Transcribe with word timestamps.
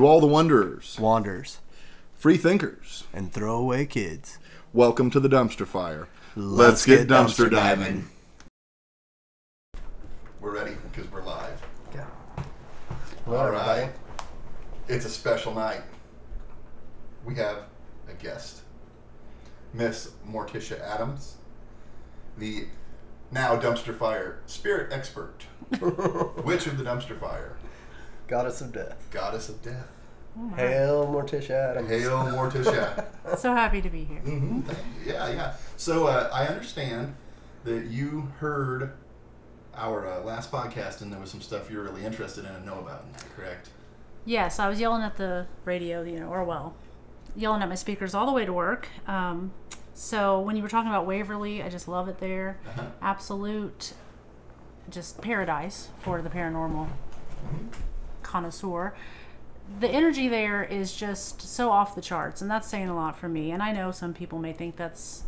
To 0.00 0.06
all 0.06 0.18
the 0.18 0.26
wanderers, 0.26 0.98
Wanderers, 0.98 1.58
free 2.16 2.38
thinkers, 2.38 3.04
and 3.12 3.30
throwaway 3.30 3.84
kids. 3.84 4.38
welcome 4.72 5.10
to 5.10 5.20
the 5.20 5.28
dumpster 5.28 5.66
fire. 5.66 6.08
Let's 6.34 6.86
get 6.86 7.06
dumpster 7.06 7.50
diving. 7.50 8.08
We're 10.40 10.54
ready 10.54 10.74
because 10.90 11.12
we're 11.12 11.22
live. 11.22 11.60
Yeah. 11.94 12.06
All 13.26 13.50
right. 13.50 13.90
It's 14.88 15.04
a 15.04 15.10
special 15.10 15.52
night. 15.54 15.82
We 17.26 17.34
have 17.34 17.64
a 18.08 18.14
guest, 18.14 18.62
Miss 19.74 20.12
Morticia 20.26 20.80
Adams, 20.80 21.34
the 22.38 22.64
now 23.30 23.54
dumpster 23.60 23.94
fire 23.94 24.38
spirit 24.46 24.94
expert, 24.94 25.44
witch 26.42 26.66
of 26.66 26.78
the 26.78 26.84
dumpster 26.84 27.20
fire, 27.20 27.58
Goddess 28.28 28.60
of 28.62 28.72
Death. 28.72 28.96
goddess 29.10 29.48
of 29.48 29.60
death. 29.60 29.88
Hail 30.56 31.06
Morticia 31.06 31.70
Adams. 31.70 31.88
Hail 31.88 32.10
Morticia. 32.28 33.04
So 33.38 33.54
happy 33.54 33.80
to 33.80 33.88
be 33.88 34.04
here. 34.04 34.18
hmm 34.20 34.60
Yeah, 35.06 35.28
yeah. 35.30 35.54
So 35.76 36.06
uh, 36.08 36.28
I 36.32 36.46
understand 36.46 37.14
that 37.64 37.86
you 37.86 38.32
heard 38.38 38.92
our 39.76 40.06
uh, 40.06 40.20
last 40.22 40.50
podcast 40.50 41.00
and 41.00 41.12
there 41.12 41.20
was 41.20 41.30
some 41.30 41.40
stuff 41.40 41.70
you're 41.70 41.84
really 41.84 42.04
interested 42.04 42.44
in 42.44 42.50
and 42.50 42.66
know 42.66 42.78
about. 42.80 43.04
Is 43.14 43.22
that 43.22 43.36
correct? 43.36 43.70
Yes, 44.24 44.58
I 44.58 44.68
was 44.68 44.80
yelling 44.80 45.02
at 45.02 45.16
the 45.16 45.46
radio, 45.64 46.02
you 46.02 46.18
know, 46.18 46.28
or 46.28 46.42
well, 46.44 46.74
yelling 47.36 47.62
at 47.62 47.68
my 47.68 47.74
speakers 47.76 48.14
all 48.14 48.26
the 48.26 48.32
way 48.32 48.44
to 48.44 48.52
work. 48.52 48.88
Um, 49.06 49.52
so 49.94 50.40
when 50.40 50.56
you 50.56 50.62
were 50.62 50.68
talking 50.68 50.90
about 50.90 51.06
Waverly, 51.06 51.62
I 51.62 51.68
just 51.68 51.86
love 51.86 52.08
it 52.08 52.18
there. 52.18 52.58
Uh-huh. 52.68 52.86
Absolute, 53.00 53.92
just 54.88 55.20
paradise 55.20 55.88
for 56.00 56.20
the 56.20 56.28
paranormal 56.30 56.88
connoisseur. 58.22 58.94
The 59.78 59.88
energy 59.88 60.28
there 60.28 60.64
is 60.64 60.94
just 60.94 61.40
so 61.42 61.70
off 61.70 61.94
the 61.94 62.00
charts, 62.00 62.42
and 62.42 62.50
that's 62.50 62.68
saying 62.68 62.88
a 62.88 62.94
lot 62.94 63.16
for 63.16 63.28
me. 63.28 63.52
And 63.52 63.62
I 63.62 63.72
know 63.72 63.92
some 63.92 64.12
people 64.12 64.38
may 64.38 64.52
think 64.52 64.76
that's 64.76 65.24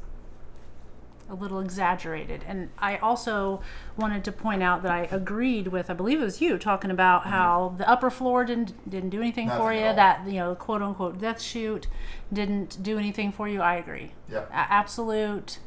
a 1.33 1.35
little 1.35 1.61
exaggerated. 1.61 2.45
And 2.47 2.70
I 2.79 2.97
also 2.98 3.63
wanted 3.97 4.23
to 4.25 4.33
point 4.33 4.63
out 4.63 4.83
that 4.83 4.93
I 4.93 5.09
agreed 5.11 5.69
with, 5.69 5.89
I 5.91 5.95
believe 5.95 6.20
it 6.20 6.25
was 6.25 6.41
you, 6.41 6.59
talking 6.59 6.91
about 6.91 7.27
how 7.27 7.75
the 7.79 7.89
upper 7.89 8.11
floor 8.11 8.45
didn't 8.45 8.89
didn't 8.89 9.11
do 9.11 9.20
anything 9.20 9.48
for 9.48 9.73
you. 9.73 9.81
That 9.81 10.27
you 10.27 10.35
know, 10.35 10.55
quote 10.55 10.83
unquote 10.83 11.19
death 11.19 11.41
chute 11.41 11.87
didn't 12.33 12.83
do 12.83 12.98
anything 12.98 13.33
for 13.33 13.48
you. 13.48 13.61
I 13.61 13.77
agree. 13.77 14.13
Yeah. 14.31 14.45
A- 14.51 14.73
absolute. 14.73 15.59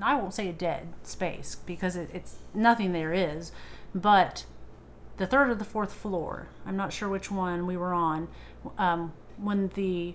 I 0.00 0.14
won't 0.14 0.32
say 0.32 0.48
a 0.48 0.52
dead 0.52 0.88
space 1.02 1.56
because 1.66 1.96
it, 1.96 2.10
it's 2.14 2.36
nothing 2.54 2.92
there 2.92 3.12
is, 3.12 3.52
but 3.94 4.44
the 5.20 5.26
third 5.26 5.50
or 5.50 5.54
the 5.54 5.66
fourth 5.66 5.92
floor. 5.92 6.48
I'm 6.64 6.78
not 6.78 6.94
sure 6.94 7.06
which 7.06 7.30
one 7.30 7.66
we 7.66 7.76
were 7.76 7.92
on. 7.92 8.28
Um, 8.78 9.12
when 9.36 9.68
the 9.74 10.14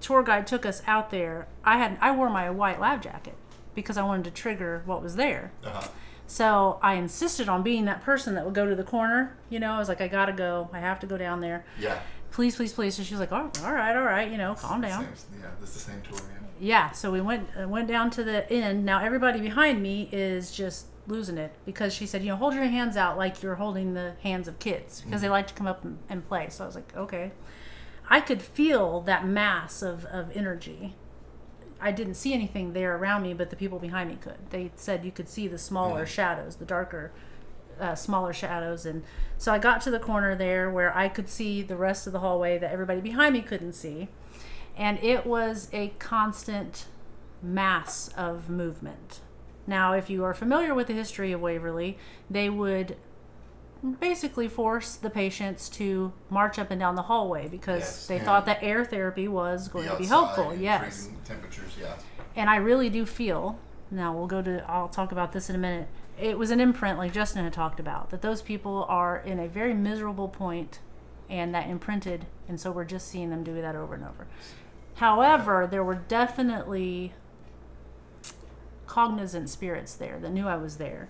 tour 0.00 0.22
guide 0.22 0.46
took 0.46 0.64
us 0.64 0.82
out 0.86 1.10
there, 1.10 1.48
I 1.64 1.78
had 1.78 1.98
I 2.00 2.12
wore 2.12 2.30
my 2.30 2.48
white 2.48 2.78
lab 2.78 3.02
jacket 3.02 3.34
because 3.74 3.96
I 3.96 4.04
wanted 4.04 4.24
to 4.26 4.30
trigger 4.30 4.82
what 4.86 5.02
was 5.02 5.16
there. 5.16 5.50
Uh-huh. 5.64 5.88
So 6.28 6.78
I 6.80 6.94
insisted 6.94 7.48
on 7.48 7.64
being 7.64 7.86
that 7.86 8.02
person 8.02 8.36
that 8.36 8.44
would 8.44 8.54
go 8.54 8.68
to 8.68 8.76
the 8.76 8.84
corner. 8.84 9.36
You 9.50 9.58
know, 9.58 9.72
I 9.72 9.78
was 9.78 9.88
like, 9.88 10.00
I 10.00 10.06
gotta 10.06 10.32
go. 10.32 10.70
I 10.72 10.78
have 10.78 11.00
to 11.00 11.06
go 11.08 11.18
down 11.18 11.40
there. 11.40 11.66
Yeah. 11.78 11.98
Please, 12.30 12.54
please, 12.54 12.72
please. 12.72 12.94
So 12.94 13.02
she 13.02 13.14
was 13.14 13.20
like, 13.20 13.32
oh, 13.32 13.50
all 13.64 13.72
right, 13.72 13.96
all 13.96 14.04
right. 14.04 14.30
You 14.30 14.38
know, 14.38 14.54
calm 14.54 14.80
down. 14.80 15.04
Same, 15.16 15.40
yeah, 15.40 15.48
this 15.60 15.70
is 15.70 15.84
the 15.84 15.90
same 15.90 16.02
tour. 16.02 16.18
Yeah. 16.18 16.40
Yeah, 16.60 16.90
so 16.92 17.10
we 17.10 17.20
went 17.20 17.48
uh, 17.60 17.66
went 17.66 17.88
down 17.88 18.10
to 18.10 18.22
the 18.22 18.50
end. 18.50 18.84
Now 18.84 19.04
everybody 19.04 19.40
behind 19.40 19.82
me 19.82 20.08
is 20.12 20.52
just 20.52 20.86
losing 21.06 21.38
it 21.38 21.54
because 21.64 21.94
she 21.94 22.06
said, 22.06 22.22
you 22.22 22.28
know, 22.28 22.36
hold 22.36 22.54
your 22.54 22.64
hands 22.64 22.96
out 22.96 23.16
like 23.16 23.42
you're 23.42 23.56
holding 23.56 23.94
the 23.94 24.14
hands 24.22 24.48
of 24.48 24.58
kids 24.58 25.02
because 25.02 25.20
they 25.20 25.28
like 25.28 25.46
to 25.46 25.54
come 25.54 25.66
up 25.66 25.84
and, 25.84 25.98
and 26.08 26.26
play. 26.26 26.48
So 26.48 26.64
I 26.64 26.66
was 26.66 26.74
like, 26.74 26.94
okay. 26.96 27.32
I 28.08 28.20
could 28.20 28.42
feel 28.42 29.00
that 29.02 29.26
mass 29.26 29.82
of, 29.82 30.04
of 30.06 30.34
energy. 30.36 30.94
I 31.80 31.90
didn't 31.90 32.14
see 32.14 32.32
anything 32.32 32.72
there 32.72 32.96
around 32.96 33.22
me, 33.22 33.34
but 33.34 33.50
the 33.50 33.56
people 33.56 33.78
behind 33.78 34.10
me 34.10 34.16
could. 34.16 34.50
They 34.50 34.70
said 34.76 35.04
you 35.04 35.12
could 35.12 35.28
see 35.28 35.48
the 35.48 35.58
smaller 35.58 36.06
shadows, 36.06 36.56
the 36.56 36.64
darker, 36.64 37.12
uh, 37.80 37.94
smaller 37.94 38.32
shadows. 38.32 38.86
And 38.86 39.02
so 39.38 39.52
I 39.52 39.58
got 39.58 39.80
to 39.82 39.90
the 39.90 39.98
corner 39.98 40.34
there 40.34 40.70
where 40.70 40.96
I 40.96 41.08
could 41.08 41.28
see 41.28 41.62
the 41.62 41.76
rest 41.76 42.06
of 42.06 42.12
the 42.12 42.20
hallway 42.20 42.58
that 42.58 42.70
everybody 42.70 43.00
behind 43.00 43.34
me 43.34 43.40
couldn't 43.40 43.72
see 43.72 44.08
and 44.76 45.02
it 45.02 45.26
was 45.26 45.68
a 45.72 45.88
constant 45.98 46.86
mass 47.42 48.08
of 48.16 48.48
movement. 48.48 49.20
Now, 49.66 49.92
if 49.92 50.10
you 50.10 50.24
are 50.24 50.34
familiar 50.34 50.74
with 50.74 50.88
the 50.88 50.92
history 50.94 51.32
of 51.32 51.40
Waverly, 51.40 51.96
they 52.30 52.50
would 52.50 52.96
basically 54.00 54.48
force 54.48 54.96
the 54.96 55.10
patients 55.10 55.68
to 55.68 56.12
march 56.30 56.58
up 56.58 56.70
and 56.70 56.80
down 56.80 56.94
the 56.94 57.02
hallway 57.02 57.48
because 57.48 57.80
Yes, 57.82 58.06
they 58.06 58.18
thought 58.18 58.46
that 58.46 58.62
air 58.62 58.84
therapy 58.84 59.28
was 59.28 59.68
going 59.68 59.88
to 59.88 59.96
be 59.96 60.06
helpful. 60.06 60.54
Yes. 60.54 60.82
freezing 60.82 61.18
temperatures. 61.24 61.72
Yeah. 61.78 61.94
And 62.36 62.48
I 62.48 62.56
really 62.56 62.88
do 62.88 63.04
feel, 63.04 63.58
now 63.90 64.16
we'll 64.16 64.26
go 64.26 64.40
to, 64.42 64.64
I'll 64.70 64.88
talk 64.88 65.12
about 65.12 65.32
this 65.32 65.50
in 65.50 65.54
a 65.56 65.58
minute. 65.58 65.88
It 66.18 66.38
was 66.38 66.50
an 66.50 66.60
imprint, 66.60 66.98
like 66.98 67.12
Justin 67.12 67.44
had 67.44 67.52
talked 67.52 67.78
about, 67.80 68.10
that 68.10 68.22
those 68.22 68.40
people 68.40 68.86
are 68.88 69.18
in 69.18 69.38
a 69.38 69.48
very 69.48 69.74
miserable 69.74 70.28
point 70.28 70.78
and 71.28 71.54
that 71.54 71.68
imprinted, 71.68 72.26
and 72.48 72.60
so 72.60 72.70
we're 72.70 72.84
just 72.84 73.08
seeing 73.08 73.30
them 73.30 73.42
do 73.42 73.60
that 73.60 73.74
over 73.76 73.94
and 73.94 74.04
over. 74.04 74.26
However, 74.96 75.66
there 75.70 75.82
were 75.82 75.94
definitely 75.94 77.12
cognizant 78.86 79.48
spirits 79.48 79.94
there 79.94 80.18
that 80.20 80.32
knew 80.32 80.46
I 80.46 80.56
was 80.56 80.76
there. 80.76 81.08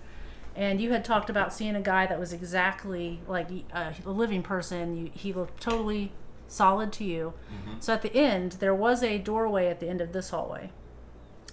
And 0.56 0.80
you 0.80 0.92
had 0.92 1.04
talked 1.04 1.28
about 1.28 1.52
seeing 1.52 1.74
a 1.74 1.80
guy 1.80 2.06
that 2.06 2.20
was 2.20 2.32
exactly 2.32 3.20
like 3.26 3.48
uh, 3.72 3.92
a 4.04 4.10
living 4.10 4.42
person. 4.42 4.96
You, 4.96 5.10
he 5.12 5.32
looked 5.32 5.60
totally 5.60 6.12
solid 6.46 6.92
to 6.92 7.04
you. 7.04 7.34
So 7.80 7.92
at 7.92 8.02
the 8.02 8.14
end, 8.14 8.52
there 8.52 8.74
was 8.74 9.02
a 9.02 9.18
doorway 9.18 9.66
at 9.66 9.80
the 9.80 9.88
end 9.88 10.00
of 10.00 10.12
this 10.12 10.30
hallway. 10.30 10.70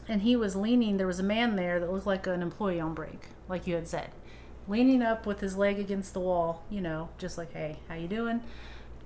And 0.08 0.22
he 0.22 0.36
was 0.36 0.56
leaning, 0.56 0.98
there 0.98 1.08
was 1.08 1.20
a 1.20 1.24
man 1.24 1.56
there 1.56 1.80
that 1.80 1.92
looked 1.92 2.06
like 2.06 2.28
an 2.28 2.42
employee 2.42 2.80
on 2.80 2.94
break, 2.94 3.28
like 3.48 3.66
you 3.66 3.76
had 3.76 3.88
said. 3.88 4.12
Leaning 4.68 5.02
up 5.02 5.26
with 5.26 5.40
his 5.40 5.58
leg 5.58 5.80
against 5.80 6.14
the 6.14 6.20
wall, 6.20 6.64
you 6.70 6.82
know, 6.82 7.10
just 7.18 7.38
like, 7.38 7.54
hey, 7.54 7.80
how 7.88 7.96
you 7.96 8.08
doing? 8.08 8.42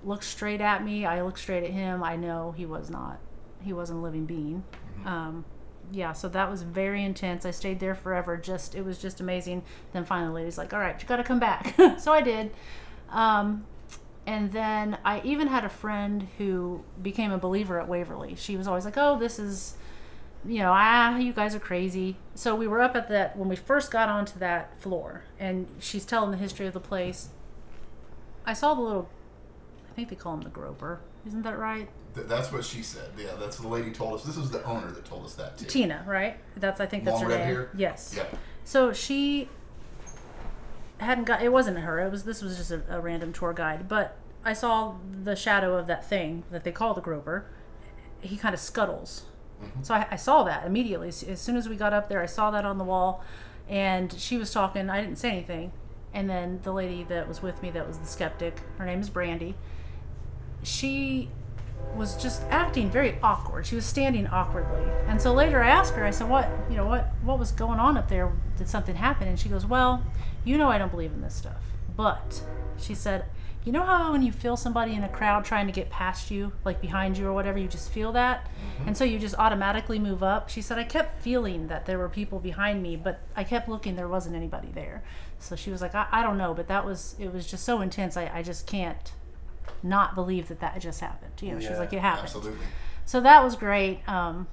Looked 0.03 0.23
straight 0.25 0.61
at 0.61 0.83
me. 0.83 1.05
I 1.05 1.21
look 1.21 1.37
straight 1.37 1.63
at 1.63 1.69
him. 1.71 2.03
I 2.03 2.15
know 2.15 2.53
he 2.57 2.65
was 2.65 2.89
not, 2.89 3.19
he 3.61 3.71
wasn't 3.71 3.99
a 3.99 4.01
living 4.01 4.25
being. 4.25 4.63
Um, 5.05 5.45
yeah, 5.91 6.13
so 6.13 6.27
that 6.29 6.49
was 6.49 6.63
very 6.63 7.03
intense. 7.03 7.45
I 7.45 7.51
stayed 7.51 7.79
there 7.79 7.95
forever. 7.95 8.37
Just 8.37 8.75
it 8.75 8.83
was 8.83 8.97
just 8.97 9.19
amazing. 9.19 9.63
Then 9.93 10.05
finally, 10.05 10.27
the 10.29 10.33
lady's 10.33 10.57
like, 10.57 10.73
"All 10.73 10.79
right, 10.79 10.99
you 11.01 11.07
got 11.07 11.17
to 11.17 11.23
come 11.23 11.39
back." 11.39 11.75
so 11.99 12.11
I 12.11 12.21
did. 12.21 12.51
Um, 13.09 13.65
and 14.27 14.51
then 14.51 14.97
I 15.05 15.21
even 15.23 15.47
had 15.47 15.63
a 15.63 15.69
friend 15.69 16.27
who 16.37 16.83
became 17.01 17.31
a 17.31 17.37
believer 17.37 17.79
at 17.79 17.87
Waverly. 17.87 18.35
She 18.35 18.57
was 18.57 18.67
always 18.67 18.85
like, 18.85 18.97
"Oh, 18.97 19.17
this 19.17 19.39
is, 19.39 19.75
you 20.45 20.59
know, 20.59 20.71
ah, 20.73 21.17
you 21.17 21.33
guys 21.33 21.55
are 21.55 21.59
crazy." 21.59 22.17
So 22.33 22.55
we 22.55 22.67
were 22.67 22.81
up 22.81 22.95
at 22.95 23.09
that 23.09 23.37
when 23.37 23.49
we 23.49 23.55
first 23.55 23.91
got 23.91 24.09
onto 24.09 24.39
that 24.39 24.79
floor, 24.81 25.23
and 25.39 25.67
she's 25.79 26.05
telling 26.05 26.31
the 26.31 26.37
history 26.37 26.67
of 26.67 26.73
the 26.73 26.79
place. 26.79 27.29
I 28.45 28.53
saw 28.53 28.75
the 28.75 28.81
little, 28.81 29.09
I 29.89 29.93
think 29.93 30.09
they 30.09 30.15
call 30.15 30.35
him 30.35 30.41
the 30.41 30.49
groper. 30.49 31.01
Isn't 31.25 31.41
that 31.43 31.57
right? 31.57 31.89
Th- 32.15 32.27
that's 32.27 32.51
what 32.51 32.63
she 32.63 32.81
said. 32.81 33.09
Yeah, 33.17 33.35
that's 33.39 33.59
what 33.59 33.69
the 33.69 33.75
lady 33.75 33.91
told 33.91 34.15
us. 34.15 34.23
This 34.23 34.37
was 34.37 34.49
the 34.49 34.63
owner 34.63 34.89
that 34.91 35.05
told 35.05 35.25
us 35.25 35.35
that 35.35 35.57
too. 35.57 35.65
Tina, 35.65 36.03
right? 36.07 36.37
That's 36.57 36.79
I 36.79 36.85
think 36.85 37.03
that's 37.03 37.15
Long 37.15 37.23
her 37.23 37.29
red 37.29 37.39
name. 37.39 37.47
hair? 37.47 37.69
Yes. 37.75 38.13
Yeah. 38.15 38.25
So 38.63 38.93
she 38.93 39.49
hadn't 40.99 41.25
got. 41.25 41.41
It 41.41 41.51
wasn't 41.51 41.79
her. 41.79 41.99
It 41.99 42.11
was 42.11 42.23
this 42.23 42.41
was 42.41 42.57
just 42.57 42.71
a, 42.71 42.81
a 42.89 42.99
random 42.99 43.33
tour 43.33 43.53
guide. 43.53 43.87
But 43.87 44.17
I 44.43 44.53
saw 44.53 44.95
the 45.23 45.35
shadow 45.35 45.77
of 45.77 45.87
that 45.87 46.07
thing 46.07 46.43
that 46.51 46.63
they 46.63 46.71
call 46.71 46.93
the 46.93 47.01
groper. 47.01 47.45
He 48.21 48.37
kind 48.37 48.53
of 48.53 48.59
scuttles. 48.59 49.25
Mm-hmm. 49.61 49.83
So 49.83 49.93
I, 49.93 50.07
I 50.11 50.15
saw 50.15 50.43
that 50.43 50.65
immediately. 50.65 51.09
As, 51.09 51.21
as 51.23 51.41
soon 51.41 51.57
as 51.57 51.67
we 51.67 51.75
got 51.75 51.93
up 51.93 52.09
there, 52.09 52.21
I 52.21 52.25
saw 52.25 52.49
that 52.51 52.65
on 52.65 52.77
the 52.77 52.83
wall, 52.83 53.23
and 53.67 54.13
she 54.13 54.37
was 54.37 54.51
talking. 54.51 54.89
I 54.89 55.01
didn't 55.01 55.17
say 55.17 55.29
anything. 55.31 55.73
And 56.13 56.29
then 56.29 56.61
the 56.63 56.71
lady 56.71 57.03
that 57.09 57.27
was 57.27 57.41
with 57.41 57.61
me, 57.61 57.71
that 57.71 57.85
was 57.85 57.97
the 57.97 58.05
skeptic. 58.05 58.61
Her 58.77 58.85
name 58.85 59.01
is 59.01 59.09
Brandy. 59.09 59.55
She 60.63 61.29
was 61.95 62.15
just 62.21 62.43
acting 62.49 62.89
very 62.89 63.17
awkward. 63.23 63.65
She 63.65 63.75
was 63.75 63.85
standing 63.85 64.27
awkwardly. 64.27 64.83
And 65.07 65.21
so 65.21 65.33
later 65.33 65.63
I 65.63 65.69
asked 65.69 65.93
her, 65.93 66.05
I 66.05 66.11
said, 66.11 66.29
"What, 66.29 66.49
you 66.69 66.75
know, 66.75 66.85
what 66.85 67.13
what 67.23 67.39
was 67.39 67.51
going 67.51 67.79
on 67.79 67.97
up 67.97 68.09
there? 68.09 68.31
Did 68.57 68.67
something 68.67 68.95
happen?" 68.95 69.27
And 69.27 69.39
she 69.39 69.49
goes, 69.49 69.65
"Well, 69.65 70.03
you 70.43 70.57
know 70.57 70.69
I 70.69 70.77
don't 70.77 70.91
believe 70.91 71.13
in 71.13 71.21
this 71.21 71.35
stuff." 71.35 71.61
But 71.95 72.43
she 72.77 72.93
said, 72.93 73.25
"You 73.63 73.71
know 73.71 73.83
how 73.83 74.11
when 74.11 74.21
you 74.21 74.31
feel 74.31 74.57
somebody 74.57 74.93
in 74.93 75.03
a 75.03 75.09
crowd 75.09 75.45
trying 75.45 75.67
to 75.67 75.73
get 75.73 75.89
past 75.89 76.29
you, 76.29 76.51
like 76.65 76.81
behind 76.81 77.17
you 77.17 77.27
or 77.27 77.33
whatever, 77.33 77.57
you 77.57 77.67
just 77.67 77.89
feel 77.91 78.11
that? 78.11 78.45
Mm-hmm. 78.45 78.87
And 78.89 78.97
so 78.97 79.05
you 79.05 79.17
just 79.17 79.35
automatically 79.35 79.99
move 79.99 80.21
up." 80.21 80.49
She 80.49 80.61
said, 80.61 80.77
"I 80.77 80.83
kept 80.83 81.21
feeling 81.21 81.67
that 81.67 81.85
there 81.85 81.97
were 81.97 82.09
people 82.09 82.39
behind 82.39 82.83
me, 82.83 82.95
but 82.97 83.21
I 83.35 83.43
kept 83.43 83.69
looking 83.69 83.95
there 83.95 84.09
wasn't 84.09 84.35
anybody 84.35 84.69
there." 84.73 85.03
So 85.39 85.55
she 85.55 85.71
was 85.71 85.81
like, 85.81 85.95
"I, 85.95 86.07
I 86.11 86.23
don't 86.23 86.37
know, 86.37 86.53
but 86.53 86.67
that 86.67 86.85
was 86.85 87.15
it 87.19 87.31
was 87.31 87.47
just 87.47 87.63
so 87.63 87.81
intense. 87.81 88.17
I, 88.17 88.29
I 88.33 88.43
just 88.43 88.67
can't 88.67 89.13
not 89.85 90.15
believe 90.15 90.47
that 90.49 90.59
that 90.59 90.79
just 90.81 90.99
happened. 90.99 91.31
You 91.41 91.53
know, 91.53 91.59
she's 91.59 91.77
like, 91.77 91.93
it 91.93 91.99
happened. 91.99 92.23
Absolutely. 92.25 92.65
So 93.05 93.21
that 93.21 93.43
was 93.43 93.55
great. 93.55 93.99
Um, 94.09 94.47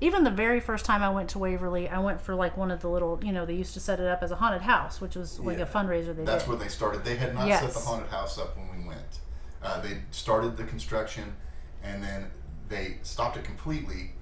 even 0.00 0.24
the 0.24 0.30
very 0.30 0.60
first 0.60 0.84
time 0.84 1.02
I 1.02 1.10
went 1.10 1.30
to 1.30 1.38
Waverly, 1.38 1.88
I 1.88 1.98
went 2.00 2.20
for 2.20 2.34
like 2.34 2.56
one 2.56 2.70
of 2.70 2.80
the 2.80 2.88
little, 2.88 3.18
you 3.24 3.32
know, 3.32 3.46
they 3.46 3.54
used 3.54 3.74
to 3.74 3.80
set 3.80 4.00
it 4.00 4.06
up 4.06 4.22
as 4.22 4.30
a 4.30 4.36
haunted 4.36 4.62
house, 4.62 5.00
which 5.00 5.16
was 5.16 5.40
like 5.40 5.56
Yeah. 5.58 5.64
a 5.64 5.66
fundraiser 5.66 6.14
they 6.14 6.24
That's 6.24 6.44
did. 6.44 6.50
where 6.50 6.58
they 6.58 6.68
started. 6.68 7.04
They 7.04 7.16
had 7.16 7.34
not 7.34 7.48
set 7.48 7.72
the 7.72 7.78
haunted 7.80 8.08
house 8.10 8.38
up 8.38 8.56
when 8.56 8.68
we 8.82 8.86
went. 8.86 9.20
Uh, 9.62 9.80
they 9.80 9.98
started 10.10 10.56
the 10.58 10.64
construction, 10.64 11.34
and 11.82 12.02
then 12.02 12.30
they 12.68 12.98
stopped 13.02 13.36
it 13.38 13.44
completely. 13.44 14.12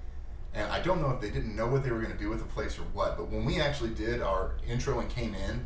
And 0.53 0.71
I 0.71 0.79
don't 0.79 1.01
know 1.01 1.09
if 1.09 1.19
they 1.19 1.31
didn't 1.31 1.55
know 1.55 1.67
what 1.67 1.83
they 1.83 1.91
were 1.91 1.99
going 1.99 2.13
to 2.13 2.17
do 2.17 2.29
with 2.29 2.39
the 2.39 2.45
place 2.45 2.77
or 2.77 2.83
what. 2.93 3.17
But 3.17 3.29
when 3.29 3.43
we 3.43 3.59
actually 3.59 3.89
did 3.89 4.21
our 4.21 4.51
intro 4.67 4.99
and 4.99 5.09
came 5.09 5.33
in, 5.33 5.65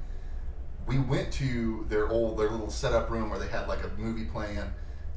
we 0.87 0.97
went 0.97 1.31
to 1.33 1.85
their 1.89 2.07
old 2.07 2.39
their 2.39 2.49
little 2.49 2.69
setup 2.71 3.09
room 3.09 3.29
where 3.29 3.37
they 3.37 3.49
had 3.49 3.67
like 3.67 3.83
a 3.83 3.89
movie 3.99 4.23
playing 4.23 4.57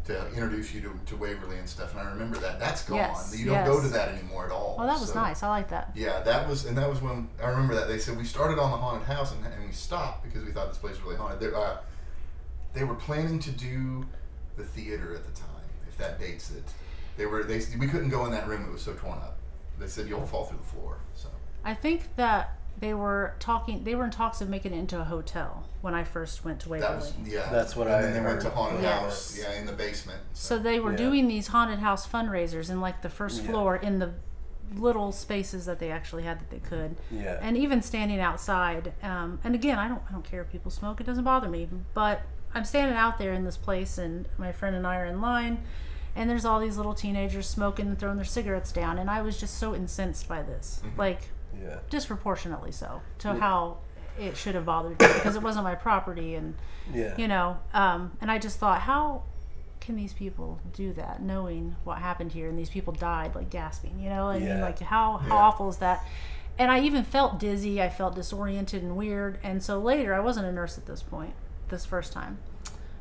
to 0.06 0.26
introduce 0.28 0.72
you 0.74 0.80
to, 0.80 0.98
to 1.06 1.16
Waverly 1.16 1.58
and 1.58 1.68
stuff. 1.68 1.92
And 1.92 2.00
I 2.00 2.10
remember 2.10 2.38
that. 2.38 2.58
That's 2.58 2.82
gone. 2.84 2.96
Yes, 2.98 3.38
you 3.38 3.46
don't 3.46 3.64
go 3.66 3.80
to 3.80 3.88
that 3.88 4.08
anymore 4.08 4.46
at 4.46 4.50
all. 4.52 4.76
Oh, 4.78 4.86
that 4.86 4.98
was 4.98 5.12
So- 5.12 5.20
nice. 5.20 5.42
I 5.42 5.48
like 5.48 5.68
that. 5.68 5.92
yeah, 5.94 6.20
that 6.22 6.48
was, 6.48 6.64
and 6.64 6.76
that 6.78 6.88
was 6.88 7.00
when 7.02 7.28
I 7.42 7.48
remember 7.48 7.74
that 7.74 7.88
they 7.88 7.98
said 7.98 8.16
we 8.16 8.24
started 8.24 8.58
on 8.58 8.70
the 8.70 8.76
haunted 8.76 9.06
house 9.06 9.32
and, 9.32 9.44
and 9.44 9.64
we 9.66 9.72
stopped 9.72 10.24
because 10.24 10.44
we 10.44 10.52
thought 10.52 10.68
this 10.68 10.78
place 10.78 10.94
was 10.94 11.02
really 11.02 11.16
haunted. 11.16 11.40
They, 11.40 11.54
uh, 11.54 11.76
they 12.72 12.84
were 12.84 12.94
planning 12.94 13.38
to 13.40 13.50
do 13.50 14.06
the 14.56 14.64
theater 14.64 15.14
at 15.14 15.24
the 15.26 15.32
time, 15.32 15.48
if 15.88 15.96
that 15.98 16.18
dates 16.18 16.50
it. 16.50 16.64
They 17.16 17.26
were 17.26 17.42
they 17.44 17.60
we 17.78 17.86
couldn't 17.86 18.08
go 18.08 18.24
in 18.24 18.32
that 18.32 18.46
room; 18.48 18.64
it 18.64 18.72
was 18.72 18.82
so 18.82 18.94
torn 18.94 19.18
up. 19.18 19.38
They 19.78 19.86
said 19.88 20.08
you'll 20.08 20.26
fall 20.26 20.44
through 20.44 20.58
the 20.58 20.64
floor. 20.64 20.98
So 21.14 21.28
I 21.64 21.74
think 21.74 22.14
that 22.16 22.56
they 22.80 22.94
were 22.94 23.34
talking. 23.38 23.84
They 23.84 23.94
were 23.94 24.04
in 24.04 24.10
talks 24.10 24.40
of 24.40 24.48
making 24.48 24.72
it 24.72 24.78
into 24.78 25.00
a 25.00 25.04
hotel 25.04 25.66
when 25.82 25.94
I 25.94 26.02
first 26.04 26.44
went 26.44 26.60
to 26.60 26.68
Waverly. 26.70 26.88
that 26.90 26.96
was 26.96 27.12
yeah. 27.24 27.48
That's 27.50 27.76
what 27.76 27.86
and 27.86 27.96
I 27.96 28.02
then 28.02 28.14
they 28.14 28.20
went 28.20 28.40
to 28.42 28.50
haunted 28.50 28.82
Yes. 28.82 29.00
house, 29.00 29.38
yeah, 29.38 29.52
in 29.58 29.66
the 29.66 29.72
basement. 29.72 30.20
So 30.34 30.56
so 30.56 30.62
they 30.62 30.80
were 30.80 30.92
Yeah. 30.92 30.96
doing 30.96 31.28
these 31.28 31.48
haunted 31.48 31.78
house 31.80 32.06
fundraisers 32.08 32.70
in 32.70 32.80
like 32.80 33.02
the 33.02 33.08
first 33.10 33.42
Yeah. 33.42 33.50
floor 33.50 33.76
in 33.76 33.98
the 33.98 34.10
little 34.76 35.10
spaces 35.12 35.66
that 35.66 35.78
they 35.80 35.90
actually 35.90 36.22
had 36.22 36.38
that 36.40 36.50
they 36.50 36.58
could. 36.60 36.96
Yeah. 37.10 37.38
And 37.42 37.56
even 37.56 37.82
standing 37.82 38.20
outside. 38.20 38.92
Um, 39.02 39.40
and 39.44 39.54
again, 39.54 39.78
I 39.78 39.88
don't 39.88 40.02
I 40.08 40.12
don't 40.12 40.24
care 40.24 40.40
if 40.42 40.50
people 40.50 40.70
smoke. 40.70 41.00
It 41.00 41.04
doesn't 41.06 41.24
bother 41.24 41.48
me. 41.48 41.68
But 41.94 42.22
I'm 42.54 42.64
standing 42.64 42.96
out 42.96 43.18
there 43.18 43.32
in 43.32 43.44
this 43.44 43.56
place, 43.56 43.98
and 43.98 44.28
my 44.38 44.52
friend 44.52 44.74
and 44.74 44.86
I 44.86 44.96
are 44.96 45.06
in 45.06 45.20
line. 45.20 45.62
And 46.16 46.28
there's 46.28 46.44
all 46.44 46.58
these 46.58 46.76
little 46.76 46.94
teenagers 46.94 47.46
smoking 47.48 47.86
and 47.86 47.96
throwing 47.98 48.16
their 48.16 48.24
cigarettes 48.24 48.72
down, 48.72 48.98
and 48.98 49.08
I 49.08 49.22
was 49.22 49.38
just 49.38 49.56
so 49.58 49.74
incensed 49.76 50.26
by 50.28 50.42
this, 50.42 50.82
like 50.96 51.30
yeah. 51.62 51.78
disproportionately 51.90 52.72
so 52.72 53.00
to 53.18 53.34
how 53.34 53.78
it 54.18 54.36
should 54.36 54.54
have 54.54 54.66
bothered 54.66 55.00
me 55.00 55.06
because 55.14 55.36
it 55.36 55.42
wasn't 55.42 55.64
my 55.64 55.74
property, 55.74 56.34
and 56.34 56.54
Yeah. 56.92 57.14
you 57.16 57.28
know 57.28 57.58
um, 57.72 58.12
and 58.20 58.30
i 58.30 58.38
just 58.38 58.58
thought 58.58 58.80
how 58.82 59.22
can 59.80 59.96
these 59.96 60.12
people 60.12 60.58
do 60.74 60.92
that 60.92 61.22
knowing 61.22 61.76
what 61.84 61.98
happened 61.98 62.32
here 62.32 62.48
and 62.48 62.58
these 62.58 62.68
people 62.68 62.92
died 62.92 63.34
like 63.34 63.48
gasping 63.50 63.98
you 64.00 64.08
know 64.10 64.26
i 64.28 64.38
mean 64.38 64.60
like 64.60 64.78
how 64.80 65.16
how 65.16 65.28
Yeah. 65.34 65.42
awful 65.42 65.68
is 65.70 65.78
that 65.78 66.04
and 66.58 66.70
i 66.70 66.80
even 66.80 67.02
felt 67.04 67.38
dizzy 67.38 67.80
i 67.80 67.88
felt 67.88 68.14
disoriented 68.14 68.82
and 68.82 68.96
weird 68.96 69.38
and 69.42 69.62
so 69.62 69.78
later 69.78 70.12
i 70.14 70.20
wasn't 70.20 70.46
a 70.46 70.52
nurse 70.52 70.76
at 70.76 70.84
this 70.86 71.02
point 71.02 71.32
this 71.68 71.86
first 71.86 72.12
time 72.12 72.38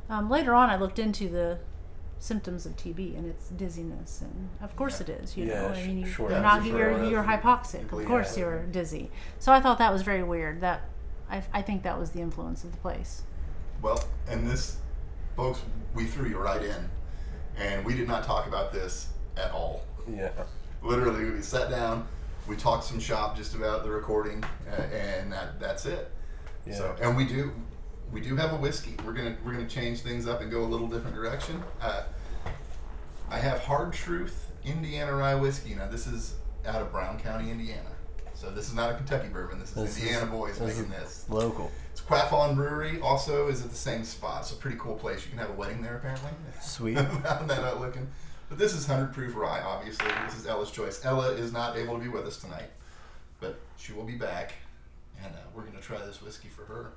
um, 0.09 0.29
later 0.29 0.53
on 0.55 0.69
i 0.69 0.75
looked 0.77 0.99
into 0.99 1.27
the 1.27 1.57
symptoms 2.19 2.66
of 2.66 2.75
tb 2.75 3.18
and 3.18 3.25
it's 3.25 3.48
dizziness 3.50 4.21
and 4.21 4.50
of 4.62 4.75
course 4.75 5.00
Yeah. 5.00 5.16
it 5.16 5.21
is 5.24 5.38
you 5.38 5.45
Yeah, 5.45 5.62
know 5.62 5.68
i 5.69 5.88
mean 5.88 6.00
you, 6.00 6.06
sure. 6.06 6.30
you're 6.30 6.42
not 6.42 6.62
for 6.62 6.68
you're, 6.68 7.04
you're 7.06 7.24
hypoxic 7.24 7.83
of 7.92 8.06
course 8.06 8.38
yeah. 8.38 8.44
you're 8.44 8.63
dizzy 8.66 9.10
so 9.39 9.54
i 9.54 9.60
thought 9.62 9.77
that 9.77 9.92
was 9.94 10.01
very 10.01 10.24
weird 10.24 10.60
that 10.62 10.81
I, 11.31 11.44
I 11.54 11.62
think 11.62 11.83
that 11.83 11.98
was 12.00 12.10
the 12.12 12.19
influence 12.21 12.63
of 12.63 12.71
the 12.71 12.77
place 12.80 13.21
Well, 13.81 14.04
and 14.27 14.45
this, 14.48 14.77
folks, 15.36 15.62
we 15.94 16.06
threw 16.06 16.27
you 16.27 16.38
right 16.39 16.62
in, 16.62 16.89
and 17.56 17.86
we 17.86 17.94
did 17.94 18.07
not 18.07 18.24
talk 18.25 18.48
about 18.48 18.74
this 18.74 19.10
at 19.38 19.51
all. 19.51 19.83
Yeah. 20.07 20.31
literally 20.81 21.30
we 21.30 21.42
sat 21.42 21.69
down 21.69 22.06
we 22.48 22.56
talked 22.57 22.83
some 22.83 23.00
shop 23.00 23.38
just 23.38 23.54
about 23.56 23.83
the 23.83 23.92
recording 23.92 24.44
uh, 24.71 24.81
and 24.92 25.31
that, 25.31 25.60
that's 25.60 25.86
it 25.86 26.12
Yeah. 26.66 26.74
so 26.75 26.95
and 27.01 27.16
we 27.16 27.25
do 27.25 27.51
we 28.11 28.21
do 28.21 28.35
have 28.35 28.53
a 28.53 28.56
whiskey 28.56 28.95
we're 29.06 29.13
gonna 29.13 29.35
we're 29.45 29.51
gonna 29.53 29.67
change 29.67 30.00
things 30.01 30.27
up 30.27 30.41
and 30.41 30.50
go 30.51 30.61
a 30.63 30.65
little 30.65 30.88
different 30.88 31.15
direction 31.15 31.61
uh, 31.81 32.03
i 33.29 33.38
have 33.38 33.59
hard 33.59 33.94
truth 33.94 34.51
indiana 34.65 35.13
rye 35.13 35.35
whiskey 35.35 35.75
now 35.75 35.88
this 35.88 36.07
is 36.07 36.35
out 36.65 36.81
of 36.81 36.91
brown 36.91 37.19
county 37.19 37.50
indiana 37.51 37.89
so 38.33 38.50
this 38.50 38.67
is 38.67 38.73
not 38.73 38.91
a 38.91 38.95
kentucky 38.95 39.27
bourbon 39.29 39.59
this 39.59 39.69
is 39.69 39.75
This 39.75 39.97
is- 39.97 40.03
indiana 40.03 40.25
boys 40.27 40.57
this 40.59 40.77
making 40.77 40.91
this 40.91 41.25
Local. 41.29 41.71
it's 41.91 42.01
Quaff 42.01 42.31
ON 42.33 42.56
brewery 42.56 43.00
also 43.01 43.47
is 43.47 43.63
at 43.63 43.69
the 43.69 43.75
same 43.75 44.03
spot 44.03 44.41
it's 44.41 44.51
a 44.51 44.56
pretty 44.56 44.77
cool 44.79 44.95
place 44.95 45.23
you 45.25 45.29
can 45.29 45.39
have 45.39 45.50
a 45.50 45.53
wedding 45.53 45.81
there 45.81 45.97
apparently 45.97 46.31
Sweet. 46.61 46.95
found 47.23 47.50
that 47.50 47.59
out 47.59 47.79
looking. 47.79 48.07
But 48.50 48.57
this 48.57 48.73
is 48.73 48.88
100 48.88 49.13
proof 49.13 49.35
rye, 49.35 49.61
obviously. 49.61 50.07
This 50.25 50.35
is 50.39 50.47
Ella's 50.47 50.71
choice. 50.71 51.06
Ella 51.06 51.33
is 51.33 51.53
not 51.53 51.77
able 51.77 51.94
to 51.97 52.01
be 52.03 52.09
with 52.09 52.25
us 52.25 52.38
tonight, 52.38 52.71
but 53.39 53.59
she 53.77 53.94
will 53.94 54.03
be 54.06 54.15
back, 54.15 54.53
and 55.23 55.31
uh, 55.35 55.38
we're 55.53 55.61
going 55.61 55.75
to 55.75 55.81
try 55.81 56.03
this 56.03 56.19
whiskey 56.19 56.47
for 56.50 56.65
her. 56.65 56.94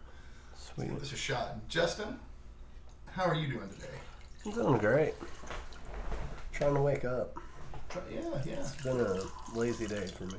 Sweet. 0.75 0.89
Give 0.89 1.01
this 1.01 1.13
a 1.13 1.17
shot. 1.17 1.69
Justin, 1.69 2.19
how 3.11 3.25
are 3.25 3.35
you 3.35 3.49
doing 3.49 3.69
today? 3.69 3.87
I'm 4.47 4.53
doing 4.53 4.79
great. 4.79 5.15
Trying 6.53 6.75
to 6.75 6.81
wake 6.81 7.05
up. 7.05 7.37
Yeah, 8.11 8.21
yeah. 8.45 8.55
It's 8.55 8.83
been 8.83 9.01
a 9.01 9.21
lazy 9.55 9.87
day 9.87 10.07
for 10.07 10.25
me. 10.25 10.39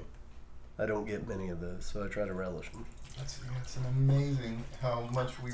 I 0.80 0.88
don't 0.88 1.06
get 1.06 1.28
many 1.28 1.50
of 1.50 1.60
those, 1.60 1.86
so 1.86 2.04
I 2.04 2.08
try 2.08 2.26
to 2.26 2.34
relish 2.34 2.72
them. 2.72 2.86
That's, 3.18 3.40
that's 3.56 3.78
an 3.78 3.86
amazing 3.86 4.64
how 4.82 5.08
much 5.14 5.40
we 5.44 5.52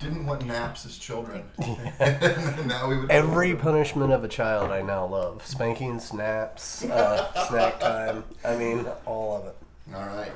didn't 0.00 0.26
want 0.26 0.44
naps 0.44 0.84
as 0.84 0.98
children. 0.98 1.44
and 2.00 2.66
now 2.66 2.88
we 2.88 2.98
would 2.98 3.10
Every 3.12 3.54
punishment 3.54 4.12
of 4.12 4.24
a 4.24 4.28
child 4.28 4.72
I 4.72 4.82
now 4.82 5.06
love. 5.06 5.46
Spanking, 5.46 6.00
snaps, 6.00 6.84
uh, 6.84 7.32
snack 7.48 7.78
time. 7.78 8.24
I 8.44 8.56
mean, 8.56 8.86
all 9.06 9.36
of 9.36 9.46
it. 9.46 9.56
All 9.94 10.06
right, 10.06 10.32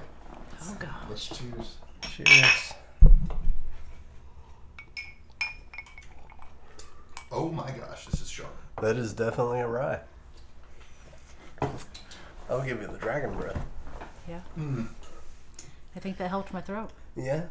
oh 0.63 0.77
god 0.79 0.91
let's 1.09 1.27
choose. 1.27 1.77
Cheers. 2.17 2.73
Oh 7.31 7.51
my 7.51 7.71
gosh, 7.73 8.07
this 8.07 8.23
is 8.23 8.31
sharp. 8.31 8.57
That 8.81 8.97
is 8.97 9.13
definitely 9.13 9.61
a 9.61 9.67
rye. 9.69 10.01
I'll 12.49 12.63
give 12.65 12.81
you 12.81 12.87
the 12.89 12.99
dragon 12.99 13.35
breath. 13.37 13.59
yeah 14.29 14.41
Mm. 14.59 14.87
I 15.95 15.99
think 15.99 16.17
that 16.19 16.29
helped 16.31 16.53
my 16.53 16.61
throat. 16.61 16.91
Yeah. 17.17 17.43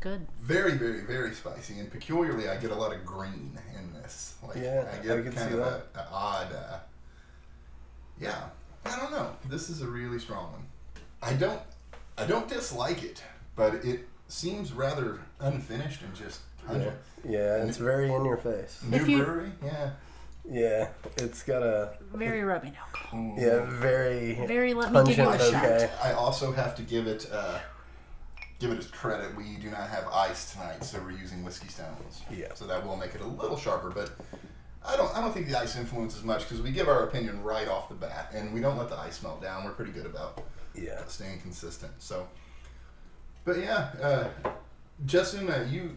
Good. 0.00 0.26
Very, 0.42 0.72
very, 0.74 1.02
very 1.02 1.32
spicy, 1.34 1.78
and 1.78 1.90
peculiarly, 1.90 2.48
I 2.48 2.56
get 2.56 2.70
a 2.72 2.74
lot 2.74 2.92
of 2.92 3.04
green 3.06 3.56
in 3.78 3.92
this. 3.92 4.34
Like, 4.46 4.56
Yeah, 4.56 4.84
I 4.92 4.96
I 4.98 5.02
get 5.02 5.24
can 5.24 5.32
kind 5.32 5.48
see 5.50 5.58
of 5.58 5.64
that. 5.64 5.86
a, 5.94 5.98
a 6.00 6.08
odd. 6.12 6.52
Uh, 6.52 6.78
yeah, 8.20 8.48
I 8.84 8.96
don't 8.96 9.12
know. 9.12 9.30
This 9.48 9.70
is 9.70 9.82
a 9.82 9.86
really 9.86 10.18
strong 10.18 10.50
one. 10.52 10.62
I 11.22 11.32
don't, 11.34 11.60
I 12.18 12.26
don't 12.26 12.48
dislike 12.48 13.02
it, 13.04 13.22
but 13.56 13.74
it 13.84 14.06
seems 14.28 14.72
rather 14.72 15.20
unfinished 15.40 16.02
and 16.02 16.14
just 16.14 16.40
Yeah. 16.62 16.68
pungent. 16.68 16.96
Yeah, 17.24 17.64
it's 17.64 17.76
very 17.78 18.12
in 18.12 18.24
your 18.24 18.36
face. 18.36 18.78
New 18.84 19.04
you- 19.04 19.24
brewery, 19.24 19.52
yeah. 19.64 19.90
Yeah, 20.48 20.88
it's 21.16 21.42
got 21.42 21.62
a 21.64 21.96
Very 22.14 22.44
rubbing 22.44 22.76
alcohol. 22.76 23.34
yeah 23.36 23.64
very 23.64 24.34
Very 24.46 24.74
let 24.74 24.92
me 24.92 25.02
give 25.04 25.18
you 25.18 25.24
a 25.24 25.36
pungent. 25.36 25.90
shot. 25.90 25.90
I 26.04 26.12
also 26.12 26.52
have 26.52 26.76
to 26.76 26.82
give 26.82 27.08
it, 27.08 27.28
uh, 27.32 27.58
give 28.60 28.70
it 28.70 28.76
its 28.78 28.86
credit. 28.86 29.34
We 29.36 29.56
do 29.56 29.70
not 29.70 29.88
have 29.90 30.06
ice 30.06 30.52
tonight, 30.52 30.84
so 30.84 31.00
we're 31.00 31.10
using 31.18 31.42
whiskey 31.44 31.66
stones. 31.68 32.22
Yeah. 32.30 32.54
So 32.54 32.64
that 32.68 32.86
will 32.86 32.96
make 32.96 33.14
it 33.16 33.22
a 33.22 33.26
little 33.26 33.56
sharper, 33.56 33.90
but 33.90 34.10
I 34.84 34.96
don't. 34.96 35.12
I 35.16 35.20
don't 35.20 35.32
think 35.32 35.48
the 35.48 35.58
ice 35.58 35.74
influences 35.74 36.22
much 36.22 36.42
because 36.42 36.62
we 36.62 36.70
give 36.70 36.88
our 36.88 37.02
opinion 37.02 37.42
right 37.42 37.66
off 37.66 37.88
the 37.88 37.96
bat, 37.96 38.30
and 38.32 38.54
we 38.54 38.60
don't 38.60 38.78
let 38.78 38.88
the 38.88 38.96
ice 38.96 39.20
melt 39.24 39.42
down. 39.42 39.64
We're 39.64 39.72
pretty 39.72 39.90
good 39.90 40.06
about 40.06 40.42
Yeah. 40.76 41.04
staying 41.08 41.40
consistent. 41.40 41.92
So, 41.98 42.28
but 43.46 43.58
yeah, 43.58 43.88
uh, 44.02 44.28
Justin, 45.06 45.48
uh, 45.48 45.66
you 45.70 45.96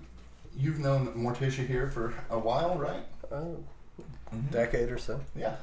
you've 0.56 0.80
known 0.80 1.08
Morticia 1.16 1.66
here 1.68 1.90
for 1.90 2.14
a 2.30 2.40
while, 2.40 2.78
right? 2.78 3.04
Oh, 3.32 3.58
Mhm. 4.34 4.52
decade 4.52 4.90
or 4.92 4.98
so. 4.98 5.20
Yeah. 5.36 5.56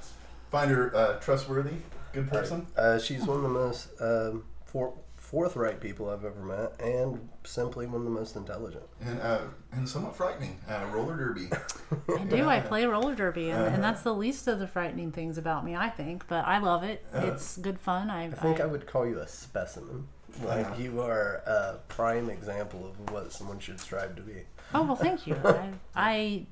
Find 0.51 0.71
her 0.71 0.95
uh, 0.95 1.19
trustworthy, 1.21 1.77
good 2.13 2.29
person. 2.29 2.67
Uh, 2.77 2.99
she's 2.99 3.25
one 3.27 3.37
of 3.39 3.43
the 3.43 3.49
most 3.49 3.89
um, 4.01 4.45
for, 4.65 4.93
forthright 5.17 5.81
people 5.81 6.09
I've 6.11 6.25
ever 6.25 6.41
met, 6.41 6.81
and 6.81 7.29
simply 7.45 7.87
one 7.87 7.97
of 8.01 8.05
the 8.05 8.11
most 8.11 8.35
intelligent. 8.37 8.85
and 9.01 9.21
uh, 9.21 9.41
and 9.73 9.89
somewhat 9.89 10.17
frightening. 10.17 10.59
Uh, 10.69 10.85
roller 10.93 11.17
derby. 11.17 11.49
I 12.19 12.25
do. 12.25 12.49
I 12.49 12.61
play 12.61 12.87
roller 12.87 13.15
derby, 13.15 13.51
and, 13.51 13.61
Uh-huh. 13.63 13.75
and 13.75 13.83
that's 13.85 14.03
the 14.03 14.15
least 14.15 14.47
of 14.49 14.59
the 14.59 14.67
frightening 14.69 15.13
things 15.13 15.37
about 15.39 15.65
me, 15.65 15.75
I 15.77 15.91
think. 15.91 16.27
But 16.29 16.45
I 16.45 16.59
love 16.59 16.83
it. 16.85 17.05
Uh-huh. 17.13 17.27
It's 17.29 17.57
good 17.59 17.79
fun. 17.79 18.09
I, 18.11 18.27
I 18.27 18.31
think 18.31 18.61
I 18.61 18.67
would 18.67 18.87
call 18.87 19.07
you 19.07 19.19
a 19.21 19.27
specimen. 19.29 20.09
Like 20.45 20.67
Uh-huh. 20.67 20.83
you 20.83 21.01
are 21.03 21.37
a 21.47 21.79
prime 21.89 22.29
example 22.31 22.87
of 22.87 23.11
what 23.11 23.33
someone 23.33 23.59
should 23.59 23.81
strive 23.81 24.17
to 24.17 24.23
be. 24.23 24.43
Oh 24.75 24.83
well, 24.83 24.97
thank 24.97 25.27
you. 25.27 25.37
I, 25.45 25.71
I 25.95 26.47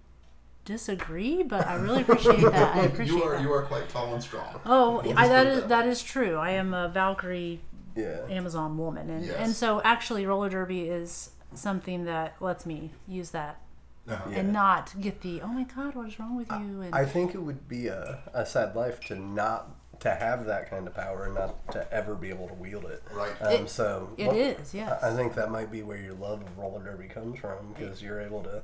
disagree, 0.64 1.42
but 1.42 1.66
I 1.66 1.74
really 1.74 2.02
appreciate 2.02 2.40
that. 2.40 2.76
I 2.76 2.80
appreciate 2.86 3.16
you 3.16 3.22
are 3.24 3.36
that. 3.36 3.42
you 3.42 3.52
are 3.52 3.62
quite 3.62 3.88
tall 3.88 4.14
and 4.14 4.22
strong. 4.22 4.60
Oh, 4.64 5.02
We'll 5.04 5.18
I, 5.18 5.26
just 5.26 5.30
that 5.30 5.44
put 5.44 5.46
it 5.46 5.50
is 5.52 5.60
that 5.60 5.68
that 5.68 5.84
way. 5.84 5.90
is 5.90 6.02
true. 6.02 6.36
I 6.36 6.50
am 6.50 6.72
a 6.74 6.88
Valkyrie 6.88 7.60
Yeah. 7.96 8.20
Amazon 8.30 8.78
woman, 8.78 9.10
and 9.10 9.24
Yes. 9.24 9.36
and 9.38 9.52
so 9.54 9.80
actually 9.82 10.26
roller 10.26 10.48
derby 10.48 10.82
is 10.88 11.30
something 11.54 12.04
that 12.04 12.34
lets 12.40 12.64
me 12.66 12.90
use 13.06 13.30
that 13.30 13.60
Uh-huh. 14.08 14.30
Yeah. 14.30 14.38
and 14.38 14.52
not 14.52 14.94
get 15.00 15.20
the 15.20 15.42
oh 15.42 15.48
my 15.48 15.64
god, 15.64 15.94
what 15.94 16.08
is 16.08 16.18
wrong 16.18 16.36
with 16.36 16.48
you? 16.50 16.80
And 16.82 16.94
I 16.94 17.04
think 17.04 17.34
it 17.34 17.42
would 17.42 17.68
be 17.68 17.88
a, 17.88 18.20
a 18.32 18.46
sad 18.46 18.74
life 18.74 19.00
to 19.08 19.14
not 19.16 19.70
to 20.04 20.14
have 20.14 20.44
that 20.46 20.70
kind 20.70 20.86
of 20.86 20.94
power 20.94 21.24
and 21.24 21.34
not 21.34 21.70
to 21.72 21.92
ever 21.92 22.14
be 22.14 22.28
able 22.30 22.46
to 22.48 22.54
wield 22.54 22.84
it. 22.84 23.02
Right. 23.12 23.32
Um, 23.42 23.52
It- 23.52 23.68
so 23.70 24.10
it 24.16 24.26
well, 24.28 24.36
is, 24.36 24.72
yes. 24.74 25.02
I 25.02 25.10
I 25.10 25.14
think 25.16 25.34
that 25.34 25.50
might 25.50 25.70
be 25.72 25.82
where 25.82 25.98
your 25.98 26.14
love 26.14 26.40
of 26.42 26.56
roller 26.58 26.82
derby 26.82 27.08
comes 27.08 27.38
from 27.38 27.72
because 27.76 28.02
you're 28.02 28.20
able 28.20 28.42
to 28.44 28.62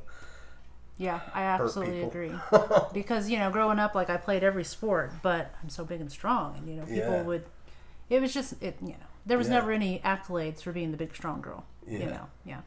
Yeah, 0.98 1.20
I 1.34 1.42
absolutely 1.42 1.94
people. 2.04 2.08
agree. 2.10 2.32
because 2.92 3.28
you 3.30 3.38
know, 3.38 3.50
growing 3.50 3.78
up, 3.78 3.94
like 3.94 4.10
I 4.10 4.16
played 4.18 4.44
every 4.44 4.64
sport, 4.64 5.12
but 5.22 5.52
I'm 5.62 5.70
so 5.70 5.84
big 5.84 6.00
and 6.00 6.12
strong, 6.12 6.56
and 6.58 6.68
you 6.68 6.74
know, 6.76 6.84
people 6.84 6.98
Yeah. 7.12 7.22
would. 7.22 7.44
It 8.10 8.20
was 8.20 8.34
just 8.34 8.62
it. 8.62 8.76
You 8.82 8.88
know, 8.88 9.06
there 9.24 9.38
was 9.38 9.48
Yeah. 9.48 9.54
never 9.54 9.72
any 9.72 9.98
accolades 10.00 10.60
for 10.62 10.72
being 10.72 10.90
the 10.90 10.96
big 10.98 11.14
strong 11.14 11.40
girl. 11.40 11.64
You 11.86 11.98
Yeah. 12.00 12.06
know, 12.10 12.26
yeah. 12.44 12.60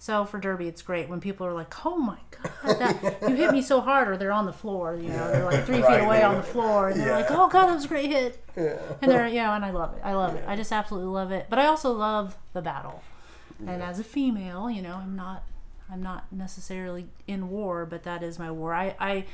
So 0.00 0.24
for 0.24 0.38
derby, 0.38 0.68
it's 0.68 0.80
great 0.82 1.08
when 1.08 1.20
people 1.20 1.44
are 1.46 1.52
like, 1.52 1.84
"Oh 1.84 1.96
my 1.96 2.18
god, 2.30 2.78
that, 2.78 3.18
you 3.28 3.34
hit 3.34 3.50
me 3.52 3.60
so 3.62 3.80
hard," 3.80 4.06
or 4.08 4.16
they're 4.16 4.30
on 4.32 4.46
the 4.46 4.52
floor. 4.52 4.94
You 4.94 5.08
know, 5.08 5.32
they're 5.32 5.44
like 5.44 5.64
three 5.64 5.80
Right, 5.82 5.98
feet 5.98 6.04
away 6.06 6.22
on 6.22 6.36
the 6.36 6.42
floor, 6.44 6.88
and 6.90 7.00
they're 7.00 7.08
Yeah. 7.08 7.16
like, 7.16 7.30
"Oh 7.30 7.48
god, 7.48 7.66
that 7.66 7.74
was 7.74 7.84
a 7.84 7.88
great 7.88 8.08
hit." 8.10 8.40
Yeah. 8.56 8.78
And 9.02 9.10
they're 9.10 9.26
yeah, 9.26 9.54
and 9.56 9.64
I 9.64 9.70
love 9.70 9.94
it. 9.96 10.00
I 10.04 10.14
love 10.14 10.36
it. 10.36 10.44
I 10.46 10.54
just 10.54 10.70
absolutely 10.72 11.10
love 11.10 11.32
it. 11.32 11.46
But 11.50 11.58
I 11.58 11.66
also 11.66 11.92
love 11.92 12.36
the 12.52 12.62
battle. 12.62 13.02
And 13.66 13.82
as 13.82 13.98
a 13.98 14.04
female, 14.04 14.70
you 14.70 14.82
know, 14.82 14.94
I'm 15.02 15.16
not 15.16 15.42
I'm 15.90 16.00
not 16.02 16.32
necessarily 16.32 17.08
in 17.26 17.50
war, 17.50 17.84
but 17.84 18.04
that 18.04 18.22
is 18.22 18.38
my 18.38 18.52
war. 18.52 18.72
I 18.74 18.94
I 19.00 19.24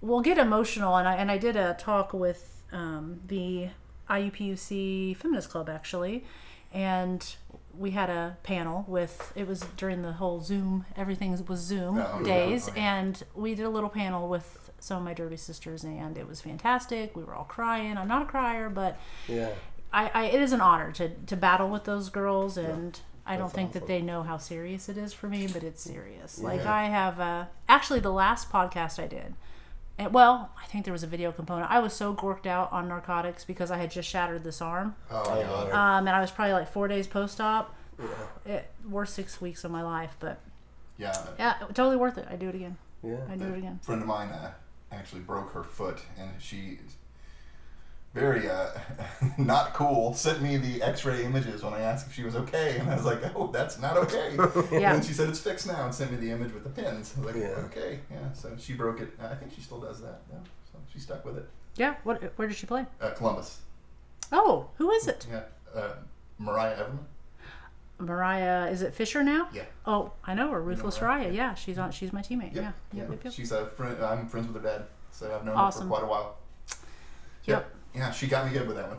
will 0.00 0.22
get 0.22 0.38
emotional, 0.38 0.96
and 0.96 1.06
I 1.06 1.16
and 1.16 1.30
I 1.30 1.36
did 1.36 1.56
a 1.56 1.74
talk 1.78 2.14
with 2.14 2.62
um, 2.72 3.20
the 3.26 3.68
IUPUC 4.08 5.14
Feminist 5.16 5.50
Club 5.50 5.68
actually, 5.68 6.24
and 6.72 7.34
we 7.76 7.90
had 7.92 8.10
a 8.10 8.36
panel 8.42 8.84
with 8.88 9.32
it 9.36 9.46
was 9.46 9.60
during 9.76 10.02
the 10.02 10.12
whole 10.12 10.40
Zoom 10.40 10.84
everything 10.96 11.30
was 11.46 11.60
Zoom 11.60 11.98
Oh, 11.98 12.18
yeah, 12.20 12.24
days, 12.24 12.68
okay. 12.68 12.80
and 12.80 13.22
we 13.34 13.54
did 13.54 13.64
a 13.64 13.70
little 13.70 13.88
panel 13.90 14.28
with 14.28 14.70
some 14.80 14.98
of 14.98 15.04
my 15.04 15.12
Derby 15.14 15.36
sisters, 15.36 15.84
and 15.84 16.16
it 16.16 16.26
was 16.26 16.40
fantastic. 16.40 17.14
We 17.14 17.22
were 17.22 17.34
all 17.34 17.44
crying. 17.44 17.98
I'm 17.98 18.08
not 18.08 18.22
a 18.22 18.24
crier, 18.24 18.68
but 18.70 18.98
Yeah. 19.28 19.50
I, 19.92 20.10
I 20.14 20.24
it 20.26 20.40
is 20.40 20.52
an 20.52 20.60
honor 20.60 20.92
to 20.92 21.08
to 21.26 21.36
battle 21.36 21.68
with 21.68 21.84
those 21.84 22.10
girls 22.10 22.56
and 22.56 22.98
I 23.26 23.36
don't 23.36 23.52
think 23.52 23.72
that 23.72 23.86
they 23.86 24.00
know 24.02 24.22
how 24.22 24.38
serious 24.38 24.88
it 24.88 24.96
is 24.96 25.12
for 25.12 25.28
me, 25.28 25.46
but 25.46 25.62
it's 25.62 25.82
serious. 25.82 26.40
Like 26.40 26.64
I 26.66 26.84
have 26.86 27.20
uh 27.20 27.44
actually 27.68 28.00
the 28.00 28.10
last 28.12 28.50
podcast 28.50 29.02
I 29.02 29.06
did. 29.06 29.34
And 30.00 30.14
well, 30.14 30.50
I 30.58 30.64
think 30.66 30.86
there 30.86 30.92
was 30.94 31.02
a 31.02 31.06
video 31.06 31.30
component. 31.30 31.70
I 31.70 31.78
was 31.78 31.92
so 31.92 32.14
gorked 32.14 32.46
out 32.46 32.72
on 32.72 32.88
narcotics 32.88 33.44
because 33.44 33.70
I 33.70 33.76
had 33.76 33.90
just 33.90 34.08
shattered 34.08 34.44
this 34.44 34.62
arm. 34.62 34.96
Oh, 35.10 35.30
Um, 35.72 36.06
and 36.06 36.08
I 36.08 36.20
was 36.22 36.30
probably 36.30 36.54
like 36.54 36.72
four 36.72 36.88
days 36.88 37.06
post 37.06 37.38
op. 37.38 37.74
Yeah. 37.98 38.06
It 38.54 38.70
worst 38.88 39.12
six 39.14 39.42
weeks 39.42 39.62
of 39.62 39.70
my 39.70 39.82
life, 39.82 40.16
but 40.18 40.40
Yeah. 40.96 41.14
yeah, 41.38 41.54
totally 41.74 41.96
worth 41.96 42.16
it. 42.16 42.26
I 42.30 42.36
do 42.36 42.48
it 42.48 42.54
again. 42.54 42.78
Yeah. 43.02 43.18
I 43.30 43.36
do 43.36 43.44
it 43.52 43.58
again. 43.58 43.78
Friend 43.82 44.00
of 44.00 44.08
mine 44.08 44.30
uh, 44.30 44.52
actually 44.90 45.20
broke 45.20 45.52
her 45.52 45.62
foot, 45.62 45.98
and 46.18 46.30
she 46.38 46.78
very 48.14 48.48
uh, 48.48 48.70
not 49.38 49.72
cool 49.72 50.14
sent 50.14 50.42
me 50.42 50.56
the 50.56 50.82
X-ray 50.82 51.24
images 51.24 51.62
when 51.62 51.72
I 51.74 51.80
asked 51.80 52.06
if 52.08 52.12
she 52.14 52.22
was 52.24 52.34
okay, 52.36 52.78
and 52.78 52.90
I 52.90 52.96
was 52.96 53.04
like, 53.04 53.20
"Oh, 53.36 53.46
that's 53.52 53.78
not 53.78 53.96
okay." 53.98 54.36
Yeah. 54.80 54.94
And 54.94 55.04
she 55.04 55.12
said 55.12 55.28
it's 55.28 55.38
fixed 55.40 55.66
now, 55.66 55.84
and 55.84 55.94
sent 55.94 56.10
me 56.10 56.16
the 56.16 56.30
image 56.30 56.52
with 56.52 56.64
the 56.64 56.70
pins. 56.70 57.14
I 57.16 57.20
was 57.20 57.34
like, 57.34 57.42
Yeah. 57.42 57.50
"Okay, 57.66 58.00
yeah." 58.10 58.32
So 58.32 58.52
she 58.58 58.74
broke 58.74 59.00
it. 59.00 59.12
I 59.20 59.34
think 59.34 59.52
she 59.54 59.60
still 59.60 59.80
does 59.80 60.00
that. 60.00 60.22
Yeah. 60.30 60.38
So 60.72 60.78
she 60.92 60.98
stuck 60.98 61.24
with 61.24 61.36
it. 61.38 61.48
Yeah. 61.76 61.94
What? 62.04 62.32
Where 62.36 62.48
did 62.48 62.56
she 62.56 62.66
play? 62.66 62.84
Uh, 63.00 63.10
Columbus. 63.10 63.60
Oh, 64.32 64.68
who 64.76 64.90
is 64.90 65.06
it? 65.06 65.26
Yeah. 65.30 65.42
Uh, 65.74 65.92
Mariah 66.38 66.76
Everman. 66.76 66.98
Mariah. 67.98 68.70
Is 68.70 68.82
it 68.82 68.94
Fisher 68.94 69.22
now? 69.22 69.48
Yeah. 69.52 69.64
Oh, 69.86 70.12
I 70.24 70.34
know 70.34 70.50
her. 70.50 70.60
Ruthless 70.60 71.00
Mariah? 71.00 71.30
Raya. 71.30 71.34
Yeah, 71.34 71.54
she's 71.54 71.78
on. 71.78 71.92
She's 71.92 72.12
my 72.12 72.22
teammate. 72.22 72.54
Yep. 72.54 72.56
Yeah. 72.56 72.62
Yep. 72.62 72.74
yeah. 72.94 73.02
Yep. 73.10 73.24
Yep. 73.24 73.32
She's 73.32 73.52
a 73.52 73.66
friend. 73.66 74.02
I'm 74.04 74.26
friends 74.26 74.46
with 74.48 74.56
her 74.62 74.68
dad, 74.68 74.86
so 75.12 75.32
I've 75.34 75.44
known 75.44 75.56
Awesome. 75.56 75.82
her 75.82 75.88
for 75.88 75.94
quite 76.00 76.04
a 76.04 76.10
while. 76.10 76.36
Yep. 77.44 77.70
Yeah, 77.94 78.10
she 78.10 78.26
got 78.26 78.46
me 78.46 78.52
good 78.52 78.66
with 78.66 78.76
that 78.76 78.88
one. 78.88 78.98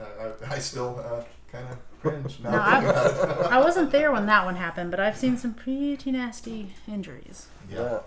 Uh, 0.00 0.30
I, 0.50 0.54
I 0.56 0.58
still 0.58 1.00
uh, 1.02 1.22
kind 1.50 1.66
of 1.70 1.78
cringe 2.02 2.38
now 2.42 2.50
No, 2.50 2.58
I- 2.58 2.82
about 2.82 3.46
it. 3.46 3.52
I 3.52 3.60
wasn't 3.60 3.90
there 3.92 4.12
when 4.12 4.26
that 4.26 4.44
one 4.44 4.56
happened, 4.56 4.90
but 4.90 5.00
I've 5.00 5.16
seen 5.16 5.36
some 5.36 5.54
pretty 5.54 6.12
nasty 6.12 6.74
injuries. 6.88 7.48
yeah. 7.70 8.00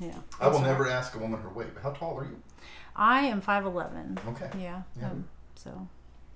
Yeah. 0.00 0.12
I 0.40 0.48
will 0.48 0.58
So, 0.58 0.64
never 0.64 0.88
ask 0.88 1.14
a 1.14 1.18
woman 1.18 1.40
her 1.40 1.48
weight. 1.50 1.68
But 1.72 1.82
how 1.84 1.90
tall 1.90 2.18
are 2.18 2.24
you? 2.24 2.42
I 2.96 3.20
am 3.26 3.40
five 3.40 3.64
eleven. 3.64 4.18
Okay. 4.28 4.50
Yeah. 4.60 4.82
Yeah. 4.98 5.10
Um, 5.10 5.26
so 5.54 5.86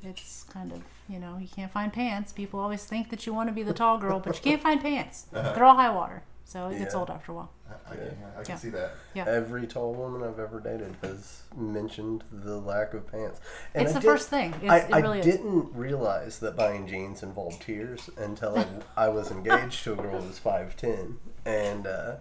it's 0.03 0.45
kind 0.45 0.71
of 0.71 0.83
you 1.09 1.19
know 1.19 1.39
you 1.41 1.49
can't 1.49 1.71
find 1.73 1.93
pants. 1.93 2.33
People 2.33 2.61
always 2.61 2.85
think 2.85 3.11
that 3.11 3.27
you 3.27 3.35
want 3.35 3.49
to 3.49 3.53
be 3.53 3.65
the 3.65 3.73
tall 3.73 3.99
girl, 3.99 4.21
but 4.21 4.37
you 4.37 4.43
can't 4.43 4.63
find 4.63 4.81
pants. 4.81 5.27
They're 5.33 5.65
all 5.65 5.75
high 5.75 5.91
water, 5.91 6.23
so 6.49 6.69
it 6.69 6.79
gets 6.79 6.95
Yeah. 6.95 7.01
old 7.01 7.11
after 7.11 7.33
a 7.33 7.35
while. 7.35 7.51
I, 7.69 7.93
I 7.93 7.97
can, 7.97 8.17
I 8.39 8.43
can 8.43 8.45
Yeah. 8.49 8.57
see 8.57 8.71
that. 8.71 8.91
Every 9.17 9.67
tall 9.67 9.93
woman 9.93 10.27
I've 10.27 10.39
ever 10.39 10.61
dated 10.61 10.97
has 11.03 11.43
mentioned 11.55 12.25
the 12.33 12.57
lack 12.59 12.95
of 12.95 13.07
pants. 13.13 13.39
And 13.75 13.83
it's 13.83 13.93
I 13.93 13.99
the 13.99 14.01
did- 14.01 14.07
first 14.11 14.29
thing. 14.31 14.55
It's, 14.63 14.71
I, 14.71 14.79
it 14.79 15.03
really 15.03 15.19
I 15.19 15.21
is. 15.21 15.27
didn't 15.27 15.75
realize 15.75 16.39
that 16.39 16.57
buying 16.57 16.87
jeans 16.87 17.23
involved 17.23 17.61
tears 17.61 18.09
until 18.17 18.59
I, 18.59 18.67
I 18.97 19.09
was 19.11 19.31
engaged 19.31 19.85
to 19.85 19.93
a 19.93 19.97
girl 19.97 20.21
who 20.23 20.27
was 20.27 20.39
five 20.39 20.75
ten, 20.77 21.19
and 21.45 21.87
uh, 21.87 22.15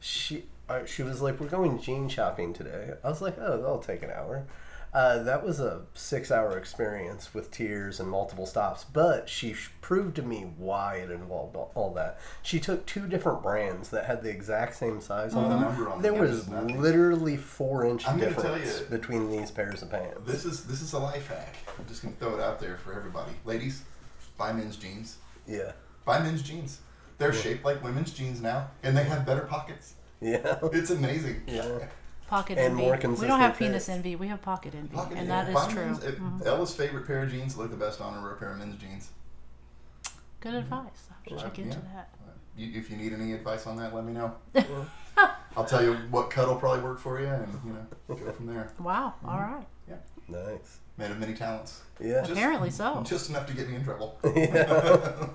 she 0.00 0.46
uh, 0.70 0.86
she 0.86 1.02
was 1.02 1.20
like, 1.20 1.38
"We're 1.38 1.48
going 1.48 1.78
jean 1.78 2.08
shopping 2.08 2.54
today." 2.54 2.94
I 3.04 3.08
was 3.10 3.20
like, 3.20 3.36
"Oh, 3.38 3.58
that'll 3.58 3.78
take 3.80 4.02
an 4.02 4.10
hour." 4.10 4.46
Uh, 4.94 5.24
that 5.24 5.44
was 5.44 5.58
a 5.58 5.82
six-hour 5.94 6.56
experience 6.56 7.34
with 7.34 7.50
tears 7.50 7.98
and 7.98 8.08
multiple 8.08 8.46
stops, 8.46 8.84
but 8.84 9.28
she 9.28 9.52
sh- 9.52 9.68
proved 9.80 10.14
to 10.14 10.22
me 10.22 10.46
why 10.56 10.94
it 10.96 11.10
involved 11.10 11.56
all, 11.56 11.72
all 11.74 11.92
that. 11.92 12.20
She 12.44 12.60
took 12.60 12.86
two 12.86 13.08
different 13.08 13.42
brands 13.42 13.88
that 13.88 14.04
had 14.04 14.22
the 14.22 14.30
exact 14.30 14.76
same 14.76 15.00
size 15.00 15.34
on 15.34 15.42
The 15.44 15.48
them. 15.48 15.60
number 15.62 15.90
on 15.90 16.00
There 16.00 16.14
was 16.14 16.48
literally 16.48 17.36
four-inch 17.36 18.06
I'm 18.06 18.20
difference 18.20 18.80
you- 18.82 18.86
between 18.86 19.30
these 19.32 19.50
pairs 19.50 19.82
of 19.82 19.90
pants. 19.90 20.20
This 20.26 20.44
is 20.44 20.64
this 20.64 20.80
is 20.80 20.92
a 20.92 20.98
life 21.00 21.26
hack. 21.26 21.56
I'm 21.76 21.86
just 21.88 22.02
gonna 22.04 22.14
throw 22.20 22.36
it 22.36 22.40
out 22.40 22.60
there 22.60 22.76
for 22.76 22.94
everybody. 22.94 23.32
Ladies, 23.44 23.82
buy 24.38 24.52
men's 24.52 24.76
jeans. 24.76 25.16
yeah, 25.46 25.72
Buy 26.04 26.20
men's 26.20 26.42
jeans. 26.42 26.78
They're 27.18 27.32
shaped 27.32 27.64
like 27.64 27.82
women's 27.82 28.12
jeans 28.12 28.40
now, 28.40 28.68
and 28.84 28.96
they 28.96 29.04
have 29.04 29.26
better 29.26 29.42
pockets. 29.42 29.94
yeah. 30.20 30.58
It's 30.72 30.90
amazing. 30.90 31.42
Yeah. 31.48 31.78
Pocket 32.28 32.58
And 32.58 32.72
envy. 32.72 32.82
more 32.82 32.92
we 32.92 32.96
don't 32.96 33.00
consistent 33.00 33.40
have 33.40 33.58
penis 33.58 33.72
fits. 33.86 33.88
envy. 33.90 34.16
We 34.16 34.28
have 34.28 34.40
pocket 34.42 34.74
envy, 34.74 34.94
Pocket 34.96 35.18
and 35.18 35.28
jeans. 35.28 35.28
that 35.28 35.48
is 35.48 35.54
Buy 35.54 35.72
true. 35.72 35.84
men's- 35.84 36.04
uh, 36.04 36.10
Mhm. 36.12 36.46
Ella's 36.46 36.74
favorite 36.74 37.06
pair 37.06 37.22
of 37.22 37.30
jeans 37.30 37.56
look 37.56 37.70
the 37.70 37.76
best 37.76 38.00
on 38.00 38.14
her 38.14 38.20
were 38.20 38.32
a 38.32 38.36
pair 38.36 38.50
of 38.52 38.58
men's 38.58 38.76
jeans. 38.80 39.10
Good 40.40 40.54
advice. 40.54 40.78
I'll 41.10 41.16
have 41.16 41.24
to 41.24 41.34
Well, 41.34 41.42
check 41.44 41.58
into 41.58 41.76
yeah. 41.78 41.94
that. 41.94 42.14
You, 42.56 42.78
if 42.78 42.90
you 42.90 42.96
need 42.96 43.12
any 43.12 43.32
advice 43.32 43.66
on 43.66 43.76
that, 43.76 43.94
let 43.94 44.04
me 44.04 44.12
know. 44.12 44.34
I'll 45.56 45.64
tell 45.64 45.82
you 45.84 45.94
what 46.10 46.30
cut 46.30 46.48
will 46.48 46.56
probably 46.56 46.82
work 46.82 46.98
for 46.98 47.20
you, 47.20 47.26
and 47.28 47.60
you 47.64 47.72
know, 47.72 48.14
go 48.16 48.32
from 48.32 48.46
there. 48.46 48.68
Wow. 48.80 49.14
Mm-hmm. 49.18 49.28
All 49.28 49.38
right. 49.38 49.66
Yeah. 49.88 49.96
Nice. 50.28 50.78
Man 50.96 51.10
of 51.12 51.18
many 51.18 51.34
talents. 51.34 51.82
Yeah. 52.00 52.20
Just- 52.20 52.32
Apparently 52.32 52.70
so. 52.70 53.02
Just 53.04 53.28
enough 53.30 53.46
to 53.48 53.54
get 53.54 53.68
me 53.68 53.76
in 53.76 53.84
trouble. 53.84 54.18
yeah. 54.36 55.26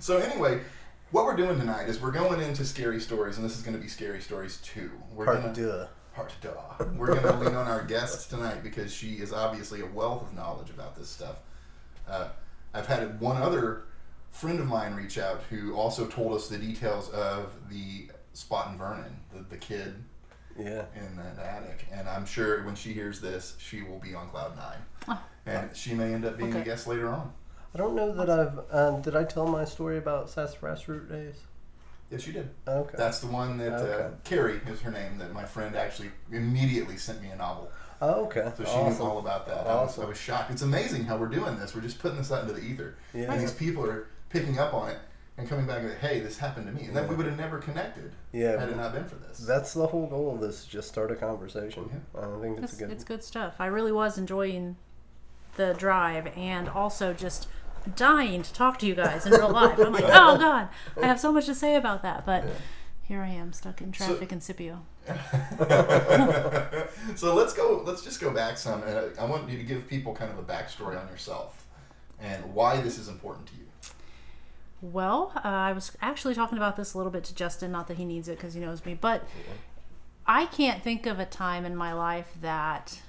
So 0.00 0.18
anyway, 0.18 0.60
what 1.10 1.24
we're 1.24 1.36
doing 1.36 1.58
tonight 1.58 1.88
is 1.88 2.00
we're 2.00 2.10
going 2.12 2.40
into 2.40 2.64
scary 2.64 3.00
stories, 3.00 3.36
and 3.36 3.44
this 3.44 3.56
is 3.56 3.62
going 3.62 3.76
to 3.76 3.82
be 3.82 3.88
scary 3.88 4.20
stories 4.20 4.58
two. 4.62 4.90
We're 5.14 5.24
Part 5.24 5.40
gonna, 5.42 5.54
deux. 5.54 5.86
Part 6.14 6.32
duh. 6.40 6.84
We're 6.96 7.08
going 7.08 7.22
to 7.22 7.36
lean 7.38 7.54
on 7.54 7.66
our 7.66 7.84
guest 7.84 8.30
tonight 8.30 8.62
because 8.62 8.92
she 8.92 9.14
is 9.14 9.32
obviously 9.32 9.80
a 9.80 9.86
wealth 9.86 10.22
of 10.22 10.34
knowledge 10.34 10.70
about 10.70 10.96
this 10.96 11.08
stuff. 11.08 11.36
Uh, 12.08 12.28
I've 12.74 12.86
had 12.86 13.20
one 13.20 13.40
other 13.40 13.84
friend 14.30 14.60
of 14.60 14.66
mine 14.66 14.94
reach 14.94 15.18
out 15.18 15.40
who 15.50 15.74
also 15.74 16.06
told 16.06 16.34
us 16.34 16.48
the 16.48 16.58
details 16.58 17.08
of 17.10 17.52
the 17.70 18.08
spot 18.34 18.70
in 18.72 18.78
Vernon, 18.78 19.16
the, 19.32 19.40
the 19.48 19.56
kid 19.56 19.94
Yeah. 20.58 20.84
in 20.94 21.16
that 21.16 21.38
attic, 21.38 21.86
and 21.92 22.08
I'm 22.08 22.26
sure 22.26 22.62
when 22.64 22.74
she 22.74 22.92
hears 22.92 23.20
this, 23.20 23.56
she 23.58 23.82
will 23.82 23.98
be 23.98 24.14
on 24.14 24.28
cloud 24.28 24.54
nine, 24.56 24.78
Oh. 25.08 25.22
and 25.46 25.74
she 25.74 25.94
may 25.94 26.12
end 26.12 26.24
up 26.24 26.36
being 26.36 26.54
a 26.54 26.60
guest 26.64 26.86
later 26.86 27.08
on. 27.08 27.32
I 27.74 27.78
don't 27.78 27.94
know 27.94 28.12
that 28.12 28.30
I've. 28.30 28.60
Um, 28.70 29.02
did 29.02 29.14
I 29.16 29.24
tell 29.24 29.46
my 29.46 29.64
story 29.64 29.98
about 29.98 30.30
Sassafras 30.30 30.88
Root 30.88 31.08
Days? 31.08 31.36
Yes, 32.10 32.26
you 32.26 32.32
did. 32.32 32.48
Okay. 32.66 32.94
That's 32.96 33.20
the 33.20 33.26
one 33.26 33.58
that 33.58 33.72
uh, 33.72 34.10
Carrie 34.24 34.60
is 34.66 34.80
her 34.80 34.90
name. 34.90 35.18
That 35.18 35.34
my 35.34 35.44
friend 35.44 35.76
actually 35.76 36.10
immediately 36.32 36.96
sent 36.96 37.20
me 37.20 37.28
a 37.28 37.36
novel, 37.36 37.70
oh, 38.00 38.24
okay. 38.24 38.50
so 38.56 38.64
she 38.64 38.70
awesome. 38.70 39.04
knew 39.04 39.10
all 39.10 39.18
about 39.18 39.46
that. 39.46 39.66
I, 39.66 39.74
was, 39.82 39.98
I 39.98 40.06
was 40.06 40.16
shocked. 40.18 40.50
It's 40.50 40.62
amazing 40.62 41.04
how 41.04 41.18
we're 41.18 41.26
doing 41.28 41.58
this. 41.58 41.74
We're 41.74 41.82
just 41.82 41.98
putting 41.98 42.16
this 42.16 42.32
out 42.32 42.42
into 42.42 42.54
the 42.54 42.64
ether, 42.64 42.96
Yeah. 43.12 43.30
and 43.32 43.40
these 43.42 43.52
people 43.52 43.84
are 43.84 44.08
picking 44.30 44.58
up 44.58 44.72
on 44.72 44.88
it 44.88 44.98
and 45.36 45.46
coming 45.48 45.66
back 45.66 45.82
and 45.82 45.92
hey, 45.98 46.20
this 46.20 46.38
happened 46.38 46.66
to 46.66 46.72
me, 46.72 46.86
and 46.86 46.96
then 46.96 47.06
we 47.08 47.14
would 47.14 47.26
have 47.26 47.36
never 47.36 47.58
connected 47.58 48.12
Yeah. 48.32 48.58
had 48.58 48.70
it 48.70 48.76
not 48.76 48.94
been 48.94 49.04
for 49.04 49.16
this. 49.16 49.38
That's 49.38 49.74
the 49.74 49.86
whole 49.86 50.06
goal 50.06 50.34
of 50.34 50.40
this. 50.40 50.64
Just 50.64 50.88
start 50.88 51.10
a 51.12 51.14
conversation. 51.14 51.90
Yeah. 52.14 52.20
I 52.22 52.40
think 52.40 52.58
it's, 52.58 52.72
It's, 52.72 52.80
good. 52.80 52.90
it's 52.90 53.04
good 53.04 53.22
stuff. 53.22 53.56
I 53.58 53.66
really 53.66 53.92
was 53.92 54.16
enjoying 54.16 54.76
the 55.56 55.74
drive 55.74 56.28
and 56.38 56.68
also 56.68 57.12
just 57.12 57.48
dying 57.96 58.42
to 58.42 58.52
talk 58.52 58.78
to 58.80 58.86
you 58.86 58.94
guys 58.94 59.26
in 59.26 59.32
real 59.32 59.50
life. 59.50 59.78
I'm 59.78 59.92
like, 59.92 60.04
oh 60.04 60.38
god, 60.38 60.68
I 61.00 61.06
have 61.06 61.20
so 61.20 61.32
much 61.32 61.46
to 61.46 61.54
say 61.54 61.76
about 61.76 62.02
that, 62.02 62.24
but 62.26 62.44
here 63.02 63.22
I 63.22 63.28
am 63.28 63.52
stuck 63.52 63.80
in 63.80 63.92
traffic 63.92 64.32
in 64.32 64.40
Scipio. 64.40 64.84
so 67.16 67.34
let's 67.34 67.54
go. 67.54 67.82
Let's 67.84 68.02
just 68.02 68.20
go 68.20 68.30
back 68.30 68.58
some. 68.58 68.82
I 69.18 69.24
want 69.24 69.48
you 69.48 69.56
to 69.56 69.64
give 69.64 69.88
people 69.88 70.14
kind 70.14 70.30
of 70.30 70.38
a 70.38 70.42
backstory 70.42 71.00
on 71.00 71.08
yourself 71.08 71.64
and 72.20 72.54
why 72.54 72.80
this 72.80 72.98
is 72.98 73.08
important 73.08 73.46
to 73.46 73.54
you. 73.54 73.62
Well, 74.80 75.32
uh, 75.36 75.40
I 75.48 75.72
was 75.72 75.96
actually 76.00 76.34
talking 76.34 76.58
about 76.58 76.76
this 76.76 76.94
a 76.94 76.98
little 76.98 77.10
bit 77.10 77.24
to 77.24 77.34
Justin. 77.34 77.72
Not 77.72 77.88
that 77.88 77.96
he 77.96 78.04
needs 78.04 78.28
it 78.28 78.36
because 78.36 78.54
he 78.54 78.60
knows 78.60 78.84
me, 78.84 78.94
but 78.94 79.26
I 80.26 80.44
can't 80.44 80.82
think 80.82 81.06
of 81.06 81.18
a 81.18 81.24
time 81.24 81.64
in 81.64 81.74
my 81.74 81.94
life 81.94 82.34
that 82.42 83.00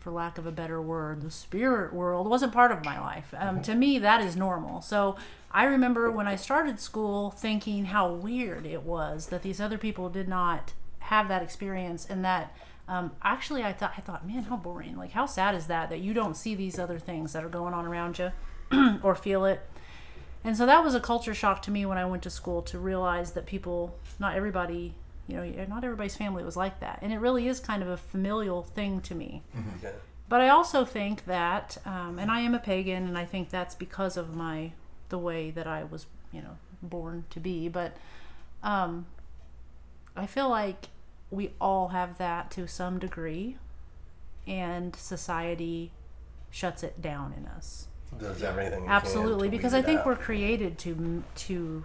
for 0.00 0.10
lack 0.10 0.38
of 0.38 0.46
a 0.46 0.52
better 0.52 0.80
word, 0.80 1.20
the 1.20 1.30
spirit 1.30 1.92
world 1.92 2.26
wasn't 2.26 2.52
part 2.52 2.72
of 2.72 2.84
my 2.84 2.98
life. 2.98 3.32
Um, 3.36 3.62
to 3.62 3.74
me, 3.74 3.98
that 3.98 4.22
is 4.22 4.34
normal. 4.34 4.80
So 4.80 5.16
I 5.52 5.64
remember 5.64 6.10
when 6.10 6.26
I 6.26 6.36
started 6.36 6.80
school 6.80 7.30
thinking 7.30 7.86
how 7.86 8.10
weird 8.10 8.66
it 8.66 8.82
was 8.82 9.26
that 9.26 9.42
these 9.42 9.60
other 9.60 9.78
people 9.78 10.08
did 10.08 10.26
not 10.28 10.72
have 11.00 11.28
that 11.28 11.42
experience 11.42 12.06
and 12.08 12.24
that 12.24 12.56
um, 12.88 13.12
actually 13.22 13.62
I 13.62 13.72
thought 13.72 13.94
I 13.96 14.00
thought 14.00 14.26
man 14.26 14.44
how 14.44 14.56
boring 14.56 14.96
like 14.96 15.12
how 15.12 15.26
sad 15.26 15.54
is 15.54 15.66
that 15.66 15.90
that 15.90 16.00
you 16.00 16.14
don't 16.14 16.36
see 16.36 16.54
these 16.54 16.78
other 16.78 16.98
things 16.98 17.32
that 17.32 17.44
are 17.44 17.48
going 17.48 17.74
on 17.74 17.84
around 17.86 18.18
you 18.18 18.32
or 19.02 19.14
feel 19.14 19.44
it 19.44 19.60
and 20.44 20.56
so 20.56 20.66
that 20.66 20.84
was 20.84 20.94
a 20.94 21.00
culture 21.00 21.34
shock 21.34 21.62
to 21.62 21.70
me 21.70 21.84
when 21.84 21.98
I 21.98 22.04
went 22.04 22.22
to 22.24 22.30
school 22.30 22.62
to 22.62 22.78
realize 22.78 23.32
that 23.32 23.46
people 23.46 23.96
not 24.18 24.36
everybody 24.36 24.94
you 25.30 25.36
know 25.38 25.64
not 25.66 25.84
everybody's 25.84 26.16
family 26.16 26.42
was 26.44 26.56
like 26.56 26.80
that 26.80 26.98
and 27.02 27.12
it 27.12 27.18
really 27.18 27.46
is 27.48 27.60
kind 27.60 27.82
of 27.82 27.88
a 27.88 27.96
familial 27.96 28.62
thing 28.62 29.00
to 29.00 29.14
me 29.14 29.42
Yeah. 29.82 29.90
but 30.28 30.40
I 30.40 30.48
also 30.48 30.84
think 30.84 31.24
that, 31.26 31.78
um, 31.84 32.18
and 32.18 32.30
I 32.30 32.40
am 32.40 32.54
a 32.54 32.58
pagan, 32.60 33.06
and 33.08 33.18
I 33.18 33.24
think 33.24 33.50
that's 33.50 33.74
because 33.74 34.16
of 34.16 34.34
my 34.36 34.72
the 35.08 35.18
way 35.18 35.50
that 35.50 35.66
I 35.66 35.82
was, 35.82 36.06
you 36.32 36.40
know, 36.40 36.56
born 36.82 37.24
to 37.30 37.40
be. 37.40 37.68
But 37.68 37.96
um, 38.62 39.06
I 40.16 40.26
feel 40.26 40.48
like 40.48 40.86
we 41.32 41.50
all 41.60 41.88
have 41.88 42.16
that 42.18 42.50
to 42.52 42.68
some 42.68 42.98
degree, 43.00 43.56
and 44.46 44.94
society 44.94 45.90
shuts 46.50 46.82
it 46.84 47.02
down 47.02 47.34
in 47.36 47.46
us. 47.46 47.88
Does 48.18 48.42
everything. 48.42 48.86
Absolutely, 48.88 49.48
because 49.48 49.74
I 49.74 49.82
think 49.82 50.00
out. 50.00 50.06
we're 50.06 50.16
created 50.16 50.78
to 50.78 51.22
to 51.46 51.84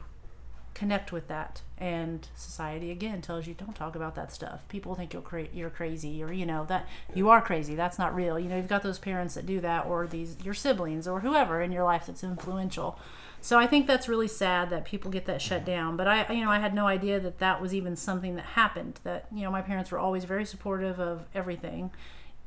connect 0.75 1.11
with 1.11 1.27
that, 1.29 1.61
and 1.77 2.27
society 2.35 2.91
again 2.91 3.21
tells 3.21 3.47
you 3.47 3.55
don't 3.55 3.75
talk 3.75 3.95
about 3.95 4.13
that 4.15 4.31
stuff. 4.31 4.67
People 4.67 4.93
think 4.93 5.13
you're 5.13 5.21
cra- 5.21 5.47
you're 5.53 5.71
crazy, 5.71 6.21
or 6.21 6.31
you 6.31 6.45
know 6.45 6.65
that 6.65 6.87
you 7.15 7.29
are 7.29 7.41
crazy. 7.41 7.73
That's 7.73 7.97
not 7.97 8.13
real. 8.13 8.37
You 8.37 8.49
know, 8.49 8.57
you've 8.57 8.67
got 8.67 8.83
those 8.83 8.99
parents 8.99 9.33
that 9.33 9.47
do 9.47 9.59
that, 9.61 9.87
or 9.87 10.05
these 10.05 10.37
your 10.43 10.53
siblings, 10.53 11.07
or 11.07 11.21
whoever 11.21 11.61
in 11.61 11.71
your 11.71 11.83
life 11.83 12.05
that's 12.05 12.23
influential. 12.23 12.99
So 13.41 13.57
I 13.57 13.67
think 13.67 13.87
that's 13.87 14.09
really 14.09 14.27
sad 14.27 14.69
that 14.71 14.85
people 14.85 15.09
get 15.09 15.25
that 15.27 15.41
shut 15.41 15.65
down. 15.65 15.97
But 15.97 16.07
I, 16.07 16.33
you 16.33 16.43
know, 16.43 16.51
I 16.51 16.59
had 16.59 16.73
no 16.73 16.87
idea 16.87 17.19
that 17.19 17.39
that 17.39 17.61
was 17.61 17.73
even 17.73 17.95
something 17.95 18.35
that 18.35 18.45
happened. 18.45 18.99
That 19.03 19.27
you 19.33 19.43
know, 19.43 19.51
my 19.51 19.61
parents 19.61 19.91
were 19.91 19.99
always 19.99 20.25
very 20.25 20.45
supportive 20.45 20.99
of 20.99 21.25
everything, 21.33 21.91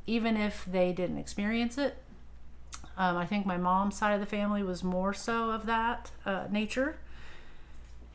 even 0.07 0.37
if 0.37 0.65
they 0.71 0.93
didn't 0.93 1.19
experience 1.19 1.79
it. 1.79 1.97
Um, 2.99 3.17
I 3.17 3.27
think 3.27 3.47
my 3.47 3.57
mom's 3.57 3.97
side 3.97 4.13
of 4.13 4.21
the 4.21 4.27
family 4.27 4.63
was 4.63 4.85
more 4.85 5.15
so 5.15 5.51
of 5.51 5.67
that 5.67 6.11
uh, 6.27 6.47
nature. 6.51 6.99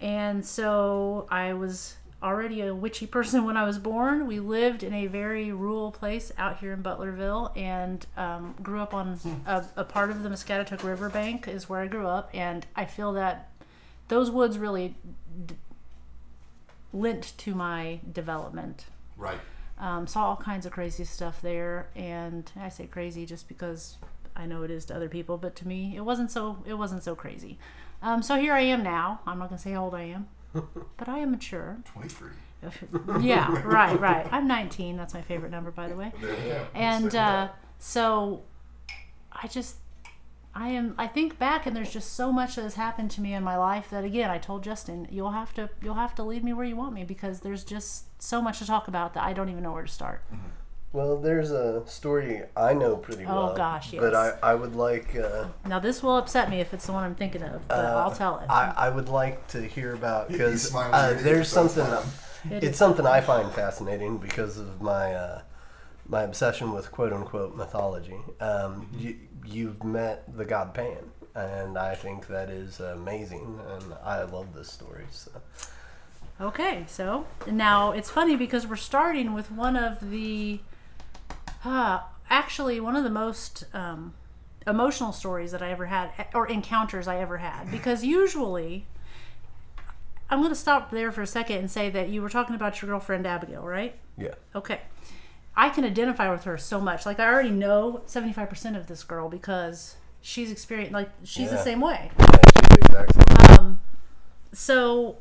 And 0.03 0.45
so 0.45 1.27
I 1.31 1.53
was 1.53 1.95
already 2.21 2.61
a 2.61 2.75
witchy 2.75 3.07
person 3.17 3.45
when 3.45 3.57
I 3.57 3.63
was 3.65 3.79
born. 3.79 4.27
We 4.27 4.39
lived 4.39 4.83
in 4.83 4.93
a 4.93 5.07
very 5.07 5.51
rural 5.51 5.91
place 5.91 6.31
out 6.37 6.59
here 6.59 6.73
in 6.73 6.83
Butlerville 6.83 7.55
and 7.57 8.05
um, 8.17 8.53
grew 8.61 8.81
up 8.81 8.93
on 8.93 9.19
a, 9.47 9.63
a 9.77 9.83
part 9.83 10.11
of 10.11 10.21
the 10.23 10.29
Muscatatuck 10.29 10.83
River 10.83 11.09
bank, 11.09 11.47
is 11.47 11.67
where 11.69 11.79
I 11.81 11.87
grew 11.87 12.05
up. 12.07 12.29
And 12.33 12.65
I 12.75 12.85
feel 12.85 13.13
that 13.13 13.49
those 14.09 14.29
woods 14.29 14.57
really 14.57 14.95
d- 15.47 15.55
lent 16.91 17.33
to 17.39 17.55
my 17.55 17.99
development 18.11 18.85
Right. 19.17 19.39
um, 19.79 20.05
saw 20.07 20.25
all 20.27 20.35
kinds 20.35 20.65
of 20.65 20.71
crazy 20.71 21.05
stuff 21.05 21.41
there 21.41 21.87
and 21.95 22.51
i 22.59 22.69
say 22.69 22.85
crazy 22.85 23.25
just 23.25 23.47
because 23.47 23.97
i 24.35 24.45
know 24.45 24.61
it 24.63 24.69
is 24.71 24.85
to 24.85 24.95
other 24.95 25.09
people 25.09 25.37
but 25.37 25.55
to 25.57 25.67
me 25.67 25.93
it 25.95 26.01
wasn't 26.01 26.29
so 26.29 26.57
it 26.67 26.73
wasn't 26.75 27.03
so 27.03 27.15
crazy 27.15 27.57
um, 28.03 28.21
so 28.21 28.35
here 28.39 28.53
i 28.53 28.61
am 28.61 28.83
now. 28.83 29.21
I'm 29.25 29.39
not 29.39 29.49
going 29.49 29.57
to 29.57 29.63
say 29.63 29.71
how 29.71 29.85
old 29.85 29.95
i 29.95 30.03
am 30.03 30.27
but 30.53 31.07
i 31.09 31.17
am 31.19 31.31
mature. 31.31 31.77
23. 31.85 32.29
yeah 33.21 33.61
right 33.65 33.99
right. 33.99 34.25
I'm 34.31 34.47
19 34.47 34.95
that's 34.95 35.13
my 35.13 35.21
favorite 35.21 35.51
number 35.51 35.71
by 35.71 35.87
the 35.87 35.95
way. 35.95 36.11
Go. 36.21 36.67
and 36.73 37.13
uh, 37.15 37.49
so 37.79 38.43
i 39.33 39.47
just 39.47 39.77
i 40.55 40.69
am 40.69 40.95
i 40.97 41.07
think 41.07 41.37
back 41.39 41.65
and 41.65 41.75
there's 41.75 41.91
just 41.91 42.13
so 42.13 42.31
much 42.31 42.55
that 42.55 42.61
has 42.61 42.75
happened 42.75 43.11
to 43.11 43.19
me 43.21 43.33
in 43.33 43.43
my 43.43 43.57
life 43.57 43.89
that 43.89 44.03
again 44.05 44.29
i 44.29 44.37
told 44.37 44.63
justin 44.63 45.07
you'll 45.11 45.31
have 45.31 45.53
to 45.55 45.69
you'll 45.81 45.95
have 45.95 46.13
to 46.15 46.23
lead 46.23 46.43
me 46.43 46.53
where 46.53 46.65
you 46.65 46.75
want 46.75 46.93
me 46.93 47.03
because 47.03 47.39
there's 47.41 47.63
just 47.65 48.05
so 48.21 48.41
much 48.41 48.59
to 48.59 48.65
talk 48.65 48.87
about 48.87 49.13
that 49.15 49.23
i 49.23 49.33
don't 49.33 49.49
even 49.49 49.63
know 49.63 49.73
where 49.73 49.83
to 49.83 49.91
start 49.91 50.23
Well, 50.93 51.17
there's 51.17 51.49
a 51.51 51.81
story 51.87 52.43
I 52.55 52.73
know 52.73 52.95
pretty 52.95 53.25
well. 53.25 53.37
Oh, 53.39 53.45
well. 53.47 53.55
gosh, 53.57 53.91
But 53.91 54.13
I, 54.15 54.27
yes. 54.27 54.39
I 54.43 54.53
would 54.53 54.75
like. 54.75 55.15
Uh, 55.15 55.45
now 55.67 55.79
this 55.79 56.03
will 56.03 56.17
upset 56.17 56.49
me 56.51 56.59
if 56.61 56.71
it's 56.73 56.85
the 56.85 56.91
one 56.93 57.03
i'm 57.03 57.15
thinking 57.15 57.41
of 57.41 57.67
but 57.67 57.79
Uh, 57.83 57.97
i'll 58.05 58.11
tell 58.15 58.37
it 58.39 58.45
I, 58.49 58.71
I 58.77 58.89
would 58.89 59.09
like 59.09 59.47
to 59.49 59.61
hear 59.61 59.93
about 59.95 60.27
He- 60.29 60.37
because 60.37 60.73
uh, 60.73 61.17
there's 61.21 61.49
something. 61.49 61.83
smiling. 61.83 62.07
It 62.51 62.55
it's 62.63 62.65
is 62.73 62.77
something 62.77 63.05
I 63.07 63.21
find 63.21 63.51
fascinating 63.51 64.17
because 64.17 64.57
of 64.57 64.81
my 64.81 65.13
uh, 65.15 65.41
my 66.07 66.23
obsession 66.23 66.73
with 66.73 66.91
quote 66.91 67.13
unquote 67.13 67.55
mythology. 67.55 68.17
Um, 68.41 68.87
you, 68.97 69.15
you've 69.45 69.83
met 69.83 70.23
the 70.37 70.43
god 70.45 70.73
Pan, 70.73 71.03
and 71.35 71.77
I 71.77 71.95
think 71.95 72.27
that 72.27 72.49
is 72.49 72.79
amazing, 72.81 73.59
and 73.69 73.93
I 74.03 74.23
love 74.23 74.53
this 74.53 74.69
story. 74.69 75.05
So. 75.09 75.31
Okay, 76.41 76.83
so 76.87 77.25
now 77.49 77.91
it's 77.93 78.09
funny 78.09 78.35
because 78.35 78.67
we're 78.67 78.75
starting 78.75 79.33
with 79.33 79.49
one 79.51 79.77
of 79.77 80.11
the, 80.11 80.59
uh, 81.65 82.01
actually 82.29 82.79
one 82.79 82.95
of 82.95 83.03
the 83.03 83.09
most 83.09 83.65
um, 83.73 84.13
emotional 84.65 85.11
stories 85.11 85.51
that 85.51 85.61
I 85.61 85.71
ever 85.71 85.87
had, 85.87 86.11
or 86.33 86.47
encounters 86.47 87.07
I 87.07 87.17
ever 87.17 87.37
had. 87.37 87.71
Because 87.71 88.03
usually, 88.03 88.85
I'm 90.29 90.39
going 90.39 90.51
to 90.51 90.55
stop 90.55 90.91
there 90.91 91.11
for 91.11 91.21
a 91.21 91.27
second 91.27 91.57
and 91.57 91.71
say 91.71 91.89
that 91.89 92.09
you 92.09 92.21
were 92.21 92.29
talking 92.29 92.55
about 92.55 92.81
your 92.81 92.89
girlfriend 92.89 93.25
Abigail, 93.27 93.63
right? 93.63 93.95
Yeah. 94.17 94.35
Okay. 94.55 94.81
I 95.55 95.69
can 95.69 95.83
identify 95.83 96.31
with 96.31 96.45
her 96.45 96.57
so 96.57 96.79
much. 96.79 97.05
Like 97.05 97.19
I 97.19 97.31
already 97.31 97.51
know 97.51 98.01
75% 98.07 98.75
of 98.75 98.87
this 98.87 99.03
girl 99.03 99.29
because 99.29 99.97
she's 100.21 100.51
experienced 100.51 100.93
like 100.93 101.09
she's 101.23 101.51
the 101.51 101.57
same 101.57 101.79
way. 101.79 102.09
Yeah, 102.17 102.25
she's 102.25 102.69
the 102.69 102.77
exact 102.77 103.13
same. 103.13 103.59
Um, 103.59 103.79
so 104.51 105.17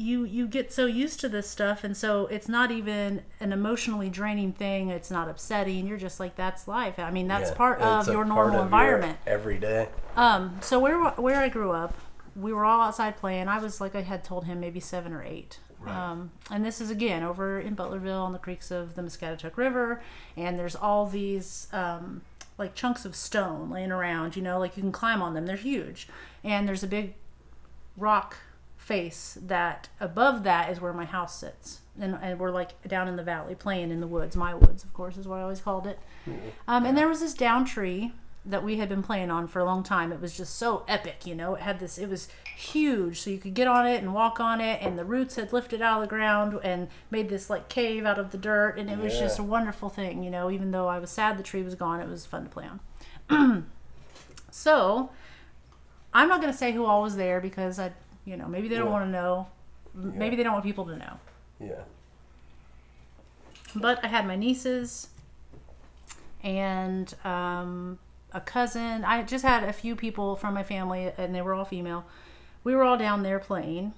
you 0.00 0.24
you 0.24 0.48
get 0.48 0.72
so 0.72 0.86
used 0.86 1.20
to 1.20 1.28
this 1.28 1.48
stuff, 1.48 1.84
and 1.84 1.94
so 1.96 2.26
it's 2.28 2.48
not 2.48 2.70
even 2.70 3.22
an 3.38 3.52
emotionally 3.52 4.08
draining 4.08 4.52
thing. 4.52 4.88
It's 4.88 5.10
not 5.10 5.28
upsetting. 5.28 5.86
You're 5.86 5.98
just 5.98 6.18
like 6.18 6.36
that's 6.36 6.66
life. 6.66 6.98
I 6.98 7.10
mean, 7.10 7.28
that's 7.28 7.50
Yeah, 7.50 7.56
part 7.56 7.80
of 7.80 8.06
your 8.08 8.24
normal 8.24 8.46
of 8.48 8.52
your 8.54 8.62
environment. 8.64 9.18
every 9.26 9.58
day. 9.58 9.88
Um, 10.16 10.58
so 10.62 10.80
where 10.80 10.98
where 11.10 11.40
I 11.40 11.48
grew 11.50 11.72
up, 11.72 11.94
we 12.34 12.52
were 12.52 12.64
all 12.64 12.80
outside 12.80 13.16
playing. 13.18 13.48
I 13.48 13.58
was 13.58 13.80
like 13.80 13.94
I 13.94 14.00
had 14.00 14.24
told 14.24 14.46
him 14.46 14.58
maybe 14.58 14.80
seven 14.80 15.12
or 15.12 15.22
eight. 15.22 15.58
Right. 15.80 15.94
Um, 15.94 16.30
and 16.50 16.64
this 16.64 16.80
is 16.80 16.90
again 16.90 17.22
over 17.22 17.58
in 17.60 17.76
Butlerville 17.76 18.22
on 18.22 18.32
the 18.32 18.38
creeks 18.38 18.70
of 18.70 18.94
the 18.94 19.02
Muscatatuck 19.02 19.56
River, 19.56 20.02
and 20.36 20.58
there's 20.58 20.76
all 20.76 21.06
these 21.06 21.68
um, 21.72 22.22
like 22.58 22.74
chunks 22.74 23.04
of 23.04 23.14
stone 23.14 23.70
laying 23.70 23.92
around. 23.92 24.34
You 24.34 24.42
know, 24.42 24.58
like 24.58 24.76
you 24.76 24.82
can 24.82 24.92
climb 24.92 25.20
on 25.20 25.34
them. 25.34 25.44
They're 25.46 25.56
huge, 25.56 26.08
and 26.42 26.66
there's 26.66 26.82
a 26.82 26.86
big 26.86 27.14
rock 27.96 28.36
face 28.90 29.38
that 29.40 29.88
above 30.00 30.42
that 30.42 30.68
is 30.68 30.80
where 30.80 30.92
my 30.92 31.04
house 31.04 31.38
sits. 31.38 31.80
And, 32.00 32.18
and 32.20 32.40
we're 32.40 32.50
like 32.50 32.70
down 32.88 33.06
in 33.06 33.14
the 33.14 33.22
valley 33.22 33.54
playing 33.54 33.92
in 33.92 34.00
the 34.00 34.06
woods. 34.08 34.34
My 34.34 34.52
woods, 34.52 34.82
of 34.82 34.92
course, 34.92 35.16
is 35.16 35.28
what 35.28 35.38
I 35.38 35.42
always 35.42 35.60
called 35.60 35.86
it. 35.86 36.00
Um, 36.66 36.84
and 36.84 36.98
there 36.98 37.06
was 37.06 37.20
this 37.20 37.32
down 37.34 37.64
tree 37.64 38.12
that 38.44 38.64
we 38.64 38.78
had 38.78 38.88
been 38.88 39.02
playing 39.02 39.30
on 39.30 39.46
for 39.46 39.60
a 39.60 39.64
long 39.64 39.84
time. 39.84 40.10
It 40.12 40.20
was 40.20 40.36
just 40.36 40.56
so 40.56 40.82
epic, 40.88 41.24
you 41.24 41.36
know. 41.36 41.54
It 41.54 41.60
had 41.60 41.78
this, 41.78 41.98
it 41.98 42.08
was 42.08 42.26
huge, 42.56 43.20
so 43.20 43.30
you 43.30 43.38
could 43.38 43.54
get 43.54 43.68
on 43.68 43.86
it 43.86 44.02
and 44.02 44.12
walk 44.12 44.40
on 44.40 44.60
it, 44.60 44.80
and 44.82 44.98
the 44.98 45.04
roots 45.04 45.36
had 45.36 45.52
lifted 45.52 45.80
out 45.82 46.02
of 46.02 46.08
the 46.08 46.16
ground 46.16 46.58
and 46.64 46.88
made 47.12 47.28
this 47.28 47.48
like 47.50 47.68
cave 47.68 48.04
out 48.06 48.18
of 48.18 48.32
the 48.32 48.38
dirt, 48.38 48.76
and 48.78 48.90
it 48.90 48.98
was 48.98 49.14
Yeah. 49.14 49.20
just 49.20 49.38
a 49.38 49.42
wonderful 49.44 49.88
thing, 49.90 50.24
you 50.24 50.30
know. 50.30 50.50
Even 50.50 50.70
though 50.72 50.88
I 50.88 50.98
was 50.98 51.10
sad 51.10 51.38
the 51.38 51.42
tree 51.44 51.62
was 51.62 51.74
gone, 51.76 52.00
it 52.00 52.08
was 52.08 52.24
fun 52.26 52.42
to 52.44 52.48
play 52.50 52.66
on. 53.28 53.66
so, 54.50 55.10
I'm 56.14 56.28
not 56.28 56.40
going 56.40 56.52
to 56.52 56.58
say 56.58 56.72
who 56.72 56.84
all 56.86 57.02
was 57.02 57.16
there 57.16 57.40
because 57.40 57.78
I, 57.78 57.92
you 58.30 58.36
know, 58.36 58.46
maybe 58.46 58.68
they 58.68 58.76
don't 58.76 58.86
Yeah. 58.86 58.92
want 58.92 59.04
to 59.06 59.10
know. 59.10 59.48
M- 59.94 60.16
Maybe 60.16 60.36
they 60.36 60.44
don't 60.44 60.52
want 60.52 60.64
people 60.64 60.84
to 60.86 60.96
know. 60.96 61.14
Yeah. 61.58 61.82
But 63.74 64.04
I 64.04 64.08
had 64.08 64.24
my 64.26 64.36
nieces 64.36 65.08
and 66.42 67.12
um, 67.24 67.98
a 68.32 68.40
cousin. 68.40 69.04
I 69.04 69.22
just 69.22 69.44
had 69.44 69.64
a 69.64 69.72
few 69.72 69.96
people 69.96 70.36
from 70.36 70.54
my 70.54 70.62
family, 70.62 71.12
and 71.18 71.34
they 71.34 71.42
were 71.42 71.54
all 71.54 71.64
female. 71.64 72.04
We 72.62 72.74
were 72.74 72.84
all 72.84 72.96
down 72.96 73.22
there 73.22 73.38
playing. 73.40 73.94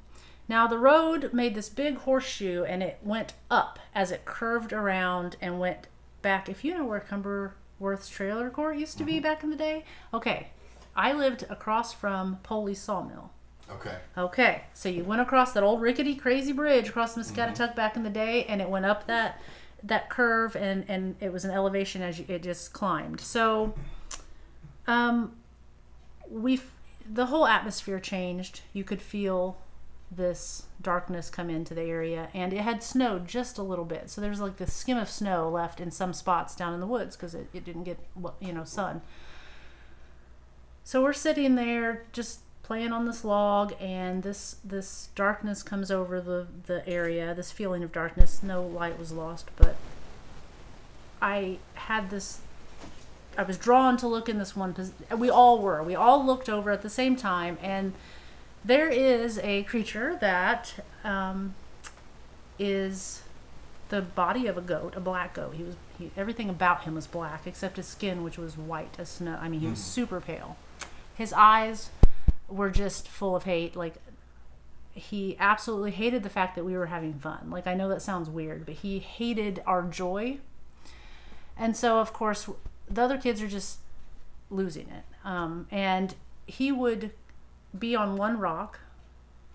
Now, 0.49 0.67
the 0.67 0.79
road 0.79 1.33
made 1.33 1.55
this 1.55 1.69
big 1.69 1.99
horseshoe 1.99 2.65
and 2.65 2.83
it 2.83 2.99
went 3.03 3.33
up 3.51 3.79
as 3.95 4.11
it 4.11 4.25
curved 4.25 4.73
around 4.73 5.37
and 5.41 5.59
went 5.61 5.87
back. 6.21 6.49
If 6.49 6.65
you 6.65 6.75
know 6.77 6.85
where 6.85 7.01
Cumberworth's 7.01 8.09
trailer 8.09 8.51
court 8.51 8.77
used 8.77 8.99
to 8.99 9.05
be 9.05 9.21
back 9.21 9.43
in 9.43 9.51
the 9.51 9.57
day, 9.57 9.85
okay. 10.13 10.49
I 10.95 11.13
lived 11.13 11.45
across 11.49 11.95
from 11.95 12.39
Poley's 12.43 12.81
Sawmill. 12.81 13.31
Okay. 13.77 13.97
Okay, 14.17 14.63
so 14.73 14.89
you 14.89 15.05
went 15.05 15.21
across 15.21 15.53
that 15.53 15.63
old 15.63 15.81
rickety 15.81 16.15
crazy 16.15 16.53
bridge 16.53 16.89
across 16.89 17.15
the 17.15 17.21
Muscatatuck 17.21 17.75
back 17.75 17.97
in 17.97 18.03
the 18.03 18.11
day, 18.11 18.45
and 18.45 18.61
it 18.61 18.69
went 18.69 18.85
up 18.85 19.07
that 19.07 19.41
that 19.83 20.11
curve, 20.11 20.55
and 20.57 20.85
and 20.89 21.17
it 21.21 21.33
was 21.33 21.45
an 21.45 21.51
elevation 21.51 22.03
as 22.03 22.19
you, 22.19 22.25
it 22.29 22.43
just 22.43 22.73
climbed. 22.73 23.21
So, 23.21 23.75
um, 24.87 25.33
we 26.31 26.61
the 27.11 27.27
whole 27.27 27.47
atmosphere 27.47 28.01
changed. 28.01 28.63
You 28.73 28.85
could 28.85 29.03
feel 29.03 29.57
this 30.17 30.65
darkness 30.81 31.31
come 31.31 31.49
into 31.49 31.75
the 31.75 31.83
area 31.83 32.29
and 32.35 32.53
it 32.53 32.61
had 32.61 32.83
snowed 32.83 33.27
just 33.27 33.57
a 33.57 33.63
little 33.63 33.85
bit 33.85 34.11
so 34.11 34.21
there 34.21 34.31
was 34.31 34.41
like 34.41 34.57
this 34.59 34.73
skim 34.73 34.99
of 34.99 35.09
snow 35.09 35.49
left 35.49 35.81
in 35.81 35.91
some 35.91 36.13
spots 36.13 36.55
down 36.55 36.75
in 36.75 36.81
the 36.81 36.87
woods 36.87 37.17
because 37.17 37.35
it, 37.35 37.47
it 37.53 37.65
didn't 37.65 37.85
get 37.85 37.99
you 38.41 38.53
know 38.53 38.65
sun 38.65 39.01
so 40.85 41.03
we're 41.03 41.13
sitting 41.13 41.55
there 41.55 42.05
just 42.13 42.41
playing 42.73 42.91
on 42.91 43.05
this 43.05 43.23
log 43.23 43.75
and 43.83 44.23
this 44.23 44.57
this 44.65 45.11
darkness 45.15 45.63
comes 45.63 45.91
over 45.91 46.23
the 46.23 46.47
the 46.69 46.89
area 46.89 47.35
this 47.35 47.53
feeling 47.53 47.83
of 47.83 47.93
darkness 47.93 48.43
no 48.43 48.63
light 48.63 48.99
was 48.99 49.13
lost 49.13 49.51
but 49.57 49.77
i 51.21 51.59
had 51.75 52.09
this 52.09 52.41
i 53.37 53.43
was 53.43 53.59
drawn 53.59 53.99
to 53.99 54.09
look 54.09 54.27
in 54.27 54.39
this 54.39 54.57
one 54.57 54.75
we 55.19 55.29
all 55.29 55.59
were 55.59 55.83
we 55.83 55.95
all 55.95 56.25
looked 56.25 56.49
over 56.49 56.71
at 56.71 56.81
the 56.81 56.89
same 56.89 57.15
time 57.15 57.59
and 57.61 57.93
there 58.65 58.89
is 58.89 59.39
a 59.41 59.65
creature 59.65 60.17
that 60.23 60.83
um, 61.05 61.55
is 62.59 63.21
the 63.91 64.01
body 64.01 64.47
of 64.47 64.57
a 64.57 64.63
goat, 64.63 64.95
a 64.97 65.01
black 65.01 65.35
goat. 65.35 65.55
He 65.55 65.65
was 65.65 65.75
he, 65.99 66.13
everything 66.17 66.49
about 66.49 66.85
him 66.85 66.95
was 66.95 67.07
black 67.07 67.43
except 67.45 67.77
his 67.77 67.87
skin, 67.87 68.23
which 68.23 68.39
was 68.39 68.57
white 68.57 68.95
as 68.99 69.09
snow. 69.11 69.37
I 69.39 69.49
mean, 69.51 69.61
he 69.61 69.67
was 69.67 69.81
super 69.81 70.19
pale. 70.19 70.57
His 71.15 71.35
eyes 71.35 71.91
were 72.53 72.71
just 72.71 73.09
full 73.09 73.35
of 73.35 73.45
hate. 73.45 73.75
Like 73.75 73.95
he 74.95 75.37
absolutely 75.39 75.91
hated 75.93 76.23
the 76.23 76.31
fact 76.31 76.55
that 76.55 76.65
we 76.65 76.77
were 76.77 76.87
having 76.87 77.15
fun. 77.15 77.51
Like 77.51 77.67
I 77.67 77.75
know 77.75 77.89
that 77.89 78.03
sounds 78.03 78.29
weird, 78.29 78.67
but 78.67 78.77
he 78.77 78.99
hated 78.99 79.63
our 79.67 79.83
joy. 79.83 80.39
And 81.57 81.77
so, 81.77 81.99
of 81.99 82.13
course, 82.13 82.49
the 82.89 83.03
other 83.03 83.19
kids 83.19 83.43
are 83.43 83.49
just 83.49 83.79
losing 84.51 84.89
it. 84.89 85.05
Um, 85.25 85.67
and 85.71 86.15
he 86.47 86.73
would 86.73 87.11
be 87.79 87.97
on 87.97 88.17
one 88.17 88.39
rock 88.39 88.81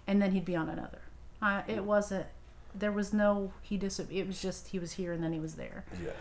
and 0.07 0.21
then 0.21 0.31
he'd 0.31 0.45
be 0.45 0.55
on 0.55 0.69
another. 0.69 1.01
Uh, 1.41 1.62
it 1.67 1.83
wasn't, 1.83 2.25
there 2.73 2.91
was 2.91 3.13
no, 3.13 3.51
he 3.62 3.77
dis- 3.77 3.99
it 3.99 4.25
was 4.25 4.41
just, 4.41 4.69
he 4.69 4.79
was 4.79 4.93
here 4.93 5.12
and 5.12 5.23
then 5.23 5.33
he 5.33 5.39
was 5.39 5.55
there. 5.55 5.86
Yeah. 6.03 6.12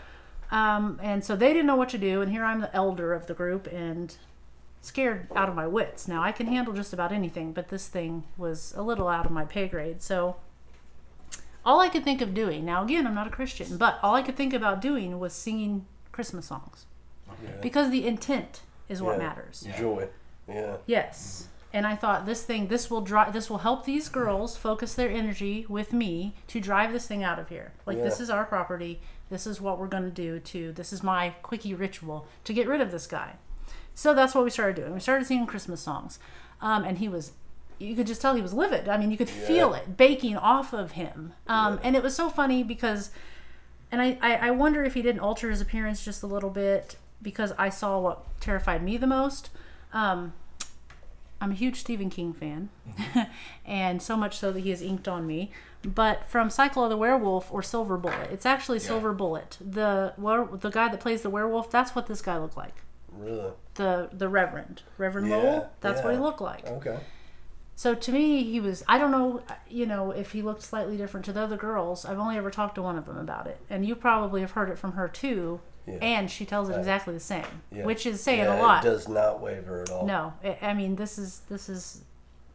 Um, 0.51 1.01
and 1.03 1.25
so 1.25 1.37
they 1.37 1.49
didn't 1.49 1.67
know 1.67 1.77
what 1.77 1.89
to 1.91 1.99
do. 1.99 2.21
And 2.21 2.31
here 2.31 2.45
I'm 2.45 2.61
the 2.61 2.75
elder 2.75 3.13
of 3.13 3.27
the 3.27 3.35
group 3.35 3.67
and 3.67 4.17
scared 4.87 5.29
out 5.35 5.49
of 5.49 5.55
my 5.55 5.67
wits. 5.67 6.07
Now 6.09 6.23
I 6.23 6.33
can 6.33 6.47
handle 6.47 6.73
just 6.73 6.93
about 6.93 7.13
anything, 7.13 7.53
but 7.53 7.69
this 7.69 7.89
thing 7.89 8.25
was 8.37 8.73
a 8.77 8.83
little 8.83 9.09
out 9.09 9.27
of 9.27 9.33
my 9.33 9.45
pay 9.45 9.69
grade. 9.69 10.03
So 10.03 10.37
all 11.65 11.81
I 11.81 11.89
could 11.89 12.05
think 12.05 12.21
of 12.21 12.33
doing, 12.35 12.65
now 12.65 12.85
again, 12.85 13.07
I'm 13.07 13.15
not 13.15 13.27
a 13.27 13.31
Christian, 13.31 13.77
but 13.77 13.99
all 14.03 14.15
I 14.15 14.23
could 14.23 14.37
think 14.37 14.55
about 14.55 14.81
doing 14.81 15.19
was 15.19 15.33
singing 15.33 15.87
Christmas 16.13 16.47
songs 16.47 16.87
Yeah. 17.43 17.51
because 17.61 17.91
the 17.91 18.07
intent 18.07 18.63
is 18.89 19.03
what 19.03 19.19
Yeah. 19.19 19.27
matters. 19.27 19.67
Joy. 19.77 20.09
Yeah. 20.49 20.77
Yes. 20.87 21.49
And 21.73 21.87
I 21.87 21.97
thought 21.97 22.25
this 22.25 22.43
thing, 22.45 22.69
this 22.69 22.89
will 22.91 23.01
drive, 23.03 23.33
this 23.33 23.51
will 23.51 23.59
help 23.59 23.85
these 23.85 24.09
girls 24.09 24.57
focus 24.57 24.95
their 24.95 25.11
energy 25.11 25.67
with 25.69 25.93
me 25.93 26.35
to 26.47 26.61
drive 26.61 26.93
this 26.93 27.07
thing 27.07 27.23
out 27.25 27.39
of 27.39 27.49
here. 27.49 27.73
Like 27.85 28.01
this 28.03 28.21
is 28.21 28.31
our 28.31 28.45
property. 28.45 29.01
This 29.29 29.47
is 29.47 29.61
what 29.61 29.79
we're 29.79 29.89
going 29.89 30.05
to 30.05 30.11
do 30.11 30.39
to. 30.39 30.73
This 30.73 30.93
is 30.93 31.03
my 31.03 31.31
quickie 31.43 31.75
ritual 31.75 32.29
to 32.45 32.53
get 32.55 32.69
rid 32.69 32.81
of 32.81 32.93
this 32.93 33.09
guy. 33.09 33.35
So 33.97 34.15
that's 34.15 34.35
what 34.35 34.45
we 34.45 34.51
started 34.51 34.77
doing. 34.77 34.93
We 34.93 35.01
started 35.01 35.25
singing 35.27 35.47
Christmas 35.47 35.81
songs, 35.81 36.19
um, 36.61 36.85
and 36.85 36.99
he 36.99 37.09
was. 37.09 37.33
You 37.79 37.97
could 37.97 38.07
just 38.07 38.21
tell 38.23 38.35
he 38.35 38.43
was 38.43 38.55
livid. 38.55 38.89
I 38.89 38.97
mean, 38.99 39.11
you 39.11 39.17
could 39.19 39.29
feel 39.29 39.75
it 39.75 39.97
baking 39.97 40.37
off 40.37 40.73
of 40.73 40.93
him. 40.93 41.33
Um, 41.47 41.75
Yeah. 41.75 41.81
And 41.83 41.97
it 41.97 42.03
was 42.03 42.15
so 42.15 42.31
funny 42.31 42.63
because, 42.63 43.11
and 43.91 44.01
I, 44.01 44.17
I, 44.23 44.35
I 44.49 44.51
wonder 44.51 44.83
if 44.85 44.95
he 44.95 45.03
didn't 45.03 45.21
alter 45.21 45.51
his 45.51 45.61
appearance 45.61 46.03
just 46.05 46.23
a 46.23 46.27
little 46.27 46.49
bit 46.51 46.97
because 47.21 47.53
I 47.59 47.69
saw 47.69 47.99
what 47.99 48.41
terrified 48.41 48.83
me 48.83 48.97
the 48.97 49.07
most. 49.07 49.51
Um, 49.93 50.33
I'm 51.41 51.51
a 51.53 51.55
huge 51.55 51.81
Stephen 51.81 52.09
King 52.09 52.33
fan, 52.33 52.71
and 53.67 54.01
so 54.01 54.17
much 54.17 54.39
so 54.39 54.53
that 54.53 54.61
he 54.61 54.71
has 54.71 54.81
inked 54.81 55.07
on 55.09 55.27
me. 55.27 55.51
But 55.83 56.27
from 56.29 56.49
Cycle 56.49 56.83
of 56.85 56.91
the 56.91 56.97
Werewolf 56.97 57.53
or 57.53 57.63
Silver 57.63 57.97
Bullet, 57.99 58.31
it's 58.33 58.47
actually 58.47 58.79
Silver 58.79 59.13
Bullet. 59.13 59.59
The 59.61 60.15
the 60.61 60.71
guy 60.71 60.89
that 60.89 61.01
plays 61.01 61.21
the 61.23 61.31
werewolf, 61.31 61.71
that's 61.71 61.95
what 61.95 62.07
this 62.07 62.23
guy 62.23 62.39
looked 62.39 62.57
like. 62.57 62.75
Really. 63.17 63.51
The 63.75 64.09
the 64.13 64.29
Reverend 64.29 64.83
Reverend 64.99 65.29
Yeah, 65.29 65.37
Lowe, 65.37 65.67
that's 65.81 66.03
what 66.03 66.13
he 66.15 66.19
looked 66.21 66.41
like. 66.41 66.67
Okay. 66.67 66.99
So 67.79 67.95
to 67.95 68.13
me, 68.13 68.43
he 68.45 68.59
was. 68.59 68.83
I 68.89 68.97
don't 68.99 69.11
know, 69.11 69.43
you 69.69 69.85
know, 69.85 70.11
if 70.11 70.33
he 70.33 70.41
looked 70.41 70.63
slightly 70.63 70.97
different 70.97 71.27
to 71.27 71.33
the 71.33 71.41
other 71.43 71.59
girls. 71.59 72.05
I've 72.07 72.19
only 72.19 72.37
ever 72.39 72.51
talked 72.51 72.75
to 72.77 72.83
one 72.83 72.97
of 72.97 73.05
them 73.05 73.19
about 73.19 73.47
it, 73.47 73.59
and 73.69 73.85
you 73.85 73.95
probably 73.95 74.41
have 74.41 74.53
heard 74.53 74.71
it 74.71 74.79
from 74.79 74.93
her 74.93 75.09
too. 75.09 75.61
Yeah. 75.87 75.99
And 76.03 76.31
she 76.31 76.45
tells 76.47 76.69
it 76.69 76.73
Right. 76.73 76.79
exactly 76.81 77.15
the 77.15 77.21
same, 77.21 77.45
Yeah. 77.71 77.85
which 77.85 78.07
is 78.07 78.21
saying 78.23 78.41
yeah, 78.41 78.59
a 78.59 78.63
lot. 78.63 78.85
It 78.85 78.89
does 78.89 79.07
not 79.09 79.41
waver 79.41 79.83
at 79.83 79.91
all. 79.91 80.07
No, 80.07 80.33
I 80.43 80.59
I 80.63 80.75
mean 80.75 80.97
this 80.97 81.19
is 81.19 81.43
this 81.49 81.69
is 81.69 82.03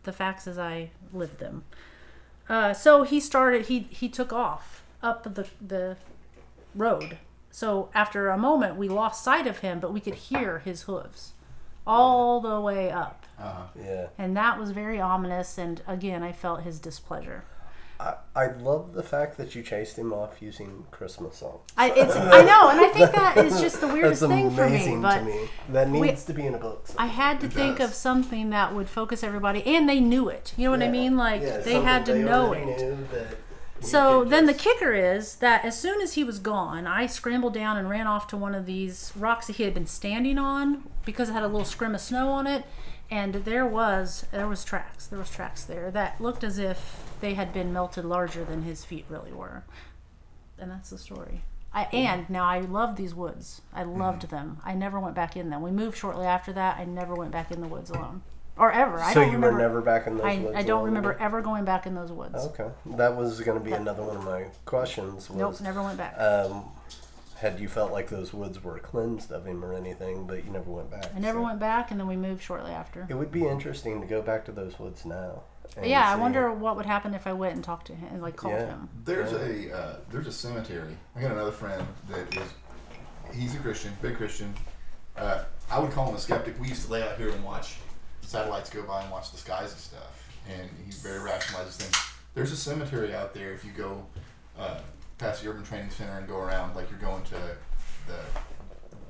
the 0.03 0.11
facts 0.11 0.47
as 0.47 0.57
I 0.57 0.89
lived 1.13 1.37
them. 1.39 1.63
Uh, 2.49 2.73
so 2.73 3.03
he 3.03 3.19
started. 3.19 3.67
He 3.67 3.81
he 3.91 4.09
took 4.09 4.33
off 4.33 4.83
up 5.03 5.23
the 5.23 5.47
the 5.65 5.97
road. 6.75 7.19
So 7.51 7.89
after 7.93 8.29
a 8.29 8.37
moment, 8.37 8.75
we 8.77 8.87
lost 8.89 9.23
sight 9.23 9.45
of 9.47 9.59
him, 9.59 9.79
but 9.79 9.93
we 9.93 9.99
could 9.99 10.15
hear 10.15 10.59
his 10.59 10.83
hooves 10.83 11.33
all 11.85 12.39
the 12.39 12.59
way 12.61 12.91
up, 12.91 13.25
Uh-huh. 13.39 13.63
Yeah. 13.79 14.07
and 14.17 14.37
that 14.37 14.59
was 14.59 14.71
very 14.71 15.01
ominous. 15.01 15.57
And 15.57 15.81
again, 15.87 16.23
I 16.23 16.31
felt 16.31 16.61
his 16.61 16.79
displeasure. 16.79 17.43
I, 17.99 18.15
I 18.35 18.47
love 18.47 18.93
the 18.93 19.03
fact 19.03 19.37
that 19.37 19.53
you 19.53 19.61
chased 19.61 19.95
him 19.97 20.11
off 20.11 20.41
using 20.41 20.85
Christmas 20.89 21.35
songs. 21.37 21.59
I 21.77 21.91
it's 21.91 22.15
I 22.15 22.41
know, 22.43 22.69
and 22.69 22.79
I 22.79 22.87
think 22.87 23.11
that 23.11 23.37
is 23.37 23.61
just 23.65 23.79
the 23.81 23.87
weirdest 23.87 24.21
That's 24.21 24.31
thing 24.33 24.49
for 24.49 24.67
me. 24.67 24.75
amazing 24.75 25.01
But 25.03 25.19
to 25.19 25.25
me. 25.25 25.49
That 25.69 25.89
we- 25.89 26.01
needs 26.01 26.23
to 26.25 26.33
be 26.33 26.45
in 26.47 26.55
a 26.55 26.57
book. 26.57 26.85
I 26.97 27.05
had 27.07 27.39
to 27.41 27.45
It 27.47 27.53
think 27.53 27.77
does. 27.77 27.89
of 27.89 27.95
something 27.95 28.49
that 28.51 28.73
would 28.73 28.89
focus 28.89 29.23
everybody, 29.23 29.63
and 29.67 29.87
they 29.87 29.99
knew 29.99 30.29
it. 30.29 30.53
You 30.57 30.65
know 30.65 30.71
what 30.71 30.81
I 30.81 30.89
mean? 30.89 31.15
Like 31.15 31.41
Yeah, 31.43 31.57
they 31.59 31.79
had 31.81 32.05
to 32.07 32.13
they 32.13 32.23
know 32.23 32.47
already 32.47 32.71
it. 32.71 33.37
Knew 33.81 33.91
that 33.93 34.09
you 34.09 34.23
So 34.23 34.23
then 34.23 34.45
the 34.45 34.53
kicker 34.53 34.93
is 34.93 35.35
that 35.37 35.65
as 35.65 35.79
soon 35.79 36.01
as 36.01 36.13
he 36.13 36.23
was 36.23 36.39
gone, 36.39 36.87
I 36.87 37.07
scrambled 37.07 37.53
down 37.53 37.77
and 37.77 37.89
ran 37.89 38.07
off 38.07 38.27
to 38.27 38.37
one 38.37 38.55
of 38.55 38.65
these 38.65 39.11
rocks 39.15 39.47
that 39.47 39.57
he 39.57 39.63
had 39.63 39.73
been 39.73 39.87
standing 39.87 40.37
on 40.37 40.83
because 41.05 41.29
it 41.29 41.33
had 41.33 41.43
a 41.43 41.47
little 41.47 41.65
scrim 41.65 41.95
of 41.95 42.01
snow 42.01 42.29
on 42.31 42.47
it, 42.47 42.65
and 43.09 43.35
there 43.35 43.65
was 43.65 44.25
there 44.31 44.47
was 44.47 44.63
tracks. 44.63 45.07
There 45.07 45.19
was 45.19 45.29
tracks 45.29 45.63
there 45.63 45.91
that 45.91 46.21
looked 46.21 46.43
as 46.43 46.57
if 46.57 47.11
they 47.21 47.33
had 47.35 47.53
been 47.53 47.71
melted 47.71 48.05
larger 48.05 48.43
than 48.43 48.63
his 48.63 48.83
feet 48.85 49.05
really 49.09 49.31
were. 49.31 49.63
And 50.57 50.69
that's 50.69 50.89
the 50.89 50.97
story. 50.97 51.41
I, 51.73 51.83
and 51.93 52.29
now 52.29 52.43
I 52.43 52.59
love 52.59 52.95
these 52.97 53.15
woods. 53.15 53.61
I 53.73 53.83
mm-hmm. 53.83 53.99
loved 53.99 54.29
them. 54.29 54.57
I 54.65 54.73
never 54.73 54.99
went 54.99 55.15
back 55.15 55.37
in 55.37 55.49
them. 55.49 55.61
We 55.61 55.71
moved 55.71 55.97
shortly 55.97 56.25
after 56.25 56.51
that. 56.53 56.77
I 56.77 56.85
never 56.85 57.15
went 57.15 57.31
back 57.31 57.51
in 57.51 57.61
the 57.61 57.67
woods 57.67 57.89
alone, 57.89 58.23
or 58.61 58.71
ever. 58.71 58.99
I 58.99 59.11
so 59.11 59.21
don't 59.21 59.29
you 59.31 59.35
remember. 59.37 59.55
were 59.55 59.61
never 59.61 59.81
back 59.81 60.05
in 60.05 60.17
those 60.17 60.25
I, 60.25 60.37
woods. 60.37 60.55
I 60.55 60.61
don't 60.61 60.83
remember 60.85 61.11
again? 61.13 61.25
ever 61.25 61.41
going 61.41 61.65
back 61.65 61.87
in 61.87 61.95
those 61.95 62.11
woods. 62.11 62.35
Okay, 62.35 62.69
that 62.97 63.15
was 63.17 63.41
going 63.41 63.57
to 63.57 63.63
be 63.63 63.71
another 63.71 64.03
one 64.03 64.15
of 64.17 64.23
my 64.23 64.45
questions. 64.65 65.29
Was, 65.29 65.37
Nope, 65.37 65.61
never 65.61 65.81
went 65.81 65.97
back. 65.97 66.15
Um, 66.19 66.65
had 67.37 67.59
you 67.59 67.67
felt 67.67 67.91
like 67.91 68.09
those 68.09 68.33
woods 68.33 68.63
were 68.63 68.77
cleansed 68.77 69.31
of 69.31 69.47
him 69.47 69.65
or 69.65 69.73
anything, 69.73 70.27
but 70.27 70.45
you 70.45 70.51
never 70.51 70.69
went 70.69 70.91
back? 70.91 71.05
I 71.15 71.19
never 71.19 71.39
so- 71.39 71.43
went 71.43 71.59
back, 71.59 71.89
and 71.89 71.99
then 71.99 72.05
we 72.05 72.15
moved 72.15 72.43
shortly 72.43 72.71
after. 72.71 73.07
It 73.09 73.15
would 73.15 73.31
be 73.31 73.47
interesting 73.47 73.99
to 73.99 74.05
go 74.05 74.21
back 74.21 74.45
to 74.45 74.51
those 74.51 74.77
woods 74.77 75.05
now. 75.05 75.41
and 75.75 75.87
yeah, 75.87 76.11
I 76.11 76.15
wonder 76.17 76.51
what 76.51 76.75
would 76.75 76.85
happen 76.85 77.15
if 77.15 77.25
I 77.25 77.33
went 77.33 77.55
and 77.55 77.63
talked 77.63 77.87
to 77.87 77.95
him 77.95 78.09
and 78.13 78.21
like 78.21 78.35
called 78.35 78.53
Yeah. 78.53 78.67
him. 78.67 78.89
There's 79.05 79.31
a 79.33 79.75
uh, 79.75 79.95
there's 80.11 80.27
a 80.27 80.31
cemetery. 80.31 80.95
I 81.15 81.21
got 81.21 81.31
another 81.31 81.51
friend 81.51 81.83
that 82.09 82.37
is 82.37 82.53
he's 83.33 83.55
a 83.55 83.57
Christian, 83.57 83.91
big 84.03 84.17
Christian. 84.17 84.53
Uh, 85.17 85.45
I 85.71 85.79
would 85.79 85.91
call 85.91 86.09
him 86.09 86.15
a 86.15 86.19
skeptic. 86.19 86.59
We 86.61 86.67
used 86.67 86.85
to 86.85 86.91
lay 86.91 87.01
out 87.01 87.17
here 87.17 87.29
and 87.29 87.43
watch 87.43 87.77
satellites 88.31 88.69
go 88.69 88.81
by 88.83 89.01
and 89.01 89.11
watch 89.11 89.31
the 89.31 89.37
skies 89.37 89.71
and 89.71 89.79
stuff. 89.79 90.29
And 90.49 90.69
he 90.85 90.91
very 90.91 91.19
rationalizes 91.19 91.75
things. 91.77 91.95
There's 92.33 92.51
a 92.51 92.57
cemetery 92.57 93.13
out 93.13 93.33
there. 93.33 93.51
If 93.53 93.65
you 93.65 93.71
go 93.71 94.05
uh, 94.57 94.79
past 95.17 95.43
the 95.43 95.49
Urban 95.49 95.63
Training 95.63 95.89
Center 95.91 96.17
and 96.17 96.27
go 96.27 96.37
around, 96.37 96.75
like 96.75 96.89
you're 96.89 96.99
going 96.99 97.23
to 97.25 97.35
the 98.07 98.15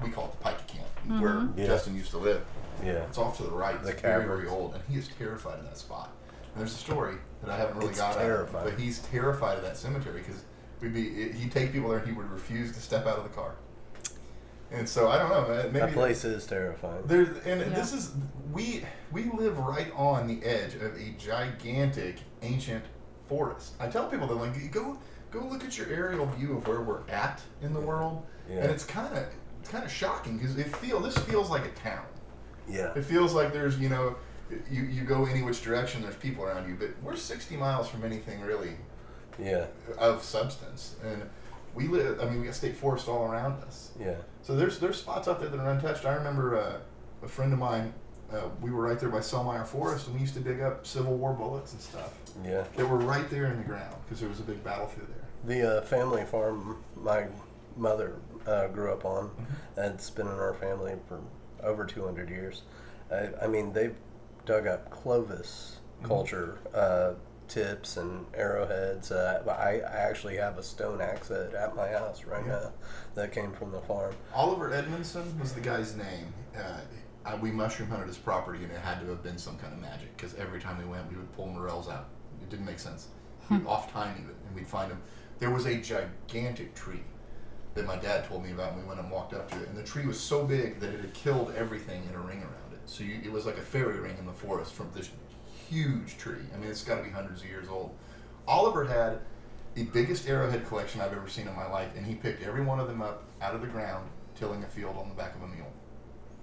we 0.04 0.10
call 0.10 0.26
it 0.26 0.32
the 0.32 0.38
Pike 0.38 0.68
Camp, 0.68 1.22
where 1.22 1.48
Yeah. 1.56 1.68
Justin 1.68 1.96
used 1.96 2.10
to 2.10 2.18
live. 2.18 2.44
Yeah. 2.84 2.94
It's 3.06 3.20
off 3.20 3.38
to 3.38 3.44
the 3.44 3.52
right. 3.52 3.76
It's 3.76 3.86
The 3.86 3.92
very, 3.94 4.02
caverns. 4.24 4.28
very 4.42 4.48
old, 4.48 4.74
and 4.74 4.82
he 4.90 4.98
is 4.98 5.08
terrified 5.20 5.60
of 5.60 5.66
that 5.66 5.78
spot. 5.78 6.10
And 6.54 6.60
there's 6.60 6.74
a 6.74 6.78
story 6.78 7.16
that 7.44 7.52
I 7.52 7.56
haven't 7.56 7.78
really 7.78 7.90
It's 7.92 8.00
got 8.00 8.16
out, 8.16 8.22
terrifying. 8.22 8.66
but 8.72 8.80
he's 8.80 9.00
terrified 9.04 9.60
of 9.60 9.64
that 9.64 9.78
cemetery 9.78 10.22
because 10.22 10.44
we'd 10.82 10.94
be 10.96 11.32
he'd 11.34 11.52
take 11.52 11.72
people 11.72 11.90
there, 11.90 12.00
and 12.00 12.08
he 12.08 12.14
would 12.14 12.30
refuse 12.32 12.72
to 12.74 12.80
step 12.82 13.06
out 13.06 13.18
of 13.20 13.24
the 13.24 13.30
car. 13.30 13.54
And 14.72 14.88
so 14.88 15.10
I 15.10 15.18
don't 15.18 15.30
know, 15.30 15.54
uh, 15.54 15.64
maybe 15.66 15.80
That 15.80 15.94
place 15.94 16.24
is 16.24 16.46
terrifying. 16.46 17.04
There, 17.06 17.24
and 17.46 17.60
Yeah. 17.62 17.70
this 17.70 17.92
is 17.94 18.12
we 18.54 18.86
we 19.12 19.26
live 19.32 19.58
right 19.60 19.92
on 19.96 20.28
the 20.28 20.44
edge 20.46 20.76
of 20.76 20.96
a 20.96 21.10
gigantic 21.18 22.18
ancient 22.42 22.86
forest. 23.28 23.74
I 23.80 23.88
tell 23.88 24.08
people 24.08 24.28
that 24.28 24.36
like 24.36 24.72
go 24.72 24.98
go 25.30 25.40
look 25.40 25.64
at 25.64 25.78
your 25.78 25.88
aerial 25.88 26.26
view 26.26 26.58
of 26.58 26.68
where 26.68 26.82
we're 26.82 27.08
at 27.10 27.42
in 27.62 27.74
the 27.74 27.80
world, 27.82 28.26
Yeah. 28.50 28.58
and 28.62 28.72
it's 28.72 28.86
kind 28.86 29.08
of 29.08 29.24
it's 29.60 29.70
kind 29.70 29.84
of 29.84 29.92
shocking 29.92 30.38
because 30.38 30.58
it 30.58 30.74
feel 30.78 31.00
this 31.02 31.18
feels 31.18 31.50
like 31.50 31.66
a 31.66 31.72
town. 31.72 32.06
Yeah. 32.68 32.94
It 32.96 33.04
feels 33.04 33.34
like 33.34 33.52
there's 33.52 33.78
you 33.78 33.90
know 33.90 34.16
you 34.70 34.84
you 34.84 35.04
go 35.04 35.26
any 35.26 35.42
which 35.44 35.62
direction 35.62 36.02
there's 36.02 36.16
people 36.16 36.46
around 36.46 36.68
you, 36.70 36.76
but 36.80 36.90
we're 37.04 37.16
60 37.18 37.58
miles 37.58 37.90
from 37.90 38.06
anything 38.06 38.40
really 38.42 38.78
Yeah. 39.38 39.66
of 39.98 40.24
substance, 40.24 40.96
and 41.04 41.30
we 41.76 41.88
live. 41.88 42.20
I 42.20 42.26
mean, 42.26 42.40
we 42.40 42.46
got 42.46 42.56
state 42.56 42.76
forest 42.76 43.08
all 43.08 43.26
around 43.26 43.64
us. 43.64 43.92
Yeah. 44.00 44.16
So 44.42 44.56
there's 44.56 44.80
there's 44.80 45.00
spots 45.00 45.28
out 45.28 45.40
there 45.40 45.50
that 45.50 45.60
are 45.60 45.70
untouched. 45.70 46.06
I 46.06 46.14
remember 46.16 46.58
uh, 46.58 46.80
a 47.24 47.28
friend 47.28 47.54
of 47.54 47.60
mine 47.60 47.94
uh, 48.34 48.48
we 48.62 48.72
were 48.72 48.84
right 48.84 49.00
there 49.00 49.10
by 49.10 49.20
Selmier 49.20 49.66
Forest, 49.66 50.08
and 50.08 50.16
we 50.16 50.22
used 50.22 50.34
to 50.36 50.40
dig 50.40 50.62
up 50.62 50.86
Civil 50.86 51.16
War 51.16 51.34
bullets 51.34 51.74
and 51.74 51.82
stuff. 51.82 52.18
Yeah. 52.44 52.64
They 52.76 52.84
were 52.84 52.98
right 52.98 53.30
there 53.30 53.48
in 53.48 53.58
the 53.58 53.64
ground 53.64 53.96
because 54.06 54.20
there 54.20 54.30
was 54.30 54.40
a 54.40 54.44
big 54.44 54.64
battlefield 54.64 55.08
there. 55.10 55.58
The 55.58 55.78
uh, 55.78 55.82
family 55.82 56.24
farm 56.24 56.78
my 56.96 57.26
mother 57.76 58.16
uh, 58.48 58.68
grew 58.68 58.92
up 58.92 59.06
on, 59.06 59.32
that's 59.76 60.10
been 60.10 60.28
in 60.28 60.34
our 60.34 60.54
family 60.54 60.94
for 61.08 61.20
over 61.64 61.86
200 61.86 62.30
years. 62.30 62.64
I, 63.12 63.30
I 63.44 63.48
mean, 63.48 63.74
they've 63.74 63.96
dug 64.46 64.68
up 64.68 64.90
Clovis 64.90 65.78
culture 66.04 66.58
uh, 66.74 67.14
tips 67.56 67.98
and 67.98 68.26
arrowheads. 68.34 69.12
Uh, 69.12 69.44
I, 69.48 69.82
I 69.82 70.00
actually 70.10 70.38
have 70.38 70.58
a 70.58 70.64
stone 70.64 71.02
axe 71.02 71.28
head 71.28 71.54
at 71.54 71.76
my 71.76 71.90
house 71.90 72.24
right 72.24 72.44
Yeah. 72.46 72.52
now 72.54 72.72
that 73.16 73.32
came 73.34 73.52
from 73.52 73.72
the 73.72 73.82
farm. 73.82 74.16
Oliver 74.34 74.74
Edmondson 74.74 75.38
was 75.40 75.54
the 75.54 75.60
guy's 75.62 75.96
name. 75.96 76.34
Uh, 76.56 76.78
I, 77.26 77.36
we 77.36 77.52
mushroom 77.52 77.90
hunted 77.90 78.08
his 78.08 78.18
property, 78.18 78.64
and 78.64 78.72
it 78.72 78.80
had 78.80 79.00
to 79.02 79.08
have 79.08 79.22
been 79.22 79.38
some 79.38 79.58
kind 79.58 79.74
of 79.74 79.80
magic 79.80 80.16
because 80.16 80.34
every 80.36 80.60
time 80.62 80.78
we 80.80 80.86
went, 80.86 81.10
we 81.12 81.18
would 81.18 81.32
pull 81.34 81.48
morels 81.48 81.90
out. 81.90 82.08
It 82.42 82.50
didn't 82.50 82.66
make 82.66 82.80
sense. 82.80 83.10
We'd 83.50 83.66
off 83.68 83.92
time 83.92 84.16
even, 84.18 84.34
and 84.48 84.56
we'd 84.56 84.66
find 84.68 84.90
them. 84.90 85.02
There 85.40 85.50
was 85.52 85.66
a 85.66 85.76
gigantic 85.76 86.74
tree 86.74 87.04
that 87.74 87.86
my 87.86 87.98
dad 87.98 88.26
told 88.26 88.44
me 88.44 88.52
about, 88.52 88.74
and 88.74 88.82
we 88.82 88.88
went 88.88 89.00
and 89.02 89.12
walked 89.12 89.34
up 89.34 89.52
to 89.52 89.62
it. 89.62 89.68
And 89.68 89.78
the 89.78 89.84
tree 89.84 90.06
was 90.06 90.20
so 90.20 90.46
big 90.46 90.80
that 90.80 90.94
it 90.94 91.02
had 91.02 91.14
killed 91.14 91.54
everything 91.58 92.02
in 92.08 92.16
a 92.16 92.20
ring 92.20 92.40
around 92.40 92.72
it. 92.74 92.80
So 92.86 93.04
you, 93.04 93.20
it 93.24 93.32
was 93.32 93.46
like 93.46 93.58
a 93.58 93.62
fairy 93.62 94.00
ring 94.00 94.16
in 94.18 94.26
the 94.26 94.32
forest 94.34 94.74
from 94.74 94.90
this 94.96 95.10
huge 95.72 96.18
tree. 96.18 96.44
I 96.54 96.58
mean, 96.58 96.70
it's 96.70 96.84
got 96.84 96.98
to 96.98 97.04
be 97.04 97.10
hundreds 97.10 97.42
of 97.42 97.48
years 97.48 97.68
old. 97.70 97.96
Oliver 98.48 98.86
had 98.86 99.20
the 99.76 99.84
biggest 99.86 100.28
arrowhead 100.28 100.68
collection 100.68 101.00
I've 101.02 101.14
ever 101.14 101.30
seen 101.30 101.48
in 101.48 101.56
my 101.56 101.68
life, 101.68 101.90
and 101.96 102.06
he 102.06 102.16
picked 102.16 102.44
every 102.44 102.64
one 102.64 102.80
of 102.80 102.88
them 102.88 103.02
up 103.02 103.24
out 103.42 103.56
of 103.56 103.62
the 103.62 103.68
ground, 103.68 104.10
tilling 104.36 104.64
a 104.64 104.68
field 104.68 104.98
on 104.98 105.08
the 105.08 105.16
back 105.16 105.36
of 105.36 105.44
a 105.44 105.48
mule. 105.48 105.72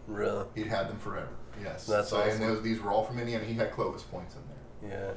Really? 0.06 0.46
He'd 0.54 0.68
had 0.68 0.88
them 0.88 0.98
forever. 0.98 1.28
Yes. 1.62 1.86
That's 1.86 2.08
so, 2.08 2.18
awesome. 2.18 2.30
And 2.30 2.42
those, 2.42 2.62
these 2.62 2.80
were 2.80 2.90
all 2.90 3.04
from 3.04 3.18
Indiana. 3.18 3.44
He 3.44 3.54
had 3.54 3.72
Clovis 3.72 4.02
points 4.02 4.34
in 4.34 4.88
there. 4.88 5.14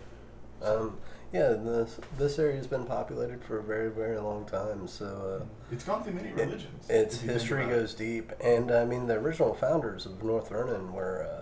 Yeah. 0.61 0.67
Um, 0.67 0.97
yeah, 1.33 1.53
this, 1.53 1.99
this 2.17 2.37
area's 2.37 2.67
been 2.67 2.83
populated 2.83 3.41
for 3.43 3.59
a 3.59 3.63
very, 3.63 3.89
very 3.89 4.19
long 4.19 4.45
time. 4.45 4.87
So 4.87 5.41
uh, 5.41 5.45
It's 5.71 5.85
gone 5.85 6.03
through 6.03 6.13
many 6.13 6.33
religions. 6.33 6.89
its 6.89 7.15
you 7.15 7.19
think 7.21 7.31
history 7.31 7.65
goes 7.67 7.93
deep. 7.93 8.33
And 8.43 8.69
I 8.69 8.83
mean, 8.83 9.07
the 9.07 9.15
original 9.15 9.53
founders 9.53 10.05
of 10.05 10.21
North 10.21 10.49
Vernon 10.49 10.91
were 10.91 11.23
uh, 11.23 11.40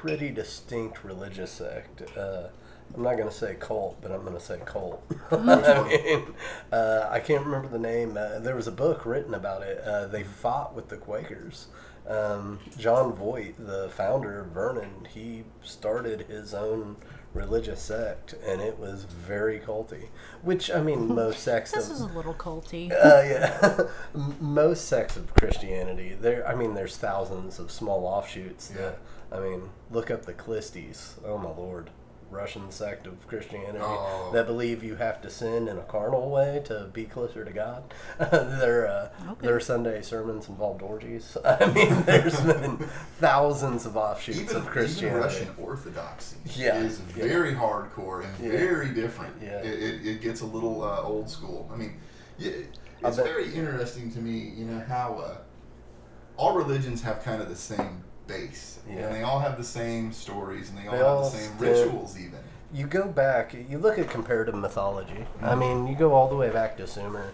pretty 0.00 0.30
distinct 0.30 1.02
religious 1.04 1.50
sect. 1.50 2.02
Uh, 2.16 2.48
I'm 2.94 3.02
not 3.02 3.16
going 3.16 3.28
to 3.28 3.34
say 3.34 3.56
cult, 3.58 4.00
but 4.00 4.10
I'm 4.12 4.22
going 4.22 4.34
to 4.34 4.40
say 4.40 4.58
cult. 4.64 5.02
I 5.30 5.84
mean, 5.88 6.34
uh, 6.72 7.08
I 7.10 7.20
can't 7.20 7.44
remember 7.44 7.68
the 7.68 7.78
name. 7.78 8.16
Uh, 8.16 8.38
there 8.38 8.54
was 8.56 8.66
a 8.66 8.72
book 8.72 9.04
written 9.04 9.34
about 9.34 9.62
it. 9.62 9.82
Uh, 9.84 10.06
they 10.06 10.22
fought 10.22 10.74
with 10.74 10.88
the 10.88 10.96
Quakers. 10.96 11.66
Um, 12.06 12.60
John 12.78 13.12
Vawter, 13.12 13.52
the 13.58 13.90
founder 13.90 14.40
of 14.40 14.46
Vernon, 14.48 15.06
he 15.12 15.44
started 15.62 16.20
his 16.22 16.54
own 16.54 16.96
religious 17.34 17.82
sect, 17.82 18.34
and 18.46 18.62
it 18.62 18.78
was 18.78 19.04
very 19.04 19.58
culty. 19.60 20.08
Which 20.42 20.70
I 20.70 20.80
mean, 20.80 21.08
most 21.14 21.40
sects 21.42 21.72
This 21.72 21.86
of 21.90 21.96
is 21.96 22.00
a 22.00 22.06
little 22.06 22.32
culty. 22.32 22.90
uh, 22.90 23.22
yeah, 23.22 23.88
most 24.40 24.86
sects 24.86 25.16
of 25.18 25.34
Christianity. 25.34 26.16
There, 26.18 26.46
I 26.48 26.54
mean, 26.54 26.72
there's 26.74 26.96
thousands 26.96 27.58
of 27.58 27.70
small 27.70 28.06
offshoots. 28.06 28.68
That, 28.68 28.98
I 29.32 29.40
mean, 29.40 29.68
look 29.90 30.10
up 30.10 30.24
the 30.24 30.32
Khlysty. 30.34 30.94
Oh 31.24 31.36
my 31.38 31.50
lord, 31.50 31.90
Russian 32.30 32.70
sect 32.70 33.06
of 33.06 33.26
Christianity 33.26 33.78
Oh. 33.80 34.30
that 34.32 34.46
believe 34.46 34.82
you 34.84 34.96
have 34.96 35.20
to 35.22 35.30
sin 35.30 35.66
in 35.68 35.78
a 35.78 35.82
carnal 35.82 36.30
way 36.30 36.62
to 36.66 36.88
be 36.92 37.04
closer 37.04 37.44
to 37.44 37.50
God. 37.52 37.82
their 38.18 38.86
uh, 38.86 39.08
Okay. 39.32 39.46
their 39.46 39.60
Sunday 39.60 40.00
sermons 40.02 40.48
involved 40.48 40.82
orgies. 40.82 41.36
I 41.44 41.66
mean, 41.72 42.02
there's 42.02 42.40
been 42.40 42.76
thousands 43.18 43.84
of 43.86 43.96
offshoots 43.96 44.38
Even, 44.40 44.56
of 44.56 44.62
even 44.62 44.72
Christianity. 44.72 45.20
Russian 45.20 45.48
Orthodoxy 45.58 46.36
Yeah, 46.56 46.76
is 46.78 47.00
yeah. 47.16 47.26
very 47.26 47.54
hardcore 47.54 48.24
and 48.24 48.44
Yeah. 48.44 48.50
very 48.58 48.90
different. 48.90 49.34
Yeah. 49.42 49.60
It, 49.60 49.82
it, 49.82 50.06
it 50.06 50.20
gets 50.22 50.40
a 50.40 50.46
little 50.46 50.82
uh, 50.82 51.02
old 51.02 51.28
school. 51.30 51.70
I 51.72 51.76
mean, 51.76 51.94
yeah, 52.38 52.52
it's 53.02 53.16
bet- 53.16 53.26
very 53.26 53.52
interesting 53.54 54.10
to 54.12 54.18
me, 54.20 54.52
you 54.56 54.64
know, 54.64 54.80
how 54.86 55.14
uh, 55.18 55.36
all 56.36 56.54
religions 56.54 57.02
have 57.02 57.22
kind 57.22 57.42
of 57.42 57.48
the 57.48 57.56
same 57.56 58.02
base. 58.28 58.78
Yeah. 58.88 59.06
And 59.06 59.14
they 59.16 59.22
all 59.22 59.40
have 59.40 59.58
the 59.58 59.64
same 59.64 60.12
stories 60.12 60.68
and 60.70 60.78
they 60.78 60.86
all 60.86 60.92
They 60.92 60.98
have 60.98 61.06
all 61.08 61.22
the 61.24 61.30
same 61.36 61.56
still- 61.56 61.84
rituals, 61.86 62.16
even. 62.18 62.38
you 62.72 62.86
go 62.86 63.08
back, 63.08 63.54
you 63.68 63.78
look 63.78 63.98
at 63.98 64.08
comparative 64.08 64.54
mythology. 64.54 65.26
I 65.42 65.54
mean, 65.56 65.88
you 65.88 65.96
go 65.96 66.12
all 66.12 66.28
the 66.28 66.36
way 66.36 66.50
back 66.50 66.76
to 66.76 66.86
Sumer, 66.86 67.32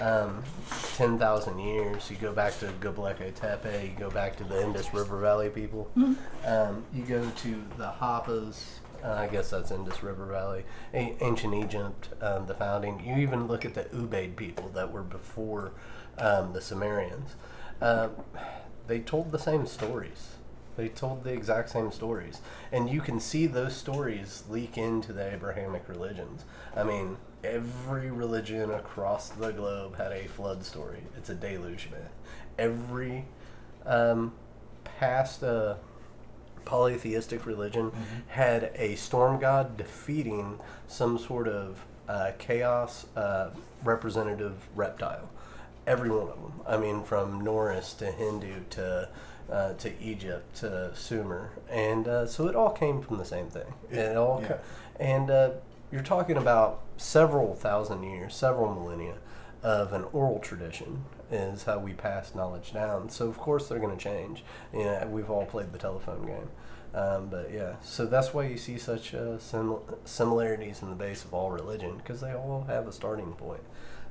um, 0.00 0.42
10,000 0.94 1.58
years. 1.58 2.10
You 2.10 2.16
go 2.16 2.32
back 2.32 2.58
to 2.60 2.66
Göbekli 2.80 3.34
Tepe, 3.34 3.82
you 3.84 3.98
go 3.98 4.10
back 4.10 4.36
to 4.36 4.44
the 4.44 4.62
Indus 4.62 4.94
River 4.94 5.18
Valley 5.20 5.50
people. 5.50 5.90
Um, 6.46 6.84
you 6.94 7.02
go 7.04 7.28
to 7.28 7.62
the 7.76 7.88
Hoppas, 8.00 8.62
uh, 9.04 9.12
I 9.12 9.26
guess 9.26 9.50
that's 9.50 9.70
Indus 9.70 10.02
River 10.02 10.26
Valley, 10.26 10.64
a- 10.94 11.16
ancient 11.20 11.54
Egypt, 11.54 12.10
um, 12.22 12.46
the 12.46 12.54
founding. 12.54 13.00
You 13.04 13.16
even 13.16 13.46
look 13.48 13.64
at 13.64 13.74
the 13.74 13.84
Ubaid 13.84 14.36
people 14.36 14.68
that 14.74 14.90
were 14.92 15.02
before 15.02 15.72
um, 16.18 16.52
the 16.52 16.60
Sumerians. 16.62 17.34
Um, 17.82 18.10
they 18.86 19.00
told 19.00 19.32
the 19.32 19.38
same 19.38 19.66
stories. 19.66 20.30
They 20.76 20.88
told 20.88 21.24
the 21.24 21.32
exact 21.32 21.70
same 21.70 21.90
stories. 21.90 22.40
And 22.70 22.90
you 22.90 23.00
can 23.00 23.18
see 23.18 23.46
those 23.46 23.74
stories 23.74 24.44
leak 24.48 24.76
into 24.76 25.12
the 25.12 25.32
Abrahamic 25.32 25.88
religions. 25.88 26.44
I 26.76 26.84
mean, 26.84 27.16
every 27.42 28.10
religion 28.10 28.70
across 28.70 29.30
the 29.30 29.52
globe 29.52 29.96
had 29.96 30.12
a 30.12 30.26
flood 30.26 30.64
story. 30.64 31.00
It's 31.16 31.30
a 31.30 31.34
deluge 31.34 31.88
myth. 31.90 32.10
Every 32.58 33.24
um, 33.86 34.32
past 34.84 35.42
uh, 35.42 35.76
polytheistic 36.66 37.46
religion 37.46 37.92
had 38.28 38.70
a 38.74 38.96
storm 38.96 39.40
god 39.40 39.76
defeating 39.76 40.58
some 40.88 41.18
sort 41.18 41.48
of 41.48 41.84
uh, 42.08 42.32
chaos 42.38 43.06
uh, 43.16 43.50
representative 43.82 44.68
reptile. 44.74 45.28
Every 45.86 46.10
one 46.10 46.28
of 46.28 46.40
them. 46.40 46.52
I 46.66 46.76
mean, 46.76 47.02
from 47.04 47.42
Norse 47.42 47.94
to 47.94 48.10
Hindu 48.10 48.64
to 48.70 49.08
uh, 49.50 49.74
to 49.74 50.02
Egypt 50.02 50.56
to 50.56 50.90
Sumer, 50.94 51.50
and 51.70 52.08
uh, 52.08 52.26
so 52.26 52.48
it 52.48 52.56
all 52.56 52.70
came 52.70 53.00
from 53.00 53.18
the 53.18 53.24
same 53.24 53.48
thing. 53.48 53.72
It 53.90 54.16
all, 54.16 54.40
yeah. 54.42 54.48
ca- 54.48 54.58
and 54.98 55.30
uh, 55.30 55.50
you're 55.92 56.02
talking 56.02 56.36
about 56.36 56.80
several 56.96 57.54
thousand 57.54 58.02
years, 58.02 58.34
several 58.34 58.74
millennia 58.74 59.14
of 59.62 59.92
an 59.92 60.04
oral 60.12 60.38
tradition 60.40 61.04
is 61.30 61.64
how 61.64 61.78
we 61.78 61.92
pass 61.92 62.34
knowledge 62.34 62.72
down. 62.72 63.08
So 63.08 63.28
of 63.28 63.38
course 63.38 63.68
they're 63.68 63.78
going 63.78 63.96
to 63.96 64.02
change. 64.02 64.44
You 64.72 64.84
know, 64.84 65.08
we've 65.10 65.30
all 65.30 65.46
played 65.46 65.72
the 65.72 65.78
telephone 65.78 66.26
game. 66.26 66.48
Um, 66.94 67.28
but 67.28 67.50
yeah, 67.52 67.76
so 67.82 68.06
that's 68.06 68.32
why 68.32 68.46
you 68.46 68.56
see 68.56 68.78
such 68.78 69.12
uh, 69.14 69.38
sim- 69.38 69.78
similarities 70.04 70.82
in 70.82 70.88
the 70.90 70.96
base 70.96 71.24
of 71.24 71.34
all 71.34 71.50
religion 71.50 71.96
because 71.98 72.20
they 72.20 72.32
all 72.32 72.64
have 72.68 72.86
a 72.86 72.92
starting 72.92 73.32
point. 73.32 73.62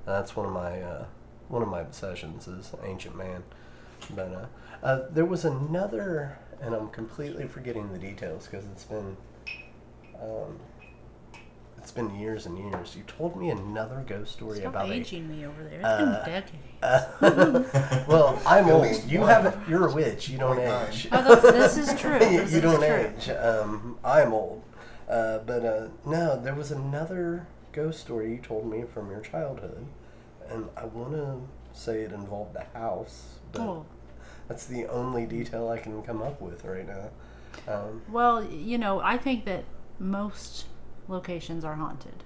That's 0.05 0.35
one 0.35 0.45
of 0.45 0.51
my 0.51 0.81
uh, 0.81 1.05
one 1.49 1.61
of 1.61 1.67
my 1.67 1.81
obsessions 1.81 2.47
is 2.47 2.71
ancient 2.83 3.15
man. 3.15 3.43
But 4.15 4.31
uh, 4.83 4.85
uh, 4.85 5.05
there 5.11 5.25
was 5.25 5.45
another, 5.45 6.37
and 6.61 6.75
I'm 6.75 6.89
completely 6.89 7.47
forgetting 7.47 7.91
the 7.91 7.99
details 7.99 8.47
because 8.47 8.65
it's 8.65 8.83
been 8.83 9.17
um, 10.21 10.59
it's 11.77 11.91
been 11.91 12.15
years 12.15 12.45
and 12.47 12.57
years. 12.57 12.95
You 12.95 13.03
told 13.03 13.35
me 13.35 13.49
another 13.51 14.03
ghost 14.07 14.33
story 14.33 14.57
Stop 14.59 14.73
about 14.73 14.89
a 14.89 14.93
aging 14.93 15.29
me 15.29 15.45
over 15.45 15.63
there. 15.63 15.75
It's 15.79 15.85
uh, 15.85 16.23
been 16.25 16.33
decades. 16.33 16.63
uh, 16.81 18.03
well, 18.07 18.41
I'm 18.45 18.67
old. 18.71 19.03
You 19.05 19.19
one. 19.21 19.29
haven't. 19.29 19.69
You're 19.69 19.87
a 19.89 19.93
witch. 19.93 20.29
You 20.29 20.37
don't 20.39 20.57
Point 20.57 20.89
age. 20.89 21.07
Oh, 21.11 21.35
this 21.35 21.77
is 21.77 21.93
true. 21.99 22.13
you, 22.13 22.19
This 22.41 22.51
you 22.51 22.57
is 22.57 22.61
don't 22.63 22.77
true. 22.77 23.13
age. 23.17 23.29
Um, 23.29 23.97
I'm 24.03 24.33
old. 24.33 24.63
Uh, 25.07 25.39
but 25.39 25.63
uh, 25.63 25.87
no, 26.05 26.39
there 26.41 26.55
was 26.55 26.71
another 26.71 27.45
ghost 27.71 27.99
story 27.99 28.31
you 28.31 28.37
told 28.39 28.69
me 28.69 28.83
from 28.91 29.11
your 29.11 29.19
childhood, 29.21 29.85
and 30.49 30.69
I 30.77 30.85
want 30.85 31.13
to 31.13 31.41
say 31.73 32.01
it 32.01 32.11
involved 32.11 32.55
a 32.55 32.65
house, 32.77 33.39
but 33.51 33.61
Oh. 33.61 33.85
that's 34.47 34.65
the 34.65 34.85
only 34.87 35.25
detail 35.25 35.69
I 35.69 35.77
can 35.79 36.01
come 36.03 36.21
up 36.21 36.41
with 36.41 36.63
right 36.65 36.87
now. 36.87 37.09
Um, 37.73 38.01
Well, 38.11 38.43
you 38.43 38.77
know, 38.77 38.99
I 38.99 39.17
think 39.17 39.45
that 39.45 39.63
most 39.99 40.65
locations 41.07 41.63
are 41.63 41.75
haunted. 41.75 42.23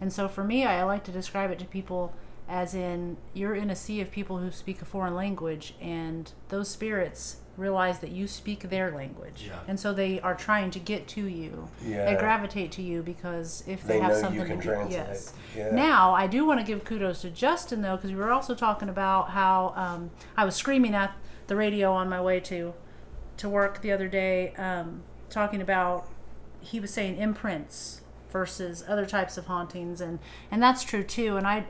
And 0.00 0.12
so 0.12 0.28
for 0.28 0.44
me, 0.44 0.64
I 0.64 0.82
like 0.84 1.04
to 1.04 1.12
describe 1.12 1.50
it 1.50 1.58
to 1.58 1.64
people 1.66 2.12
as 2.48 2.74
in 2.74 3.16
you're 3.32 3.54
in 3.54 3.70
a 3.70 3.76
sea 3.76 4.00
of 4.00 4.10
people 4.10 4.38
who 4.38 4.50
speak 4.50 4.82
a 4.82 4.84
foreign 4.84 5.14
language, 5.14 5.74
and 5.80 6.32
those 6.48 6.68
spirits 6.68 7.36
realize 7.60 7.98
that 8.00 8.10
you 8.10 8.26
speak 8.26 8.68
their 8.70 8.90
language. 8.90 9.44
Yeah. 9.46 9.58
And 9.68 9.78
so 9.78 9.92
they 9.92 10.20
are 10.20 10.34
trying 10.34 10.70
to 10.72 10.78
get 10.78 11.06
to 11.08 11.26
you. 11.26 11.68
Yeah. 11.84 12.06
They 12.06 12.18
gravitate 12.18 12.72
to 12.72 12.82
you 12.82 13.02
because 13.02 13.62
if 13.66 13.84
they, 13.84 13.94
They 13.94 14.00
have 14.00 14.10
know 14.10 14.16
you 14.16 14.20
something 14.22 14.46
can 14.46 14.56
to 14.56 14.62
do. 14.62 14.68
translate. 14.68 14.92
Yes. 14.92 15.34
Yeah. 15.56 15.70
Now, 15.70 16.12
I 16.14 16.26
do 16.26 16.44
want 16.44 16.58
to 16.60 16.66
give 16.66 16.84
kudos 16.84 17.20
to 17.22 17.30
Justin, 17.30 17.82
though, 17.82 17.96
because 17.96 18.10
we 18.10 18.16
were 18.16 18.32
also 18.32 18.54
talking 18.54 18.88
about 18.88 19.30
how 19.30 19.72
um, 19.76 20.10
I 20.36 20.44
was 20.44 20.56
screaming 20.56 20.94
at 20.94 21.14
the 21.46 21.56
radio 21.56 21.92
on 21.92 22.08
my 22.08 22.20
way 22.20 22.40
to 22.40 22.74
to 23.36 23.48
work 23.48 23.80
the 23.80 23.90
other 23.90 24.06
day, 24.06 24.52
um, 24.56 25.02
talking 25.30 25.62
about 25.62 26.06
he 26.60 26.78
was 26.78 26.92
saying 26.92 27.16
imprints 27.16 28.02
versus 28.30 28.84
other 28.86 29.06
types 29.06 29.38
of 29.38 29.46
hauntings, 29.46 30.00
and 30.00 30.18
and 30.50 30.62
that's 30.62 30.84
true 30.84 31.02
too. 31.02 31.36
And 31.36 31.46
I 31.46 31.64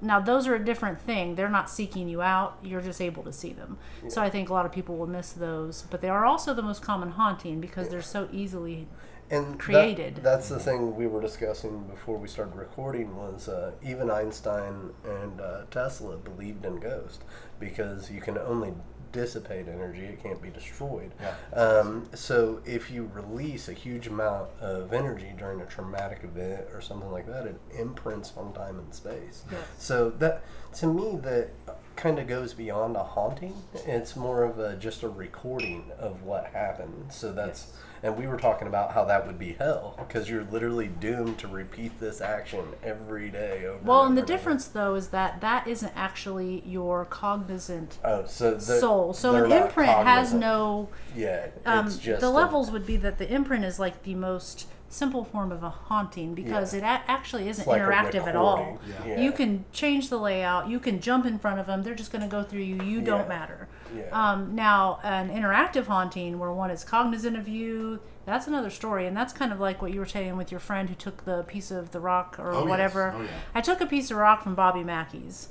now 0.00 0.20
those 0.20 0.46
are 0.46 0.54
a 0.54 0.64
different 0.64 1.00
thing. 1.00 1.34
They're 1.34 1.48
not 1.48 1.68
seeking 1.70 2.08
you 2.08 2.22
out. 2.22 2.58
You're 2.62 2.80
just 2.80 3.00
able 3.00 3.22
to 3.24 3.32
see 3.32 3.52
them. 3.52 3.78
So 4.08 4.22
I 4.22 4.30
think 4.30 4.48
a 4.48 4.52
lot 4.52 4.66
of 4.66 4.72
people 4.72 4.96
will 4.96 5.06
miss 5.06 5.32
those, 5.32 5.82
but 5.90 6.00
they 6.00 6.08
are 6.08 6.24
also 6.24 6.54
the 6.54 6.62
most 6.62 6.82
common 6.82 7.10
haunting 7.10 7.60
because 7.60 7.88
they're 7.88 8.02
so 8.02 8.28
easily 8.32 8.88
and 9.30 9.52
that- 9.54 9.58
created. 9.60 10.16
that's 10.22 10.48
the 10.48 10.58
thing 10.58 10.96
we 10.96 11.06
were 11.06 11.20
discussing 11.20 11.84
before 11.84 12.16
we 12.18 12.26
started 12.26 12.56
recording 12.56 13.14
was 13.16 13.48
uh, 13.48 13.72
even 13.82 14.10
Einstein 14.10 14.90
and 15.04 15.40
uh, 15.40 15.62
Tesla 15.70 16.16
believed 16.16 16.64
in 16.64 16.80
ghosts 16.80 17.20
because 17.60 18.10
you 18.10 18.20
can 18.20 18.36
only 18.38 18.72
dissipate 19.12 19.68
energy; 19.68 20.04
it 20.04 20.22
can't 20.22 20.40
be 20.40 20.50
destroyed. 20.50 21.12
Yeah. 21.20 21.58
Um, 21.58 22.08
so 22.14 22.60
if 22.64 22.90
you 22.90 23.10
release 23.14 23.68
a 23.68 23.72
huge 23.72 24.06
amount 24.06 24.50
of 24.60 24.92
energy 24.92 25.32
during 25.36 25.60
a 25.60 25.66
traumatic 25.66 26.20
event 26.24 26.66
or 26.72 26.80
something 26.80 27.10
like 27.10 27.26
that, 27.26 27.46
it 27.46 27.60
imprints 27.78 28.32
on 28.36 28.52
time 28.52 28.78
and 28.78 28.94
space. 28.94 29.44
Yes. 29.50 29.60
So 29.78 30.10
that 30.10 30.42
to 30.74 30.86
me 30.86 31.16
that 31.22 31.50
kind 31.96 32.18
of 32.18 32.26
goes 32.26 32.54
beyond 32.54 32.96
a 32.96 33.04
haunting. 33.04 33.54
It's 33.86 34.16
more 34.16 34.44
of 34.44 34.58
a 34.58 34.76
just 34.76 35.02
a 35.02 35.08
recording 35.08 35.90
of 35.98 36.22
what 36.22 36.46
happened. 36.46 37.12
So 37.12 37.32
that's 37.32 37.72
and 38.02 38.16
we 38.16 38.26
were 38.26 38.36
talking 38.36 38.66
about 38.68 38.92
how 38.92 39.04
that 39.04 39.26
would 39.26 39.38
be 39.38 39.52
hell 39.52 39.94
because 39.98 40.28
you're 40.30 40.44
literally 40.44 40.88
doomed 40.88 41.38
to 41.38 41.48
repeat 41.48 41.98
this 42.00 42.20
action 42.20 42.64
every 42.82 43.28
day 43.30 43.66
over. 43.66 43.78
Well, 43.84 44.04
and 44.04 44.12
over 44.12 44.20
the 44.20 44.26
difference 44.26 44.66
though 44.66 44.94
is 44.94 45.08
that 45.08 45.40
that 45.40 45.66
isn't 45.66 45.92
actually 45.94 46.62
your 46.66 47.04
cognizant 47.04 47.98
Oh, 48.04 48.24
so 48.26 48.54
the, 48.54 48.60
soul. 48.60 49.12
So 49.12 49.44
an 49.44 49.52
imprint 49.52 49.90
has 49.90 50.32
no. 50.32 50.88
Yeah, 51.16 51.48
Um, 51.66 51.86
it's 51.86 51.98
just 51.98 52.20
the 52.20 52.28
a- 52.28 52.30
levels 52.30 52.70
would 52.70 52.86
be 52.86 52.96
that 52.98 53.18
the 53.18 53.30
imprint 53.32 53.64
is 53.64 53.78
like 53.78 54.02
the 54.02 54.14
most 54.14 54.66
simple 54.92 55.24
form 55.24 55.52
of 55.52 55.62
a 55.62 55.70
haunting 55.70 56.34
because 56.34 56.74
Yeah. 56.74 56.80
it 56.80 56.82
a- 57.06 57.10
actually 57.10 57.48
isn't 57.48 57.66
like 57.66 57.80
interactive 57.80 58.26
at 58.26 58.34
all. 58.36 58.56
recording. 58.58 58.78
Yeah. 59.06 59.20
You 59.20 59.30
can 59.32 59.64
change 59.72 60.10
the 60.10 60.18
layout. 60.18 60.68
You 60.68 60.80
can 60.80 61.00
jump 61.00 61.24
in 61.24 61.38
front 61.38 61.60
of 61.60 61.66
them. 61.66 61.82
They're 61.84 61.94
just 61.94 62.10
going 62.12 62.22
to 62.22 62.28
go 62.28 62.42
through 62.42 62.60
you. 62.62 62.82
You 62.82 62.98
Yeah. 62.98 63.04
don't 63.04 63.28
matter. 63.28 63.68
Yeah. 63.96 64.02
Um, 64.12 64.54
now, 64.54 64.98
an 65.04 65.30
interactive 65.30 65.86
haunting 65.86 66.38
where 66.40 66.50
one 66.52 66.70
is 66.70 66.82
cognizant 66.84 67.36
of 67.36 67.46
you, 67.46 68.00
that's 68.26 68.46
another 68.48 68.68
story. 68.70 69.06
And 69.06 69.16
that's 69.16 69.32
kind 69.32 69.52
of 69.52 69.60
like 69.60 69.80
what 69.80 69.92
you 69.92 70.00
were 70.00 70.06
saying 70.06 70.36
with 70.36 70.50
your 70.50 70.60
friend 70.60 70.88
who 70.88 70.94
took 70.96 71.24
the 71.24 71.44
piece 71.44 71.70
of 71.70 71.92
the 71.92 72.00
rock 72.00 72.36
or 72.40 72.50
Oh, 72.52 72.60
yes. 72.60 72.68
whatever. 72.68 73.14
Oh, 73.16 73.22
yeah. 73.22 73.28
I 73.54 73.60
took 73.60 73.80
a 73.80 73.86
piece 73.86 74.10
of 74.10 74.16
rock 74.16 74.42
from 74.42 74.56
Bobby 74.56 74.82
Mackey's. 74.82 75.48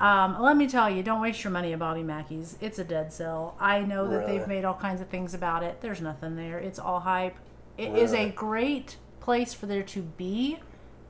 Um, 0.00 0.40
let 0.40 0.56
me 0.56 0.66
tell 0.66 0.88
you, 0.90 1.02
don't 1.02 1.20
waste 1.20 1.44
your 1.44 1.50
money 1.52 1.72
at 1.72 1.78
Bobby 1.78 2.02
Mackey's. 2.02 2.56
It's 2.60 2.78
a 2.78 2.84
dead 2.84 3.12
cell. 3.12 3.54
I 3.60 3.80
know 3.80 4.08
that 4.08 4.18
Really? 4.20 4.38
they've 4.38 4.48
made 4.48 4.64
all 4.64 4.74
kinds 4.74 5.00
of 5.00 5.08
things 5.08 5.32
about 5.34 5.62
it. 5.62 5.80
There's 5.80 6.00
nothing 6.00 6.36
there. 6.36 6.58
It's 6.58 6.78
all 6.78 7.00
hype. 7.00 7.36
It 7.80 7.96
is 7.96 8.12
a 8.12 8.30
great 8.30 8.96
place 9.20 9.54
for 9.54 9.66
there 9.66 9.82
to 9.82 10.02
be 10.02 10.58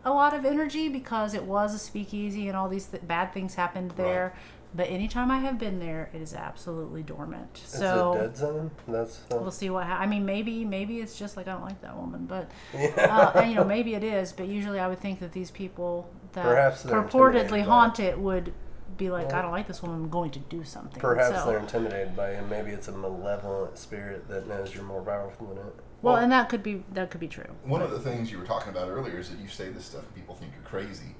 a 0.04 0.10
lot 0.10 0.34
of 0.34 0.44
energy 0.44 0.88
because 0.88 1.34
it 1.34 1.44
was 1.44 1.74
a 1.74 1.78
speakeasy 1.78 2.48
and 2.48 2.56
all 2.56 2.68
these 2.68 2.86
th- 2.86 3.06
bad 3.06 3.32
things 3.32 3.54
happened 3.54 3.92
there. 3.92 4.34
But 4.72 4.88
anytime 4.88 5.32
I 5.32 5.38
have 5.38 5.58
been 5.58 5.80
there, 5.80 6.10
it 6.14 6.22
is 6.22 6.32
absolutely 6.32 7.02
dormant. 7.02 7.48
It's 7.54 7.76
So 7.76 8.12
a 8.12 8.18
dead 8.20 8.36
zone. 8.36 8.70
That's 8.86 9.20
uh, 9.30 9.38
we'll 9.40 9.50
see 9.50 9.68
what. 9.68 9.84
Ha- 9.84 9.98
I 9.98 10.06
mean, 10.06 10.24
maybe 10.24 10.64
maybe 10.64 11.00
it's 11.00 11.18
just 11.18 11.36
like 11.36 11.48
I 11.48 11.52
don't 11.52 11.64
like 11.64 11.80
that 11.82 11.96
woman, 11.96 12.26
but 12.26 12.48
yeah. 12.72 12.86
uh, 13.34 13.40
and, 13.40 13.50
you 13.50 13.56
know 13.56 13.64
maybe 13.64 13.94
it 13.94 14.04
is. 14.04 14.32
But 14.32 14.46
usually, 14.46 14.78
I 14.78 14.86
would 14.86 15.00
think 15.00 15.18
that 15.20 15.32
these 15.32 15.50
people 15.50 16.08
that 16.34 16.44
Perhaps 16.44 16.84
purportedly 16.84 17.64
haunt 17.64 17.98
it 17.98 18.16
would 18.16 18.52
be 18.96 19.10
like, 19.10 19.32
I 19.32 19.42
don't 19.42 19.50
like 19.50 19.66
this 19.66 19.82
woman. 19.82 20.04
I'm 20.04 20.08
going 20.08 20.30
to 20.32 20.38
do 20.38 20.62
something. 20.62 21.00
Perhaps 21.00 21.40
So- 21.40 21.46
they're 21.46 21.58
intimidated 21.58 22.14
by 22.14 22.30
it. 22.30 22.48
Maybe 22.48 22.70
it's 22.70 22.86
a 22.86 22.92
malevolent 22.92 23.76
spirit 23.76 24.28
that 24.28 24.46
knows 24.46 24.72
you're 24.72 24.84
more 24.84 25.02
powerful 25.02 25.48
than 25.48 25.58
it. 25.58 25.74
Well, 26.02 26.14
Well- 26.14 26.22
and 26.22 26.32
that 26.32 26.48
could 26.48 26.62
be 26.62 26.84
that 26.92 27.10
could 27.10 27.20
be 27.20 27.28
true. 27.28 27.44
One 27.64 27.82
of 27.82 27.90
the 27.90 27.98
things 28.00 28.30
you 28.30 28.38
were 28.38 28.46
talking 28.46 28.70
about 28.70 28.88
earlier 28.88 29.18
is 29.18 29.30
that 29.30 29.38
you 29.38 29.48
say 29.48 29.68
this 29.70 29.84
stuff 29.84 30.02
and 30.04 30.14
people 30.14 30.34
think 30.34 30.52
you're 30.54 30.64
crazy. 30.64 31.14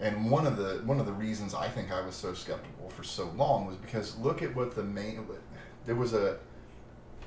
And 0.00 0.30
one 0.30 0.46
of 0.46 0.56
the 0.56 0.82
one 0.84 0.98
of 0.98 1.06
the 1.06 1.12
reasons 1.12 1.54
I 1.54 1.68
think 1.68 1.92
I 1.92 2.00
was 2.04 2.14
so 2.14 2.34
skeptical 2.34 2.90
for 2.90 3.04
so 3.04 3.26
long 3.36 3.66
was 3.66 3.76
because 3.76 4.16
look 4.18 4.42
at 4.42 4.54
what 4.56 4.74
the 4.74 4.82
main 4.82 5.26
there 5.86 5.94
was 5.94 6.12
a 6.14 6.38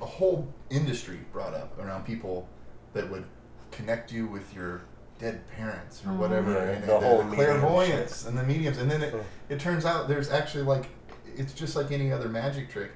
a 0.02 0.04
whole 0.06 0.46
industry 0.68 1.18
brought 1.32 1.54
up 1.54 1.78
around 1.78 2.04
people 2.04 2.46
that 2.92 3.10
would 3.10 3.24
connect 3.70 4.12
you 4.12 4.26
with 4.26 4.54
your 4.54 4.82
dead 5.18 5.40
parents 5.56 6.02
or 6.04 6.10
Mhm. 6.10 6.16
whatever 6.18 6.52
Yeah, 6.52 6.58
and, 6.72 6.84
the 6.84 6.94
and 6.96 7.04
whole 7.04 7.18
the 7.18 7.24
medium 7.24 7.46
clairvoyance 7.60 8.26
and 8.26 8.36
the 8.36 8.42
mediums 8.42 8.76
and 8.76 8.90
then 8.90 9.02
it, 9.02 9.14
Yeah. 9.14 9.22
it 9.48 9.60
turns 9.60 9.86
out 9.86 10.06
there's 10.08 10.30
actually 10.30 10.64
like 10.64 10.86
it's 11.34 11.54
just 11.54 11.74
like 11.76 11.90
any 11.90 12.12
other 12.12 12.28
magic 12.28 12.68
trick 12.68 12.90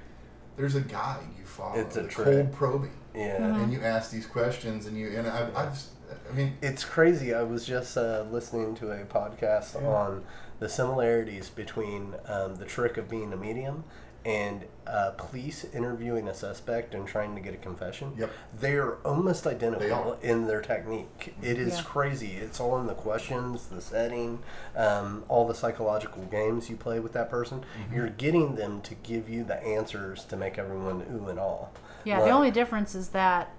there's 0.57 0.75
a 0.75 0.81
guide 0.81 1.25
you 1.39 1.45
follow 1.45 1.75
It's 1.79 1.95
a 1.97 2.03
the 2.03 2.07
trick. 2.07 2.25
cold 2.27 2.51
probing 2.53 2.91
Yeah. 3.13 3.39
Mhm. 3.39 3.63
and 3.63 3.73
you 3.73 3.81
ask 3.81 4.09
these 4.11 4.25
questions 4.25 4.85
and 4.85 4.97
you 4.97 5.09
and 5.17 5.27
I've, 5.27 5.55
I've 5.55 5.77
I 6.29 6.33
mean 6.33 6.57
It's 6.61 6.83
crazy. 6.83 7.33
I 7.33 7.43
was 7.43 7.65
just 7.65 7.97
uh, 7.97 8.25
listening 8.31 8.75
to 8.75 8.91
a 8.91 9.03
podcast 9.05 9.81
Yeah. 9.81 9.87
on 9.87 10.23
the 10.59 10.69
similarities 10.69 11.49
between 11.49 12.15
um, 12.27 12.55
the 12.55 12.65
trick 12.65 12.97
of 12.97 13.09
being 13.09 13.33
a 13.33 13.37
medium 13.37 13.83
and 14.25 14.65
uh, 14.87 15.11
police 15.17 15.65
interviewing 15.73 16.27
a 16.27 16.33
suspect 16.33 16.93
and 16.93 17.07
trying 17.07 17.33
to 17.35 17.41
get 17.41 17.53
a 17.53 17.57
confession. 17.57 18.13
Yep. 18.17 18.31
They're 18.59 18.95
almost 18.97 19.47
identical 19.47 19.87
They 19.87 19.91
are. 19.91 20.17
in 20.21 20.47
their 20.47 20.61
technique. 20.61 21.33
It 21.41 21.57
is 21.57 21.77
Yeah. 21.77 21.83
crazy. 21.83 22.31
It's 22.37 22.59
all 22.59 22.77
in 22.79 22.87
the 22.87 22.93
questions, 22.93 23.67
the 23.67 23.81
setting, 23.81 24.39
um, 24.75 25.23
all 25.27 25.47
the 25.47 25.55
psychological 25.55 26.23
games 26.25 26.69
you 26.69 26.75
play 26.75 26.99
with 26.99 27.13
that 27.13 27.29
person. 27.29 27.59
Mm-hmm. 27.83 27.95
You're 27.95 28.09
getting 28.09 28.55
them 28.55 28.81
to 28.81 28.95
give 28.95 29.29
you 29.29 29.43
the 29.43 29.61
answers 29.63 30.25
to 30.25 30.35
make 30.37 30.57
everyone 30.57 31.03
ooh 31.13 31.29
and 31.29 31.39
all. 31.39 31.71
Yeah, 32.03 32.17
Like- 32.17 32.25
the 32.25 32.31
only 32.31 32.51
difference 32.51 32.95
is 32.95 33.09
that 33.09 33.51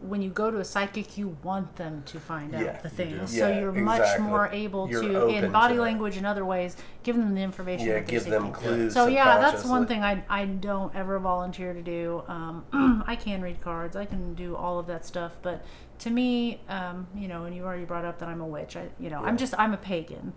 when 0.00 0.22
you 0.22 0.30
go 0.30 0.50
to 0.50 0.58
a 0.58 0.64
psychic, 0.64 1.18
you 1.18 1.36
want 1.42 1.76
them 1.76 2.02
to 2.06 2.18
find 2.18 2.54
out 2.54 2.82
the 2.82 2.88
you 2.88 2.94
things. 2.94 3.32
do. 3.32 3.38
So 3.38 3.48
Yeah, 3.48 3.60
you're 3.60 3.72
much 3.72 4.00
exactly. 4.00 4.26
more 4.26 4.48
able 4.50 4.88
You're 4.88 5.02
to, 5.02 5.26
in 5.28 5.52
body 5.52 5.76
that. 5.76 5.82
language 5.82 6.16
and 6.16 6.24
other 6.26 6.44
ways, 6.44 6.76
give 7.02 7.16
them 7.16 7.34
the 7.34 7.42
information. 7.42 7.86
Yeah, 7.86 8.00
give 8.00 8.24
them 8.24 8.44
seeking. 8.46 8.52
clues. 8.54 8.94
So 8.94 9.08
yeah, 9.08 9.38
that's 9.38 9.64
one 9.64 9.86
thing 9.86 10.02
I, 10.02 10.24
I 10.28 10.46
don't 10.46 10.94
ever 10.94 11.18
volunteer 11.18 11.74
to 11.74 11.82
do. 11.82 12.22
Um, 12.28 12.64
I 13.06 13.14
can 13.16 13.42
read 13.42 13.60
cards, 13.60 13.94
I 13.94 14.06
can 14.06 14.34
do 14.34 14.56
all 14.56 14.78
of 14.78 14.86
that 14.86 15.04
stuff, 15.04 15.36
but 15.42 15.64
to 15.98 16.08
me, 16.10 16.62
um, 16.70 17.06
you 17.14 17.28
know, 17.28 17.44
and 17.44 17.54
you 17.54 17.62
already 17.64 17.84
brought 17.84 18.06
up 18.06 18.18
that 18.20 18.28
I'm 18.28 18.40
a 18.40 18.46
witch. 18.46 18.76
I, 18.76 18.88
you 18.98 19.10
know, 19.10 19.22
I'm 19.22 19.36
just 19.36 19.52
I'm 19.58 19.74
a 19.74 19.76
pagan, 19.76 20.32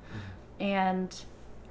and 0.59 1.23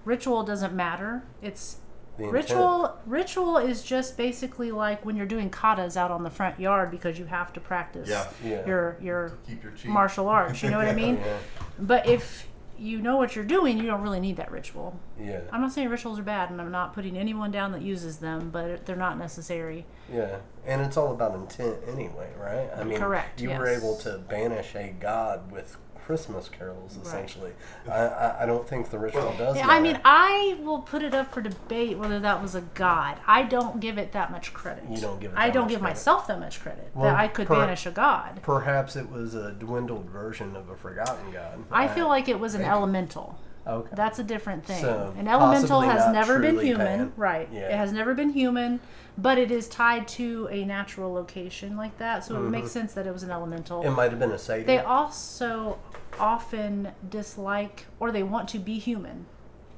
ritual 0.06 0.42
doesn't 0.44 0.74
matter. 0.74 1.24
It's 1.42 1.76
The 2.18 2.24
intent. 2.24 2.32
Ritual 2.50 2.98
ritual 3.06 3.56
is 3.58 3.82
just 3.82 4.16
basically 4.16 4.70
like 4.70 5.04
when 5.04 5.16
you're 5.16 5.26
doing 5.26 5.50
katas 5.50 5.96
out 5.96 6.10
on 6.10 6.22
the 6.24 6.30
front 6.30 6.60
yard 6.60 6.90
because 6.90 7.18
you 7.18 7.24
have 7.26 7.52
to 7.54 7.60
practice 7.60 8.08
Yeah. 8.08 8.28
Yeah. 8.44 8.66
your 8.66 8.96
your 9.00 9.32
keep 9.46 9.62
your 9.62 9.72
martial 9.86 10.28
arts. 10.28 10.62
You 10.62 10.70
know 10.70 10.78
what 10.78 10.88
I 10.88 10.94
mean? 11.04 11.16
Yeah. 11.16 11.38
But 11.78 12.06
if 12.06 12.46
you 12.78 13.00
know 13.00 13.16
what 13.16 13.36
you're 13.36 13.44
doing, 13.44 13.78
you 13.78 13.84
don't 13.86 14.02
really 14.02 14.18
need 14.18 14.36
that 14.38 14.50
ritual. 14.50 14.98
Yeah. 15.20 15.40
I'm 15.52 15.60
not 15.60 15.72
saying 15.72 15.88
rituals 15.88 16.18
are 16.18 16.22
bad, 16.24 16.50
and 16.50 16.60
I'm 16.60 16.72
not 16.72 16.94
putting 16.94 17.16
anyone 17.16 17.52
down 17.52 17.70
that 17.72 17.82
uses 17.82 18.18
them, 18.18 18.50
but 18.50 18.86
they're 18.86 18.96
not 18.96 19.18
necessary. 19.18 19.86
Yeah, 20.12 20.38
and 20.66 20.82
it's 20.82 20.96
all 20.96 21.12
about 21.12 21.34
intent 21.36 21.76
anyway, 21.86 22.30
right? 22.36 22.68
I 22.76 22.82
mean, 22.82 22.98
Correct, 22.98 23.40
You 23.40 23.50
were 23.50 23.68
able 23.68 23.96
to 23.98 24.18
banish 24.18 24.74
a 24.74 24.94
god 24.98 25.52
with 25.52 25.76
Christmas 26.12 26.50
carols, 26.50 26.98
Right. 26.98 27.06
essentially. 27.06 27.52
I, 27.88 27.92
I, 27.92 28.42
I 28.42 28.46
don't 28.46 28.68
think 28.68 28.90
the 28.90 28.98
ritual 28.98 29.22
Well, 29.22 29.38
does. 29.38 29.56
Yeah, 29.56 29.66
I 29.66 29.80
mean, 29.80 29.98
I 30.04 30.58
will 30.62 30.80
put 30.80 31.02
it 31.02 31.14
up 31.14 31.32
for 31.32 31.40
debate 31.40 31.96
whether 31.96 32.20
that 32.20 32.42
was 32.42 32.54
a 32.54 32.60
god. 32.60 33.16
I 33.26 33.44
don't 33.44 33.80
give 33.80 33.96
it 33.96 34.12
that 34.12 34.30
much 34.30 34.52
credit. 34.52 34.84
You 34.90 34.98
don't 35.00 35.18
give 35.20 35.32
it 35.32 35.38
I 35.38 35.48
don't 35.48 35.62
much 35.62 35.70
give 35.70 35.80
credit. 35.80 35.92
myself 35.94 36.26
that 36.26 36.38
much 36.38 36.60
credit 36.60 36.90
Well, 36.94 37.04
that 37.04 37.16
I 37.18 37.28
could 37.28 37.46
per- 37.46 37.54
banish 37.56 37.86
a 37.86 37.90
god. 37.90 38.40
perhaps 38.42 38.94
it 38.94 39.10
was 39.10 39.34
a 39.34 39.52
dwindled 39.52 40.10
version 40.10 40.54
of 40.54 40.68
a 40.68 40.76
forgotten 40.76 41.32
god. 41.32 41.64
I 41.72 41.86
uh, 41.86 41.94
feel 41.94 42.08
like 42.08 42.28
it 42.28 42.38
was 42.38 42.54
an 42.54 42.60
Maybe. 42.60 42.70
elemental. 42.72 43.38
Okay. 43.66 43.88
That's 43.94 44.18
a 44.18 44.24
different 44.24 44.64
thing. 44.64 44.80
So, 44.82 45.14
An 45.16 45.28
elemental 45.28 45.80
has 45.80 46.12
never 46.12 46.38
been 46.38 46.58
human, 46.58 46.86
pan. 46.98 47.12
right? 47.16 47.48
Yeah. 47.52 47.68
It 47.68 47.76
has 47.76 47.92
never 47.92 48.14
been 48.14 48.30
human, 48.30 48.80
but 49.18 49.38
it 49.38 49.50
is 49.50 49.68
tied 49.68 50.08
to 50.08 50.48
a 50.50 50.64
natural 50.64 51.12
location 51.12 51.76
like 51.76 51.96
that, 51.98 52.24
so 52.24 52.36
it 52.36 52.48
makes 52.50 52.70
sense 52.70 52.94
that 52.94 53.06
it 53.06 53.12
was 53.12 53.22
an 53.22 53.30
elemental. 53.30 53.80
Mm-hmm. 53.80 53.88
it 53.92 53.96
might 53.96 54.10
have 54.10 54.18
been 54.18 54.32
a 54.32 54.38
satyr. 54.38 54.64
they 54.64 54.78
also 54.78 55.78
often 56.18 56.92
dislike 57.08 57.86
or 58.00 58.10
they 58.12 58.22
want 58.22 58.48
to 58.50 58.58
be 58.58 58.78
human. 58.78 59.26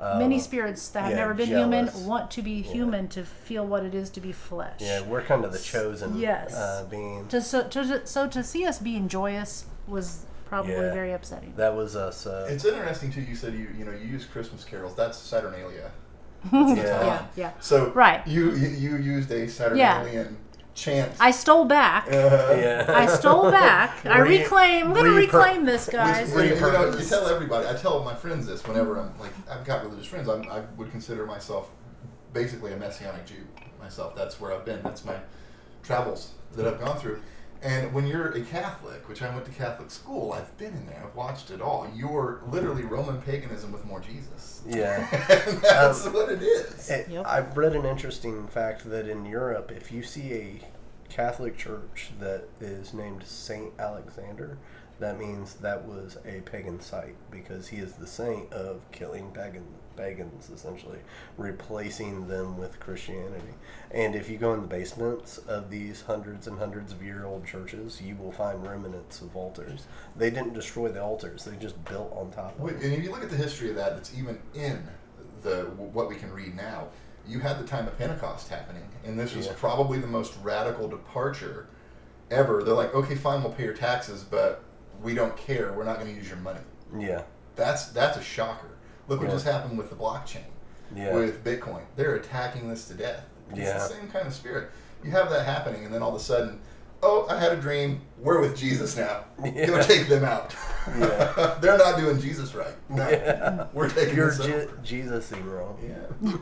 Uh, 0.01 0.18
Many 0.18 0.40
spirits 0.40 0.88
that 0.88 1.03
have 1.03 1.11
yeah, 1.12 1.16
never 1.18 1.35
been 1.35 1.49
jealous. 1.49 1.94
human 1.94 2.07
want 2.07 2.31
to 2.33 2.42
be 2.42 2.61
human 2.62 3.07
to 3.09 3.25
feel 3.25 3.64
what 3.64 3.85
it 3.85 3.94
is 3.94 4.11
to 4.11 4.20
be 4.20 4.33
flesh. 4.33 4.81
Yeah, 4.81 5.03
we're 5.03 5.23
kind 5.23 5.44
of 5.44 5.53
the 5.53 5.59
chosen. 5.61 6.18
Yes. 6.18 6.53
Uh, 6.53 6.85
being 6.91 7.28
To 7.28 7.41
so 7.41 7.68
to 7.68 8.05
so 8.07 8.26
to 8.28 8.43
see 8.43 8.66
us 8.66 8.80
being 8.80 9.07
joyous 9.09 9.66
was 9.87 10.26
probably 10.47 10.72
Yeah. 10.72 10.92
very 10.92 11.12
upsetting. 11.12 11.55
that 11.57 11.74
was 11.74 11.97
us. 11.97 12.26
Uh, 12.26 12.47
It's 12.51 12.64
interesting 12.64 13.11
too. 13.12 13.22
You 13.22 13.34
said 13.36 13.55
you 13.55 13.68
you 13.76 13.84
know 13.84 13.92
you 13.92 14.07
use 14.07 14.24
Christmas 14.24 14.64
carols. 14.64 14.95
That's 14.95 15.18
Saturnalia. 15.18 15.90
yeah. 16.53 16.74
Yeah, 16.74 17.26
yeah. 17.36 17.51
So 17.61 17.90
Right. 17.92 18.26
You 18.26 18.53
you, 18.53 18.68
you 18.68 18.97
used 18.97 19.30
a 19.30 19.47
Saturnalian 19.49 20.36
chant. 20.74 21.12
I 21.20 21.30
stole 21.30 21.64
back. 21.64 22.07
uh, 22.09 22.55
yeah. 22.59 22.84
I 22.88 23.07
stole 23.07 23.51
back. 23.51 24.05
I 24.07 24.18
Re- 24.18 24.38
reclaim. 24.40 24.88
I'm 24.88 24.92
gonna 24.95 25.09
repur- 25.11 25.16
reclaim 25.32 25.64
this, 25.64 25.86
Which, 25.86 25.95
guys. 25.97 26.32
you, 26.34 26.42
you 26.42 26.61
know, 26.61 26.90
you 26.99 27.05
tell 27.05 27.26
everybody. 27.28 27.66
I 27.68 27.74
tell 27.74 28.03
my 28.05 28.14
friends 28.14 28.47
this 28.47 28.66
whenever 28.66 28.99
I'm 28.99 29.16
like 29.18 29.32
I've 29.51 29.64
got 29.64 29.84
religious 29.84 30.07
friends. 30.07 30.28
I'm, 30.28 30.42
I 30.51 30.61
would 30.76 30.90
consider 30.90 31.24
myself 31.26 31.70
basically 32.32 32.72
a 32.72 32.76
messianic 32.76 33.24
Jew 33.26 33.36
myself. 33.80 34.14
That's 34.16 34.40
where 34.40 34.53
I've 34.53 34.64
been. 34.64 34.82
That's 34.82 35.05
my 35.05 35.16
travels 35.82 36.32
that 36.57 36.66
I've 36.66 36.80
gone 36.80 36.99
through. 36.99 37.20
And 37.65 37.95
when 37.95 38.07
you're 38.07 38.29
a 38.33 38.43
Catholic, 38.43 39.09
which 39.09 39.23
I 39.23 39.33
went 39.35 39.47
to 39.47 39.51
Catholic 39.53 39.91
school, 39.91 40.33
I've 40.35 40.57
been 40.59 40.75
in 40.75 40.87
there, 40.87 41.03
I've 41.07 41.15
watched 41.17 41.51
it 41.51 41.62
all. 41.62 41.89
You're 41.97 42.43
literally 42.51 42.83
Roman 42.85 43.23
paganism 43.23 43.73
with 43.73 43.85
more 43.87 44.01
Jesus. 44.01 44.61
Yeah. 44.67 45.07
that's 45.62 46.07
Um, 46.07 46.12
what 46.12 46.31
it 46.31 46.43
is. 46.43 46.91
It- 46.91 47.09
Yep. 47.09 47.27
I've 47.27 47.57
read 47.57 47.75
an 47.75 47.87
interesting 47.87 48.47
fact 48.49 48.89
that 48.91 49.09
in 49.09 49.25
Europe, 49.25 49.73
if 49.75 49.91
you 49.91 50.03
see 50.03 50.33
a 50.35 50.61
Catholic 51.09 51.57
church 51.57 52.11
that 52.21 52.45
is 52.61 52.93
named 52.93 53.25
Saint 53.25 53.73
Alexander, 53.79 54.59
that 55.01 55.19
means 55.19 55.55
that 55.55 55.85
was 55.87 56.19
a 56.27 56.41
pagan 56.43 56.81
site 56.81 57.17
because 57.31 57.69
he 57.69 57.79
is 57.79 57.95
the 57.95 58.07
saint 58.07 58.53
of 58.53 58.81
killing 58.93 59.31
pagan 59.33 59.65
pagans, 59.97 60.51
essentially 60.51 60.99
replacing 61.36 62.26
them 62.28 62.59
with 62.59 62.80
Christianity. 62.80 63.55
And 63.90 64.14
if 64.14 64.28
you 64.28 64.36
go 64.38 64.55
in 64.55 64.62
the 64.62 64.66
basements 64.66 65.38
of 65.38 65.70
these 65.70 66.03
hundreds 66.03 66.47
and 66.47 66.59
hundreds 66.59 66.92
of 66.92 67.03
year 67.03 67.24
old 67.24 67.47
churches, 67.47 68.01
you 68.01 68.16
will 68.16 68.32
find 68.32 68.62
remnants 68.66 69.20
of 69.20 69.34
altars. 69.36 69.86
They 70.16 70.30
didn't 70.30 70.55
destroy 70.55 70.88
the 70.88 71.03
altars; 71.03 71.45
they 71.45 71.57
just 71.57 71.82
built 71.84 72.12
on 72.16 72.30
top 72.30 72.55
of 72.57 72.61
Wait, 72.61 72.80
them. 72.80 72.84
And 72.90 72.92
if 72.95 73.05
you 73.05 73.11
look 73.11 73.22
at 73.22 73.30
the 73.30 73.36
history 73.36 73.70
of 73.70 73.76
that, 73.76 73.95
that's 73.97 74.16
even 74.16 74.38
in 74.55 74.82
the 75.42 75.64
what 75.76 76.09
we 76.09 76.16
can 76.16 76.32
read 76.32 76.57
now. 76.57 76.88
You 77.26 77.38
had 77.38 77.59
the 77.59 77.66
time 77.66 77.86
of 77.86 77.97
Pentecost 77.97 78.49
happening, 78.51 78.82
and 79.05 79.18
this 79.18 79.34
was 79.34 79.47
Yeah. 79.47 79.53
probably 79.57 79.99
the 79.99 80.07
most 80.07 80.34
radical 80.42 80.88
departure 80.88 81.68
ever. 82.30 82.62
They're 82.62 82.74
like, 82.74 82.95
okay, 82.95 83.14
fine, 83.14 83.42
we'll 83.42 83.53
pay 83.53 83.64
your 83.64 83.72
taxes, 83.74 84.24
but 84.24 84.62
we 85.03 85.14
don't 85.14 85.34
care. 85.36 85.72
We're 85.72 85.84
not 85.84 85.99
going 85.99 86.11
to 86.11 86.14
use 86.14 86.28
your 86.28 86.38
money. 86.38 86.61
Yeah, 86.99 87.22
That's 87.57 87.86
that's 87.88 88.18
a 88.18 88.22
shocker. 88.22 88.68
Look 89.09 89.20
what 89.20 89.28
Yeah. 89.28 89.34
just 89.34 89.44
happened 89.46 89.76
with 89.78 89.90
the 89.90 89.96
blockchain, 89.96 90.44
yeah, 90.94 91.12
with 91.14 91.44
Bitcoin. 91.44 91.82
They're 91.96 92.14
attacking 92.16 92.68
this 92.68 92.86
to 92.88 92.94
death. 92.94 93.24
It's 93.50 93.59
Yeah. 93.59 93.74
the 93.74 93.80
same 93.80 94.09
kind 94.09 94.26
of 94.26 94.34
spirit. 94.34 94.70
You 95.02 95.11
have 95.11 95.28
that 95.30 95.44
happening, 95.44 95.84
and 95.84 95.92
then 95.92 96.02
all 96.02 96.11
of 96.14 96.20
a 96.20 96.24
sudden, 96.24 96.61
oh, 97.02 97.26
I 97.28 97.38
had 97.38 97.52
a 97.52 97.57
dream. 97.57 98.00
We're 98.18 98.40
with 98.40 98.57
Jesus 98.57 98.96
now. 98.96 99.24
Go 99.42 99.50
Yeah. 99.55 99.82
take 99.82 100.09
them 100.09 100.24
out. 100.24 100.55
Yeah. 100.98 101.57
They're 101.61 101.76
not 101.76 101.98
doing 101.98 102.18
Jesus 102.18 102.55
right. 102.55 102.74
No, 102.88 103.07
Yeah. 103.11 103.66
we're 103.74 103.90
taking 103.90 104.16
You're 104.16 104.30
Je- 104.32 104.68
Jesus-ing 104.82 105.44
wrong. 105.44 105.78
Yeah. 105.82 106.32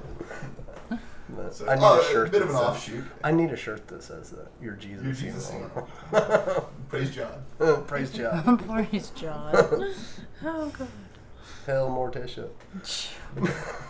So, 1.50 1.66
I 1.66 1.76
need 1.76 1.82
oh, 1.82 1.98
a 2.00 2.04
shirt. 2.12 2.28
A 2.28 2.30
bit 2.30 2.42
of 2.42 2.48
that 2.48 2.54
an 2.54 2.60
says- 2.60 2.68
offshoot. 2.68 3.04
I 3.24 3.32
need 3.32 3.50
a 3.50 3.56
shirt 3.56 3.88
that 3.88 4.02
says 4.02 4.30
that. 4.30 4.48
You're 4.60 4.74
Jesus. 4.74 5.02
You're 5.04 5.14
Jesus-ing. 5.14 5.70
Praise 6.88 7.10
John. 7.10 7.42
Praise 7.86 8.10
God. 8.10 8.68
Praise 8.68 9.10
John. 9.10 9.50
Oh 10.44 10.66
god. 10.78 10.88
Hell 11.66 11.88
Morticia. 11.88 12.48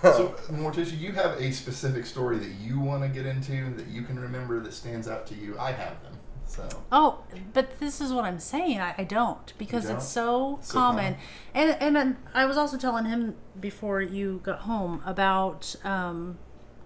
So, 0.03 0.35
Morticia, 0.51 0.99
you 0.99 1.13
have 1.13 1.41
a 1.41 1.53
specific 1.53 2.07
story 2.07 2.39
that 2.39 2.51
you 2.61 2.79
want 2.81 3.03
to 3.03 3.09
get 3.09 3.27
into 3.27 3.71
that 3.75 3.87
you 3.87 4.03
can 4.03 4.19
remember 4.19 4.61
that 4.61 4.73
stands 4.73 5.09
out 5.09 5.27
to 5.29 5.35
you. 5.35 5.57
I 5.59 5.73
have 5.73 6.03
them. 6.03 6.13
So, 6.47 6.69
Oh, 6.91 7.21
but 7.55 7.79
this 7.81 8.01
is 8.01 8.13
what 8.13 8.25
I'm 8.25 8.39
saying. 8.39 8.79
I, 8.81 8.95
I 8.99 9.05
don't 9.05 9.53
because 9.59 9.87
don't? 9.87 9.97
it's 9.97 10.07
so, 10.07 10.59
So 10.63 10.75
common. 10.75 11.15
common. 11.15 11.21
And 11.55 11.71
and 11.81 11.97
then 11.97 12.17
I 12.35 12.45
was 12.45 12.57
also 12.59 12.77
telling 12.77 13.07
him 13.07 13.37
before 13.59 14.03
you 14.03 14.41
got 14.43 14.61
home 14.61 15.03
about, 15.07 15.75
um, 15.85 16.39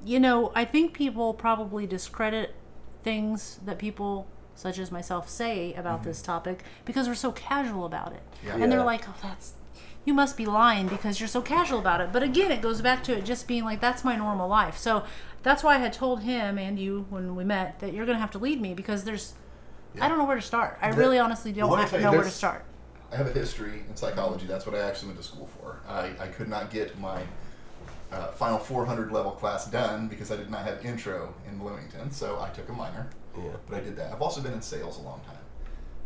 you 0.04 0.20
know, 0.20 0.52
I 0.54 0.64
think 0.64 0.92
people 0.92 1.34
probably 1.34 1.86
discredit 1.86 2.54
things 3.02 3.58
that 3.64 3.78
people 3.78 4.28
such 4.54 4.78
as 4.78 4.90
myself 4.92 5.28
say 5.28 5.74
about 5.74 6.02
this 6.04 6.22
topic 6.22 6.62
because 6.84 7.08
we're 7.08 7.14
so 7.14 7.32
casual 7.32 7.84
about 7.84 8.12
it, 8.12 8.22
Yeah. 8.46 8.56
and 8.56 8.70
they're 8.72 8.84
like, 8.84 9.06
oh, 9.08 9.14
that's. 9.22 9.54
You 10.06 10.14
must 10.14 10.36
be 10.36 10.46
lying 10.46 10.86
because 10.86 11.18
you're 11.20 11.28
so 11.28 11.42
casual 11.42 11.80
about 11.80 12.00
it. 12.00 12.12
But 12.12 12.22
again, 12.22 12.52
it 12.52 12.62
goes 12.62 12.80
back 12.80 13.02
to 13.04 13.18
it 13.18 13.24
just 13.24 13.48
being 13.48 13.64
like, 13.64 13.80
that's 13.80 14.04
my 14.04 14.14
normal 14.14 14.48
life. 14.48 14.78
So 14.78 15.02
that's 15.42 15.64
why 15.64 15.74
I 15.74 15.78
had 15.78 15.92
told 15.92 16.22
him 16.22 16.58
and 16.58 16.78
you 16.78 17.06
when 17.10 17.34
we 17.34 17.44
met 17.44 17.80
that 17.80 17.92
you're 17.92 18.06
going 18.06 18.16
to 18.16 18.20
have 18.20 18.30
to 18.30 18.38
lead 18.38 18.60
me 18.60 18.72
because 18.72 19.04
there's 19.04 19.34
I 20.00 20.08
don't 20.08 20.18
know 20.18 20.24
where 20.24 20.36
to 20.36 20.42
start. 20.42 20.78
I 20.80 20.92
The- 20.92 20.96
really 20.96 21.18
honestly 21.18 21.52
don't 21.52 21.70
Well, 21.70 21.80
have 21.80 21.92
you, 21.92 22.00
know 22.00 22.12
where 22.12 22.22
to 22.22 22.30
start. 22.30 22.64
I 23.12 23.16
have 23.16 23.26
a 23.26 23.32
history 23.32 23.82
in 23.88 23.96
psychology. 23.96 24.46
That's 24.46 24.64
what 24.66 24.74
I 24.74 24.80
actually 24.80 25.08
went 25.08 25.20
to 25.20 25.26
school 25.26 25.48
for. 25.60 25.80
I, 25.88 26.12
I 26.20 26.28
could 26.28 26.48
not 26.48 26.70
get 26.70 26.98
my 27.00 27.22
uh, 28.12 28.28
final 28.28 28.58
400 28.58 29.10
level 29.10 29.32
class 29.32 29.66
done 29.66 30.06
because 30.06 30.30
I 30.30 30.36
did 30.36 30.50
not 30.50 30.64
have 30.64 30.84
intro 30.84 31.34
in 31.48 31.58
Bloomington, 31.58 32.10
so 32.10 32.40
I 32.40 32.50
took 32.50 32.68
a 32.68 32.72
minor. 32.72 33.08
Yeah. 33.36 33.50
But 33.68 33.78
I 33.78 33.80
did 33.80 33.96
that. 33.96 34.12
I've 34.12 34.22
also 34.22 34.40
been 34.40 34.52
in 34.52 34.62
sales 34.62 34.98
a 34.98 35.02
long 35.02 35.20
time. 35.26 35.36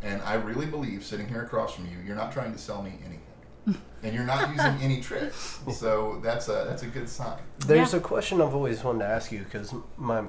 And 0.01 0.21
I 0.23 0.33
really 0.35 0.65
believe, 0.65 1.03
sitting 1.05 1.27
here 1.27 1.43
across 1.43 1.75
from 1.75 1.85
you, 1.85 1.97
you're 2.05 2.15
not 2.15 2.31
trying 2.31 2.51
to 2.53 2.57
sell 2.57 2.81
me 2.81 2.93
anything. 3.05 3.21
And 3.65 4.13
you're 4.13 4.23
not 4.25 4.49
using 4.49 4.81
any 4.81 5.01
tricks. 5.01 5.59
So 5.73 6.19
that's 6.23 6.47
a, 6.49 6.65
that's 6.67 6.83
a 6.83 6.87
good 6.87 7.07
sign. 7.09 7.37
There's 7.59 7.93
Yeah. 7.93 7.99
a 7.99 8.01
question 8.01 8.41
I've 8.41 8.55
always 8.55 8.83
wanted 8.83 8.99
to 8.99 9.05
ask 9.07 9.31
you 9.31 9.39
because 9.39 9.73
my 9.97 10.23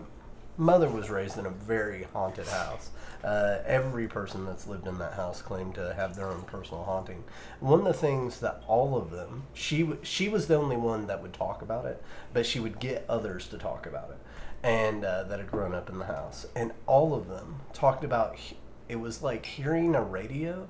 mother 0.59 0.89
was 0.89 1.09
raised 1.11 1.39
in 1.39 1.47
a 1.47 1.51
very 1.51 2.05
haunted 2.13 2.47
house. 2.47 2.91
Uh, 3.25 3.59
every 3.65 4.07
person 4.09 4.45
that's 4.45 4.67
lived 4.67 4.87
in 4.87 4.99
that 4.99 5.15
house 5.15 5.41
claimed 5.41 5.75
to 5.77 5.95
have 5.95 6.17
their 6.17 6.27
own 6.29 6.43
personal 6.43 6.83
haunting. 6.85 7.23
One 7.61 7.79
of 7.79 7.85
the 7.85 7.93
things 7.95 8.41
that 8.41 8.63
all 8.67 8.97
of 8.97 9.11
them, 9.13 9.45
she 9.55 9.83
w- 9.83 10.01
she 10.03 10.29
was 10.29 10.49
the 10.49 10.57
only 10.57 10.77
one 10.77 11.07
that 11.07 11.23
would 11.23 11.33
talk 11.33 11.63
about 11.63 11.85
it, 11.87 12.03
but 12.35 12.45
she 12.45 12.59
would 12.59 12.81
get 12.81 13.05
others 13.09 13.47
to 13.49 13.59
talk 13.59 13.87
about 13.87 14.11
it, 14.11 14.19
and 14.65 15.05
uh, 15.05 15.23
that 15.25 15.39
had 15.39 15.51
grown 15.53 15.73
up 15.73 15.89
in 15.89 15.99
the 16.01 16.07
house, 16.07 16.47
and 16.57 16.73
all 16.87 17.15
of 17.15 17.29
them 17.29 17.61
talked 17.73 18.03
about. 18.05 18.35
he- 18.37 18.57
It 18.89 18.97
was 19.01 19.23
like 19.23 19.47
hearing 19.47 19.95
a 19.95 20.03
radio 20.03 20.67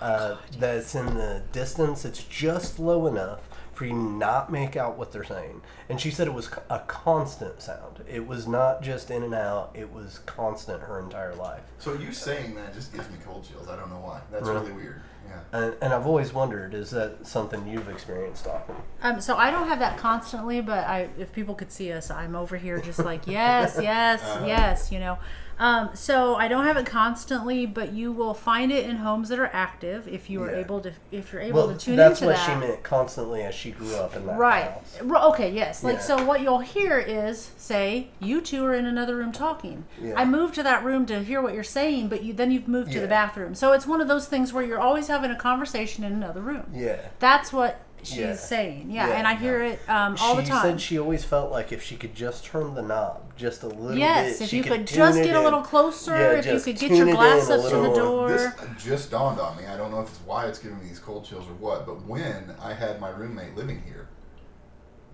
uh, 0.00 0.36
that's 0.58 0.94
in 0.94 1.06
the 1.14 1.42
distance. 1.52 2.04
It's 2.04 2.22
just 2.24 2.78
low 2.78 3.06
enough 3.06 3.40
for 3.72 3.84
you 3.84 3.92
not 3.92 4.50
make 4.50 4.74
out 4.74 4.96
what 4.96 5.12
they're 5.12 5.22
saying. 5.24 5.60
And 5.90 6.00
she 6.00 6.10
said 6.10 6.26
it 6.26 6.32
was 6.34 6.48
a 6.70 6.78
constant 6.86 7.60
sound. 7.60 8.02
It 8.08 8.26
was 8.26 8.46
not 8.48 8.82
just 8.82 9.10
in 9.10 9.22
and 9.22 9.34
out. 9.34 9.70
It 9.74 9.92
was 9.92 10.20
constant 10.20 10.80
her 10.82 10.98
entire 10.98 11.34
life. 11.34 11.60
So 11.78 11.92
you 11.94 12.10
saying 12.12 12.54
that 12.54 12.72
just 12.72 12.94
gives 12.94 13.08
me 13.10 13.16
cold 13.24 13.46
chills. 13.46 13.68
I 13.68 13.76
don't 13.76 13.90
know 13.90 14.00
why. 14.00 14.20
That's 14.32 14.46
Really? 14.46 14.60
really 14.70 14.72
weird. 14.72 15.02
Yeah. 15.28 15.40
And, 15.60 15.74
and 15.82 15.92
I've 15.92 16.06
always 16.06 16.32
wondered, 16.32 16.72
is 16.72 16.90
that 16.92 17.26
something 17.26 17.66
you've 17.66 17.88
experienced 17.90 18.46
often? 18.46 18.76
Um, 19.02 19.20
so 19.20 19.36
I 19.36 19.50
don't 19.50 19.66
have 19.68 19.80
that 19.80 19.98
constantly, 19.98 20.60
but 20.62 20.86
I, 20.86 21.08
if 21.18 21.32
people 21.32 21.54
could 21.54 21.70
see 21.72 21.92
us, 21.92 22.10
I'm 22.10 22.34
over 22.36 22.56
here 22.56 22.78
just 22.80 23.00
like 23.00 23.26
yes, 23.26 23.76
yes, 23.82 24.22
Uh-huh. 24.22 24.46
yes, 24.46 24.90
you 24.92 25.00
know. 25.00 25.18
Um, 25.58 25.90
so 25.94 26.34
I 26.36 26.48
don't 26.48 26.64
have 26.64 26.76
it 26.76 26.84
constantly, 26.84 27.64
but 27.64 27.92
you 27.92 28.12
will 28.12 28.34
find 28.34 28.70
it 28.70 28.84
in 28.88 28.96
homes 28.96 29.30
that 29.30 29.38
are 29.38 29.50
active 29.54 30.06
if 30.06 30.28
you 30.28 30.42
are 30.42 30.50
Yeah. 30.50 30.58
able 30.58 30.80
to 30.82 30.92
if 31.10 31.32
you're 31.32 31.40
able 31.40 31.66
Well, 31.66 31.68
to 31.72 31.78
tune 31.78 31.96
that's 31.96 32.20
into 32.20 32.26
what 32.34 32.36
that. 32.36 32.46
she 32.46 32.54
meant 32.60 32.82
constantly 32.82 33.42
as 33.42 33.54
she 33.54 33.70
grew 33.70 33.94
up 33.96 34.14
in 34.14 34.26
that 34.26 34.36
Right. 34.38 34.64
house. 34.70 34.98
R- 35.08 35.16
Okay, 35.30 35.50
yes. 35.50 35.82
Like, 35.82 35.94
Yeah. 35.96 36.00
so 36.02 36.24
what 36.24 36.40
you'll 36.42 36.58
hear 36.58 36.98
is, 36.98 37.50
say, 37.56 38.08
you 38.20 38.40
two 38.42 38.64
are 38.66 38.74
in 38.74 38.84
another 38.86 39.16
room 39.16 39.32
talking. 39.32 39.84
Yeah. 40.00 40.12
I 40.16 40.24
moved 40.26 40.54
to 40.56 40.62
that 40.62 40.84
room 40.84 41.06
to 41.06 41.20
hear 41.20 41.40
what 41.40 41.54
you're 41.54 41.62
saying, 41.64 42.08
but 42.08 42.22
you 42.22 42.34
then 42.34 42.50
you've 42.50 42.68
moved 42.68 42.92
to 42.92 42.98
the 43.00 43.06
Yeah. 43.06 43.10
bathroom. 43.10 43.54
So 43.54 43.72
it's 43.72 43.86
one 43.86 44.00
of 44.02 44.08
those 44.08 44.26
things 44.26 44.52
where 44.52 44.62
you're 44.64 44.78
always 44.80 45.08
having 45.08 45.30
a 45.30 45.36
conversation 45.36 46.04
in 46.04 46.12
another 46.12 46.40
room. 46.42 46.64
Yeah. 46.74 46.96
That's 47.18 47.50
what 47.52 47.80
she's 48.02 48.18
Yeah. 48.18 48.34
saying. 48.36 48.90
Yeah, 48.90 49.08
Yeah. 49.08 49.14
and 49.14 49.26
I 49.26 49.34
hear 49.34 49.62
it 49.62 49.80
um, 49.88 50.16
all 50.20 50.36
she 50.36 50.42
the 50.42 50.48
time. 50.48 50.62
She 50.62 50.68
said 50.68 50.80
she 50.80 50.98
always 50.98 51.24
felt 51.24 51.50
like 51.50 51.72
if 51.72 51.82
she 51.82 51.96
could 51.96 52.14
just 52.14 52.44
turn 52.44 52.74
the 52.74 52.82
knob 52.82 53.22
just 53.36 53.62
a 53.62 53.68
little 53.68 53.96
yes, 53.96 54.38
bit, 54.38 54.42
if 54.44 54.50
she 54.50 54.56
you 54.58 54.62
could 54.62 54.72
could 54.72 54.86
just 54.86 55.18
it 55.18 55.24
get 55.24 55.36
a 55.36 55.40
little 55.40 55.62
closer, 55.62 56.16
Yeah, 56.16 56.32
if 56.38 56.46
you 56.46 56.52
just 56.52 56.64
could 56.64 56.78
get 56.78 56.90
your 56.92 57.06
glass 57.12 57.50
up 57.50 57.68
to 57.70 57.76
the 57.76 57.94
door. 57.94 58.28
This 58.28 58.52
just 58.78 59.10
dawned 59.10 59.40
on 59.40 59.56
me. 59.56 59.66
I 59.66 59.76
don't 59.76 59.90
know 59.90 60.00
if 60.00 60.08
it's 60.08 60.20
why 60.20 60.46
it's 60.46 60.58
giving 60.58 60.78
me 60.78 60.88
these 60.88 60.98
cold 60.98 61.24
chills 61.24 61.46
or 61.46 61.54
what, 61.54 61.86
but 61.86 62.04
when 62.06 62.54
I 62.60 62.72
had 62.74 63.00
my 63.00 63.10
roommate 63.10 63.54
living 63.56 63.82
here, 63.84 64.08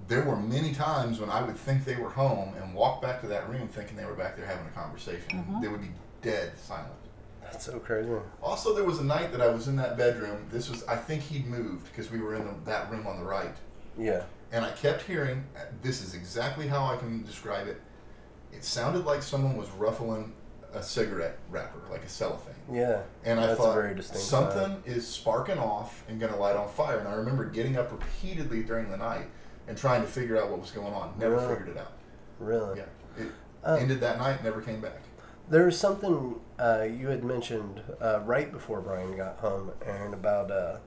there 0.08 0.22
were 0.24 0.36
many 0.36 0.72
times 0.74 1.20
when 1.20 1.30
I 1.30 1.42
would 1.42 1.56
think 1.56 1.84
they 1.84 1.96
were 1.96 2.10
home 2.10 2.54
and 2.60 2.74
walk 2.74 3.00
back 3.00 3.20
to 3.22 3.26
that 3.28 3.48
room 3.48 3.68
thinking 3.68 3.96
they 3.96 4.04
were 4.04 4.14
back 4.14 4.36
there 4.36 4.46
having 4.46 4.66
a 4.66 4.70
conversation. 4.70 5.30
Mm-hmm. 5.30 5.60
They 5.62 5.68
would 5.68 5.80
be 5.80 5.90
dead 6.22 6.52
silent. 6.58 6.92
That's 7.52 7.66
so 7.66 7.78
crazy. 7.78 8.10
Also, 8.42 8.74
there 8.74 8.84
was 8.84 8.98
a 8.98 9.04
night 9.04 9.30
that 9.32 9.40
I 9.40 9.48
was 9.48 9.68
in 9.68 9.76
that 9.76 9.96
bedroom. 9.96 10.46
This 10.50 10.70
was, 10.70 10.84
I 10.84 10.96
think 10.96 11.22
he'd 11.22 11.46
moved 11.46 11.84
because 11.86 12.10
we 12.10 12.20
were 12.20 12.34
in 12.34 12.44
the, 12.44 12.54
that 12.64 12.90
room 12.90 13.06
on 13.06 13.18
the 13.18 13.24
right. 13.24 13.54
Yeah. 13.98 14.24
And 14.52 14.64
I 14.64 14.70
kept 14.72 15.02
hearing, 15.02 15.44
this 15.82 16.02
is 16.02 16.14
exactly 16.14 16.66
how 16.66 16.84
I 16.86 16.96
can 16.96 17.22
describe 17.24 17.68
it. 17.68 17.80
It 18.52 18.64
sounded 18.64 19.04
like 19.04 19.22
someone 19.22 19.56
was 19.56 19.70
ruffling 19.70 20.32
a 20.74 20.82
cigarette 20.82 21.38
wrapper, 21.50 21.80
like 21.90 22.02
a 22.04 22.08
cellophane. 22.08 22.54
Yeah. 22.70 23.02
And 23.24 23.38
I 23.38 23.54
thought 23.54 24.02
something 24.04 24.58
sound. 24.58 24.82
is 24.86 25.06
sparking 25.06 25.58
off 25.58 26.02
and 26.08 26.18
going 26.18 26.32
to 26.32 26.38
light 26.38 26.56
on 26.56 26.68
fire. 26.68 26.98
And 26.98 27.08
I 27.08 27.12
remember 27.14 27.44
getting 27.44 27.76
up 27.76 27.92
repeatedly 27.92 28.62
during 28.62 28.90
the 28.90 28.96
night 28.96 29.26
and 29.68 29.76
trying 29.76 30.00
to 30.02 30.08
figure 30.08 30.42
out 30.42 30.50
what 30.50 30.60
was 30.60 30.70
going 30.70 30.92
on. 30.92 31.14
Never 31.18 31.36
Really? 31.36 31.48
figured 31.48 31.68
it 31.68 31.76
out. 31.78 31.92
Really. 32.38 32.78
Yeah, 32.78 33.22
it 33.24 33.28
Oh. 33.64 33.74
ended 33.76 34.00
that 34.00 34.18
night. 34.18 34.42
Never 34.42 34.60
came 34.60 34.80
back. 34.80 34.98
There 35.52 35.66
was 35.66 35.78
something 35.78 36.40
uh, 36.58 36.84
you 36.84 37.08
had 37.08 37.24
mentioned 37.24 37.82
uh, 38.00 38.20
right 38.20 38.50
before 38.50 38.80
Brian 38.80 39.14
got 39.14 39.36
home, 39.40 39.72
Aaron, 39.84 40.14
about 40.14 40.50
uh, 40.50 40.78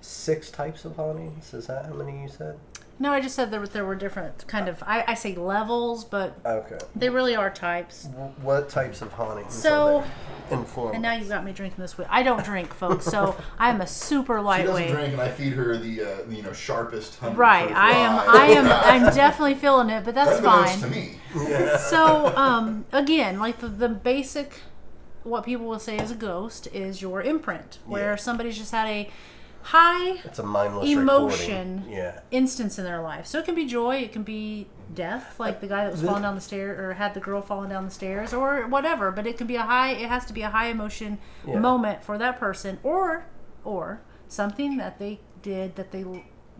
six 0.00 0.52
types 0.52 0.84
of 0.84 0.94
hauntings. 0.94 1.52
Is 1.52 1.66
that 1.66 1.86
how 1.86 1.94
many 1.94 2.22
you 2.22 2.28
said? 2.28 2.60
No, 3.02 3.12
I 3.14 3.20
just 3.22 3.34
said 3.34 3.50
there 3.50 3.66
there 3.66 3.84
were 3.86 3.94
different 3.94 4.46
kind 4.46 4.68
of, 4.68 4.82
I, 4.86 5.02
I 5.08 5.14
say 5.14 5.34
levels, 5.34 6.04
but 6.04 6.36
Okay. 6.44 6.78
they 6.94 7.08
really 7.08 7.34
are 7.34 7.48
types. 7.48 8.06
What 8.42 8.68
types 8.68 9.00
of 9.00 9.12
hauntings? 9.14 9.54
So-. 9.54 10.04
And 10.50 11.00
now 11.00 11.12
you've 11.14 11.28
got 11.28 11.44
me 11.44 11.52
drinking 11.52 11.80
this. 11.80 11.92
Whi- 11.96 12.06
I 12.10 12.22
don't 12.24 12.44
drink, 12.44 12.74
folks, 12.74 13.04
so 13.06 13.36
I'm 13.58 13.80
a 13.80 13.86
super 13.86 14.40
lightweight. 14.42 14.88
She 14.88 14.92
doesn't 14.92 14.96
drink, 14.96 15.12
and 15.12 15.22
I 15.22 15.30
feed 15.30 15.52
her 15.54 15.76
the 15.78 16.02
uh, 16.02 16.16
you 16.28 16.42
know 16.42 16.52
sharpest. 16.52 17.18
Right, 17.22 17.70
I 17.70 17.92
am. 17.92 18.18
I 18.28 18.46
am. 18.48 18.66
I'm 18.66 19.14
definitely 19.14 19.54
feeling 19.54 19.90
it, 19.90 20.04
but 20.04 20.14
that's 20.14 20.40
fine. 20.40 20.78
to 20.80 20.88
me. 20.88 21.14
Yeah. 21.36 21.76
So, 21.90 22.34
um, 22.36 22.84
again, 22.92 23.38
like 23.38 23.60
the, 23.60 23.68
the 23.68 23.88
basic 23.88 24.54
what 25.22 25.44
people 25.44 25.66
will 25.66 25.78
say 25.78 25.96
is 25.98 26.10
a 26.10 26.14
ghost 26.16 26.66
is 26.74 27.00
your 27.00 27.22
imprint, 27.22 27.78
where 27.86 28.10
Yeah. 28.10 28.16
somebody's 28.16 28.58
just 28.58 28.72
had 28.72 28.88
a 28.88 29.08
high 29.62 30.20
It's 30.24 30.38
a 30.38 30.42
mindless 30.42 30.88
Emotion. 30.88 31.76
recording. 31.78 31.92
Yeah. 31.92 32.20
instance 32.30 32.78
in 32.78 32.84
their 32.84 33.00
life. 33.00 33.26
So 33.26 33.38
it 33.38 33.44
can 33.44 33.54
be 33.54 33.66
joy, 33.66 33.96
it 33.96 34.12
can 34.12 34.22
be 34.22 34.68
death, 34.94 35.38
like 35.38 35.60
the 35.60 35.66
guy 35.68 35.84
that 35.84 35.92
was 35.92 36.02
falling 36.02 36.22
down 36.22 36.34
the 36.34 36.40
stairs 36.40 36.78
or 36.78 36.94
had 36.94 37.14
the 37.14 37.20
girl 37.20 37.42
falling 37.42 37.70
down 37.70 37.84
the 37.84 37.90
stairs 37.90 38.32
or 38.32 38.66
whatever, 38.66 39.10
but 39.12 39.26
it 39.26 39.36
can 39.38 39.46
be 39.46 39.56
a 39.56 39.62
high 39.62 39.90
it 39.92 40.08
has 40.08 40.24
to 40.26 40.32
be 40.32 40.42
a 40.42 40.50
high 40.50 40.66
emotion 40.66 41.18
Yeah. 41.46 41.58
moment 41.58 42.02
for 42.02 42.18
that 42.18 42.38
person 42.40 42.78
or 42.82 43.26
or 43.64 44.00
something 44.28 44.76
that 44.78 44.98
they 44.98 45.20
did 45.42 45.76
that 45.76 45.92
they 45.92 46.04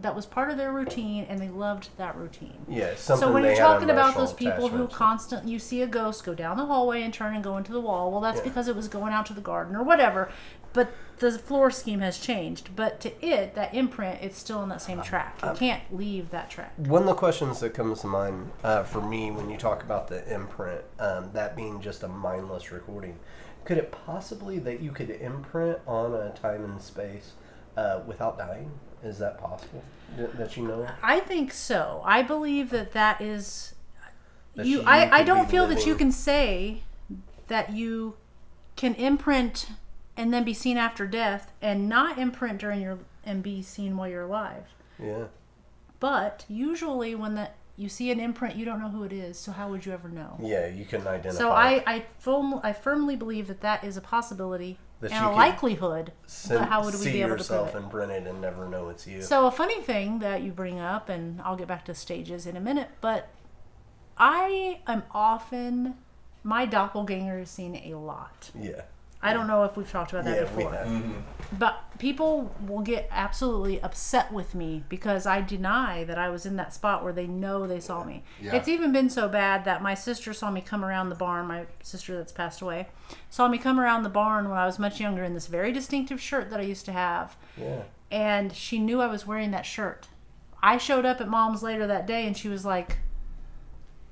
that 0.00 0.14
was 0.16 0.24
part 0.24 0.50
of 0.50 0.56
their 0.56 0.72
routine 0.72 1.26
and 1.28 1.38
they 1.38 1.48
loved 1.50 1.90
that 1.98 2.16
routine. 2.16 2.64
Yeah. 2.66 2.94
So 2.94 3.30
when 3.32 3.44
you're 3.44 3.54
talking 3.54 3.90
about 3.90 4.14
those 4.14 4.32
people 4.32 4.68
who 4.68 4.86
constantly 4.86 5.52
you 5.52 5.58
see 5.58 5.82
a 5.82 5.86
ghost 5.86 6.24
go 6.24 6.32
down 6.34 6.56
the 6.56 6.64
hallway 6.64 7.02
and 7.02 7.12
turn 7.12 7.34
and 7.34 7.44
go 7.44 7.58
into 7.58 7.70
the 7.72 7.80
wall, 7.82 8.10
well 8.10 8.20
that's 8.22 8.38
Yeah. 8.38 8.44
because 8.44 8.66
it 8.66 8.74
was 8.76 8.88
going 8.88 9.12
out 9.12 9.26
to 9.26 9.34
the 9.34 9.42
garden 9.42 9.76
or 9.76 9.82
whatever. 9.82 10.30
But 10.72 10.92
the 11.18 11.38
floor 11.38 11.70
scheme 11.70 12.00
has 12.00 12.18
changed. 12.18 12.74
But 12.74 13.00
to 13.00 13.24
it, 13.24 13.54
that 13.54 13.74
imprint, 13.74 14.22
it's 14.22 14.38
still 14.38 14.58
on 14.58 14.68
that 14.70 14.82
same 14.82 15.02
track. 15.02 15.38
You 15.42 15.52
can't 15.54 15.82
leave 15.94 16.30
that 16.30 16.50
track. 16.50 16.72
One 16.76 17.02
of 17.02 17.08
the 17.08 17.14
questions 17.14 17.60
that 17.60 17.74
comes 17.74 18.00
to 18.00 18.06
mind 18.06 18.50
uh, 18.64 18.82
for 18.84 19.00
me 19.00 19.30
when 19.30 19.50
you 19.50 19.56
talk 19.56 19.82
about 19.82 20.08
the 20.08 20.32
imprint, 20.32 20.82
um, 20.98 21.30
that 21.32 21.56
being 21.56 21.80
just 21.80 22.02
a 22.02 22.08
mindless 22.08 22.72
recording, 22.72 23.18
could 23.64 23.78
it 23.78 23.92
possibly 23.92 24.58
that 24.60 24.80
you 24.80 24.90
could 24.90 25.10
imprint 25.10 25.78
on 25.86 26.14
a 26.14 26.30
time 26.30 26.64
and 26.64 26.80
space 26.80 27.32
uh, 27.76 28.00
without 28.06 28.38
dying? 28.38 28.70
Is 29.02 29.18
that 29.18 29.38
possible? 29.38 29.82
That, 30.16 30.56
you 30.56 30.66
know? 30.66 30.82
of? 30.82 30.90
I 31.02 31.20
think 31.20 31.52
so. 31.52 32.02
I 32.04 32.22
believe 32.22 32.70
that 32.70 32.92
that 32.92 33.20
is 33.20 33.74
That 34.54 34.66
you. 34.66 34.82
I, 34.82 35.18
I 35.18 35.22
don't 35.22 35.50
feel 35.50 35.66
that 35.68 35.86
you 35.86 35.94
can 35.94 36.12
say 36.12 36.82
that 37.48 37.72
you 37.72 38.16
can 38.76 38.94
imprint 38.94 39.68
and 40.20 40.34
then 40.34 40.44
be 40.44 40.52
seen 40.52 40.76
after 40.76 41.06
death 41.06 41.50
and 41.62 41.88
not 41.88 42.18
imprint 42.18 42.58
during 42.58 42.82
your 42.82 42.98
and 43.24 43.42
be 43.42 43.62
seen 43.62 43.96
while 43.96 44.06
you're 44.08 44.24
alive. 44.24 44.66
Yeah. 45.02 45.24
But 45.98 46.44
usually 46.46 47.14
when 47.14 47.34
that 47.36 47.56
you 47.76 47.88
see 47.88 48.10
an 48.10 48.20
imprint, 48.20 48.56
you 48.56 48.66
don't 48.66 48.80
know 48.80 48.90
who 48.90 49.04
it 49.04 49.12
is. 49.12 49.38
So 49.38 49.52
how 49.52 49.70
would 49.70 49.86
you 49.86 49.92
ever 49.92 50.10
know? 50.10 50.36
Yeah, 50.42 50.66
you 50.66 50.84
can 50.84 51.06
identify. 51.06 51.38
So 51.38 51.50
I 51.52 51.82
I, 51.86 52.04
firm, 52.18 52.60
I 52.62 52.74
firmly 52.74 53.16
believe 53.16 53.46
that 53.48 53.62
that 53.62 53.82
is 53.82 53.96
a 53.96 54.02
possibility 54.02 54.78
That 55.00 55.12
and 55.12 55.24
a 55.24 55.30
likelihood. 55.30 56.12
Sim- 56.26 56.58
but 56.58 56.68
how 56.68 56.84
would 56.84 56.92
we 56.94 57.00
see 57.00 57.12
be 57.12 57.22
able 57.22 57.30
to 57.30 57.36
yourself 57.38 57.72
prove 57.72 57.82
it? 57.82 57.86
imprinted 57.86 58.26
and 58.26 58.40
never 58.42 58.68
know 58.68 58.90
it's 58.90 59.06
you? 59.06 59.22
So 59.22 59.46
a 59.46 59.50
funny 59.50 59.80
thing 59.80 60.18
that 60.18 60.42
you 60.42 60.52
bring 60.52 60.78
up, 60.78 61.08
and 61.08 61.40
I'll 61.40 61.56
get 61.56 61.68
back 61.68 61.86
to 61.86 61.94
stages 61.94 62.46
in 62.46 62.56
a 62.58 62.60
minute, 62.60 62.90
but 63.00 63.30
I 64.18 64.80
am 64.86 65.02
often 65.12 65.94
my 66.42 66.66
doppelganger 66.66 67.38
is 67.38 67.48
seen 67.50 67.74
a 67.76 67.94
lot. 67.94 68.50
yeah. 68.54 68.82
I 69.22 69.32
don't 69.34 69.46
know 69.46 69.64
if 69.64 69.76
we've 69.76 69.90
talked 69.90 70.12
about 70.12 70.24
that 70.24 70.36
Yeah, 70.36 70.50
we 70.50 70.56
before, 70.64 70.72
have. 70.72 70.86
Mm-hmm. 70.86 71.56
but 71.58 71.84
people 71.98 72.54
will 72.66 72.80
get 72.80 73.06
absolutely 73.10 73.78
upset 73.82 74.32
with 74.32 74.54
me 74.54 74.82
because 74.88 75.26
I 75.26 75.42
deny 75.42 76.04
that 76.04 76.16
I 76.18 76.30
was 76.30 76.46
in 76.46 76.56
that 76.56 76.72
spot 76.72 77.04
where 77.04 77.12
they 77.12 77.26
know 77.26 77.66
they 77.66 77.80
saw 77.80 78.02
me. 78.02 78.24
Yeah. 78.40 78.54
It's 78.56 78.66
even 78.68 78.92
been 78.92 79.10
so 79.10 79.28
bad 79.28 79.66
that 79.66 79.82
my 79.82 79.92
sister 79.92 80.32
saw 80.32 80.50
me 80.50 80.62
come 80.62 80.82
around 80.82 81.10
the 81.10 81.14
barn. 81.16 81.46
My 81.48 81.66
sister 81.82 82.16
that's 82.16 82.32
passed 82.32 82.62
away 82.62 82.88
saw 83.28 83.46
me 83.48 83.58
come 83.58 83.78
around 83.78 84.04
the 84.04 84.08
barn 84.08 84.48
when 84.48 84.56
I 84.58 84.64
was 84.64 84.78
much 84.78 85.00
younger 85.00 85.22
in 85.22 85.34
this 85.34 85.48
very 85.48 85.70
distinctive 85.70 86.20
shirt 86.20 86.48
that 86.48 86.58
I 86.60 86.62
used 86.62 86.86
to 86.86 86.92
have 86.92 87.36
Yeah. 87.58 87.82
and 88.10 88.54
she 88.54 88.78
knew 88.78 89.02
I 89.02 89.06
was 89.08 89.26
wearing 89.26 89.50
that 89.50 89.66
shirt. 89.66 90.08
I 90.62 90.78
showed 90.78 91.04
up 91.04 91.20
at 91.20 91.28
mom's 91.28 91.62
later 91.62 91.86
that 91.86 92.06
day 92.06 92.26
and 92.26 92.34
she 92.36 92.48
was 92.48 92.64
like, 92.64 92.96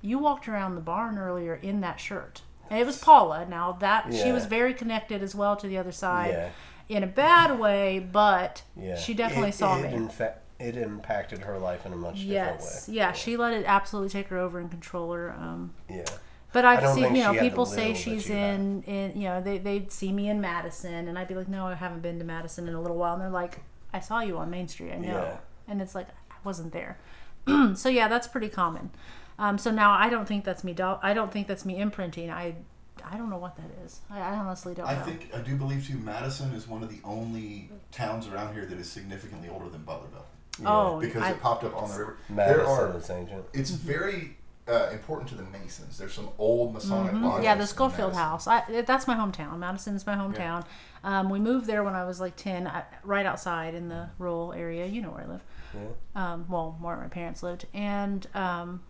You 0.03 0.19
walked 0.19 0.49
around 0.49 0.75
the 0.75 0.81
barn 0.83 1.17
earlier 1.19 1.55
in 1.55 1.81
that 1.81 1.99
shirt. 1.99 2.43
And 2.71 2.79
it 2.81 2.87
was 2.87 2.99
Paula. 2.99 3.47
Now 3.49 3.73
that 3.81 4.13
she 4.13 4.33
was 4.33 4.47
very 4.47 4.75
connected 4.75 5.23
as 5.23 5.35
well 5.35 5.57
to 5.57 5.67
the 5.67 5.79
other 5.79 5.93
side 5.93 6.31
Yeah. 6.31 6.97
in 6.97 7.03
a 7.03 7.07
bad 7.07 7.59
way, 7.59 7.99
but 7.99 8.63
Yeah. 8.77 8.97
she 8.97 9.15
definitely 9.15 9.51
it, 9.51 9.55
saw 9.55 9.79
it 9.79 9.83
me. 9.91 9.95
In 9.95 10.09
fact, 10.09 10.41
it 10.59 10.77
impacted 10.77 11.41
her 11.41 11.59
life 11.59 11.87
in 11.87 11.93
a 11.93 11.97
much 11.97 12.17
yes. 12.17 12.57
different 12.57 12.89
way. 12.89 12.95
Yeah, 12.97 13.13
she 13.13 13.37
let 13.37 13.55
it 13.55 13.65
absolutely 13.67 14.11
take 14.11 14.29
her 14.29 14.39
over 14.39 14.59
and 14.59 14.71
control 14.71 15.13
her. 15.13 15.31
Um, 15.33 15.75
Yeah. 15.89 16.05
but 16.53 16.65
I've 16.65 16.95
seen, 16.95 17.15
you 17.15 17.23
know, 17.23 17.33
she 17.33 17.37
had 17.37 17.37
the 17.37 17.41
people 17.41 17.67
say 17.67 17.95
she's 17.95 18.29
in, 18.29 18.83
in, 18.83 19.21
you 19.21 19.29
know, 19.29 19.41
they, 19.41 19.59
they'd 19.59 19.93
see 19.93 20.13
me 20.13 20.29
in 20.29 20.41
Madison, 20.41 21.07
and 21.09 21.19
I'd 21.19 21.29
be 21.29 21.35
like, 21.35 21.49
no, 21.49 21.67
I 21.67 21.75
haven't 21.75 22.01
been 22.03 22.19
to 22.19 22.25
Madison 22.25 22.67
in 22.69 22.75
a 22.75 22.81
little 22.81 22.97
while. 22.97 23.13
And 23.15 23.23
they're 23.23 23.31
like, 23.31 23.61
I 23.93 24.01
saw 24.01 24.21
you 24.21 24.37
on 24.39 24.51
Main 24.51 24.67
Street, 24.69 24.93
I 24.93 24.99
know. 24.99 25.09
Yeah. 25.09 25.37
And 25.69 25.81
it's 25.81 25.95
like, 25.95 26.09
I 26.31 26.35
wasn't 26.45 26.73
there. 26.73 26.99
so 27.75 27.89
yeah, 27.89 28.09
that's 28.09 28.27
pretty 28.29 28.49
common. 28.49 28.91
Um, 29.39 29.59
so 29.59 29.71
now 29.71 29.93
I 29.93 30.09
don't 30.09 30.27
think 30.27 30.45
that's 30.45 30.65
me. 30.65 30.73
Do- 30.73 30.99
I 31.03 31.15
don't 31.15 31.33
think 31.33 31.47
that's 31.47 31.65
me 31.65 31.79
imprinting. 31.79 32.31
I, 32.31 32.57
I 33.05 33.17
don't 33.17 33.31
know 33.31 33.39
what 33.39 33.57
that 33.57 33.71
is. 33.85 34.01
I, 34.11 34.21
I 34.21 34.37
honestly 34.37 34.75
don't 34.75 34.87
I 34.87 34.95
know. 34.95 35.05
think 35.05 35.31
I 35.35 35.41
do 35.41 35.55
believe 35.57 35.87
too. 35.87 35.97
Madison 35.99 36.53
is 36.53 36.67
one 36.67 36.83
of 36.83 36.91
the 36.91 36.99
only 37.05 37.71
towns 37.93 38.27
around 38.27 38.55
here 38.55 38.67
that 38.67 38.79
is 38.79 38.91
significantly 38.91 39.49
older 39.49 39.69
than 39.69 39.83
Butlerville 39.83 40.25
oh, 40.67 41.01
because 41.01 41.23
I, 41.23 41.31
it 41.31 41.41
popped 41.41 41.65
up 41.65 41.77
on 41.77 41.91
the 41.91 41.99
river. 41.99 42.17
Madison 42.29 42.65
there 42.65 42.67
are. 42.67 42.97
is 42.97 43.11
ancient. 43.11 43.45
It's 43.53 43.71
very 43.71 44.37
uh, 44.67 44.89
important 44.93 45.29
to 45.31 45.35
the 45.35 45.45
Masons. 45.45 45.99
There's 45.99 46.13
some 46.13 46.29
old 46.39 46.75
Masonic 46.75 47.13
lodges. 47.13 47.29
Mm-hmm. 47.29 47.43
yeah, 47.43 47.55
the 47.55 47.67
Schofield 47.67 48.15
House. 48.15 48.47
I, 48.47 48.83
that's 48.83 49.07
my 49.07 49.15
hometown. 49.15 49.59
Madison's 49.59 50.07
my 50.07 50.15
hometown. 50.15 50.65
Um, 51.05 51.31
we 51.31 51.39
moved 51.39 51.67
there 51.67 51.85
when 51.85 51.95
I 51.95 52.05
was 52.05 52.21
like 52.21 52.37
ten, 52.37 52.67
I, 52.67 52.85
right 53.05 53.27
outside 53.27 53.75
in 53.75 53.89
the 53.89 54.11
rural 54.19 54.53
area. 54.53 54.87
You 54.87 55.03
know 55.03 55.11
where 55.11 55.25
I 55.25 55.27
live. 55.27 55.41
Yeah. 55.75 56.33
um, 56.33 56.47
well, 56.49 56.77
where 56.81 56.97
my 56.97 57.09
parents 57.09 57.43
lived. 57.43 57.67
And 57.73 58.27
um, 58.35 58.83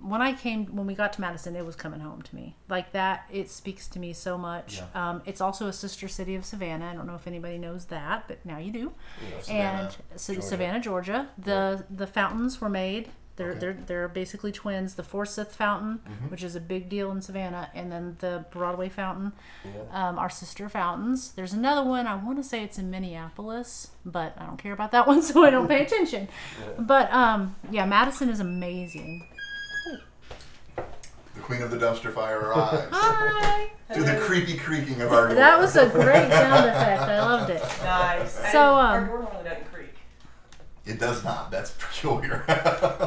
when 0.00 0.20
I 0.22 0.32
came, 0.34 0.66
when 0.76 0.86
we 0.86 0.94
got 0.94 1.12
to 1.14 1.20
Madison, 1.20 1.56
it 1.56 1.64
was 1.64 1.74
coming 1.76 2.00
home 2.00 2.20
to 2.22 2.34
me. 2.34 2.54
Like 2.68 2.92
that, 2.92 3.24
it 3.30 3.50
speaks 3.50 3.88
to 3.88 3.98
me 3.98 4.12
so 4.12 4.36
much. 4.36 4.78
Yeah. 4.94 5.10
Um, 5.10 5.22
it's 5.24 5.40
also 5.40 5.66
a 5.68 5.72
sister 5.72 6.06
city 6.08 6.34
of 6.34 6.44
Savannah. 6.44 6.90
I 6.90 6.94
don't 6.94 7.06
know 7.06 7.14
if 7.14 7.26
anybody 7.26 7.58
knows 7.58 7.86
that, 7.86 8.28
but 8.28 8.44
now 8.44 8.58
you 8.58 8.70
do. 8.72 8.92
Savannah, 9.40 9.80
and 9.80 9.96
Georgia. 10.18 10.42
Savannah, 10.42 10.80
Georgia. 10.80 11.28
The 11.38 11.84
the 11.90 12.06
fountains 12.06 12.60
were 12.60 12.68
made. 12.68 13.08
They're 13.36 13.50
Okay. 13.50 13.58
they're 13.58 13.72
they're 13.86 14.08
basically 14.08 14.50
twins. 14.52 14.94
The 14.94 15.02
Forsyth 15.02 15.54
Fountain, 15.54 16.00
Mm-hmm. 16.08 16.28
which 16.28 16.42
is 16.42 16.56
a 16.56 16.60
big 16.60 16.88
deal 16.88 17.10
in 17.10 17.20
Savannah, 17.20 17.70
and 17.74 17.90
then 17.92 18.16
the 18.20 18.44
Broadway 18.50 18.88
Fountain, 18.88 19.32
um, 19.92 20.18
our 20.18 20.30
sister 20.30 20.68
fountains. 20.70 21.32
There's 21.32 21.52
another 21.52 21.82
one. 21.86 22.06
I 22.06 22.14
want 22.16 22.38
to 22.38 22.44
say 22.44 22.62
it's 22.62 22.78
in 22.78 22.90
Minneapolis, 22.90 23.88
but 24.06 24.34
I 24.38 24.46
don't 24.46 24.56
care 24.58 24.72
about 24.72 24.90
that 24.92 25.06
one, 25.12 25.20
so 25.22 25.42
I 25.44 25.50
don't 25.50 25.68
pay 25.68 25.82
attention. 25.84 26.28
But 26.78 27.12
um, 27.12 27.56
yeah, 27.70 27.84
Madison 27.86 28.28
is 28.30 28.40
amazing. 28.40 29.26
The 31.46 31.54
Queen 31.54 31.62
of 31.62 31.70
the 31.70 31.76
Dumpster 31.78 32.12
Fire 32.12 32.40
arrives. 32.40 32.88
Hi. 32.92 33.68
to 33.94 34.02
the 34.02 34.16
creepy 34.16 34.56
creaking 34.56 35.00
of 35.00 35.12
our 35.12 35.28
door. 35.28 35.36
That 35.36 35.60
was 35.60 35.76
a 35.76 35.88
great 35.88 36.28
sound 36.32 36.68
effect. 36.68 37.02
I 37.02 37.20
loved 37.20 37.50
it. 37.50 37.62
Nice. 37.84 38.32
So, 38.32 38.42
didn't- 38.42 38.56
our 38.56 38.98
um, 38.98 39.06
door 39.06 39.18
normally 39.20 39.44
doesn't 39.44 39.72
creak. 39.72 39.94
It 40.84 40.98
does 40.98 41.22
not. 41.22 41.52
That's 41.52 41.70
peculiar. 41.78 42.44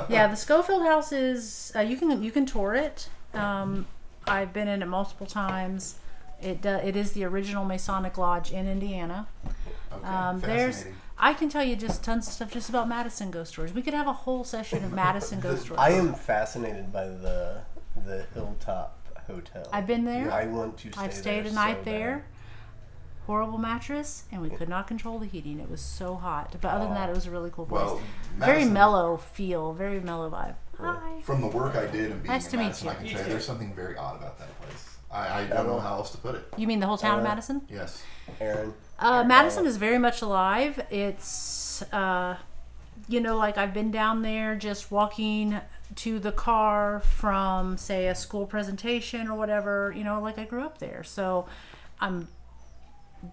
Yeah, 0.09 0.27
the 0.27 0.35
Schofield 0.35 0.83
House 0.83 1.11
is 1.11 1.73
uh, 1.75 1.81
you 1.81 1.97
can 1.97 2.23
you 2.23 2.31
can 2.31 2.45
tour 2.45 2.75
it. 2.75 3.09
Um, 3.33 3.87
I've 4.25 4.53
been 4.53 4.69
in 4.69 4.81
it 4.81 4.85
multiple 4.87 5.27
times. 5.27 5.95
It 6.41 6.61
do, 6.61 6.69
it 6.69 6.95
is 6.95 7.11
the 7.11 7.25
original 7.25 7.65
Masonic 7.65 8.17
Lodge 8.17 8.53
in 8.53 8.67
Indiana. 8.69 9.27
Okay, 9.91 10.07
Um, 10.07 10.39
there's. 10.39 10.85
I 11.21 11.33
can 11.33 11.49
tell 11.49 11.65
you 11.65 11.75
just 11.75 12.01
tons 12.01 12.27
of 12.27 12.33
stuff 12.33 12.51
just 12.51 12.69
about 12.69 12.87
Madison 12.87 13.29
ghost 13.31 13.51
stories. 13.51 13.73
We 13.73 13.81
could 13.81 13.93
have 13.93 14.07
a 14.07 14.13
whole 14.13 14.45
session 14.45 14.85
of 14.85 14.93
Madison 14.93 15.41
ghost 15.41 15.63
stories. 15.63 15.79
I 15.81 15.89
am 15.89 16.13
fascinated 16.13 16.93
by 16.93 17.03
the 17.09 17.61
the 18.05 18.25
Hilltop 18.33 18.95
Hotel. 19.27 19.67
I've 19.71 19.87
been 19.87 20.05
there. 20.05 20.31
I 20.31 20.45
want 20.45 20.77
to. 20.79 20.91
Stay 20.91 21.01
I've 21.01 21.13
stayed 21.13 21.43
there 21.45 21.51
a 21.51 21.55
night 21.55 21.77
so 21.83 21.91
there. 21.91 22.15
bad. 22.17 22.23
Horrible 23.27 23.59
mattress, 23.59 24.23
and 24.31 24.41
we 24.41 24.49
could 24.49 24.69
not 24.69 24.87
control 24.87 25.19
the 25.19 25.27
heating. 25.27 25.59
It 25.59 25.69
was 25.69 25.81
so 25.81 26.15
hot. 26.15 26.55
But 26.59 26.69
other 26.69 26.85
than 26.85 26.95
that, 26.95 27.09
it 27.09 27.13
was 27.15 27.27
a 27.27 27.31
really 27.31 27.51
cool 27.51 27.67
place. 27.67 27.81
Well, 27.85 28.01
very 28.37 28.53
Madison- 28.57 28.73
mellow 28.73 29.17
feel, 29.17 29.73
very 29.73 29.99
mellow 29.99 30.31
vibe. 30.31 30.55
Hi. 30.79 31.21
From 31.21 31.41
the 31.41 31.47
work 31.47 31.75
I 31.75 31.85
did 31.85 32.11
and 32.11 32.23
being 32.23 32.31
Nice 32.33 32.45
in 32.45 32.51
to 32.51 32.57
meet 32.57 32.63
Madison, 32.63 32.85
you. 32.87 32.91
I 32.91 32.95
can 32.95 33.05
You 33.05 33.11
tell 33.11 33.19
you 33.19 33.25
too. 33.25 33.31
there's 33.33 33.45
something 33.45 33.73
very 33.75 33.97
odd 33.97 34.15
about 34.17 34.39
that 34.39 34.59
place. 34.61 34.97
I, 35.11 35.41
I 35.41 35.47
don't 35.47 35.67
know 35.67 35.79
how 35.79 35.95
else 35.97 36.09
to 36.11 36.17
put 36.17 36.35
it. 36.35 36.45
You 36.57 36.65
mean 36.65 36.79
the 36.79 36.87
whole 36.87 36.97
town 36.97 37.19
of 37.19 37.25
Uh, 37.25 37.27
Madison? 37.29 37.61
Yes. 37.69 38.01
Aaron. 38.39 38.73
Uh, 38.97 39.23
Madison 39.25 39.65
is 39.67 39.77
very 39.77 39.97
much 39.99 40.21
alive. 40.23 40.79
It's, 40.89 41.81
uh, 41.93 42.37
you 43.07 43.19
know, 43.19 43.35
like 43.37 43.57
I've 43.59 43.73
been 43.73 43.91
down 43.91 44.21
there 44.23 44.55
just 44.55 44.89
walking 44.91 45.59
to 45.95 46.19
the 46.19 46.31
car 46.31 46.99
from, 46.99 47.77
say, 47.77 48.07
a 48.07 48.15
school 48.15 48.45
presentation 48.45 49.27
or 49.27 49.35
whatever. 49.35 49.93
You 49.95 50.03
know, 50.03 50.21
like 50.21 50.37
I 50.37 50.45
grew 50.45 50.63
up 50.63 50.77
there. 50.79 51.03
So 51.03 51.47
I'm, 51.99 52.27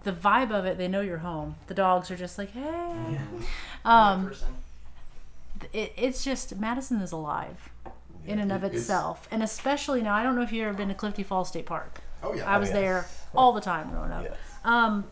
the 0.03 0.11
vibe 0.11 0.51
of 0.51 0.65
it, 0.65 0.77
they 0.77 0.87
know 0.87 1.01
you're 1.01 1.19
home. 1.19 1.55
The 1.67 1.73
dogs 1.73 2.09
are 2.11 2.17
just 2.17 2.37
like, 2.37 2.51
hey. 2.51 3.19
Um, 3.85 4.27
person. 4.27 4.47
it, 5.73 5.93
it's 5.95 6.23
just, 6.23 6.57
Madison 6.57 7.01
is 7.01 7.11
alive 7.11 7.69
in 8.25 8.39
and 8.39 8.51
of 8.51 8.63
It- 8.63 8.67
it's- 8.67 8.81
itself. 8.81 9.27
And 9.31 9.41
especially 9.41 10.01
now, 10.01 10.13
I 10.15 10.23
don't 10.23 10.35
know 10.35 10.41
if 10.41 10.51
you've 10.51 10.67
ever 10.67 10.77
been 10.77 10.89
to 10.89 10.95
Clifty 10.95 11.23
Falls 11.23 11.47
State 11.49 11.65
Park. 11.65 12.01
Oh 12.23 12.33
yeah. 12.33 12.49
I 12.49 12.57
was 12.57 12.69
yes. 12.69 12.75
there 12.75 13.07
all 13.35 13.53
the 13.53 13.61
time 13.61 13.91
growing 13.91 14.11
up. 14.11 14.23
Yes. 14.23 14.37
Um, 14.63 15.05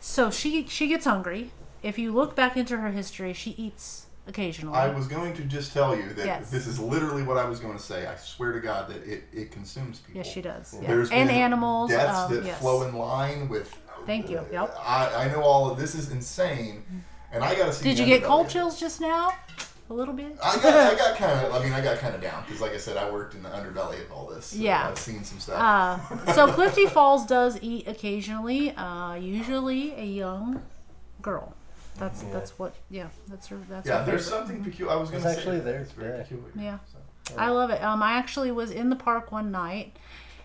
so 0.00 0.30
she 0.30 0.66
she 0.68 0.86
gets 0.86 1.04
hungry. 1.04 1.50
If 1.82 1.98
you 1.98 2.12
look 2.12 2.36
back 2.36 2.56
into 2.56 2.76
her 2.78 2.90
history, 2.90 3.32
she 3.32 3.50
eats 3.58 4.06
occasionally. 4.28 4.76
I 4.78 4.88
was 4.88 5.06
going 5.08 5.34
to 5.34 5.42
just 5.42 5.72
tell 5.72 5.96
you 5.96 6.08
that 6.14 6.26
Yes. 6.26 6.50
this 6.50 6.66
is 6.66 6.78
literally 6.78 7.22
what 7.22 7.36
I 7.36 7.44
was 7.48 7.58
going 7.60 7.76
to 7.76 7.82
say. 7.82 8.06
I 8.06 8.14
swear 8.16 8.52
to 8.52 8.60
God 8.60 8.88
that 8.90 9.04
it, 9.06 9.24
it 9.32 9.50
consumes 9.50 9.98
people. 10.00 10.18
yes, 10.20 10.30
she 10.32 10.40
does. 10.42 10.76
Yeah. 10.80 10.86
There's 10.88 11.10
And 11.10 11.30
animals. 11.30 11.90
Deaths 11.90 12.18
um, 12.30 12.34
that 12.34 12.44
yes. 12.44 12.58
flow 12.60 12.82
in 12.86 12.94
line 12.94 13.48
with. 13.48 13.74
Thank 14.06 14.30
you. 14.30 14.40
Yep. 14.52 14.76
I, 14.80 15.24
I 15.24 15.28
know 15.28 15.42
all 15.42 15.70
of 15.70 15.78
this 15.78 15.94
is 15.94 16.10
insane, 16.12 16.84
and 17.32 17.42
I 17.42 17.54
got 17.54 17.66
to 17.66 17.72
see. 17.72 17.84
Did 17.84 17.98
you 17.98 18.06
get 18.06 18.22
cold 18.22 18.48
chills 18.48 18.78
just 18.78 19.00
now? 19.00 19.32
A 19.90 19.94
little 19.94 20.12
bit. 20.14 20.36
I 20.44 20.56
got, 20.56 20.74
I 20.74 20.94
got 20.98 21.16
kind 21.16 21.46
of. 21.46 21.54
I 21.54 21.64
mean, 21.64 21.72
I 21.72 21.80
got 21.82 21.98
kind 21.98 22.14
of 22.14 22.20
down 22.20 22.42
because, 22.46 22.60
like 22.60 22.72
I 22.72 22.76
said, 22.76 22.96
I 22.98 23.10
worked 23.10 23.34
in 23.34 23.42
the 23.42 23.48
underbelly 23.48 24.02
of 24.04 24.12
all 24.12 24.26
this. 24.26 24.46
so 24.46 24.58
Yeah. 24.58 24.86
I've 24.88 24.98
seen 24.98 25.24
some 25.24 25.40
stuff. 25.40 25.58
Uh, 25.58 26.32
so 26.34 26.46
Clifty 26.52 26.86
Falls 26.86 27.24
does 27.26 27.58
eat 27.62 27.88
occasionally. 27.88 28.70
Uh, 28.72 29.14
usually 29.14 29.92
a 29.94 30.04
young 30.04 30.62
girl. 31.22 31.54
That's 31.98 32.22
Yeah. 32.22 32.28
that's 32.32 32.58
what. 32.58 32.74
Yeah, 32.90 33.08
that's 33.28 33.46
her. 33.48 33.58
That's 33.68 33.86
yeah, 33.86 34.00
her 34.00 34.06
there's 34.10 34.24
favorite. 34.28 34.38
something 34.46 34.64
peculiar. 34.64 34.92
I 34.92 34.96
was 34.96 35.10
going 35.10 35.22
It's 35.22 35.34
to 35.34 35.34
say 35.34 35.38
actually 35.40 35.60
there 35.60 35.80
It's 35.80 35.92
very 35.92 36.10
today. 36.12 36.22
peculiar. 36.22 36.52
Yeah. 36.56 36.78
So. 37.28 37.34
I 37.36 37.50
love 37.50 37.70
it. 37.70 37.82
Um, 37.82 38.02
I 38.02 38.12
actually 38.12 38.50
was 38.50 38.70
in 38.70 38.88
the 38.90 38.96
park 38.96 39.30
one 39.32 39.50
night, 39.50 39.96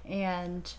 and 0.05 0.71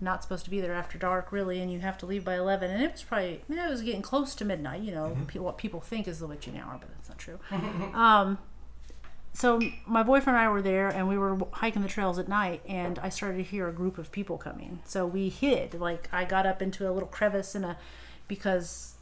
not 0.00 0.22
supposed 0.22 0.44
to 0.44 0.50
be 0.50 0.60
there 0.60 0.74
after 0.74 0.98
dark, 0.98 1.32
really, 1.32 1.60
and 1.60 1.72
you 1.72 1.80
have 1.80 1.96
to 1.98 2.06
leave 2.06 2.24
by 2.24 2.36
eleven. 2.36 2.70
And 2.70 2.82
it 2.82 2.92
was 2.92 3.02
probably, 3.02 3.42
yeah, 3.48 3.66
it 3.68 3.70
was 3.70 3.82
getting 3.82 4.02
close 4.02 4.34
to 4.36 4.44
midnight. 4.44 4.82
You 4.82 4.92
know, 4.92 5.16
pe- 5.28 5.38
what 5.38 5.56
people 5.58 5.80
think 5.80 6.06
is 6.08 6.18
the 6.18 6.26
witching 6.26 6.58
hour, 6.58 6.76
but 6.80 6.88
that's 6.90 7.08
not 7.08 7.18
true. 7.18 7.38
um, 7.94 8.38
so 9.32 9.60
my 9.86 10.02
boyfriend 10.02 10.36
and 10.38 10.46
I 10.46 10.48
were 10.50 10.62
there, 10.62 10.88
and 10.88 11.08
we 11.08 11.16
were 11.18 11.36
hiking 11.52 11.82
the 11.82 11.88
trails 11.88 12.18
at 12.18 12.28
night, 12.28 12.62
and 12.68 12.98
I 13.00 13.08
started 13.08 13.38
to 13.38 13.42
hear 13.42 13.68
a 13.68 13.72
group 13.72 13.98
of 13.98 14.10
people 14.12 14.38
coming. 14.38 14.80
So 14.84 15.06
we 15.06 15.28
hid. 15.28 15.74
Like 15.74 16.08
I 16.12 16.24
got 16.24 16.46
up 16.46 16.60
into 16.62 16.88
a 16.88 16.92
little 16.92 17.08
crevice 17.08 17.54
in 17.54 17.64
a 17.64 17.76
because 18.28 18.93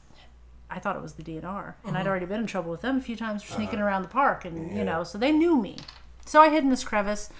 I 0.74 0.78
thought 0.78 0.96
it 0.96 1.02
was 1.02 1.14
the 1.14 1.22
DNR, 1.22 1.74
and 1.84 1.96
I'd 1.96 2.06
already 2.06 2.26
been 2.26 2.40
in 2.40 2.46
trouble 2.46 2.70
with 2.70 2.80
them 2.80 2.96
a 2.96 3.00
few 3.00 3.16
times 3.16 3.42
for 3.42 3.52
sneaking 3.54 3.78
around 3.80 4.02
the 4.02 4.08
park, 4.08 4.44
and 4.44 4.76
you 4.76 4.84
know, 4.84 5.04
so 5.04 5.18
they 5.18 5.30
knew 5.32 5.56
me. 5.60 5.76
So 6.26 6.40
I 6.40 6.48
hid 6.50 6.64
in 6.64 6.70
this 6.70 6.84
crevice, 6.84 7.30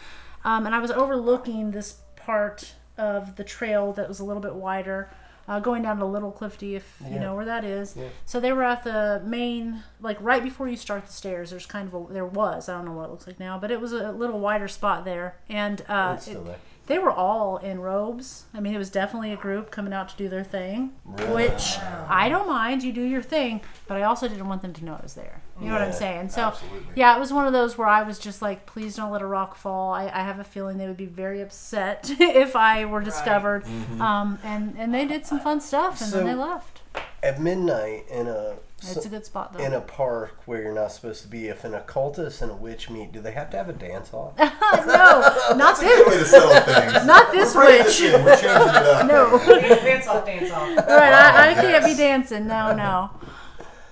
um, 0.44 0.66
and 0.66 0.74
I 0.74 0.78
was 0.78 0.90
overlooking 0.90 1.70
this 1.70 1.98
part 2.16 2.74
of 2.98 3.36
the 3.36 3.44
trail 3.44 3.92
that 3.94 4.08
was 4.08 4.20
a 4.20 4.24
little 4.24 4.42
bit 4.42 4.54
wider, 4.54 5.10
uh, 5.48 5.58
going 5.60 5.82
down 5.82 5.98
to 5.98 6.04
Little 6.04 6.30
Clifty, 6.30 6.74
if 6.76 7.00
you 7.10 7.18
know 7.18 7.34
where 7.34 7.44
that 7.44 7.64
is. 7.64 7.96
Yeah. 7.96 8.08
So 8.26 8.38
they 8.38 8.52
were 8.52 8.62
at 8.64 8.84
the 8.84 9.22
main, 9.24 9.82
like 10.00 10.16
right 10.20 10.42
before 10.42 10.68
you 10.68 10.76
start 10.76 11.06
the 11.06 11.12
stairs. 11.12 11.50
There's 11.50 11.66
kind 11.66 11.88
of 11.92 12.10
a 12.10 12.12
there 12.12 12.26
was 12.26 12.68
I 12.68 12.74
don't 12.76 12.84
know 12.84 12.92
what 12.92 13.06
it 13.06 13.10
looks 13.10 13.26
like 13.26 13.40
now, 13.40 13.58
but 13.58 13.70
it 13.70 13.80
was 13.80 13.92
a 13.92 14.12
little 14.12 14.38
wider 14.38 14.68
spot 14.68 15.04
there, 15.04 15.36
and 15.48 15.82
uh, 15.88 16.12
It's 16.16 16.26
still 16.26 16.42
it- 16.42 16.46
there. 16.46 16.56
They 16.93 16.99
were 16.99 17.11
all 17.11 17.57
in 17.57 17.80
robes. 17.80 18.45
I 18.53 18.61
mean, 18.61 18.74
it 18.74 18.78
was 18.78 18.90
definitely 18.90 19.32
a 19.32 19.36
group 19.36 19.70
coming 19.70 19.95
out 19.95 20.11
to 20.11 20.16
do 20.18 20.28
their 20.28 20.45
thing, 20.45 20.93
Really? 21.07 21.32
which 21.49 21.78
I 22.07 22.28
don't 22.28 22.47
mind. 22.47 22.82
You 22.82 22.93
do 22.93 23.01
your 23.01 23.22
thing, 23.22 23.62
but 23.86 23.97
I 23.97 24.03
also 24.03 24.28
didn't 24.28 24.47
want 24.47 24.61
them 24.61 24.74
to 24.74 24.84
know 24.84 24.93
I 24.93 25.03
was 25.03 25.14
there. 25.14 25.40
You 25.59 25.68
know 25.68 25.72
what 25.72 25.80
I'm 25.80 25.93
saying? 25.93 26.28
So, 26.28 26.43
absolutely. 26.43 26.80
yeah, 26.95 27.16
it 27.16 27.18
was 27.18 27.32
one 27.32 27.47
of 27.47 27.55
those 27.55 27.78
where 27.78 27.88
I 27.88 28.03
was 28.03 28.18
just 28.18 28.43
like, 28.43 28.66
please 28.66 28.95
don't 28.95 29.11
let 29.11 29.22
a 29.22 29.26
rock 29.26 29.55
fall. 29.57 29.95
I, 29.95 30.05
I 30.05 30.20
have 30.22 30.38
a 30.38 30.45
feeling 30.45 30.76
they 30.76 30.86
would 30.86 30.99
be 30.99 31.07
very 31.07 31.40
upset 31.40 32.11
if 32.20 32.55
I 32.55 32.84
were 32.84 33.01
discovered. 33.01 33.64
Um, 33.99 34.38
and, 34.45 34.74
and 34.76 34.93
they 34.93 35.07
did 35.07 35.24
some 35.24 35.40
fun 35.40 35.62
stuff, 35.62 36.03
and 36.03 36.12
then 36.12 36.26
they 36.26 36.34
left. 36.34 36.82
At 37.22 37.40
midnight 37.40 38.05
in 38.11 38.26
a 38.26 38.57
It's 38.90 39.06
a 39.06 39.08
good 39.08 39.24
spot, 39.24 39.52
though. 39.52 39.64
in 39.64 39.72
a 39.72 39.80
park 39.80 40.38
where 40.46 40.62
you're 40.62 40.74
not 40.74 40.92
supposed 40.92 41.22
to 41.22 41.28
be, 41.28 41.48
if 41.48 41.64
an 41.64 41.74
occultist 41.74 42.42
and 42.42 42.50
a 42.50 42.54
witch 42.56 42.90
meet, 42.90 43.12
do 43.12 43.20
they 43.20 43.32
have 43.32 43.50
to 43.50 43.56
have 43.56 43.68
a 43.68 43.72
dance 43.72 44.12
off? 44.12 44.36
no, 44.38 45.54
not 45.56 45.78
Good 45.80 46.06
way 46.06 46.16
this. 46.16 46.30
to 46.32 46.40
settle 46.40 46.60
things. 46.74 47.06
Not 47.06 47.30
this 47.32 47.54
We're 47.54 47.64
bringing 47.66 47.84
this 47.84 48.00
witch. 48.00 48.12
We're 48.24 48.36
changing 48.36 48.50
it 48.50 48.86
up. 48.86 49.06
No. 49.06 49.38
dance 49.38 50.06
off, 50.06 50.26
dance 50.26 50.50
off. 50.50 50.68
right, 50.76 51.12
I, 51.12 51.50
I 51.50 51.54
Wow, 51.54 51.60
can't 51.60 51.84
be 51.84 51.94
dancing. 51.94 52.46
No, 52.46 52.74
no. 52.74 53.10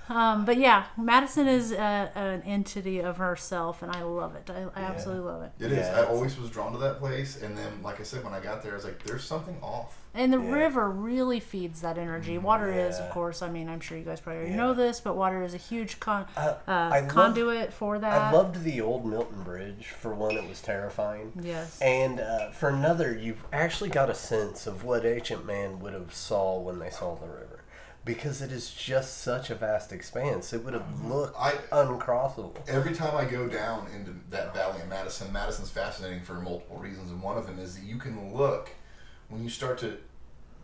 Um, 0.09 0.43
but 0.43 0.57
yeah, 0.57 0.85
Madison 0.97 1.47
is 1.47 1.71
uh 1.71 2.09
an 2.15 2.41
entity 2.45 2.99
of 2.99 3.15
herself, 3.17 3.81
and 3.81 3.91
I 3.95 4.01
love 4.03 4.35
it. 4.35 4.49
I, 4.49 4.65
I 4.75 4.83
absolutely 4.83 5.23
love 5.23 5.43
it. 5.43 5.51
It 5.59 5.71
is. 5.71 5.77
Yeah, 5.87 6.01
I 6.01 6.05
always 6.05 6.37
was 6.37 6.49
drawn 6.49 6.73
to 6.73 6.77
that 6.79 6.99
place, 6.99 7.41
and 7.41 7.57
then, 7.57 7.81
like 7.81 8.01
I 8.01 8.03
said, 8.03 8.21
when 8.25 8.33
I 8.33 8.41
got 8.41 8.61
there, 8.61 8.73
I 8.73 8.75
was 8.75 8.83
like, 8.83 9.01
"There's 9.03 9.23
something 9.23 9.57
off." 9.61 9.97
And 10.13 10.33
the 10.33 10.39
Yeah. 10.41 10.51
river 10.51 10.89
really 10.89 11.39
feeds 11.39 11.79
that 11.81 11.97
energy. 11.97 12.37
Water 12.37 12.69
is, 12.71 12.99
of 12.99 13.09
course. 13.11 13.41
I 13.41 13.49
mean, 13.49 13.69
I'm 13.69 13.79
sure 13.79 13.97
you 13.97 14.03
guys 14.03 14.19
probably 14.19 14.39
already 14.39 14.51
Yeah. 14.55 14.57
know 14.57 14.73
this, 14.73 14.99
but 14.99 15.15
water 15.15 15.41
is 15.41 15.53
a 15.53 15.57
huge 15.57 15.99
con- 16.01 16.25
I- 16.35 16.47
uh, 16.47 16.55
I 16.67 16.99
love- 16.99 17.07
conduit 17.09 17.71
for 17.71 17.97
that. 17.97 18.21
I 18.21 18.31
loved 18.31 18.63
the 18.63 18.81
old 18.81 19.05
Milton 19.05 19.43
Bridge. 19.43 19.87
For 19.87 20.13
one, 20.13 20.35
it 20.35 20.47
was 20.49 20.61
terrifying. 20.61 21.31
Yes. 21.41 21.79
And 21.81 22.19
uh, 22.19 22.51
for 22.51 22.67
another, 22.69 23.13
you've 23.15 23.43
actually 23.53 23.89
got 23.89 24.09
a 24.09 24.13
sense 24.15 24.67
of 24.67 24.83
what 24.83 25.05
ancient 25.05 25.45
man 25.45 25.79
would 25.79 25.93
have 25.93 26.13
saw 26.13 26.59
when 26.59 26.79
they 26.79 26.89
saw 26.89 27.15
the 27.15 27.27
river, 27.27 27.61
because 28.03 28.41
it 28.41 28.51
is 28.51 28.69
just 28.69 29.19
such 29.19 29.49
a 29.49 29.55
vast 29.55 29.93
expanse. 29.93 30.51
It 30.51 30.65
would 30.65 30.73
have 30.73 31.05
looked 31.05 31.39
I- 31.39 31.59
uncrossable. 31.71 32.55
Every 32.67 32.93
time 32.93 33.15
I 33.15 33.23
go 33.23 33.47
down 33.47 33.87
into 33.95 34.11
that 34.29 34.53
valley 34.53 34.81
in 34.81 34.89
Madison, 34.89 35.31
Madison's 35.31 35.69
fascinating 35.69 36.21
for 36.21 36.33
multiple 36.33 36.77
reasons, 36.77 37.11
and 37.11 37.21
one 37.23 37.37
of 37.37 37.47
them 37.47 37.59
is 37.59 37.75
that 37.75 37.83
you 37.85 37.97
can 37.97 38.33
look 38.35 38.71
when 39.31 39.43
you 39.43 39.49
start 39.49 39.77
to 39.79 39.97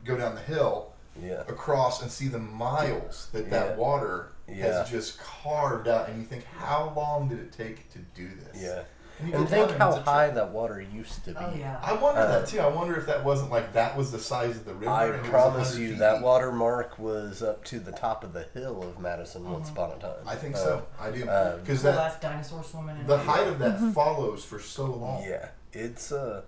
go 0.05 0.17
down 0.17 0.35
the 0.35 0.41
hill 0.41 0.93
Yeah. 1.21 1.41
across 1.47 2.01
and 2.03 2.11
see 2.11 2.27
the 2.27 2.37
miles 2.39 3.29
that 3.33 3.45
Yeah. 3.45 3.49
that 3.49 3.77
water 3.77 4.33
Yeah. 4.47 4.55
has 4.65 4.89
just 4.89 5.19
carved 5.19 5.87
out, 5.87 6.07
and 6.09 6.19
you 6.19 6.25
think, 6.25 6.45
how 6.45 6.93
long 6.95 7.27
did 7.27 7.39
it 7.39 7.51
take 7.51 7.91
to 7.93 7.99
do 7.99 8.29
this? 8.35 8.61
Yeah. 8.61 8.83
And, 9.19 9.33
And 9.33 9.49
think 9.49 9.71
how 9.71 9.93
high 9.95 10.25
trip. 10.25 10.35
that 10.35 10.49
water 10.51 10.79
used 10.79 11.25
to 11.25 11.31
be. 11.31 11.37
Oh 11.39 11.51
yeah. 11.57 11.79
I 11.81 11.93
wonder 11.93 12.21
Uh, 12.21 12.27
that 12.27 12.47
too. 12.47 12.59
I 12.59 12.67
wonder 12.67 12.95
if 12.95 13.07
that 13.07 13.23
wasn't 13.25 13.49
like 13.49 13.73
that 13.73 13.97
was 13.97 14.11
the 14.11 14.19
size 14.19 14.57
of 14.57 14.65
the 14.65 14.75
river. 14.75 14.91
I 14.91 15.05
and 15.05 15.15
it 15.15 15.21
was 15.21 15.29
promise 15.31 15.75
you 15.75 15.89
feet 15.93 15.99
that 15.99 16.13
deep. 16.17 16.21
water 16.23 16.51
mark 16.51 16.99
was 16.99 17.41
up 17.41 17.63
to 17.65 17.79
the 17.79 17.91
top 17.93 18.23
of 18.23 18.31
the 18.33 18.43
hill 18.53 18.83
of 18.83 18.99
Madison 18.99 19.51
once 19.51 19.69
upon 19.69 19.89
a 19.93 19.95
time. 19.97 20.11
Mm-hmm. 20.19 20.29
I 20.29 20.35
think 20.35 20.55
Uh, 20.55 20.59
so. 20.59 20.83
I 20.99 21.09
do 21.09 21.27
um, 21.27 21.59
because 21.61 21.81
the 21.81 21.89
that 21.93 21.97
last 21.97 22.21
dinosaur 22.21 22.63
swimming 22.63 22.99
in 22.99 23.07
the 23.07 23.17
height 23.17 23.47
of 23.47 23.57
that 23.57 23.79
follows 23.95 24.45
for 24.45 24.59
so 24.59 24.85
long. 24.85 25.23
Yeah, 25.23 25.47
it's 25.73 26.11
uh, 26.11 26.43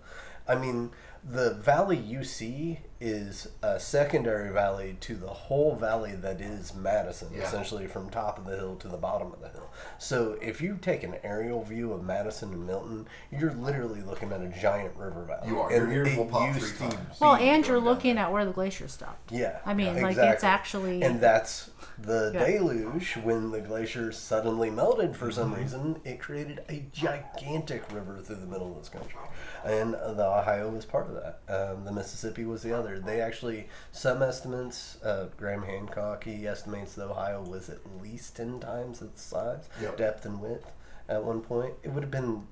I 0.47 0.53
mean, 0.53 0.91
the 1.23 1.53
valley 1.55 1.97
you 1.97 2.23
see 2.23 2.79
is 3.01 3.47
a 3.63 3.79
secondary 3.79 4.51
valley 4.51 4.97
to 4.99 5.15
the 5.15 5.27
whole 5.27 5.73
valley 5.75 6.11
that 6.15 6.41
is 6.41 6.73
Madison, 6.75 7.29
Yeah. 7.33 7.43
essentially 7.43 7.87
from 7.87 8.09
top 8.09 8.37
of 8.37 8.45
the 8.45 8.57
hill 8.57 8.75
to 8.77 8.89
the 8.89 8.97
bottom 8.97 9.31
of 9.31 9.39
the 9.39 9.47
hill. 9.49 9.69
So 9.99 10.37
if 10.41 10.59
you 10.59 10.77
take 10.81 11.03
an 11.03 11.15
aerial 11.23 11.63
view 11.63 11.93
of 11.93 12.03
Madison 12.03 12.51
and 12.51 12.67
Milton, 12.67 13.07
you're 13.31 13.53
literally 13.53 14.01
looking 14.01 14.33
at 14.33 14.41
a 14.41 14.47
giant 14.49 14.97
river 14.97 15.23
valley. 15.23 15.47
You 15.47 15.59
are. 15.61 15.71
And 15.71 15.91
Your 15.91 16.05
ears 16.05 16.13
it 16.13 16.17
will 16.17 16.25
pop 16.25 16.53
used 16.53 16.75
three 16.75 16.87
to 16.89 16.95
times. 16.95 17.19
well, 17.21 17.35
and 17.35 17.65
you're 17.65 17.79
looking 17.79 18.17
at 18.17 18.31
where 18.31 18.43
the 18.45 18.51
glacier 18.51 18.89
stopped. 18.89 19.31
Yeah, 19.31 19.59
I 19.65 19.73
mean, 19.73 19.95
yeah, 19.95 20.01
like 20.03 20.17
it's 20.17 20.43
actually. 20.43 21.01
And 21.01 21.21
that's 21.21 21.69
the 21.97 22.31
Yeah. 22.33 22.45
deluge 22.45 23.15
when 23.23 23.51
the 23.51 23.61
glaciers 23.61 24.17
suddenly 24.17 24.69
melted 24.69 25.15
for 25.15 25.31
some 25.31 25.51
Mm-hmm. 25.53 25.61
reason. 25.61 26.01
It 26.03 26.19
created 26.19 26.63
a 26.69 26.85
gigantic 26.91 27.83
river 27.93 28.19
through 28.21 28.37
the 28.37 28.45
middle 28.45 28.71
of 28.73 28.79
this 28.79 28.89
country, 28.89 29.19
and 29.63 29.95
uh, 29.95 30.13
the 30.13 30.25
Ohio 30.25 30.69
was 30.69 30.85
part 30.85 31.07
of 31.09 31.15
that. 31.15 31.39
Um, 31.47 31.85
the 31.85 31.91
Mississippi 31.93 32.43
was 32.45 32.61
the 32.61 32.73
other. 32.77 32.88
They 32.97 33.21
actually, 33.21 33.67
some 33.91 34.23
estimates, 34.23 34.97
uh, 35.03 35.27
Graham 35.37 35.63
Hancock, 35.63 36.23
he 36.23 36.47
estimates 36.47 36.95
the 36.95 37.09
Ohio 37.09 37.43
was 37.43 37.69
at 37.69 37.79
least 38.01 38.37
ten 38.37 38.59
times 38.59 39.01
its 39.01 39.21
size, 39.21 39.67
Yep. 39.81 39.97
depth 39.97 40.25
and 40.25 40.41
width. 40.41 40.71
At 41.07 41.23
one 41.23 41.41
point, 41.41 41.73
it 41.83 41.89
would 41.91 42.03
have 42.03 42.11
been 42.11 42.47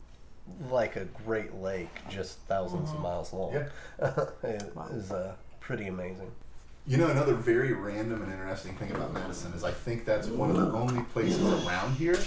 like 0.69 0.95
a 0.95 1.05
Great 1.25 1.55
Lake, 1.55 1.89
just 2.09 2.47
1000s 2.47 2.93
of 2.93 2.99
miles 3.01 3.33
long. 3.33 3.53
Yeah. 3.53 3.67
it 4.43 4.71
is 4.91 5.11
uh, 5.11 5.33
pretty 5.59 5.87
amazing. 5.87 6.31
You 6.85 6.97
know, 6.97 7.07
another 7.07 7.33
very 7.33 7.73
random 7.73 8.21
and 8.21 8.31
interesting 8.31 8.75
thing 8.77 8.91
about 8.91 9.13
Madison 9.13 9.51
is 9.53 9.63
I 9.63 9.71
think 9.71 10.05
that's 10.05 10.27
one 10.27 10.49
of 10.49 10.55
the 10.55 10.71
only 10.71 11.03
places 11.11 11.41
around 11.65 11.95
here 11.95 12.17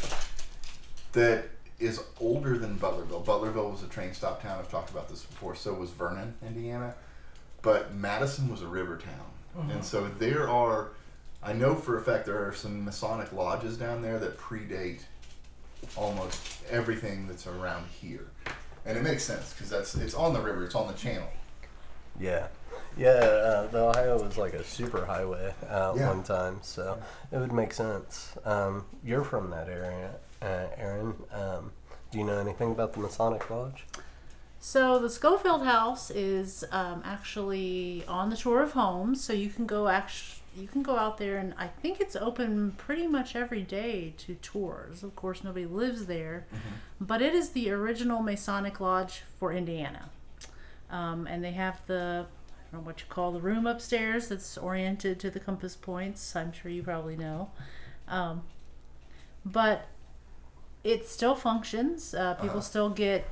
that 1.12 1.44
is 1.78 2.00
older 2.20 2.58
than 2.58 2.76
Butlerville. 2.78 3.24
Butlerville 3.24 3.70
was 3.72 3.82
a 3.82 3.86
train 3.86 4.12
stop 4.12 4.42
town. 4.42 4.58
I've 4.58 4.70
talked 4.70 4.90
about 4.90 5.08
this 5.08 5.22
before. 5.24 5.54
So 5.54 5.72
was 5.72 5.90
Vernon, 5.90 6.34
Indiana. 6.46 6.94
But 7.62 7.94
Madison 7.94 8.48
was 8.50 8.62
a 8.62 8.66
river 8.66 8.96
town. 8.96 9.70
And 9.70 9.84
so 9.84 10.08
there 10.18 10.48
are, 10.48 10.88
I 11.42 11.52
know 11.52 11.74
for 11.74 11.98
a 11.98 12.02
fact 12.02 12.24
there 12.24 12.46
are 12.46 12.52
some 12.54 12.84
Masonic 12.84 13.32
lodges 13.32 13.76
down 13.76 14.00
there 14.00 14.18
that 14.18 14.38
predate 14.38 15.00
almost 15.96 16.40
everything 16.70 17.26
that's 17.26 17.46
around 17.46 17.84
here. 18.00 18.26
And 18.86 18.96
it 18.96 19.02
makes 19.02 19.24
sense 19.24 19.52
because 19.52 19.68
that's 19.68 19.94
it's 19.96 20.14
on 20.14 20.32
the 20.32 20.40
river, 20.40 20.64
it's 20.64 20.74
on 20.74 20.86
the 20.86 20.94
channel. 20.94 21.28
Yeah, 22.18 22.46
yeah. 22.96 23.08
Uh, 23.10 23.66
the 23.68 23.78
Ohio 23.88 24.22
was 24.22 24.38
like 24.38 24.52
a 24.54 24.64
super 24.64 25.04
highway 25.04 25.52
uh, 25.68 25.94
Yeah. 25.96 26.08
one 26.08 26.22
time, 26.22 26.58
so 26.62 26.98
it 27.32 27.38
would 27.38 27.52
make 27.52 27.72
sense. 27.72 28.34
Um, 28.44 28.84
you're 29.04 29.24
from 29.24 29.50
that 29.50 29.68
area, 29.68 30.10
uh, 30.42 30.66
Aaron. 30.76 31.14
Um, 31.32 31.72
do 32.10 32.18
you 32.18 32.24
know 32.24 32.38
anything 32.38 32.72
about 32.72 32.92
the 32.94 33.00
Masonic 33.00 33.48
Lodge? 33.50 33.84
So 34.62 34.98
the 34.98 35.08
Schofield 35.08 35.64
House 35.64 36.10
is 36.10 36.64
um, 36.70 37.02
actually 37.04 38.04
on 38.06 38.28
the 38.28 38.36
tour 38.36 38.62
of 38.62 38.72
homes, 38.72 39.22
so 39.24 39.32
you 39.32 39.48
can 39.48 39.66
go 39.66 39.88
actually 39.88 40.36
you 40.56 40.66
can 40.66 40.82
go 40.82 40.96
out 40.98 41.16
there, 41.18 41.38
and 41.38 41.54
I 41.56 41.68
think 41.68 42.00
it's 42.00 42.16
open 42.16 42.72
pretty 42.76 43.06
much 43.06 43.36
every 43.36 43.62
day 43.62 44.14
to 44.18 44.34
tours. 44.34 45.04
Of 45.04 45.14
course, 45.14 45.44
nobody 45.44 45.64
lives 45.64 46.06
there, 46.06 46.44
but 47.00 47.22
it 47.22 47.34
is 47.34 47.50
the 47.50 47.70
original 47.70 48.20
Masonic 48.20 48.80
Lodge 48.80 49.22
for 49.38 49.52
Indiana, 49.52 50.10
um, 50.90 51.26
and 51.28 51.42
they 51.44 51.52
have 51.52 51.80
the. 51.86 52.26
I 52.26 52.72
don't 52.76 52.82
know 52.82 52.86
what 52.86 53.00
you 53.00 53.06
call 53.08 53.32
the 53.32 53.40
room 53.40 53.66
upstairs 53.66 54.28
that's 54.28 54.58
oriented 54.58 55.18
to 55.20 55.30
the 55.30 55.40
compass 55.40 55.74
points. 55.76 56.36
I'm 56.36 56.52
sure 56.52 56.70
you 56.70 56.82
probably 56.82 57.16
know. 57.16 57.50
Um, 58.08 58.42
but 59.44 59.86
it 60.84 61.08
still 61.08 61.34
functions. 61.34 62.12
Uh, 62.14 62.34
people 62.34 62.50
Uh-huh. 62.50 62.60
still 62.60 62.90
get. 62.90 63.26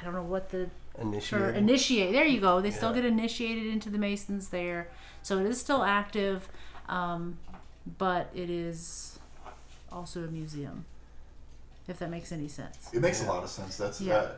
I 0.00 0.04
don't 0.04 0.14
know 0.14 0.22
what 0.22 0.50
the 0.50 0.68
Initiated. 1.00 1.22
Sure, 1.24 1.50
initiate. 1.50 2.12
There 2.12 2.24
you 2.26 2.40
go. 2.40 2.60
They 2.60 2.70
still 2.70 2.92
get 2.92 3.04
initiated 3.04 3.66
into 3.66 3.88
the 3.90 3.96
Masons 3.96 4.48
there, 4.48 4.88
so 5.22 5.38
it 5.38 5.46
is 5.46 5.58
still 5.58 5.82
active, 5.82 6.48
um, 6.88 7.38
but 7.96 8.28
it 8.34 8.50
is 8.50 9.18
also 9.90 10.24
a 10.24 10.26
museum. 10.26 10.84
If 11.88 11.98
that 12.00 12.10
makes 12.10 12.32
any 12.32 12.48
sense. 12.48 12.90
It 12.92 13.00
makes 13.00 13.22
a 13.22 13.26
lot 13.26 13.42
of 13.42 13.48
sense. 13.50 13.76
That's 13.76 14.00
Yeah. 14.00 14.14
uh, 14.16 14.30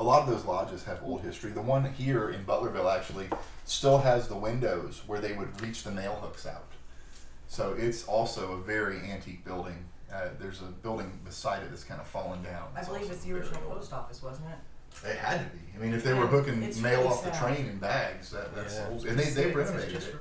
a 0.00 0.02
lot 0.02 0.22
of 0.22 0.28
those 0.28 0.44
lodges 0.44 0.82
have 0.84 1.00
old 1.04 1.20
history. 1.20 1.50
The 1.52 1.62
one 1.62 1.84
here 1.92 2.30
in 2.30 2.44
Butlerville 2.44 2.92
actually 2.92 3.28
still 3.64 3.98
has 3.98 4.28
the 4.28 4.36
windows 4.36 5.02
where 5.06 5.20
they 5.20 5.34
would 5.34 5.60
reach 5.60 5.84
the 5.84 5.90
nail 5.90 6.14
hooks 6.16 6.46
out. 6.46 6.64
So 7.48 7.74
it's 7.78 8.04
also 8.04 8.52
a 8.52 8.58
very 8.60 8.98
antique 9.10 9.44
building. 9.44 9.84
Uh, 10.12 10.28
there's 10.40 10.60
a 10.62 10.66
building 10.66 11.18
beside 11.24 11.62
it 11.62 11.70
that's 11.70 11.84
kind 11.84 12.00
of 12.00 12.06
fallen 12.06 12.42
down. 12.42 12.68
I 12.76 12.82
believe 12.84 13.10
it's 13.10 13.24
the 13.24 13.32
original 13.34 13.60
post 13.62 13.92
office, 13.92 14.22
wasn't 14.22 14.48
it? 14.48 14.58
They 15.02 15.14
had 15.14 15.38
to 15.38 15.56
be. 15.56 15.58
I 15.76 15.80
mean, 15.80 15.94
if 15.94 16.02
they 16.02 16.12
were 16.12 16.24
Yeah, 16.24 16.30
hooking 16.30 16.60
it's 16.64 16.78
mail 16.80 16.98
really 16.98 17.08
off 17.10 17.22
the 17.24 17.32
sad. 17.32 17.40
train 17.54 17.66
in 17.66 17.78
bags, 17.78 18.30
that, 18.30 18.52
that's 18.54 18.74
Yeah. 18.74 19.10
And 19.10 19.18
they 19.18 19.30
they 19.30 19.44
It's 19.44 19.54
renovated 19.56 19.90
just 19.94 20.08
it. 20.08 20.16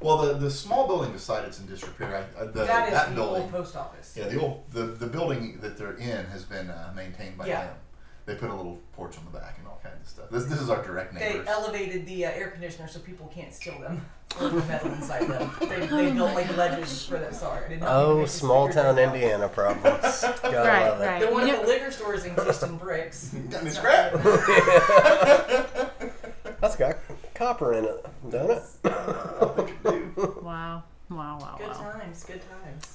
Well, 0.00 0.18
the 0.18 0.34
the 0.34 0.50
small 0.50 0.86
building 0.86 1.10
beside 1.12 1.44
it's 1.44 1.58
in 1.58 1.66
disrepair. 1.66 2.28
I, 2.38 2.40
uh, 2.40 2.44
the, 2.46 2.64
that 2.64 2.88
is 2.88 2.94
that 2.94 3.08
the 3.08 3.14
building. 3.16 3.42
old 3.42 3.50
post 3.50 3.74
office. 3.74 4.14
Yeah, 4.16 4.28
the 4.28 4.40
old 4.40 4.62
the, 4.70 4.84
the 4.84 5.06
building 5.08 5.58
that 5.60 5.76
they're 5.76 5.94
in 5.96 6.24
has 6.26 6.44
been 6.44 6.70
uh, 6.70 6.92
maintained 6.94 7.36
by 7.36 7.46
Yeah. 7.48 7.64
them. 7.66 7.76
They 8.24 8.36
put 8.36 8.50
a 8.50 8.54
little 8.54 8.78
porch 8.92 9.18
on 9.18 9.24
the 9.24 9.32
back 9.36 9.56
and 9.58 9.66
all 9.66 9.80
kinds 9.82 10.00
of 10.02 10.08
stuff. 10.08 10.30
This, 10.30 10.44
this 10.44 10.60
is 10.60 10.70
our 10.70 10.80
direct 10.82 11.12
neighbors. 11.12 11.44
They 11.44 11.50
elevated 11.50 12.06
the 12.06 12.26
uh, 12.26 12.30
air 12.30 12.50
conditioner 12.50 12.86
so 12.86 13.00
people 13.00 13.26
can't 13.34 13.52
steal 13.52 13.80
them 13.80 14.00
or 14.40 14.48
the 14.48 14.64
metal 14.66 14.92
inside 14.92 15.26
them. 15.26 15.50
They, 15.60 15.86
they 15.86 16.12
built 16.12 16.32
like 16.34 16.56
ledges 16.56 17.04
for 17.04 17.18
that. 17.18 17.34
Sorry, 17.34 17.64
I 17.64 17.68
did 17.68 17.80
not 17.80 17.88
mean 17.88 17.96
to 18.06 18.12
Oh, 18.12 18.18
make 18.20 18.28
small 18.28 18.68
figure 18.68 18.82
town 18.84 18.94
that 18.94 19.08
out. 19.08 19.14
Indiana 19.14 19.48
problems. 19.48 20.22
Gotta 20.42 20.56
Right, 20.56 20.88
love 20.88 21.00
it. 21.00 21.04
right. 21.06 21.20
The 21.20 21.26
one 21.32 21.48
You 21.48 21.54
at 21.56 21.62
the 21.62 21.66
liquor 21.68 21.90
store 21.90 22.14
is 22.14 22.24
encased 22.24 22.62
in 22.62 22.76
bricks. 22.78 23.34
Got 23.50 23.60
any 23.62 23.70
scrap? 23.70 24.14
not. 24.14 24.22
That's 26.60 26.76
got 26.76 26.96
copper 27.34 27.72
in 27.74 27.84
it, 27.86 28.06
don't 28.30 28.50
it? 28.52 28.62
Wow, 28.84 30.84
wow, 31.10 31.10
wow, 31.10 31.56
Good 31.58 31.66
wow. 31.68 31.90
times, 31.92 32.22
good 32.22 32.40
times. 32.62 32.91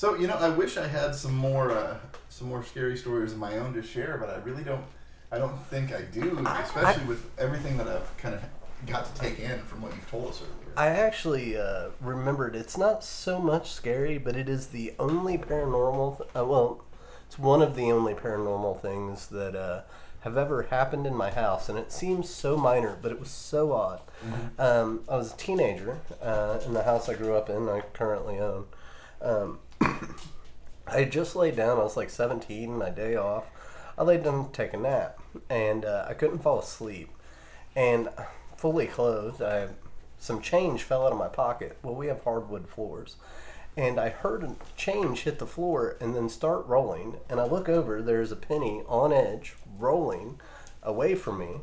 So 0.00 0.14
you 0.14 0.26
know, 0.26 0.36
I 0.36 0.48
wish 0.48 0.78
I 0.78 0.86
had 0.86 1.14
some 1.14 1.34
more 1.34 1.72
uh, 1.72 1.98
some 2.30 2.48
more 2.48 2.64
scary 2.64 2.96
stories 2.96 3.32
of 3.32 3.38
my 3.38 3.58
own 3.58 3.74
to 3.74 3.82
share, 3.82 4.16
but 4.18 4.30
I 4.30 4.38
really 4.48 4.64
don't. 4.64 4.84
I 5.30 5.36
don't 5.36 5.58
think 5.66 5.92
I 5.92 6.00
do, 6.00 6.38
especially 6.46 7.04
with 7.04 7.30
everything 7.38 7.76
that 7.76 7.86
I've 7.86 8.16
kind 8.16 8.34
of 8.34 8.40
got 8.86 9.14
to 9.14 9.20
take 9.20 9.38
in 9.38 9.58
from 9.64 9.82
what 9.82 9.94
you've 9.94 10.10
told 10.10 10.30
us 10.30 10.40
earlier. 10.40 10.72
I 10.74 10.86
actually 10.86 11.58
uh, 11.58 11.90
remembered 12.00 12.56
it's 12.56 12.78
not 12.78 13.04
so 13.04 13.40
much 13.40 13.72
scary, 13.72 14.16
but 14.16 14.36
it 14.36 14.48
is 14.48 14.68
the 14.68 14.94
only 14.98 15.36
paranormal. 15.36 16.16
Th- 16.16 16.30
uh, 16.34 16.46
well, 16.46 16.82
it's 17.26 17.38
one 17.38 17.60
of 17.60 17.76
the 17.76 17.92
only 17.92 18.14
paranormal 18.14 18.80
things 18.80 19.26
that 19.26 19.54
uh, 19.54 19.82
have 20.20 20.38
ever 20.38 20.62
happened 20.62 21.06
in 21.06 21.14
my 21.14 21.30
house, 21.30 21.68
and 21.68 21.78
it 21.78 21.92
seems 21.92 22.30
so 22.30 22.56
minor, 22.56 22.96
but 23.02 23.12
it 23.12 23.20
was 23.20 23.30
so 23.30 23.72
odd. 23.72 24.00
Um, 24.58 25.02
I 25.10 25.16
was 25.16 25.34
a 25.34 25.36
teenager 25.36 25.98
uh, 26.22 26.58
in 26.64 26.72
the 26.72 26.84
house 26.84 27.06
I 27.10 27.14
grew 27.14 27.34
up 27.34 27.50
in. 27.50 27.68
I 27.68 27.82
currently 27.92 28.38
own. 28.38 28.64
Um, 29.20 29.58
I 30.86 31.04
just 31.04 31.36
laid 31.36 31.56
down. 31.56 31.78
I 31.78 31.82
was 31.82 31.96
like 31.96 32.10
17, 32.10 32.76
my 32.76 32.90
day 32.90 33.16
off. 33.16 33.50
I 33.96 34.02
laid 34.02 34.24
down 34.24 34.46
to 34.46 34.52
take 34.52 34.72
a 34.72 34.78
nap, 34.78 35.20
and 35.48 35.84
uh, 35.84 36.06
I 36.08 36.14
couldn't 36.14 36.42
fall 36.42 36.60
asleep. 36.60 37.10
And 37.76 38.08
fully 38.56 38.86
clothed, 38.86 39.42
I 39.42 39.68
some 40.20 40.42
change 40.42 40.82
fell 40.82 41.06
out 41.06 41.12
of 41.12 41.18
my 41.18 41.28
pocket. 41.28 41.78
Well, 41.82 41.94
we 41.94 42.08
have 42.08 42.22
hardwood 42.24 42.68
floors, 42.68 43.16
and 43.74 43.98
I 43.98 44.10
heard 44.10 44.44
a 44.44 44.54
change 44.76 45.22
hit 45.22 45.38
the 45.38 45.46
floor 45.46 45.96
and 45.98 46.14
then 46.14 46.28
start 46.28 46.66
rolling. 46.66 47.16
And 47.30 47.40
I 47.40 47.46
look 47.46 47.70
over, 47.70 48.02
there's 48.02 48.30
a 48.30 48.36
penny 48.36 48.82
on 48.86 49.14
edge 49.14 49.54
rolling 49.78 50.38
away 50.82 51.14
from 51.14 51.38
me. 51.38 51.60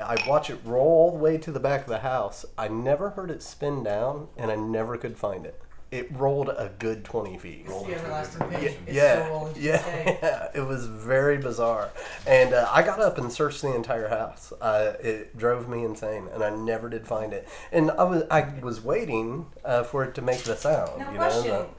I 0.00 0.16
watch 0.26 0.50
it 0.50 0.58
roll 0.64 0.88
all 0.88 1.10
the 1.12 1.18
way 1.18 1.38
to 1.38 1.52
the 1.52 1.60
back 1.60 1.82
of 1.82 1.88
the 1.88 1.98
house. 2.00 2.44
I 2.58 2.66
never 2.66 3.10
heard 3.10 3.30
it 3.30 3.42
spin 3.44 3.84
down, 3.84 4.28
and 4.36 4.50
I 4.50 4.56
never 4.56 4.96
could 4.96 5.16
find 5.16 5.46
it. 5.46 5.62
It 5.90 6.08
rolled 6.12 6.48
a 6.50 6.70
good 6.78 7.04
20 7.04 7.36
feet. 7.38 7.66
It's 7.66 7.82
the 7.82 7.94
everlasting 7.96 8.52
Yeah, 8.52 8.58
page. 8.58 8.76
Yeah, 8.88 9.24
still 9.24 9.52
yeah, 9.56 9.76
this 9.78 10.18
yeah. 10.22 10.48
It 10.54 10.60
was 10.60 10.86
very 10.86 11.38
bizarre, 11.38 11.90
and 12.28 12.54
uh, 12.54 12.68
I 12.70 12.82
got 12.82 13.00
up 13.00 13.18
and 13.18 13.32
searched 13.32 13.60
the 13.62 13.74
entire 13.74 14.08
house. 14.08 14.52
Uh, 14.60 14.94
it 15.00 15.36
drove 15.36 15.68
me 15.68 15.84
insane, 15.84 16.28
and 16.32 16.44
I 16.44 16.50
never 16.50 16.88
did 16.88 17.08
find 17.08 17.32
it. 17.32 17.48
And 17.72 17.90
I 17.90 18.04
was 18.04 18.22
I 18.30 18.42
was 18.62 18.80
waiting 18.84 19.46
uh, 19.64 19.82
for 19.82 20.04
it 20.04 20.14
to 20.14 20.22
make 20.22 20.44
the 20.44 20.54
sound. 20.54 20.98
Now, 21.00 21.10
you 21.10 21.18
question: 21.18 21.48
know, 21.48 21.70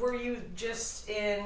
Were 0.00 0.14
you 0.16 0.42
just 0.56 1.08
in 1.08 1.44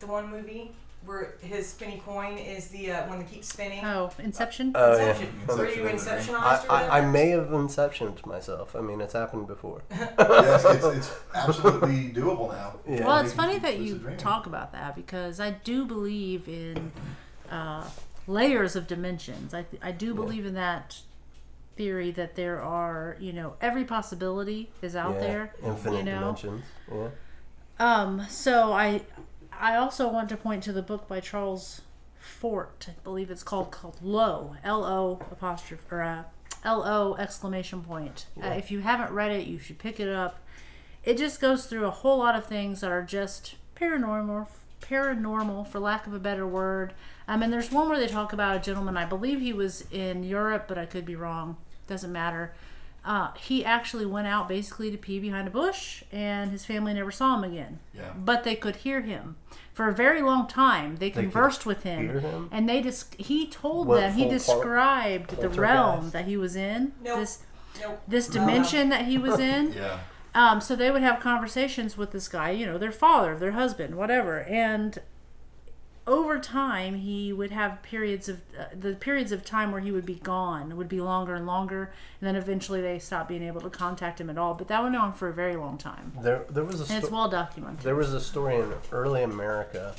the 0.00 0.06
one 0.08 0.30
movie 0.30 0.72
where 1.04 1.34
his 1.40 1.68
spinny 1.68 2.00
coin 2.04 2.38
is 2.38 2.68
the 2.68 2.92
uh, 2.92 3.08
one 3.08 3.18
that 3.18 3.30
keeps 3.30 3.48
spinning? 3.48 3.84
Oh, 3.84 4.10
Inception. 4.18 4.72
the, 4.72 4.78
oh 4.78 4.96
yeah. 4.96 5.08
Inception. 5.10 5.58
Were 5.58 5.68
you 5.68 5.86
Inception. 5.86 6.34
Inceptionized 6.34 6.64
or 6.64 6.72
I, 6.72 6.86
I, 6.86 6.98
I 6.98 7.00
may 7.06 7.30
have 7.30 7.48
inceptioned 7.48 8.24
myself. 8.26 8.76
I 8.76 8.80
mean, 8.80 9.00
it's 9.00 9.14
happened 9.14 9.46
before. 9.46 9.82
yes, 9.90 10.64
it's, 10.64 10.84
it's 10.84 11.14
absolutely 11.34 12.12
doable 12.12 12.50
now. 12.50 12.74
Yeah. 12.88 13.06
well, 13.06 13.18
it's 13.18 13.32
funny 13.32 13.58
that 13.58 13.78
you 13.78 13.98
talk 14.18 14.46
about 14.46 14.72
that 14.72 14.96
because 14.96 15.40
I 15.40 15.50
do 15.50 15.84
believe 15.86 16.48
in 16.48 16.92
uh, 17.50 17.88
layers 18.26 18.76
of 18.76 18.86
dimensions. 18.86 19.54
I, 19.54 19.64
I 19.80 19.92
do 19.92 20.14
believe 20.14 20.44
in 20.44 20.54
that 20.54 20.98
theory 21.76 22.10
that 22.12 22.34
there 22.34 22.60
are, 22.60 23.16
you 23.20 23.32
know, 23.32 23.54
every 23.60 23.84
possibility 23.84 24.70
is 24.82 24.96
out 24.96 25.14
yeah, 25.14 25.20
there. 25.20 25.54
infinite 25.64 25.98
you 25.98 26.02
know? 26.04 26.20
dimensions. 26.20 26.64
Yeah. 26.92 27.08
Um, 27.78 28.26
so 28.28 28.72
I 28.72 29.02
I 29.62 29.76
also 29.76 30.08
want 30.08 30.28
to 30.30 30.36
point 30.36 30.64
to 30.64 30.72
the 30.72 30.82
book 30.82 31.06
by 31.06 31.20
Charles 31.20 31.82
Fort. 32.18 32.88
I 32.88 32.94
believe 33.04 33.30
it's 33.30 33.44
called 33.44 33.70
called 33.70 33.96
Lo. 34.02 34.56
L 34.64 34.84
O 34.84 35.20
apostrophe 35.30 35.84
or 35.88 36.02
uh, 36.02 36.24
L 36.64 36.82
O 36.84 37.14
exclamation 37.14 37.80
point. 37.80 38.26
Uh, 38.42 38.48
if 38.48 38.72
you 38.72 38.80
haven't 38.80 39.12
read 39.12 39.30
it, 39.30 39.46
you 39.46 39.60
should 39.60 39.78
pick 39.78 40.00
it 40.00 40.08
up. 40.08 40.40
It 41.04 41.16
just 41.16 41.40
goes 41.40 41.66
through 41.66 41.86
a 41.86 41.90
whole 41.90 42.18
lot 42.18 42.34
of 42.34 42.44
things 42.44 42.80
that 42.80 42.90
are 42.90 43.04
just 43.04 43.54
paranormal 43.76 44.48
paranormal 44.80 45.68
for 45.68 45.78
lack 45.78 46.08
of 46.08 46.12
a 46.12 46.18
better 46.18 46.44
word. 46.46 46.92
Um, 47.28 47.40
and 47.40 47.52
there's 47.52 47.70
one 47.70 47.88
where 47.88 48.00
they 48.00 48.08
talk 48.08 48.32
about 48.32 48.56
a 48.56 48.60
gentleman, 48.60 48.96
I 48.96 49.04
believe 49.04 49.40
he 49.40 49.52
was 49.52 49.84
in 49.92 50.24
Europe, 50.24 50.64
but 50.66 50.76
I 50.76 50.86
could 50.86 51.06
be 51.06 51.14
wrong. 51.14 51.56
Doesn't 51.86 52.10
matter. 52.10 52.52
Uh, 53.04 53.32
he 53.34 53.64
actually 53.64 54.06
went 54.06 54.28
out 54.28 54.48
basically 54.48 54.90
to 54.90 54.96
pee 54.96 55.18
behind 55.18 55.48
a 55.48 55.50
bush, 55.50 56.04
and 56.12 56.50
his 56.52 56.64
family 56.64 56.94
never 56.94 57.10
saw 57.10 57.36
him 57.36 57.44
again. 57.50 57.80
Yeah. 57.92 58.12
But 58.16 58.44
they 58.44 58.54
could 58.54 58.76
hear 58.76 59.00
him 59.00 59.36
for 59.74 59.88
a 59.88 59.92
very 59.92 60.22
long 60.22 60.46
time. 60.46 60.96
They 60.96 61.10
could 61.10 61.22
conversed 61.24 61.66
with 61.66 61.82
him, 61.82 62.08
hear 62.08 62.20
him? 62.20 62.48
and 62.52 62.68
they 62.68 62.80
just 62.80 63.14
he 63.16 63.46
told 63.48 63.88
What, 63.88 63.96
them 64.00 64.12
he 64.12 64.20
full 64.22 64.28
par- 64.30 64.38
described 64.38 65.30
the 65.30 65.36
poltergeist? 65.36 65.58
realm 65.58 66.10
that 66.10 66.26
he 66.26 66.36
was 66.36 66.54
in. 66.56 66.92
Nope. 67.02 67.18
This 67.18 67.38
Nope. 67.80 68.02
this 68.06 68.32
No, 68.32 68.40
no. 68.40 68.46
dimension 68.46 68.88
that 68.90 69.06
he 69.06 69.18
was 69.18 69.38
in. 69.40 69.72
Yeah. 69.76 69.98
Um, 70.34 70.60
so 70.62 70.74
they 70.76 70.90
would 70.90 71.02
have 71.02 71.20
conversations 71.20 71.98
with 71.98 72.12
this 72.12 72.26
guy, 72.26 72.50
you 72.52 72.64
know, 72.64 72.78
their 72.78 72.90
father, 72.92 73.36
their 73.36 73.52
husband, 73.52 73.96
whatever, 73.96 74.40
and 74.44 74.98
over 76.06 76.38
time 76.38 76.96
he 76.96 77.32
would 77.32 77.50
have 77.50 77.80
periods 77.82 78.28
of 78.28 78.40
uh, 78.58 78.64
the 78.78 78.94
periods 78.94 79.30
of 79.30 79.44
time 79.44 79.70
where 79.70 79.80
he 79.80 79.92
would 79.92 80.04
be 80.06 80.16
gone 80.16 80.76
would 80.76 80.88
be 80.88 81.00
longer 81.00 81.34
and 81.34 81.46
longer, 81.46 81.92
and 82.20 82.26
then 82.26 82.36
eventually 82.36 82.80
they 82.80 82.98
stopped 82.98 83.28
being 83.28 83.42
able 83.42 83.60
to 83.60 83.70
contact 83.70 84.20
him 84.20 84.28
at 84.28 84.36
all. 84.36 84.54
But 84.54 84.68
that 84.68 84.82
went 84.82 84.96
on 84.96 85.12
for 85.12 85.28
a 85.28 85.32
very 85.32 85.56
long 85.56 85.78
time, 85.78 86.12
There, 86.20 86.44
there 86.50 86.64
was 86.64 86.80
a 86.80 86.92
and 86.92 87.02
it's 87.02 87.12
well 87.12 87.28
documented. 87.28 87.80
There 87.80 87.94
was 87.94 88.12
a 88.14 88.20
story 88.20 88.56
in 88.56 88.72
early 88.90 89.22
America, 89.22 89.94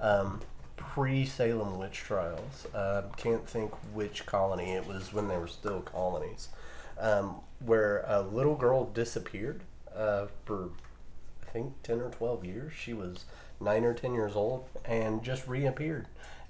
um, 0.00 0.40
pre 0.76 1.24
Salem 1.24 1.78
witch 1.78 1.98
trials. 1.98 2.66
Uh, 2.74 3.02
can't 3.16 3.48
think 3.48 3.72
which 3.94 4.26
colony 4.26 4.72
it 4.72 4.86
was 4.86 5.12
when 5.12 5.28
they 5.28 5.38
were 5.38 5.46
still 5.46 5.82
colonies, 5.82 6.48
um, 6.98 7.36
where 7.60 8.04
a 8.08 8.22
little 8.22 8.56
girl 8.56 8.86
disappeared 8.86 9.60
uh, 9.94 10.26
for 10.44 10.70
I 11.46 11.50
think 11.50 11.80
ten 11.84 12.00
or 12.00 12.10
twelve 12.10 12.44
years. 12.44 12.72
She 12.72 12.92
was 12.92 13.24
nine 13.60 13.84
or 13.84 13.94
ten 13.94 14.14
years 14.14 14.34
old 14.36 14.68
and 14.84 15.22
just 15.22 15.46
reappeared. 15.46 16.06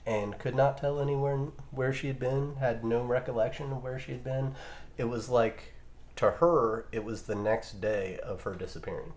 And 0.06 0.38
could 0.38 0.54
not 0.54 0.76
tell 0.78 1.00
anywhere 1.00 1.38
where 1.70 1.92
she 1.92 2.08
had 2.08 2.18
been. 2.18 2.56
Had 2.56 2.84
no 2.84 3.04
recollection 3.04 3.72
of 3.72 3.82
where 3.82 3.98
she 3.98 4.12
had 4.12 4.22
been. 4.22 4.54
It 4.98 5.04
was 5.04 5.28
like, 5.30 5.72
to 6.16 6.30
her, 6.32 6.86
it 6.92 7.04
was 7.04 7.22
the 7.22 7.34
next 7.34 7.80
day 7.80 8.18
of 8.22 8.42
her 8.42 8.54
disappearing 8.54 9.14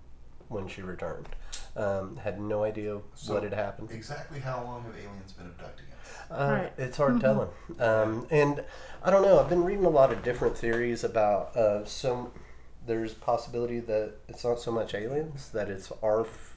when 0.47 0.67
she 0.69 0.81
returned. 0.81 1.27
Um, 1.75 2.15
had 2.17 2.39
no 2.39 2.63
idea 2.63 2.99
So- 3.15 3.33
what 3.33 3.43
had 3.43 3.53
happened. 3.53 3.91
Exactly 3.91 4.39
how 4.39 4.63
long 4.63 4.83
have 4.83 4.95
aliens 4.95 5.33
been 5.33 5.47
abducting 5.47 5.85
us? 5.87 6.31
Uh, 6.31 6.49
Right. 6.61 6.73
It's 6.77 6.95
hard 6.97 7.19
telling. 7.19 7.49
Um, 7.79 8.25
and 8.31 8.63
I 9.03 9.11
don't 9.11 9.21
know. 9.23 9.39
I've 9.39 9.49
been 9.49 9.63
reading 9.65 9.85
a 9.85 9.89
lot 9.89 10.11
of 10.13 10.23
different 10.23 10.57
theories 10.57 11.03
about 11.03 11.55
uh, 11.57 11.83
some. 11.85 12.31
There's 12.87 13.13
possibility 13.13 13.81
that 13.81 14.13
it's 14.29 14.43
not 14.45 14.59
so 14.61 14.71
much 14.71 14.95
aliens 14.95 15.49
that 15.49 15.69
it's 15.69 15.91
our 16.01 16.21
f- 16.21 16.53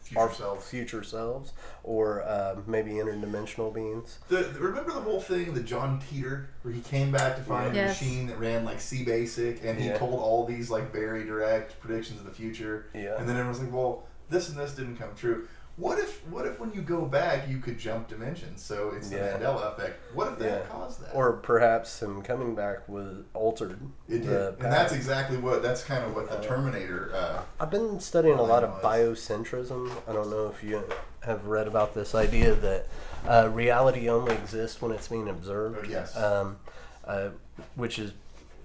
Future 0.00 0.20
our 0.20 0.32
selves. 0.32 0.68
future 0.70 1.02
selves, 1.02 1.52
or 1.82 2.22
uh, 2.22 2.54
maybe 2.68 2.92
interdimensional 2.92 3.74
beings. 3.74 4.20
The, 4.28 4.44
remember 4.60 4.92
the 4.92 5.00
whole 5.00 5.20
thing, 5.20 5.52
the 5.52 5.60
John 5.64 6.00
Titor, 6.00 6.46
where 6.62 6.72
he 6.72 6.80
came 6.80 7.10
back 7.10 7.34
to 7.36 7.42
find 7.42 7.74
Yes. 7.74 8.00
a 8.00 8.04
machine 8.04 8.26
that 8.28 8.38
ran 8.38 8.64
like 8.64 8.80
C 8.80 9.02
Basic, 9.04 9.64
and 9.64 9.76
he 9.80 9.88
Yeah. 9.88 9.98
told 9.98 10.14
all 10.20 10.46
these 10.46 10.70
like 10.70 10.92
very 10.92 11.24
direct 11.24 11.80
predictions 11.80 12.20
of 12.20 12.26
the 12.26 12.30
future. 12.32 12.86
Yeah. 12.94 13.16
And 13.18 13.28
then 13.28 13.34
everyone's 13.36 13.58
like, 13.58 13.72
"Well, 13.72 14.04
this 14.30 14.48
and 14.48 14.56
this 14.56 14.76
didn't 14.76 14.96
come 14.96 15.10
true." 15.16 15.48
What 15.76 15.98
if 15.98 16.26
what 16.28 16.46
if 16.46 16.58
when 16.58 16.72
you 16.72 16.80
go 16.80 17.04
back 17.04 17.46
you 17.48 17.58
could 17.58 17.78
jump 17.78 18.08
dimensions? 18.08 18.62
So 18.62 18.92
it's 18.96 19.10
the 19.10 19.16
Yeah. 19.16 19.36
Mandela 19.36 19.72
effect. 19.74 19.98
What 20.14 20.28
if 20.28 20.38
that 20.38 20.48
Yeah. 20.48 20.66
caused 20.70 21.02
that? 21.02 21.14
Or 21.14 21.34
perhaps 21.34 22.00
him 22.02 22.22
coming 22.22 22.54
back 22.54 22.88
was 22.88 23.18
altered. 23.34 23.78
it 24.08 24.20
did, 24.20 24.30
and 24.30 24.72
that's 24.72 24.92
exactly 24.94 25.36
what 25.36 25.62
that's 25.62 25.84
kind 25.84 26.02
of 26.04 26.14
what 26.14 26.30
the 26.30 26.36
Terminator. 26.38 27.10
Uh, 27.14 27.42
I've 27.60 27.70
been 27.70 28.00
studying 28.00 28.38
a 28.38 28.42
lot 28.42 28.64
of 28.64 28.82
Was. 28.82 28.82
biocentrism. 28.82 29.90
I 30.08 30.12
don't 30.14 30.30
know 30.30 30.48
if 30.48 30.64
you 30.64 30.82
have 31.20 31.44
read 31.46 31.66
about 31.66 31.94
this 31.94 32.14
idea 32.14 32.54
that 32.54 32.86
uh, 33.28 33.50
reality 33.52 34.08
only 34.08 34.34
exists 34.34 34.80
when 34.80 34.92
it's 34.92 35.08
being 35.08 35.28
observed. 35.28 35.78
Oh, 35.82 35.88
yes. 35.88 36.16
Um, 36.16 36.58
uh, 37.04 37.30
which 37.74 37.98
is 37.98 38.12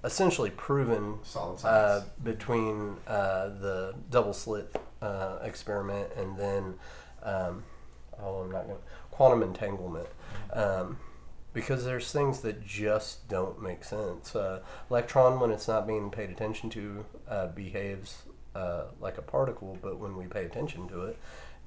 essentially 0.04 0.50
proven 0.50 1.20
Solid 1.24 1.64
uh, 1.66 2.02
between 2.24 2.96
uh, 3.08 3.50
the 3.50 3.94
double 4.10 4.34
slit 4.34 4.74
uh, 5.02 5.40
experiment 5.44 6.08
and 6.16 6.38
then, 6.38 6.76
um, 7.24 7.64
oh, 8.22 8.42
I'm 8.42 8.52
not 8.52 8.66
going 8.68 8.78
to, 8.78 8.84
quantum 9.12 9.44
entanglement. 9.44 10.08
Um, 10.54 10.98
because 11.54 11.84
there's 11.84 12.12
things 12.12 12.40
that 12.42 12.66
just 12.66 13.28
don't 13.28 13.62
make 13.62 13.84
sense. 13.84 14.36
Uh, 14.36 14.62
electron, 14.90 15.40
when 15.40 15.52
it's 15.52 15.68
not 15.68 15.86
being 15.86 16.10
paid 16.10 16.30
attention 16.30 16.70
to, 16.70 17.06
uh, 17.28 17.48
behaves 17.48 18.24
uh, 18.56 18.84
like 19.02 19.18
a 19.18 19.22
particle, 19.22 19.78
but 19.82 19.98
when 20.00 20.16
we 20.16 20.26
pay 20.26 20.46
attention 20.46 20.88
to 20.88 21.04
it, 21.06 21.18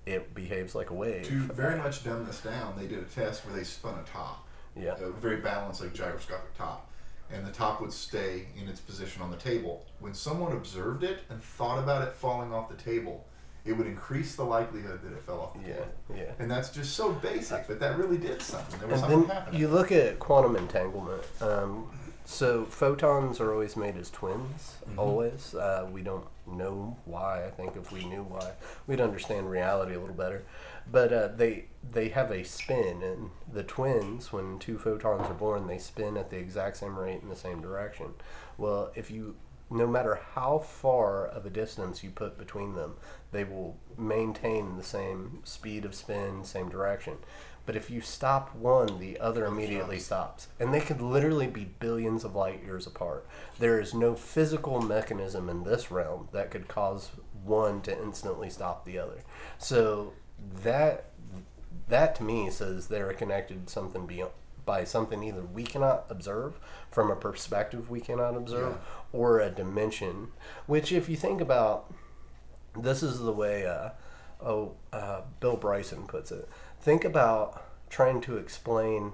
it 0.07 0.35
behaves 0.35 0.75
like 0.75 0.91
a 0.91 0.95
wave. 0.95 1.27
to 1.27 1.39
very 1.53 1.79
much 1.79 2.05
dumb 2.05 2.25
this 2.27 2.41
down, 2.41 2.75
they 2.79 2.87
did 2.87 2.99
a 2.99 3.05
test 3.05 3.45
where 3.47 3.55
they 3.55 3.65
spun 3.65 3.99
a 3.99 4.03
top, 4.11 4.47
Yeah. 4.77 4.95
a 4.99 5.11
very 5.11 5.37
balanced, 5.39 5.81
like 5.83 5.95
gyroscopic 5.95 6.55
top, 6.57 6.91
and 7.31 7.47
the 7.47 7.51
top 7.53 7.81
would 7.81 7.93
stay 7.93 8.47
in 8.61 8.69
its 8.69 8.81
position 8.81 9.23
on 9.23 9.31
the 9.31 9.37
table. 9.37 9.87
When 10.01 10.15
someone 10.15 10.53
observed 10.53 11.05
it 11.05 11.21
and 11.31 11.43
thought 11.43 11.79
about 11.79 12.07
it 12.07 12.15
falling 12.15 12.53
off 12.53 12.69
the 12.69 12.77
table, 12.77 13.27
it 13.65 13.73
would 13.73 13.87
increase 13.87 14.35
the 14.37 14.45
likelihood 14.45 15.01
that 15.03 15.13
it 15.13 15.23
fell 15.23 15.41
off 15.41 15.55
the 15.55 15.69
Yeah, 15.69 15.75
table. 15.77 15.89
yeah. 16.17 16.33
And 16.39 16.51
that's 16.51 16.71
just 16.71 16.95
so 16.95 17.13
basic, 17.13 17.67
but 17.67 17.81
that 17.81 17.97
really 17.99 18.19
did 18.19 18.43
something. 18.43 18.79
There 18.79 18.89
was 18.89 19.01
And 19.03 19.11
something 19.11 19.29
then 19.29 19.37
happening. 19.37 19.61
you 19.61 19.69
look 19.69 19.91
at 19.91 20.19
quantum 20.19 20.57
entanglement. 20.57 21.23
Um, 21.41 21.91
so 22.27 22.65
photons 22.67 23.41
are 23.41 23.53
always 23.53 23.77
made 23.77 23.97
as 23.97 24.11
twins. 24.11 24.77
Mm-hmm. 24.89 24.99
Always. 24.99 25.55
Uh, 25.55 25.89
we 25.93 26.03
don't 26.03 26.27
know 26.47 26.97
why. 27.07 27.45
I 27.47 27.51
think 27.51 27.77
if 27.77 27.91
we 27.93 28.05
knew 28.05 28.23
why, 28.23 28.53
we'd 28.87 29.01
understand 29.01 29.51
reality 29.51 29.95
a 29.95 30.01
little 30.01 30.15
better. 30.15 30.45
But 30.91 31.13
uh, 31.13 31.29
they 31.29 31.67
they 31.91 32.09
have 32.11 32.31
a 32.31 32.43
spin, 32.45 33.03
and 33.03 33.31
the 33.51 33.63
twins, 33.63 34.31
when 34.33 34.59
two 34.59 34.77
photons 34.79 35.23
are 35.27 35.35
born, 35.35 35.67
they 35.67 35.79
spin 35.79 36.17
at 36.19 36.29
the 36.31 36.37
exact 36.37 36.77
same 36.79 36.99
rate 36.99 37.23
in 37.23 37.29
the 37.31 37.37
same 37.37 37.63
direction. 37.63 38.13
Well, 38.59 38.91
if 38.95 39.11
you 39.11 39.37
no 39.75 39.87
matter 39.87 40.21
how 40.35 40.59
far 40.59 41.27
of 41.27 41.45
a 41.45 41.51
distance 41.51 42.05
you 42.05 42.11
put 42.11 42.39
between 42.39 42.75
them, 42.75 42.95
they 43.33 43.45
will 43.45 43.77
maintain 43.99 44.77
the 44.77 44.85
same 44.85 45.41
speed 45.45 45.85
of 45.85 45.95
spin, 45.95 46.45
same 46.45 46.69
direction. 46.69 47.15
But 47.67 47.77
if 47.77 47.91
you 47.91 48.01
stop 48.01 48.55
one, 48.55 49.01
the 49.01 49.19
other 49.19 49.47
immediately 49.47 49.99
stops. 49.99 50.49
And 50.61 50.73
they 50.73 50.81
could 50.81 51.01
literally 51.01 51.47
be 51.47 51.65
billions 51.65 52.23
of 52.23 52.35
light 52.35 52.63
years 52.63 52.87
apart. 52.87 53.27
There 53.59 53.81
is 53.81 53.95
no 53.95 54.15
physical 54.15 54.81
mechanism 54.81 55.49
in 55.49 55.65
this 55.65 55.91
realm 55.91 56.29
that 56.33 56.51
could 56.51 56.69
cause 56.69 57.11
one 57.43 57.81
to 57.83 58.03
instantly 58.03 58.51
stop 58.51 58.85
the 58.85 58.99
other. 58.99 59.23
So 59.59 60.13
that 60.63 61.11
that 61.89 62.15
to 62.17 62.23
me 62.23 62.51
says 62.51 62.87
they're 62.87 63.13
connected 63.13 63.69
something 63.69 64.07
beyond 64.07 64.33
by 64.65 64.85
something 64.85 65.23
either 65.23 65.43
we 65.43 65.63
cannot 65.63 66.05
observe 66.09 66.59
from 66.91 67.11
a 67.11 67.17
perspective 67.17 67.91
we 67.91 68.01
cannot 68.01 68.37
observe 68.37 68.79
or 69.13 69.41
a 69.41 69.51
dimension 69.51 70.29
which 70.67 70.93
if 70.93 71.09
you 71.09 71.17
think 71.17 71.41
about 71.41 71.93
this 72.77 73.03
is 73.03 73.21
the 73.21 73.33
way 73.33 73.67
uh, 73.67 73.91
oh 74.43 74.75
uh, 74.93 75.23
bill 75.41 75.57
bryson 75.57 76.07
puts 76.07 76.31
it. 76.33 76.49
Think 76.81 77.05
about 77.05 77.65
trying 77.89 78.21
to 78.23 78.37
explain 78.37 79.13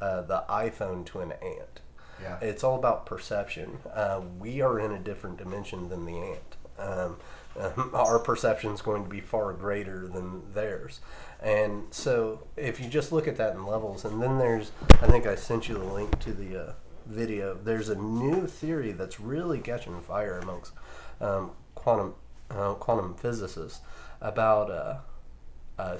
uh, 0.00 0.22
the 0.22 0.44
iphone 0.48 1.04
to 1.06 1.20
an 1.20 1.32
ant. 1.32 1.80
Yeah. 2.20 2.38
it's 2.40 2.62
all 2.62 2.76
about 2.76 3.04
perception. 3.04 3.80
Uh, 3.92 4.20
we 4.38 4.60
are 4.60 4.78
in 4.78 4.92
a 4.92 4.98
different 4.98 5.38
dimension 5.38 5.88
than 5.88 6.06
the 6.06 6.18
ant. 6.18 6.56
Um, 6.78 7.16
um, 7.58 7.90
our 7.94 8.18
perception 8.18 8.72
is 8.72 8.80
going 8.80 9.02
to 9.02 9.08
be 9.08 9.20
far 9.20 9.52
greater 9.52 10.06
than 10.06 10.52
theirs 10.52 11.00
and 11.42 11.82
so 11.90 12.46
if 12.56 12.80
you 12.80 12.88
just 12.88 13.12
look 13.12 13.26
at 13.26 13.36
that 13.36 13.54
in 13.54 13.66
levels 13.66 14.04
and 14.04 14.22
then 14.22 14.38
there's 14.38 14.70
i 15.00 15.06
think 15.06 15.26
i 15.26 15.34
sent 15.34 15.68
you 15.68 15.74
the 15.74 15.84
link 15.84 16.18
to 16.20 16.32
the 16.32 16.68
uh, 16.68 16.72
video. 17.06 17.54
There's 17.54 17.88
a 17.88 17.94
new 17.94 18.46
theory 18.46 18.92
that's 18.92 19.20
really 19.20 19.60
catching 19.60 20.00
fire 20.00 20.38
amongst 20.38 20.72
um, 21.20 21.52
quantum 21.74 22.14
uh, 22.50 22.74
quantum 22.74 23.14
physicists 23.14 23.80
about 24.20 24.70
uh, 24.70 25.96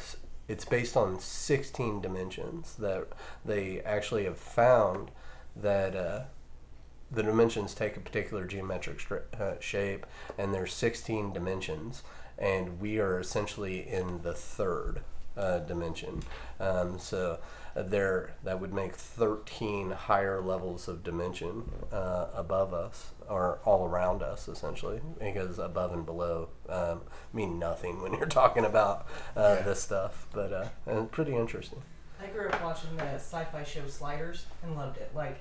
it's 0.49 0.65
based 0.65 0.97
on 0.97 1.19
16 1.19 2.01
dimensions 2.01 2.75
that 2.77 3.09
they 3.45 3.81
actually 3.81 4.25
have 4.25 4.39
found 4.39 5.11
that 5.57 5.97
uh, 5.97 6.25
the 7.11 7.23
dimensions 7.23 7.75
take 7.75 7.97
a 7.97 8.01
particular 8.01 8.45
geometric 8.45 8.99
stri- 8.99 9.41
uh, 9.41 9.59
shape 9.61 10.07
and 10.37 10.53
there's 10.53 10.75
16 10.75 11.33
dimensions 11.33 12.03
and 12.39 12.81
we 12.81 12.99
are 12.99 13.19
essentially 13.19 13.89
in 13.89 14.23
the 14.23 14.35
third 14.35 15.01
uh, 15.37 15.59
dimension 15.61 16.23
um, 16.61 16.99
so 16.99 17.39
uh, 17.75 17.83
there 17.83 18.35
that 18.45 18.61
would 18.61 18.73
make 18.73 18.95
13 18.95 19.91
higher 19.91 20.41
levels 20.41 20.89
of 20.89 21.03
dimension 21.03 21.63
uh, 21.93 22.27
above 22.35 22.75
us 22.75 23.13
or 23.29 23.59
all 23.65 23.87
around 23.87 24.23
us 24.23 24.47
essentially 24.49 25.01
because 25.19 25.59
above 25.59 25.93
and 25.93 26.05
below 26.05 26.49
um, 26.69 27.01
mean 27.33 27.59
nothing 27.59 28.03
when 28.03 28.13
you're 28.13 28.27
talking 28.27 28.65
about 28.65 29.07
uh, 29.37 29.57
Yeah. 29.59 29.63
this 29.63 29.83
stuff 29.83 30.27
but 30.33 30.53
uh, 30.87 31.03
pretty 31.07 31.35
interesting 31.35 31.83
I 32.23 32.27
grew 32.29 32.49
up 32.51 32.63
watching 32.63 32.97
the 32.97 33.15
sci-fi 33.15 33.65
show 33.65 33.85
Sliders 33.89 34.47
and 34.63 34.77
loved 34.77 34.97
it. 34.99 35.11
Like, 35.13 35.39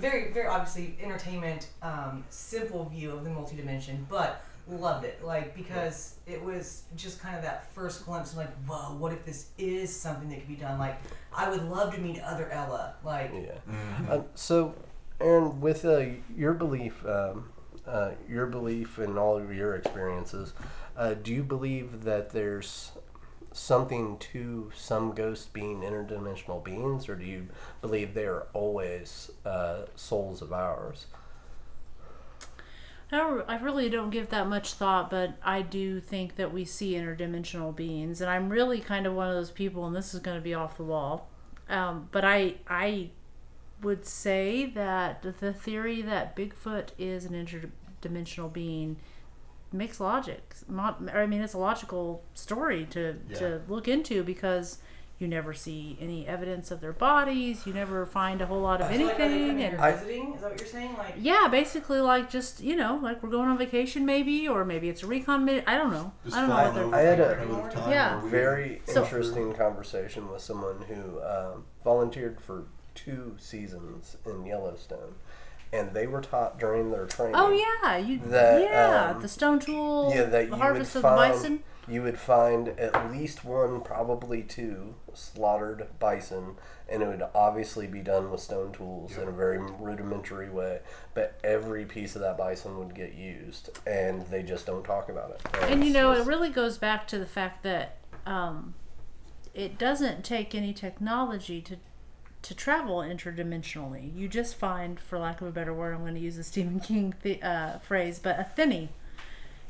very, 0.00 0.32
very 0.32 0.48
obviously 0.48 0.98
entertainment, 1.00 1.68
um, 1.80 2.24
simple 2.28 2.86
view 2.88 3.12
of 3.12 3.22
the 3.22 3.30
multi-dimension, 3.30 4.04
but 4.10 4.44
loved 4.68 5.04
it. 5.04 5.24
Like 5.24 5.54
because 5.54 6.16
it 6.26 6.42
was 6.42 6.84
just 6.96 7.20
kind 7.20 7.36
of 7.36 7.42
that 7.42 7.72
first 7.72 8.04
glimpse 8.04 8.32
of 8.32 8.38
like, 8.38 8.54
whoa, 8.66 8.96
what 8.96 9.12
if 9.12 9.24
this 9.24 9.50
is 9.58 9.94
something 9.94 10.28
that 10.30 10.40
could 10.40 10.48
be 10.48 10.56
done? 10.56 10.78
Like, 10.78 10.98
I 11.32 11.48
would 11.48 11.64
love 11.68 11.94
to 11.94 12.00
meet 12.00 12.20
other 12.20 12.48
Ella. 12.50 12.94
Like, 13.04 13.32
yeah 13.34 13.58
Mhm. 13.70 14.10
Um, 14.10 14.24
so, 14.34 14.74
Aaron, 15.20 15.60
with 15.60 15.84
uh, 15.84 16.04
your 16.36 16.54
belief, 16.54 17.04
um, 17.06 17.50
uh, 17.86 18.12
your 18.28 18.46
belief 18.46 18.98
in 18.98 19.18
all 19.18 19.36
of 19.36 19.52
your 19.54 19.74
experiences, 19.74 20.54
uh, 20.96 21.14
do 21.14 21.32
you 21.32 21.42
believe 21.42 22.04
that 22.04 22.30
there's 22.30 22.92
something 23.52 24.18
to 24.18 24.72
some 24.74 25.12
ghosts 25.14 25.46
being 25.46 25.80
interdimensional 25.82 26.62
beings, 26.64 27.08
or 27.08 27.14
do 27.14 27.24
you 27.24 27.46
believe 27.80 28.14
they 28.14 28.26
are 28.26 28.46
always 28.52 29.30
uh, 29.44 29.82
souls 29.94 30.42
of 30.42 30.52
ours? 30.52 31.06
I, 33.12 33.16
don't- 33.18 33.48
I 33.48 33.58
really 33.58 33.88
don't 33.88 34.10
give 34.10 34.30
that 34.30 34.48
much 34.48 34.74
thought, 34.74 35.10
but 35.10 35.34
I 35.42 35.62
do 35.62 36.00
think 36.00 36.36
that 36.36 36.52
we 36.52 36.64
see 36.64 36.94
interdimensional 36.94 37.74
beings, 37.74 38.20
and 38.20 38.28
I'm 38.30 38.48
really 38.48 38.80
kind 38.80 39.06
of 39.06 39.14
one 39.14 39.28
of 39.28 39.34
those 39.34 39.50
people. 39.50 39.86
And 39.86 39.94
this 39.94 40.14
is 40.14 40.20
going 40.20 40.36
to 40.36 40.42
be 40.42 40.54
off 40.54 40.76
the 40.76 40.84
wall, 40.84 41.28
um, 41.68 42.08
but 42.12 42.24
I 42.24 42.56
I 42.68 43.10
would 43.82 44.06
say 44.06 44.66
that 44.66 45.22
the 45.38 45.52
theory 45.52 46.00
that 46.02 46.34
Bigfoot 46.36 46.88
is 46.98 47.24
an 47.26 47.32
interdimensional 47.34 48.52
being 48.52 48.96
makes 49.72 50.00
logic. 50.00 50.54
Not, 50.68 51.02
I 51.12 51.26
mean, 51.26 51.40
it's 51.42 51.54
a 51.54 51.58
logical 51.58 52.22
story 52.34 52.86
to 52.90 53.16
Yeah. 53.28 53.38
to 53.38 53.60
look 53.68 53.86
into 53.88 54.22
because. 54.24 54.78
You 55.24 55.30
never 55.30 55.54
see 55.54 55.96
any 56.02 56.26
evidence 56.28 56.70
of 56.70 56.82
their 56.82 56.92
bodies. 56.92 57.66
You 57.66 57.72
never 57.72 58.04
find 58.04 58.42
a 58.42 58.46
whole 58.46 58.60
lot 58.60 58.82
of 58.82 58.88
so, 58.94 59.02
like, 59.02 59.14
are 59.14 59.16
they 59.16 59.24
anything. 59.24 59.40
coming 59.48 59.62
and 59.62 59.72
here 59.74 59.80
I- 59.80 59.92
visiting? 59.92 60.34
Is 60.34 60.42
that 60.42 60.50
what 60.50 60.60
you're 60.60 60.68
saying? 60.68 60.96
Like, 60.98 61.14
yeah, 61.18 61.48
basically 61.50 62.00
like 62.00 62.28
just 62.28 62.60
you 62.60 62.76
know 62.76 63.00
like 63.02 63.22
we're 63.22 63.30
going 63.30 63.48
on 63.48 63.56
vacation 63.56 64.04
maybe, 64.04 64.46
or 64.46 64.66
maybe 64.66 64.90
it's 64.90 65.02
a 65.02 65.06
recon. 65.06 65.46
mi- 65.46 65.62
I 65.66 65.78
don't 65.78 65.92
know. 65.92 66.12
Just 66.26 66.36
I 66.36 66.40
don't 66.42 66.50
know 66.50 66.56
what 66.56 66.74
they're. 66.74 66.94
I 66.94 67.00
had 67.00 67.20
a- 67.20 67.70
time 67.70 67.90
Yeah. 67.90 68.20
Very 68.26 68.82
So- 68.86 69.02
interesting 69.02 69.54
conversation 69.54 70.30
with 70.30 70.42
someone 70.42 70.82
who 70.88 71.22
um, 71.22 71.64
volunteered 71.82 72.38
for 72.38 72.64
two 72.94 73.34
seasons 73.38 74.18
in 74.26 74.44
Yellowstone, 74.44 75.14
and 75.72 75.94
they 75.94 76.06
were 76.06 76.20
taught 76.20 76.58
during 76.58 76.90
their 76.90 77.06
training. 77.06 77.34
Oh 77.34 77.50
yeah, 77.50 77.96
you 77.96 78.18
That, 78.26 78.60
yeah 78.60 79.12
um, 79.16 79.22
the 79.22 79.28
stone 79.28 79.58
tool. 79.58 80.12
Yeah, 80.14 80.24
that 80.24 80.30
the 80.32 80.44
you 80.44 80.50
would 80.50 80.60
harvest 80.60 80.94
of 80.96 81.00
find, 81.02 81.32
the 81.32 81.34
bison. 81.38 81.62
You 81.86 82.02
would 82.02 82.18
find 82.18 82.68
at 82.68 83.12
least 83.12 83.44
one, 83.44 83.80
probably 83.80 84.42
two, 84.42 84.94
slaughtered 85.12 85.86
bison, 85.98 86.56
and 86.88 87.02
it 87.02 87.06
would 87.06 87.22
obviously 87.34 87.86
be 87.86 88.00
done 88.00 88.30
with 88.30 88.40
stone 88.40 88.72
tools 88.72 89.16
in 89.18 89.28
a 89.28 89.32
very 89.32 89.58
rudimentary 89.58 90.48
way. 90.48 90.80
But 91.12 91.38
every 91.44 91.84
piece 91.84 92.16
of 92.16 92.22
that 92.22 92.38
bison 92.38 92.78
would 92.78 92.94
get 92.94 93.14
used, 93.14 93.78
and 93.86 94.26
they 94.28 94.42
just 94.42 94.66
don't 94.66 94.84
talk 94.84 95.08
about 95.08 95.30
it. 95.30 95.42
And 95.62 95.84
you 95.84 95.92
know, 95.92 96.12
it 96.12 96.26
really 96.26 96.50
goes 96.50 96.78
back 96.78 97.06
to 97.08 97.18
the 97.18 97.26
fact 97.26 97.62
that 97.64 97.98
um, 98.26 98.74
it 99.52 99.78
doesn't 99.78 100.24
take 100.24 100.54
any 100.54 100.72
technology 100.72 101.60
to 101.62 101.76
to 102.44 102.54
travel 102.54 102.98
interdimensionally. 102.98 104.14
You 104.14 104.28
just 104.28 104.54
find, 104.56 105.00
for 105.00 105.18
lack 105.18 105.40
of 105.40 105.46
a 105.46 105.50
better 105.50 105.72
word, 105.72 105.94
I'm 105.94 106.00
going 106.00 106.14
to 106.14 106.20
use 106.20 106.36
a 106.36 106.44
Stephen 106.44 106.78
King 106.78 107.14
th- 107.22 107.42
uh, 107.42 107.78
phrase, 107.78 108.18
but 108.18 108.38
a 108.38 108.44
thinny. 108.44 108.90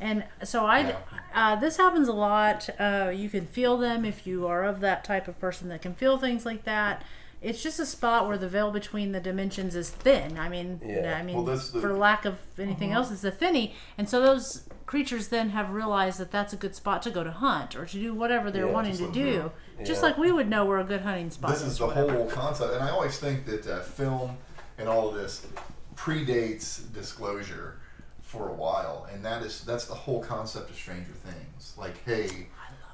And 0.05 0.23
so 0.43 0.67
I, 0.67 0.81
Yeah. 0.81 0.97
uh, 1.35 1.57
this 1.57 1.79
happens 1.79 2.09
a 2.09 2.13
lot. 2.13 2.69
Uh, 2.79 3.11
you 3.15 3.31
can 3.31 3.47
feel 3.47 3.79
them 3.79 4.05
if 4.05 4.27
you 4.27 4.47
are 4.47 4.63
of 4.63 4.81
that 4.81 5.03
type 5.03 5.29
of 5.29 5.41
person 5.41 5.71
that 5.71 5.81
can 5.81 5.95
feel 5.95 6.19
things 6.19 6.45
like 6.45 6.65
that. 6.65 7.03
It's 7.41 7.63
just 7.63 7.81
a 7.81 7.87
spot 7.87 8.29
where 8.29 8.37
the 8.37 8.49
veil 8.49 8.71
between 8.71 9.13
the 9.13 9.21
dimensions 9.21 9.75
is 9.75 9.89
thin. 9.89 10.39
I 10.39 10.51
mean, 10.51 10.79
Yeah. 10.85 11.17
I 11.19 11.23
mean, 11.23 11.37
Well, 11.37 11.45
the- 11.57 11.81
for 11.81 11.95
lack 11.97 12.27
of 12.27 12.37
anything 12.59 12.93
else, 12.93 13.11
it's 13.11 13.25
a 13.25 13.31
thinny. 13.31 13.75
And 13.97 14.07
so 14.07 14.21
those 14.21 14.65
creatures 14.85 15.29
then 15.29 15.51
have 15.51 15.71
realized 15.71 16.19
that 16.21 16.31
that's 16.31 16.53
a 16.53 16.57
good 16.57 16.75
spot 16.75 17.01
to 17.03 17.11
go 17.11 17.25
to 17.25 17.31
hunt 17.31 17.75
or 17.75 17.87
to 17.87 17.97
do 17.99 18.13
whatever 18.15 18.51
they're 18.51 18.67
Yeah, 18.67 18.73
wanting 18.73 18.97
to 18.99 19.05
like- 19.05 19.13
do. 19.15 19.53
Just 19.85 20.03
like 20.03 20.19
we 20.19 20.33
would 20.33 20.49
know 20.51 20.67
where 20.67 20.79
a 20.81 20.85
good 20.85 21.01
hunting 21.01 21.31
spot 21.31 21.51
this 21.53 21.63
is 21.63 21.79
the 21.79 21.87
whole 21.89 22.27
concept, 22.27 22.75
and 22.75 22.83
I 22.85 22.91
always 22.91 23.19
think 23.19 23.47
that 23.47 23.67
uh, 23.67 23.81
film 23.81 24.37
and 24.79 24.87
all 24.87 25.09
of 25.09 25.15
this 25.15 25.47
predates 25.97 26.81
disclosure 26.93 27.79
for 28.35 28.49
a 28.49 28.53
while, 28.53 29.07
and 29.13 29.25
that 29.25 29.43
is 29.43 29.63
that's 29.65 29.87
the 29.87 29.95
whole 29.95 30.21
concept 30.23 30.71
of 30.71 30.77
Stranger 30.77 31.13
Things. 31.13 31.75
Like, 31.79 32.03
hey, 32.05 32.49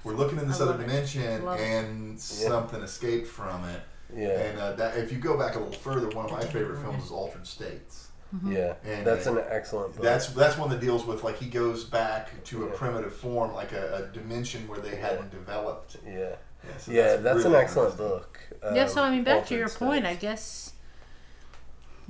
we're 0.05 0.15
looking 0.15 0.39
in 0.39 0.47
this 0.49 0.61
I 0.61 0.65
other 0.65 0.75
it. 0.75 0.87
dimension, 0.87 1.45
Love 1.45 1.59
it. 1.59 1.63
and 1.65 2.21
something 2.21 2.81
escaped 2.83 3.27
from 3.27 3.65
it. 3.65 3.81
Yeah. 4.15 4.29
And 4.41 4.59
uh, 4.59 4.73
that 4.75 4.97
if 4.97 5.13
you 5.13 5.19
go 5.19 5.39
back 5.39 5.55
a 5.55 5.59
little 5.59 5.73
further, 5.75 6.09
one 6.09 6.25
of 6.27 6.33
my 6.33 6.41
favorite 6.45 6.81
films 6.83 7.05
is 7.05 7.11
Altered 7.11 7.47
States. 7.47 8.09
Yeah, 8.47 8.75
And, 8.85 9.05
that's 9.05 9.27
uh, 9.27 9.33
an 9.37 9.45
excellent 9.51 9.95
book. 9.95 10.05
That's 10.05 10.29
that's 10.29 10.57
one 10.57 10.71
that 10.71 10.79
deals 10.81 11.05
with 11.05 11.25
like 11.25 11.37
he 11.39 11.47
goes 11.47 11.83
back 11.85 12.43
to 12.45 12.65
a 12.65 12.67
Yeah. 12.69 12.73
primitive 12.77 13.13
form, 13.15 13.53
like 13.55 13.73
a, 13.73 14.05
a 14.09 14.15
dimension 14.15 14.69
where 14.69 14.79
they 14.79 14.95
hadn't 14.95 15.31
developed. 15.33 15.97
yeah, 16.07 16.13
Yeah, 16.13 16.77
so 16.79 16.93
yeah, 16.93 17.17
that's, 17.17 17.45
an 17.45 17.51
really 17.53 17.65
excellent 17.65 17.91
interesting. 17.99 18.09
book. 18.19 18.41
yeah, 18.75 18.83
um, 18.85 18.89
so 18.89 19.03
I 19.03 19.11
mean, 19.11 19.25
back 19.25 19.35
to 19.47 19.55
Altered 19.55 19.59
your 19.59 19.69
point, 19.69 20.07
I 20.07 20.15
guess 20.15 20.70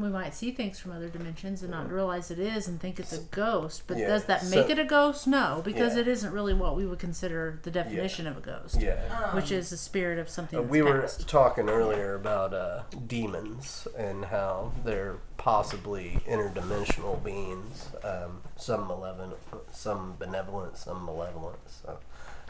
we 0.00 0.08
might 0.08 0.34
see 0.34 0.50
things 0.52 0.78
from 0.78 0.92
other 0.92 1.08
dimensions 1.08 1.62
and 1.62 1.70
not 1.70 1.90
realize 1.90 2.30
it 2.30 2.38
is 2.38 2.68
and 2.68 2.80
think 2.80 2.98
it's 2.98 3.12
a 3.12 3.20
ghost. 3.30 3.82
But 3.86 3.98
Yeah, 3.98 4.08
does 4.08 4.24
that 4.26 4.42
so- 4.42 4.56
make 4.56 4.70
it 4.70 4.78
a 4.78 4.84
ghost? 4.84 5.26
No, 5.26 5.60
because 5.64 5.94
Yeah. 5.94 6.00
it 6.02 6.08
isn't 6.08 6.32
really 6.32 6.54
what 6.54 6.76
we 6.76 6.86
would 6.86 6.98
consider 6.98 7.58
the 7.62 7.70
definition 7.70 8.26
of 8.26 8.36
a 8.36 8.40
ghost, 8.40 8.80
Yeah. 8.80 9.34
which 9.34 9.50
is 9.52 9.70
the 9.70 9.76
spirit 9.76 10.18
of 10.18 10.28
something 10.28 10.58
Uh, 10.58 10.62
that's 10.62 10.70
we 10.72 10.82
were 10.82 11.00
past. 11.02 11.28
talking 11.28 11.68
earlier 11.68 12.14
about 12.14 12.52
uh, 12.54 12.82
demons 13.06 13.86
and 13.96 14.26
how 14.26 14.72
they're 14.84 15.16
possibly 15.36 16.20
interdimensional 16.26 17.22
beings, 17.22 17.88
um, 18.04 18.42
some 18.56 18.86
malevolent, 18.86 19.36
some 19.72 20.14
benevolent, 20.18 20.76
some 20.76 21.04
malevolent. 21.04 21.58
So, 21.68 21.98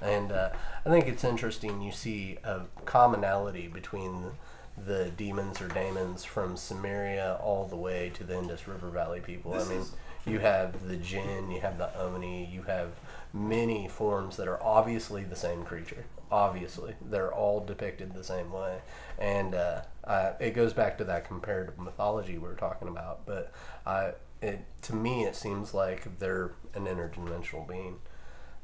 and 0.02 0.32
uh, 0.32 0.50
I 0.84 0.88
think 0.90 1.06
it's 1.06 1.24
interesting 1.24 1.80
you 1.82 1.92
see 1.92 2.38
a 2.44 2.62
commonality 2.84 3.68
between 3.68 4.32
the 4.86 5.10
demons 5.16 5.60
or 5.60 5.68
daemons 5.68 6.24
from 6.24 6.54
Sumeria 6.56 7.42
all 7.42 7.66
the 7.66 7.76
way 7.76 8.10
to 8.14 8.24
the 8.24 8.36
Indus 8.36 8.66
River 8.68 8.88
Valley 8.88 9.20
people. 9.20 9.52
This 9.52 9.66
I 9.66 9.70
mean, 9.70 9.80
is- 9.80 9.92
you 10.26 10.38
have 10.38 10.86
the 10.86 10.96
jinn, 10.96 11.50
you 11.50 11.60
have 11.62 11.78
the 11.78 11.96
oni, 11.98 12.44
you 12.44 12.62
have 12.62 12.90
many 13.32 13.88
forms 13.88 14.36
that 14.36 14.48
are 14.48 14.62
obviously 14.62 15.24
the 15.24 15.36
same 15.36 15.64
creature. 15.64 16.04
Obviously, 16.30 16.94
they're 17.00 17.32
all 17.32 17.60
depicted 17.60 18.12
the 18.12 18.22
same 18.22 18.52
way, 18.52 18.80
and 19.18 19.54
uh, 19.54 19.82
it 20.38 20.50
goes 20.54 20.72
back 20.72 20.98
to 20.98 21.04
that 21.04 21.26
comparative 21.26 21.78
mythology 21.78 22.34
we 22.34 22.46
were 22.48 22.54
talking 22.54 22.86
about. 22.88 23.24
But 23.26 23.50
uh, 23.86 24.12
it 24.42 24.60
to 24.82 24.94
me, 24.94 25.24
it 25.24 25.34
seems 25.34 25.74
like 25.74 26.18
they're 26.18 26.52
an 26.74 26.84
interdimensional 26.84 27.66
being. 27.66 27.96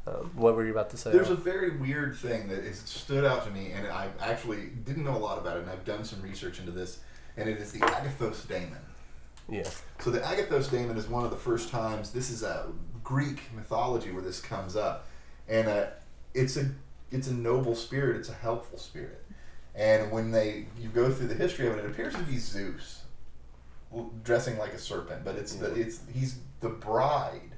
Um, 0.06 0.30
what 0.34 0.54
were 0.54 0.64
you 0.64 0.70
about 0.70 0.90
to 0.90 0.96
say? 0.96 1.10
There's 1.10 1.30
a 1.30 1.34
very 1.36 1.76
weird 1.76 2.16
thing 2.16 2.48
that 2.48 2.62
has 2.62 2.78
stood 2.78 3.24
out 3.24 3.44
to 3.44 3.50
me, 3.50 3.72
and 3.72 3.86
I 3.88 4.08
actually 4.20 4.66
didn't 4.84 5.04
know 5.04 5.16
a 5.16 5.18
lot 5.18 5.38
about 5.38 5.56
it, 5.56 5.62
and 5.62 5.70
I've 5.70 5.84
done 5.84 6.04
some 6.04 6.22
research 6.22 6.60
into 6.60 6.70
this, 6.70 7.00
and 7.36 7.48
it 7.48 7.58
is 7.58 7.72
the 7.72 7.80
Agathos 7.80 8.46
daemon. 8.46 8.78
yeah, 9.48 9.68
So 9.98 10.10
the 10.10 10.20
Agathos 10.20 10.70
daemon 10.70 10.96
is 10.96 11.08
one 11.08 11.24
of 11.24 11.30
the 11.30 11.36
first 11.36 11.70
times. 11.70 12.12
This 12.12 12.30
is 12.30 12.44
a 12.44 12.68
Greek 13.02 13.40
mythology 13.54 14.12
where 14.12 14.22
this 14.22 14.40
comes 14.40 14.76
up, 14.76 15.06
and 15.48 15.66
uh, 15.68 15.86
it's 16.34 16.56
a 16.56 16.70
it's 17.10 17.26
a 17.28 17.34
noble 17.34 17.74
spirit. 17.74 18.16
It's 18.16 18.28
a 18.28 18.34
helpful 18.34 18.78
spirit, 18.78 19.24
and 19.74 20.12
when 20.12 20.30
they 20.30 20.66
you 20.78 20.88
go 20.88 21.10
through 21.10 21.28
the 21.28 21.34
history 21.34 21.66
of 21.66 21.76
it, 21.78 21.84
it 21.84 21.86
appears 21.86 22.14
to 22.14 22.22
be 22.22 22.38
Zeus, 22.38 23.02
dressing 24.22 24.56
like 24.58 24.72
a 24.72 24.78
serpent, 24.78 25.24
but 25.24 25.34
it's 25.34 25.54
the 25.54 25.74
it's 25.74 26.00
he's 26.12 26.38
the 26.60 26.68
bride, 26.68 27.52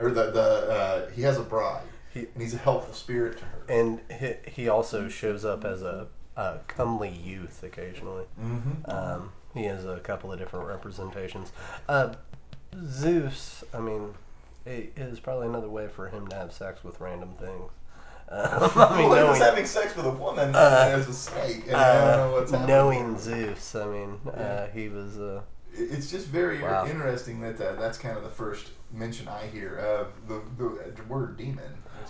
or 0.00 0.10
the 0.10 0.30
the 0.30 0.40
uh, 0.72 1.10
he 1.10 1.22
has 1.22 1.38
a 1.38 1.42
bride, 1.42 1.82
He- 2.12 2.20
and 2.34 2.42
he's 2.42 2.54
a 2.54 2.58
helpful 2.58 2.94
spirit 2.94 3.38
to 3.38 3.44
her. 3.44 3.62
and 3.68 4.00
he, 4.18 4.34
he 4.50 4.68
also 4.68 5.08
shows 5.08 5.44
up 5.44 5.64
as 5.64 5.82
a, 5.82 6.08
a 6.36 6.58
comely 6.68 7.10
youth 7.10 7.62
occasionally. 7.62 8.24
Mm-hmm. 8.40 8.90
Um, 8.90 9.32
he 9.54 9.64
has 9.64 9.84
a 9.84 9.98
couple 10.00 10.32
of 10.32 10.38
different 10.38 10.66
representations. 10.68 11.52
Uh, 11.88 12.14
Zeus, 12.86 13.64
I 13.74 13.80
mean, 13.80 14.14
it 14.64 14.92
is 14.96 15.18
probably 15.20 15.48
another 15.48 15.68
way 15.68 15.88
for 15.88 16.08
him 16.08 16.28
to 16.28 16.36
have 16.36 16.52
sex 16.52 16.84
with 16.84 17.00
random 17.00 17.34
things. 17.40 17.70
Um, 18.32 18.70
I 18.76 18.96
mean, 18.96 19.08
well, 19.08 19.24
he 19.24 19.28
was 19.28 19.40
knowing, 19.40 19.40
having 19.40 19.66
sex 19.66 19.96
with 19.96 20.06
a 20.06 20.10
woman 20.12 20.54
Uh, 20.54 20.92
as 20.94 21.08
a 21.08 21.12
snake, 21.12 21.64
and 21.66 21.74
I 21.74 21.94
don't 21.94 22.16
know 22.30 22.32
what's 22.36 22.52
uh, 22.52 22.58
happening. 22.58 22.76
knowing 22.76 23.18
Zeus, 23.18 23.74
I 23.74 23.86
mean, 23.86 24.20
Yeah. 24.24 24.32
uh, 24.32 24.66
he 24.68 24.88
was. 24.88 25.18
Uh, 25.18 25.40
It's 25.74 26.08
just 26.12 26.28
very 26.28 26.62
Wow. 26.62 26.86
interesting 26.86 27.40
that 27.40 27.60
uh, 27.60 27.72
that's 27.72 27.98
kind 27.98 28.16
of 28.16 28.22
the 28.22 28.30
first 28.30 28.68
mention 28.92 29.28
I 29.28 29.46
hear 29.46 29.76
of 29.76 30.28
the, 30.28 30.42
the 30.58 31.02
word 31.04 31.36
demon, 31.36 31.58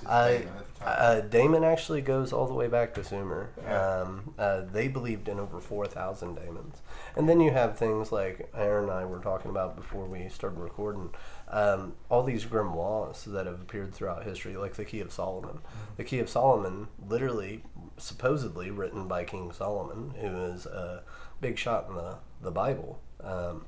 I, 0.06 0.38
Damon 0.38 0.48
at 0.56 0.74
the 0.74 0.80
time. 0.80 0.96
uh, 0.98 1.20
Damon 1.20 1.64
actually 1.64 2.00
goes 2.00 2.32
all 2.32 2.46
the 2.46 2.54
way 2.54 2.68
back 2.68 2.94
to 2.94 3.04
Sumer. 3.04 3.50
Yeah. 3.62 4.00
Um, 4.02 4.34
uh, 4.38 4.62
they 4.62 4.88
believed 4.88 5.28
in 5.28 5.38
over 5.38 5.60
4,000 5.60 6.34
daemons. 6.34 6.78
And 7.16 7.28
then 7.28 7.40
you 7.40 7.50
have 7.50 7.76
things 7.76 8.12
like 8.12 8.50
Aaron 8.54 8.84
and 8.84 8.92
I 8.92 9.04
were 9.04 9.18
talking 9.18 9.50
about 9.50 9.76
before 9.76 10.06
we 10.06 10.28
started 10.28 10.58
recording. 10.58 11.10
Um, 11.48 11.94
all 12.08 12.22
these 12.22 12.44
grimoires 12.46 13.24
that 13.24 13.46
have 13.46 13.60
appeared 13.60 13.92
throughout 13.92 14.24
history, 14.24 14.56
like 14.56 14.74
the 14.74 14.84
Key 14.84 15.00
of 15.00 15.12
Solomon. 15.12 15.58
The 15.96 16.04
Key 16.04 16.20
of 16.20 16.28
Solomon, 16.30 16.88
literally, 17.08 17.64
supposedly 17.98 18.70
written 18.70 19.06
by 19.08 19.24
King 19.24 19.52
Solomon, 19.52 20.14
who 20.20 20.28
is 20.44 20.66
a 20.66 21.02
big 21.40 21.58
shot 21.58 21.88
in 21.88 21.96
the, 21.96 22.16
the 22.40 22.50
Bible. 22.50 23.00
Um, 23.22 23.66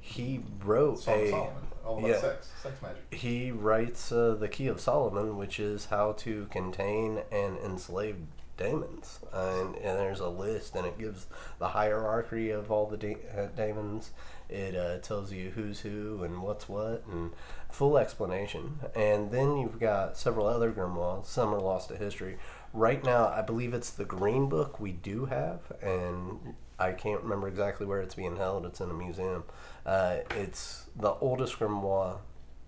he 0.00 0.40
wrote 0.64 1.00
Song 1.00 1.14
a 1.14 1.30
Solomon, 1.30 1.54
all 1.84 1.98
about 1.98 2.10
yeah. 2.10 2.20
sex, 2.20 2.50
sex 2.62 2.82
magic. 2.82 3.14
he 3.14 3.50
writes 3.50 4.12
uh, 4.12 4.36
the 4.38 4.48
Key 4.48 4.66
of 4.66 4.80
Solomon, 4.80 5.36
which 5.36 5.58
is 5.58 5.86
how 5.86 6.12
to 6.12 6.46
contain 6.50 7.20
and 7.32 7.58
enslave 7.58 8.16
daemons, 8.58 9.20
and, 9.32 9.76
and 9.76 9.98
there's 9.98 10.20
a 10.20 10.28
list, 10.28 10.74
and 10.74 10.86
it 10.86 10.98
gives 10.98 11.26
the 11.58 11.68
hierarchy 11.68 12.50
of 12.50 12.70
all 12.70 12.86
the 12.86 12.96
da- 12.96 13.16
uh, 13.36 13.46
daemons. 13.56 14.10
It 14.50 14.74
uh, 14.74 14.98
tells 14.98 15.32
you 15.32 15.50
who's 15.50 15.80
who 15.80 16.22
and 16.24 16.42
what's 16.42 16.68
what, 16.68 17.04
and 17.10 17.30
full 17.70 17.96
explanation. 17.96 18.80
And 18.94 19.30
then 19.30 19.56
you've 19.58 19.78
got 19.78 20.16
several 20.16 20.46
other 20.46 20.72
grimoires. 20.72 21.26
Some 21.26 21.54
are 21.54 21.60
lost 21.60 21.88
to 21.88 21.96
history. 21.96 22.38
Right 22.72 23.02
now, 23.02 23.28
I 23.28 23.42
believe 23.42 23.72
it's 23.72 23.90
the 23.90 24.04
Green 24.04 24.48
Book 24.48 24.80
we 24.80 24.92
do 24.92 25.26
have, 25.26 25.60
and 25.82 26.54
I 26.78 26.92
can't 26.92 27.22
remember 27.22 27.48
exactly 27.48 27.86
where 27.86 28.00
it's 28.00 28.14
being 28.14 28.36
held. 28.36 28.66
It's 28.66 28.80
in 28.80 28.90
a 28.90 28.94
museum. 28.94 29.44
Uh, 29.88 30.18
it's 30.36 30.86
the 30.96 31.12
oldest 31.14 31.58
grimoire 31.58 32.18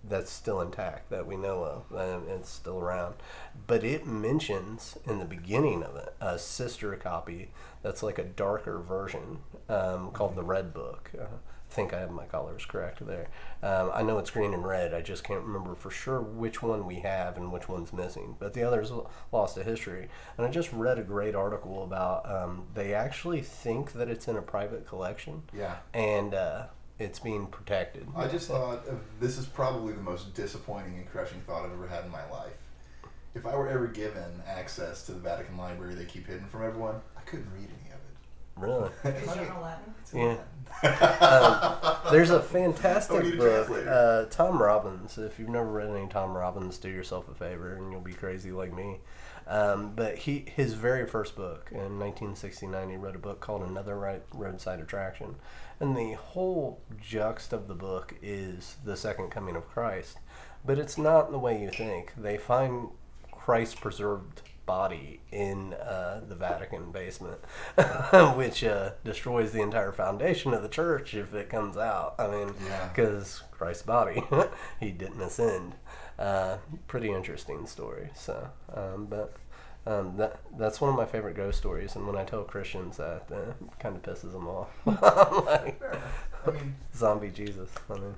that's 0.09 0.31
still 0.31 0.59
intact 0.61 1.11
that 1.11 1.27
we 1.27 1.37
know 1.37 1.63
of, 1.63 1.91
and 1.95 2.27
it's 2.27 2.49
still 2.49 2.79
around. 2.79 3.13
But 3.67 3.83
it 3.83 4.07
mentions 4.07 4.97
in 5.05 5.19
the 5.19 5.25
beginning 5.25 5.83
of 5.83 5.95
it 5.95 6.15
a 6.19 6.39
sister 6.39 6.95
copy 6.95 7.51
that's 7.83 8.01
like 8.01 8.17
a 8.17 8.23
darker 8.23 8.79
version 8.79 9.37
um, 9.69 10.09
called 10.11 10.35
the 10.35 10.41
Red 10.43 10.73
Book. 10.73 11.11
Uh, 11.15 11.25
I 11.25 11.73
think 11.73 11.93
I 11.93 11.99
have 11.99 12.09
my 12.11 12.25
colors 12.25 12.65
correct 12.65 13.05
there. 13.05 13.29
Um, 13.63 13.91
I 13.93 14.01
know 14.01 14.17
it's 14.17 14.31
green 14.31 14.53
and 14.55 14.65
red. 14.65 14.93
I 14.93 15.01
just 15.01 15.23
can't 15.23 15.43
remember 15.43 15.75
for 15.75 15.91
sure 15.91 16.19
which 16.19 16.61
one 16.63 16.85
we 16.87 16.95
have 17.01 17.37
and 17.37 17.51
which 17.51 17.69
one's 17.69 17.93
missing. 17.93 18.35
But 18.39 18.53
the 18.53 18.63
others 18.63 18.91
lost 19.31 19.55
to 19.55 19.63
history. 19.63 20.09
And 20.37 20.45
I 20.47 20.49
just 20.49 20.73
read 20.73 20.97
a 20.97 21.03
great 21.03 21.35
article 21.35 21.83
about 21.83 22.29
um, 22.29 22.63
they 22.73 22.93
actually 22.95 23.41
think 23.41 23.93
that 23.93 24.09
it's 24.09 24.27
in 24.27 24.35
a 24.35 24.41
private 24.41 24.85
collection 24.87 25.43
Yeah. 25.55 25.75
and 25.93 26.33
uh, 26.33 26.63
it's 26.99 27.19
being 27.19 27.47
protected. 27.47 28.07
I 28.15 28.27
just 28.27 28.47
thought 28.47 28.85
of, 28.87 28.99
this 29.19 29.37
is 29.37 29.45
probably 29.45 29.93
the 29.93 30.01
most 30.01 30.33
disappointing 30.33 30.95
and 30.97 31.09
crushing 31.09 31.41
thought 31.41 31.65
I've 31.65 31.73
ever 31.73 31.87
had 31.87 32.05
in 32.05 32.11
my 32.11 32.27
life. 32.29 32.53
If 33.33 33.45
I 33.45 33.55
were 33.55 33.69
ever 33.69 33.87
given 33.87 34.41
access 34.47 35.05
to 35.05 35.13
the 35.13 35.19
Vatican 35.19 35.57
Library 35.57 35.95
they 35.95 36.05
keep 36.05 36.27
hidden 36.27 36.45
from 36.47 36.63
everyone, 36.63 36.95
I 37.17 37.21
couldn't 37.21 37.49
read 37.53 37.69
any 37.69 37.91
of 37.91 37.99
it. 37.99 38.11
Really. 38.57 38.89
Is 39.23 39.35
you 39.35 39.41
know 39.49 39.61
Latin? 39.61 39.93
It's 40.01 40.13
in 40.13 40.19
Yeah. 40.19 40.37
Latin. 40.83 42.11
There's 42.11 42.29
a 42.29 42.41
fantastic 42.41 43.37
book. 43.37 43.69
Uh, 43.87 44.25
Tom 44.25 44.61
Robbins. 44.61 45.17
If 45.17 45.39
you've 45.39 45.49
never 45.49 45.71
read 45.71 45.89
any 45.89 46.07
Tom 46.07 46.35
Robbins, 46.35 46.77
do 46.77 46.89
yourself 46.89 47.29
a 47.29 47.33
favor 47.33 47.75
and 47.75 47.91
you'll 47.91 48.01
be 48.01 48.13
crazy 48.13 48.51
like 48.51 48.73
me. 48.73 48.99
Um, 49.47 49.93
but 49.95 50.17
he, 50.17 50.45
his 50.55 50.73
very 50.73 51.07
first 51.07 51.35
book 51.35 51.69
in 51.71 51.77
1969, 51.99 52.89
he 52.89 52.95
wrote 52.97 53.15
a 53.15 53.19
book 53.19 53.39
called 53.39 53.63
Another 53.63 53.97
right 53.97 54.21
Roadside 54.33 54.79
Attraction, 54.79 55.35
and 55.81 55.97
the 55.97 56.13
whole 56.13 56.79
juxt 57.03 57.51
of 57.51 57.67
the 57.67 57.75
book 57.75 58.15
is 58.21 58.77
the 58.85 58.95
second 58.95 59.29
coming 59.31 59.55
of 59.55 59.67
Christ. 59.67 60.19
But 60.63 60.77
it's 60.79 60.97
not 60.97 61.31
the 61.31 61.39
way 61.39 61.61
you 61.61 61.69
think. 61.71 62.13
They 62.15 62.37
find 62.37 62.89
Christ 63.31 63.81
preserved 63.81 64.43
body 64.67 65.19
in 65.31 65.73
uh, 65.73 66.21
the 66.27 66.35
Vatican 66.35 66.91
basement, 66.91 67.39
which 68.35 68.63
uh, 68.63 68.91
destroys 69.03 69.51
the 69.51 69.61
entire 69.61 69.91
foundation 69.91 70.53
of 70.53 70.61
the 70.61 70.69
church 70.69 71.15
if 71.15 71.33
it 71.33 71.49
comes 71.49 71.75
out. 71.77 72.13
I 72.19 72.27
mean, 72.27 72.53
Yeah. 72.67 72.87
because 72.89 73.41
Christ's 73.51 73.83
body, 73.83 74.23
he 74.79 74.91
didn't 74.91 75.19
ascend. 75.21 75.73
Uh, 76.19 76.57
pretty 76.87 77.11
interesting 77.11 77.65
story. 77.65 78.11
So, 78.15 78.49
um, 78.73 79.07
but. 79.09 79.33
Um, 79.87 80.15
that 80.17 80.39
that's 80.57 80.79
one 80.79 80.91
of 80.91 80.95
my 80.95 81.05
favorite 81.05 81.35
ghost 81.35 81.57
stories, 81.57 81.95
and 81.95 82.05
when 82.05 82.15
I 82.15 82.23
tell 82.23 82.43
Christians 82.43 82.97
that, 82.97 83.23
uh, 83.31 83.35
it 83.49 83.55
kind 83.79 83.95
of 83.95 84.03
pisses 84.03 84.31
them 84.31 84.47
off. 84.47 84.69
I'm 84.85 85.45
like, 85.45 85.81
I 86.47 86.51
mean, 86.51 86.75
zombie 86.95 87.29
Jesus. 87.31 87.69
I 87.89 87.93
mean, 87.95 88.15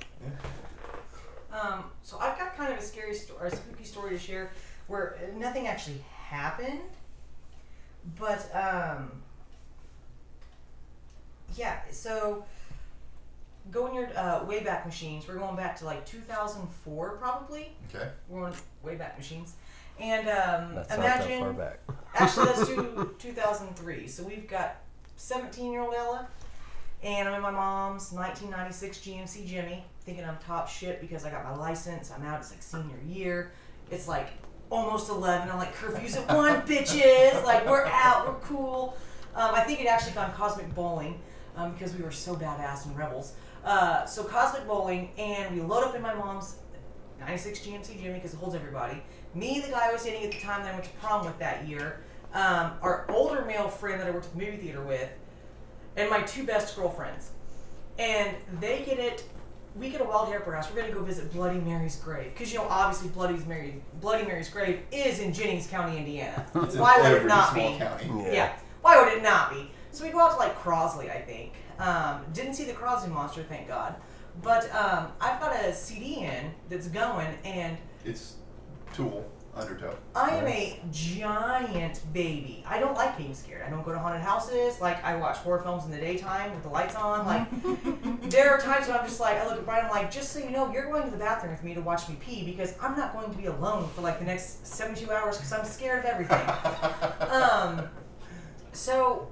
Um, 1.53 1.85
so 2.01 2.17
I've 2.19 2.37
got 2.37 2.57
kind 2.57 2.73
of 2.73 2.79
a 2.79 2.81
scary 2.81 3.13
story, 3.15 3.39
or 3.39 3.45
a 3.47 3.55
spooky 3.55 3.85
story 3.85 4.09
to 4.11 4.17
share 4.19 4.51
where 4.87 5.17
nothing 5.37 5.67
actually 5.67 6.03
happened, 6.13 6.81
but 8.19 8.49
um, 8.53 9.11
yeah. 11.55 11.79
So 11.91 12.43
going 13.71 13.95
your 13.95 14.07
uh, 14.17 14.43
Wayback 14.45 14.85
Machines, 14.85 15.27
we're 15.29 15.35
going 15.35 15.55
back 15.55 15.77
to 15.79 15.85
like 15.85 16.05
2004 16.05 17.11
probably. 17.17 17.71
okay. 17.95 18.09
We're 18.27 18.41
going 18.41 18.53
Wayback 18.85 19.17
Machines, 19.17 19.53
and 19.99 20.27
um, 20.27 20.75
that's 20.75 20.93
imagine 20.93 21.39
not 21.41 21.57
that 21.57 21.77
far 21.85 21.95
back. 21.95 21.97
Actually, 22.15 22.45
let's 22.47 22.67
do 22.67 23.15
2003. 23.19 24.07
So 24.07 24.23
we've 24.23 24.47
got 24.47 24.77
17 25.17 25.71
year 25.71 25.81
old 25.81 25.93
Ella, 25.93 26.27
and 27.03 27.27
I'm 27.27 27.35
in 27.35 27.41
my 27.41 27.51
mom's 27.51 28.11
1996 28.11 28.99
GMC 28.99 29.47
Jimmy, 29.47 29.83
thinking 30.01 30.23
I'm 30.25 30.37
top 30.37 30.69
shit 30.69 31.01
because 31.01 31.25
I 31.25 31.31
got 31.31 31.43
my 31.43 31.55
license. 31.55 32.11
I'm 32.11 32.23
out. 32.25 32.39
It's 32.39 32.51
like 32.51 32.61
senior 32.61 32.99
year. 33.07 33.51
It's 33.91 34.07
like 34.07 34.29
almost 34.73 35.09
11. 35.09 35.49
I'm 35.49 35.57
like, 35.57 35.73
curfew's 35.75 36.15
at 36.15 36.27
1, 36.27 36.61
bitches. 36.67 37.43
Like, 37.43 37.65
we're 37.67 37.85
out. 37.85 38.27
We're 38.27 38.39
cool. 38.39 38.97
Um, 39.35 39.53
I 39.53 39.61
think 39.61 39.81
it 39.81 39.87
actually 39.87 40.13
gone 40.13 40.31
Cosmic 40.33 40.73
Bowling 40.73 41.19
um, 41.55 41.73
because 41.73 41.95
we 41.95 42.03
were 42.03 42.11
so 42.11 42.35
badass 42.35 42.85
and 42.85 42.97
rebels. 42.97 43.33
Uh, 43.63 44.05
so, 44.05 44.23
Cosmic 44.23 44.67
Bowling, 44.67 45.11
and 45.17 45.55
we 45.55 45.61
load 45.61 45.83
up 45.83 45.95
in 45.95 46.01
my 46.01 46.13
mom's 46.13 46.55
96 47.19 47.59
GMC 47.59 48.01
Jimmy 48.01 48.15
because 48.15 48.33
it 48.33 48.37
holds 48.37 48.55
everybody. 48.55 49.01
Me, 49.35 49.59
the 49.59 49.71
guy 49.71 49.89
I 49.89 49.93
was 49.93 50.03
dating 50.03 50.23
at 50.25 50.31
the 50.31 50.39
time 50.39 50.63
that 50.63 50.69
I 50.71 50.73
went 50.73 50.85
to 50.85 50.91
prom 51.01 51.25
with 51.25 51.37
that 51.39 51.67
year, 51.67 52.01
um, 52.33 52.71
our 52.81 53.05
older 53.09 53.43
male 53.45 53.67
friend 53.67 53.99
that 53.99 54.07
I 54.07 54.11
worked 54.11 54.25
at 54.27 54.33
the 54.33 54.45
movie 54.45 54.57
theater 54.57 54.81
with, 54.81 55.09
and 55.95 56.09
my 56.09 56.21
two 56.21 56.43
best 56.45 56.75
girlfriends. 56.75 57.31
And 57.99 58.35
they 58.59 58.83
get 58.83 58.99
it. 58.99 59.23
We 59.75 59.89
get 59.89 60.01
a 60.01 60.03
wild 60.03 60.27
hair 60.27 60.39
for 60.39 60.55
us. 60.55 60.69
We're 60.71 60.81
gonna 60.81 60.93
go 60.93 61.01
visit 61.03 61.31
Bloody 61.31 61.59
Mary's 61.59 61.95
grave 61.95 62.31
because 62.33 62.51
you 62.51 62.59
know 62.59 62.65
obviously 62.69 63.09
Bloody 63.09 63.37
Mary, 63.47 63.81
Bloody 64.01 64.23
Mary's 64.25 64.49
grave 64.49 64.81
is 64.91 65.19
in 65.19 65.33
Jennings 65.33 65.67
County, 65.67 65.97
Indiana. 65.97 66.45
It's 66.55 66.75
in 66.75 66.81
Why 66.81 67.01
would 67.01 67.21
it 67.21 67.25
not 67.25 67.53
small 67.53 67.71
be? 67.73 67.77
county. 67.77 68.05
Yeah. 68.25 68.31
Yeah. 68.31 68.53
Why 68.81 69.01
would 69.03 69.13
it 69.13 69.23
not 69.23 69.51
be? 69.51 69.71
So 69.91 70.03
we 70.05 70.11
go 70.11 70.19
out 70.19 70.31
to 70.33 70.37
like 70.37 70.55
Crosley, 70.59 71.09
I 71.11 71.21
think. 71.21 71.53
Um, 71.79 72.21
didn't 72.33 72.53
see 72.53 72.65
the 72.65 72.73
Crosley 72.73 73.09
monster, 73.09 73.43
thank 73.43 73.67
God. 73.67 73.95
But 74.41 74.63
um, 74.73 75.07
I've 75.21 75.39
got 75.39 75.55
a 75.55 75.73
CD 75.73 76.21
in 76.21 76.51
that's 76.69 76.87
going, 76.87 77.27
and 77.43 77.77
It's 78.03 78.35
Tool, 78.93 79.25
Undertow. 79.55 79.95
I 80.15 80.29
am 80.35 80.47
a 80.47 80.79
giant 80.91 82.01
baby. 82.13 82.63
I 82.67 82.79
don't 82.79 82.95
like 82.95 83.17
being 83.17 83.33
scared. 83.33 83.63
I 83.65 83.69
don't 83.71 83.83
go 83.83 83.91
to 83.91 83.97
haunted 83.97 84.21
houses. 84.21 84.79
Like 84.79 85.03
I 85.03 85.15
watch 85.15 85.37
horror 85.37 85.61
films 85.63 85.85
in 85.85 85.91
the 85.91 85.97
daytime 85.97 86.53
with 86.53 86.61
the 86.61 86.69
lights 86.69 86.95
on. 86.95 87.25
Like 87.25 88.29
there 88.29 88.51
are 88.51 88.59
times 88.59 88.87
when 88.87 88.97
I'm 88.97 89.05
just 89.05 89.19
like, 89.19 89.37
I 89.37 89.47
look 89.47 89.57
at 89.57 89.65
Brian, 89.65 89.85
I'm 89.85 89.91
like, 89.91 90.11
just 90.11 90.31
so 90.31 90.39
you 90.39 90.51
know, 90.51 90.71
you're 90.71 90.91
going 90.91 91.03
to 91.03 91.09
the 91.09 91.17
bathroom 91.17 91.53
with 91.53 91.63
me 91.63 91.73
to 91.73 91.81
watch 91.81 92.07
me 92.07 92.15
pee 92.19 92.43
because 92.43 92.75
I'm 92.79 92.95
not 92.95 93.13
going 93.13 93.31
to 93.31 93.37
be 93.37 93.47
alone 93.47 93.89
for 93.89 94.01
like 94.01 94.19
the 94.19 94.25
next 94.25 94.65
72 94.67 95.11
hours 95.11 95.37
because 95.37 95.51
I'm 95.53 95.65
scared 95.65 95.99
of 95.99 96.05
everything. 96.05 97.29
um, 97.31 97.89
so 98.73 99.27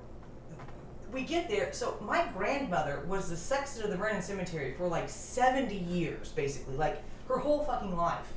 we 1.12 1.22
get 1.22 1.50
there. 1.50 1.72
So 1.72 1.98
my 2.02 2.28
grandmother 2.36 3.04
was 3.08 3.30
the 3.30 3.38
sexton 3.38 3.84
of 3.84 3.92
the 3.92 3.98
Vernon 3.98 4.22
Cemetery 4.22 4.74
for 4.76 4.88
like 4.88 5.08
70 5.10 5.76
years, 5.76 6.30
basically, 6.30 6.76
like 6.78 7.04
her 7.28 7.38
whole 7.38 7.64
fucking 7.64 7.96
life. 7.96 8.34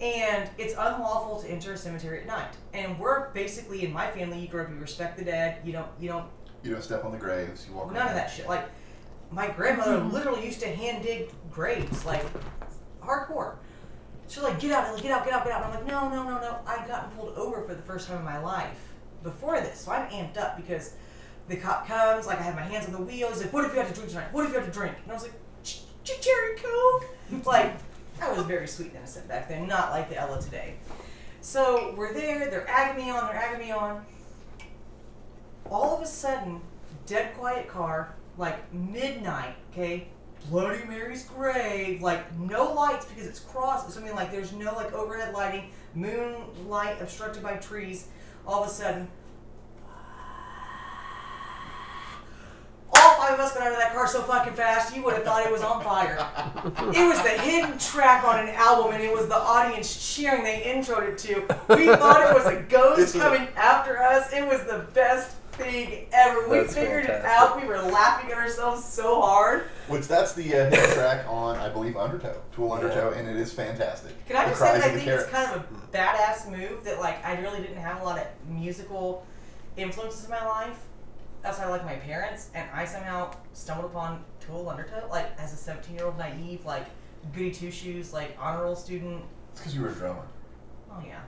And 0.00 0.48
it's 0.56 0.72
unlawful 0.72 1.40
to 1.42 1.48
enter 1.50 1.74
a 1.74 1.76
cemetery 1.76 2.20
at 2.20 2.26
night. 2.26 2.54
And 2.72 2.98
we're 2.98 3.30
basically 3.30 3.84
in 3.84 3.92
my 3.92 4.10
family. 4.10 4.38
You 4.38 4.48
grow 4.48 4.64
up, 4.64 4.70
you 4.70 4.76
respect 4.76 5.18
the 5.18 5.24
dead. 5.24 5.58
You 5.64 5.72
don't, 5.72 5.88
you 6.00 6.08
don't, 6.08 6.26
You 6.62 6.72
don't 6.72 6.82
step 6.82 7.04
on 7.04 7.12
the 7.12 7.18
graves. 7.18 7.66
You 7.68 7.76
walk 7.76 7.88
none 7.88 7.96
around. 7.96 8.08
of 8.08 8.14
that 8.14 8.30
shit. 8.30 8.48
Like 8.48 8.68
my 9.30 9.48
grandmother 9.48 10.00
hmm. 10.00 10.10
literally 10.10 10.44
used 10.44 10.60
to 10.60 10.68
hand 10.68 11.04
dig 11.04 11.30
graves, 11.50 12.04
like 12.04 12.24
hardcore. 13.02 13.56
She's 14.28 14.42
like, 14.42 14.60
get 14.60 14.70
out, 14.70 14.96
get 15.02 15.10
out, 15.10 15.24
get 15.24 15.34
out, 15.34 15.44
get 15.44 15.52
out. 15.52 15.64
And 15.64 15.72
I'm 15.72 15.74
like, 15.74 15.86
no, 15.86 16.08
no, 16.08 16.22
no, 16.22 16.40
no. 16.40 16.58
I'd 16.66 16.86
gotten 16.86 17.10
pulled 17.10 17.36
over 17.36 17.62
for 17.62 17.74
the 17.74 17.82
first 17.82 18.08
time 18.08 18.18
in 18.18 18.24
my 18.24 18.38
life 18.38 18.78
before 19.22 19.60
this, 19.60 19.80
so 19.80 19.92
I'm 19.92 20.08
amped 20.08 20.38
up 20.38 20.56
because 20.56 20.94
the 21.48 21.56
cop 21.56 21.86
comes. 21.86 22.26
Like 22.26 22.38
I 22.38 22.42
have 22.42 22.54
my 22.54 22.62
hands 22.62 22.86
on 22.86 22.92
the 22.92 23.02
wheel. 23.02 23.28
He's 23.28 23.42
like, 23.42 23.52
what 23.52 23.64
if 23.64 23.72
you 23.72 23.80
had 23.80 23.88
to 23.88 23.94
drink 23.94 24.10
tonight? 24.10 24.32
What 24.32 24.46
if 24.46 24.52
you 24.52 24.58
had 24.58 24.66
to 24.66 24.72
drink? 24.72 24.94
And 25.02 25.10
I 25.10 25.14
was 25.14 25.24
like, 25.24 25.32
"Ch- 25.64 25.82
ch- 26.04 26.20
cherry 26.20 26.56
coke. 26.56 27.04
Like 27.44 27.76
I 28.20 28.32
was 28.32 28.44
very 28.44 28.68
sweet 28.68 28.88
and 28.88 28.96
innocent 28.98 29.28
back 29.28 29.48
then, 29.48 29.66
not 29.66 29.90
like 29.90 30.08
the 30.08 30.18
Ella 30.18 30.40
today. 30.40 30.74
So 31.40 31.94
we're 31.96 32.12
there. 32.12 32.50
They're 32.50 32.94
me 32.96 33.10
on. 33.10 33.34
They're 33.34 33.58
me 33.58 33.70
on. 33.70 34.04
All 35.70 35.96
of 35.96 36.02
a 36.02 36.06
sudden, 36.06 36.60
dead 37.06 37.34
quiet 37.36 37.68
car, 37.68 38.14
like 38.36 38.72
midnight. 38.72 39.54
Okay, 39.72 40.08
Bloody 40.48 40.84
Mary's 40.84 41.24
grave, 41.24 42.02
like 42.02 42.36
no 42.38 42.72
lights 42.72 43.06
because 43.06 43.26
it's 43.26 43.40
cross. 43.40 43.92
So 43.92 44.00
mean, 44.00 44.14
like 44.14 44.30
there's 44.30 44.52
no 44.52 44.74
like 44.74 44.92
overhead 44.92 45.34
lighting, 45.34 45.70
moonlight 45.94 47.00
obstructed 47.00 47.42
by 47.42 47.54
trees. 47.56 48.08
All 48.46 48.62
of 48.62 48.70
a 48.70 48.72
sudden, 48.72 49.08
all 52.92 53.09
five 53.20 53.34
of 53.34 53.40
us 53.40 53.52
got 53.52 53.66
out 53.66 53.72
of 53.72 53.78
that 53.78 53.92
car 53.92 54.06
so 54.06 54.22
fucking 54.22 54.54
fast, 54.54 54.96
you 54.96 55.02
would 55.02 55.14
have 55.14 55.24
thought 55.24 55.44
it 55.44 55.52
was 55.52 55.62
on 55.62 55.82
fire. 55.84 56.16
It 56.64 57.06
was 57.06 57.22
the 57.22 57.42
hidden 57.42 57.78
track 57.78 58.24
on 58.24 58.38
an 58.38 58.54
album, 58.54 58.94
and 58.94 59.02
it 59.02 59.12
was 59.12 59.28
the 59.28 59.36
audience 59.36 60.14
cheering. 60.14 60.42
They 60.42 60.62
introed 60.62 61.08
it 61.08 61.18
to. 61.18 61.40
We 61.76 61.86
thought 61.86 62.30
it 62.30 62.34
was 62.34 62.46
a 62.46 62.62
ghost 62.62 63.14
coming 63.14 63.48
after 63.56 63.98
us. 63.98 64.32
It 64.32 64.46
was 64.46 64.64
the 64.64 64.86
best 64.94 65.36
thing 65.52 66.06
ever. 66.12 66.48
We 66.48 66.58
That's 66.58 66.74
figured 66.74 67.04
it 67.04 67.24
out. 67.24 67.60
We 67.60 67.66
were 67.66 67.82
laughing 67.82 68.30
at 68.30 68.38
ourselves 68.38 68.84
so 68.84 69.20
hard. 69.20 69.64
Which 69.88 70.08
that's 70.08 70.32
the 70.32 70.54
uh, 70.54 70.70
hit 70.70 70.94
track 70.94 71.26
on, 71.28 71.56
I 71.56 71.68
believe, 71.68 71.96
Undertow. 71.96 72.40
Tool 72.54 72.72
Undertow, 72.72 73.12
and 73.12 73.28
it 73.28 73.36
is 73.36 73.52
fantastic. 73.52 74.12
Can 74.26 74.36
I 74.36 74.46
just 74.46 74.60
say 74.60 74.78
that 74.78 74.82
I 74.82 74.94
think 74.94 75.06
it's 75.06 75.28
kind 75.28 75.50
of 75.54 75.60
a 75.60 75.96
badass 75.96 76.50
move 76.50 76.84
that 76.84 76.98
like 77.00 77.22
I 77.24 77.38
really 77.40 77.60
didn't 77.60 77.82
have 77.82 78.00
a 78.00 78.04
lot 78.04 78.18
of 78.18 78.26
musical 78.48 79.26
influences 79.76 80.24
in 80.24 80.30
my 80.30 80.44
life 80.46 80.78
outside 81.44 81.64
of 81.64 81.70
like 81.70 81.84
my 81.84 81.96
parents, 81.96 82.50
and 82.54 82.68
I 82.72 82.84
somehow 82.84 83.32
stumbled 83.52 83.90
upon 83.90 84.24
Tool 84.40 84.68
Undertow 84.68 85.06
like 85.10 85.30
as 85.38 85.52
a 85.52 85.56
17 85.56 85.94
year 85.96 86.06
old 86.06 86.18
naive 86.18 86.64
like 86.64 86.86
goody 87.34 87.50
two 87.50 87.70
shoes 87.70 88.12
like 88.12 88.36
honor 88.40 88.64
roll 88.64 88.76
student. 88.76 89.22
It's 89.52 89.60
because 89.60 89.74
you 89.74 89.82
were 89.82 89.88
a 89.88 89.92
drummer. 89.94 90.22
Oh 90.92 91.02
yeah, 91.06 91.20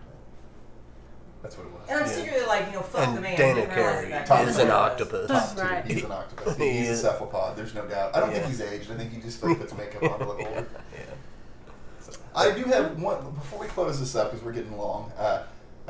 That's 1.43 1.57
what 1.57 1.67
it 1.67 1.73
was. 1.73 1.83
and 1.89 2.01
I'm 2.01 2.07
Yeah. 2.07 2.13
secretly 2.13 2.47
like 2.47 2.67
you 2.67 2.73
know 2.73 2.81
fuck 2.83 3.07
And 3.09 3.17
the 3.17 3.21
man. 3.21 3.37
Danny 3.39 3.61
Didn't 3.63 3.75
realize 3.77 3.95
Carey 3.97 4.09
that 4.11 4.27
Top 4.27 4.47
is 4.47 4.59
an 4.59 4.71
octopus. 4.71 5.29
Top 5.29 5.55
two. 5.57 5.61
Right. 5.63 5.85
He's 5.91 6.05
an 6.05 6.13
octopus. 6.21 6.57
He 6.57 6.71
He's 6.79 6.91
a 6.91 6.97
cephalopod. 6.97 7.57
There's 7.57 7.75
no 7.75 7.87
doubt. 7.87 8.15
I 8.17 8.21
don't 8.21 8.31
Yeah. 8.31 8.39
think 8.39 8.47
he's 8.49 8.61
aged. 8.61 8.91
I 8.91 8.95
think 8.97 9.13
he 9.13 9.21
just 9.21 9.43
like 9.43 9.59
puts 9.59 9.75
makeup 9.77 10.03
on 10.05 10.19
to 10.19 10.25
look 10.27 10.39
older. 10.47 10.67
Yeah. 10.95 12.15
I 12.35 12.51
do 12.53 12.65
have 12.65 13.01
one 13.01 13.23
before 13.35 13.59
we 13.61 13.67
close 13.67 14.01
this 14.01 14.15
up 14.17 14.31
because 14.31 14.45
we're 14.45 14.53
getting 14.53 14.77
long. 14.79 15.13
Uh, 15.19 15.43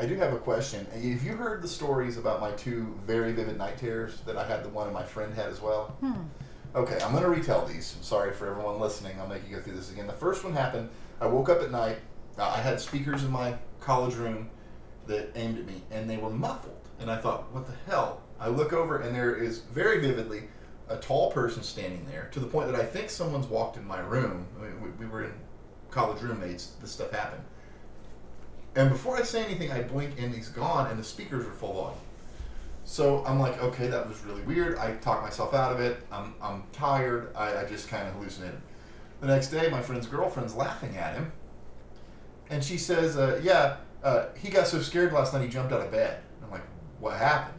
I 0.02 0.06
do 0.06 0.16
have 0.16 0.32
a 0.32 0.38
question. 0.38 0.84
Have 0.92 1.22
you 1.22 1.36
heard 1.36 1.62
the 1.62 1.68
stories 1.68 2.16
about 2.16 2.40
my 2.40 2.50
two 2.52 2.98
very 3.06 3.32
vivid 3.32 3.56
night 3.56 3.78
terrors 3.78 4.20
that 4.26 4.36
I 4.36 4.44
had? 4.44 4.64
The 4.64 4.68
one 4.68 4.88
and 4.88 4.92
my 4.92 5.04
friend 5.04 5.32
had 5.32 5.46
as 5.46 5.60
well. 5.60 5.96
Okay, 6.74 6.98
I'm 7.04 7.12
going 7.12 7.22
to 7.22 7.30
retell 7.30 7.64
these. 7.64 7.94
I'm 7.96 8.02
sorry 8.02 8.32
for 8.32 8.50
everyone 8.50 8.80
listening. 8.80 9.14
I'll 9.20 9.28
make 9.28 9.48
you 9.48 9.54
go 9.54 9.62
through 9.62 9.76
this 9.76 9.92
again. 9.92 10.08
The 10.08 10.12
first 10.12 10.42
one 10.42 10.54
happened. 10.54 10.88
I 11.20 11.26
woke 11.26 11.48
up 11.48 11.62
at 11.62 11.70
night. 11.70 11.98
Uh, 12.36 12.48
I 12.48 12.56
had 12.56 12.80
speakers 12.80 13.22
in 13.22 13.30
my 13.30 13.54
college 13.78 14.16
room 14.16 14.50
that 15.06 15.30
aimed 15.36 15.58
at 15.58 15.66
me, 15.66 15.82
and 15.92 16.10
they 16.10 16.16
were 16.16 16.30
muffled. 16.30 16.88
And 16.98 17.08
I 17.08 17.18
thought, 17.18 17.52
what 17.52 17.68
the 17.68 17.74
hell? 17.88 18.22
I 18.40 18.48
look 18.48 18.72
over, 18.72 19.02
and 19.02 19.14
there 19.14 19.36
is 19.36 19.60
very 19.60 20.00
vividly 20.00 20.48
a 20.88 20.96
tall 20.96 21.30
person 21.30 21.62
standing 21.62 22.04
there 22.10 22.28
to 22.32 22.40
the 22.40 22.46
point 22.46 22.66
that 22.72 22.80
I 22.80 22.84
think 22.84 23.08
someone's 23.08 23.46
walked 23.46 23.76
in 23.76 23.86
my 23.86 24.00
room. 24.00 24.48
I 24.58 24.64
mean, 24.64 24.80
we, 24.82 24.90
we 24.90 25.06
were 25.06 25.22
in 25.22 25.32
college 25.92 26.20
roommates. 26.22 26.72
This 26.80 26.90
stuff 26.90 27.12
happened. 27.12 27.44
And 28.74 28.88
before 28.88 29.16
I 29.16 29.22
say 29.22 29.44
anything, 29.44 29.70
I 29.70 29.82
blink, 29.82 30.14
and 30.18 30.34
he's 30.34 30.48
gone, 30.48 30.90
and 30.90 30.98
the 30.98 31.04
speakers 31.04 31.46
are 31.46 31.52
full 31.52 31.74
volume. 31.74 31.98
So 32.84 33.24
I'm 33.26 33.38
like, 33.38 33.62
okay, 33.62 33.86
that 33.88 34.08
was 34.08 34.20
really 34.24 34.42
weird. 34.42 34.78
I 34.78 34.94
talked 34.96 35.22
myself 35.22 35.54
out 35.54 35.72
of 35.72 35.80
it. 35.80 36.04
I'm, 36.10 36.34
I'm 36.42 36.64
tired. 36.72 37.32
I, 37.36 37.58
I 37.58 37.64
just 37.64 37.88
kind 37.88 38.08
of 38.08 38.14
hallucinated. 38.14 38.60
The 39.20 39.26
next 39.28 39.48
day, 39.48 39.68
my 39.70 39.80
friend's 39.80 40.06
girlfriend's 40.06 40.54
laughing 40.54 40.96
at 40.96 41.14
him. 41.14 41.30
And 42.50 42.62
she 42.64 42.76
says, 42.76 43.16
uh, 43.16 43.40
yeah, 43.42 43.76
uh, 44.02 44.26
he 44.36 44.50
got 44.50 44.66
so 44.66 44.80
scared 44.80 45.12
last 45.12 45.32
night 45.32 45.42
he 45.42 45.48
jumped 45.48 45.72
out 45.72 45.80
of 45.80 45.92
bed. 45.92 46.20
I'm 46.42 46.50
like, 46.50 46.64
what 46.98 47.16
happened? 47.16 47.58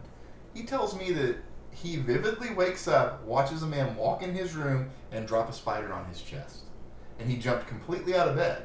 He 0.53 0.63
tells 0.63 0.97
me 0.97 1.11
that 1.13 1.37
he 1.71 1.95
vividly 1.97 2.53
wakes 2.53 2.87
up, 2.87 3.23
watches 3.23 3.63
a 3.63 3.67
man 3.67 3.95
walk 3.95 4.23
in 4.23 4.33
his 4.33 4.55
room, 4.55 4.89
and 5.11 5.27
drop 5.27 5.49
a 5.49 5.53
spider 5.53 5.93
on 5.93 6.05
his 6.05 6.21
chest. 6.21 6.63
And 7.19 7.29
he 7.29 7.37
jumped 7.37 7.67
completely 7.67 8.15
out 8.15 8.27
of 8.27 8.35
bed. 8.35 8.63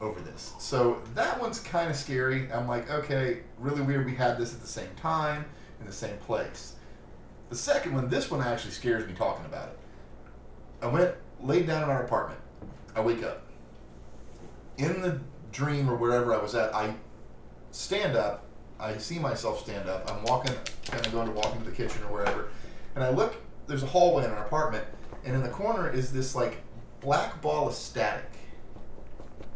Over 0.00 0.20
this. 0.20 0.52
So 0.58 1.02
that 1.14 1.40
one's 1.40 1.60
kind 1.60 1.90
of 1.90 1.96
scary. 1.96 2.50
I'm 2.52 2.68
like, 2.68 2.90
okay, 2.90 3.40
really 3.58 3.82
weird. 3.82 4.06
We 4.06 4.14
had 4.14 4.38
this 4.38 4.54
at 4.54 4.60
the 4.60 4.66
same 4.66 4.94
time 4.96 5.44
in 5.80 5.86
the 5.86 5.92
same 5.92 6.16
place. 6.18 6.74
The 7.48 7.56
second 7.56 7.94
one, 7.94 8.08
this 8.08 8.30
one 8.30 8.40
actually 8.42 8.72
scares 8.72 9.06
me 9.06 9.14
talking 9.14 9.46
about 9.46 9.68
it. 9.68 9.78
I 10.82 10.88
went 10.88 11.14
laid 11.40 11.66
down 11.66 11.84
in 11.84 11.88
our 11.88 12.04
apartment. 12.04 12.40
I 12.94 13.00
wake 13.00 13.22
up. 13.22 13.42
In 14.78 15.00
the 15.00 15.20
dream 15.52 15.88
or 15.88 15.96
wherever 15.96 16.34
I 16.34 16.38
was 16.38 16.54
at, 16.54 16.74
I 16.74 16.94
stand 17.70 18.16
up. 18.16 18.44
I 18.78 18.98
see 18.98 19.18
myself 19.18 19.60
stand 19.60 19.88
up. 19.88 20.10
I'm 20.10 20.22
walking, 20.24 20.54
kind 20.84 21.06
of 21.06 21.12
going 21.12 21.28
to 21.28 21.32
walk 21.32 21.54
into 21.54 21.70
the 21.70 21.74
kitchen 21.74 22.02
or 22.04 22.12
wherever, 22.12 22.48
and 22.94 23.02
I 23.02 23.10
look. 23.10 23.36
There's 23.66 23.82
a 23.82 23.86
hallway 23.86 24.24
in 24.24 24.30
our 24.30 24.44
apartment, 24.44 24.84
and 25.24 25.34
in 25.34 25.42
the 25.42 25.48
corner 25.48 25.90
is 25.90 26.12
this 26.12 26.34
like 26.34 26.58
black 27.00 27.40
ball 27.40 27.68
of 27.68 27.74
static. 27.74 28.30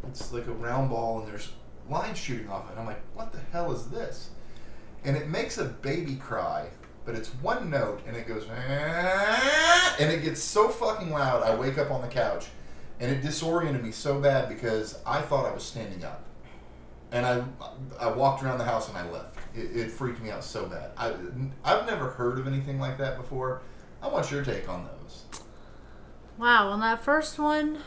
It's 0.07 0.31
like 0.33 0.47
a 0.47 0.51
round 0.51 0.89
ball, 0.89 1.19
and 1.19 1.27
there's 1.27 1.51
lines 1.89 2.17
shooting 2.17 2.49
off 2.49 2.71
it. 2.71 2.77
I'm 2.77 2.85
like, 2.85 3.01
what 3.13 3.31
the 3.31 3.39
hell 3.51 3.71
is 3.71 3.87
this? 3.87 4.29
And 5.03 5.15
it 5.15 5.29
makes 5.29 5.57
a 5.57 5.65
baby 5.65 6.15
cry, 6.15 6.67
but 7.05 7.15
it's 7.15 7.29
one 7.35 7.69
note, 7.69 8.01
and 8.07 8.15
it 8.15 8.27
goes, 8.27 8.45
"Ah," 8.51 9.95
and 9.99 10.11
it 10.11 10.23
gets 10.23 10.41
so 10.41 10.69
fucking 10.69 11.11
loud. 11.11 11.43
I 11.43 11.55
wake 11.55 11.77
up 11.77 11.89
on 11.91 12.01
the 12.01 12.07
couch, 12.07 12.47
and 12.99 13.11
it 13.11 13.21
disoriented 13.21 13.83
me 13.83 13.91
so 13.91 14.19
bad 14.19 14.47
because 14.47 14.99
I 15.05 15.21
thought 15.21 15.45
I 15.45 15.53
was 15.53 15.63
standing 15.63 16.03
up, 16.03 16.23
and 17.11 17.25
I 17.25 17.43
I 17.99 18.11
walked 18.11 18.43
around 18.43 18.59
the 18.59 18.65
house 18.65 18.89
and 18.89 18.97
I 18.97 19.09
left. 19.09 19.37
It, 19.55 19.75
it 19.75 19.91
freaked 19.91 20.21
me 20.21 20.29
out 20.29 20.43
so 20.43 20.67
bad. 20.67 20.91
I 20.97 21.15
I've 21.63 21.87
never 21.87 22.11
heard 22.11 22.37
of 22.37 22.47
anything 22.47 22.79
like 22.79 22.97
that 22.99 23.17
before. 23.17 23.61
I 24.01 24.07
want 24.07 24.31
your 24.31 24.43
take 24.43 24.69
on 24.69 24.85
those. 24.85 25.23
Wow, 26.37 26.69
on 26.69 26.79
that 26.79 27.03
first 27.03 27.37
one, 27.37 27.79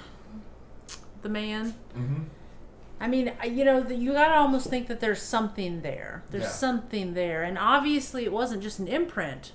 the 1.24 1.28
man. 1.28 1.74
Mm-hmm. 1.96 2.22
I 3.00 3.08
mean, 3.08 3.32
you 3.44 3.64
know, 3.64 3.80
the, 3.80 3.96
you 3.96 4.12
gotta 4.12 4.36
almost 4.36 4.68
think 4.68 4.86
that 4.86 5.00
there's 5.00 5.20
something 5.20 5.82
there. 5.82 6.22
There's 6.30 6.44
Yeah. 6.44 6.48
something 6.50 7.14
there, 7.14 7.42
and 7.42 7.58
obviously, 7.58 8.24
it 8.24 8.32
wasn't 8.32 8.62
just 8.62 8.78
an 8.78 8.86
imprint. 8.86 9.52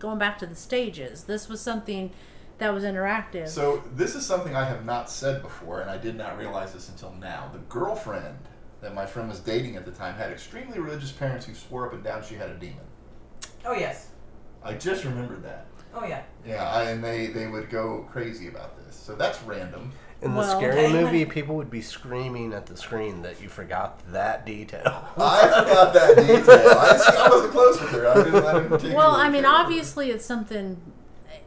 Going 0.00 0.18
back 0.18 0.36
to 0.38 0.46
the 0.46 0.56
stages, 0.56 1.24
this 1.24 1.48
was 1.48 1.60
something 1.60 2.10
that 2.58 2.74
was 2.74 2.82
interactive. 2.84 3.48
So 3.48 3.82
this 3.94 4.14
is 4.16 4.26
something 4.26 4.54
I 4.56 4.64
have 4.64 4.84
not 4.84 5.08
said 5.08 5.40
before, 5.40 5.80
and 5.80 5.88
I 5.88 5.96
did 5.98 6.16
not 6.16 6.36
realize 6.36 6.72
this 6.72 6.88
until 6.88 7.12
now. 7.12 7.48
The 7.52 7.60
girlfriend 7.60 8.36
that 8.80 8.94
my 8.94 9.06
friend 9.06 9.28
was 9.28 9.40
dating 9.40 9.76
at 9.76 9.84
the 9.86 9.92
time 9.92 10.14
had 10.16 10.30
extremely 10.30 10.78
religious 10.78 11.12
parents 11.12 11.46
who 11.46 11.54
swore 11.54 11.86
up 11.86 11.94
and 11.94 12.02
down 12.04 12.22
she 12.22 12.34
had 12.34 12.50
a 12.50 12.54
demon. 12.54 12.84
Oh 13.64 13.72
yes. 13.72 14.08
I 14.62 14.74
just 14.74 15.04
remembered 15.04 15.42
that. 15.44 15.66
Oh 15.94 16.04
yeah. 16.04 16.22
Yeah, 16.46 16.68
I, 16.68 16.90
and 16.90 17.02
they 17.02 17.28
they 17.28 17.46
would 17.46 17.70
go 17.70 18.06
crazy 18.10 18.48
about 18.48 18.76
this. 18.84 18.94
So 18.96 19.14
that's 19.14 19.40
random. 19.44 19.92
In 20.24 20.32
the 20.32 20.38
Well, 20.38 20.58
scary 20.58 20.86
okay. 20.86 20.92
movie, 21.02 21.24
people 21.26 21.54
would 21.56 21.70
be 21.70 21.82
screaming 21.82 22.52
at 22.54 22.66
the 22.66 22.76
screen 22.76 23.22
that 23.22 23.42
you 23.42 23.48
forgot 23.48 24.00
that 24.12 24.46
detail. 24.46 24.82
I 25.18 25.42
forgot 25.48 25.92
that 25.92 26.16
detail. 26.16 26.68
I, 26.70 27.26
I 27.26 27.28
wasn't 27.28 27.52
close 27.52 27.80
with 27.80 27.90
her. 27.90 28.08
I 28.08 28.14
didn't, 28.14 28.34
I 28.36 28.52
didn't 28.54 28.68
particularly 28.68 28.94
well, 28.96 29.10
I 29.12 29.28
mean, 29.28 29.42
care. 29.42 29.52
obviously, 29.52 30.10
it's 30.10 30.24
something. 30.24 30.80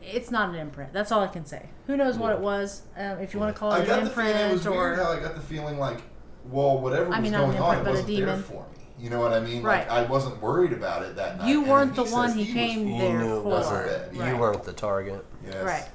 It's 0.03 0.31
not 0.31 0.49
an 0.49 0.55
imprint. 0.55 0.93
That's 0.93 1.11
all 1.11 1.21
I 1.21 1.27
can 1.27 1.45
say. 1.45 1.69
Who 1.87 1.97
knows 1.97 2.17
what 2.17 2.31
it 2.33 2.39
was? 2.39 2.83
Um, 2.95 3.17
if 3.19 3.33
you 3.33 3.39
want 3.39 3.53
to 3.55 3.59
call 3.59 3.71
I 3.71 3.79
it 3.79 3.87
got 3.87 3.99
an 3.99 4.05
the 4.05 4.11
feeling 4.11 4.27
it 4.29 4.31
imprint 4.35 4.53
was 4.53 4.67
or 4.67 4.71
weird 4.71 4.99
how 4.99 5.11
I 5.11 5.19
got 5.19 5.35
the 5.35 5.41
feeling 5.41 5.77
like, 5.79 6.01
well, 6.49 6.77
whatever 6.79 7.09
was 7.09 7.17
I 7.17 7.21
mean, 7.21 7.31
not 7.33 7.43
an 7.43 7.49
going 7.51 7.61
on, 7.61 7.77
it 7.79 7.89
wasn't 7.89 8.07
there 8.07 8.17
demon. 8.27 8.43
for 8.43 8.53
me. 8.53 8.77
You 8.99 9.09
know 9.09 9.19
what 9.19 9.33
I 9.33 9.39
mean? 9.39 9.63
Right. 9.63 9.87
Like 9.87 10.05
I 10.05 10.09
wasn't 10.09 10.41
worried 10.41 10.71
about 10.73 11.03
it 11.03 11.15
that 11.17 11.39
night. 11.39 11.47
You 11.49 11.63
weren't 11.63 11.95
the 11.95 12.03
one 12.05 12.29
says 12.29 12.35
he 12.37 12.43
was 12.45 12.53
came 12.53 12.83
for. 12.85 12.89
You 12.91 12.97
there 12.99 13.17
knew 13.19 13.37
it 13.39 13.43
for. 13.43 13.49
wasn't. 13.49 14.17
Right. 14.17 14.29
You 14.31 14.37
weren't 14.37 14.63
the 14.63 14.73
target. 14.73 15.25
Yes. 15.45 15.63
Right. 15.63 15.87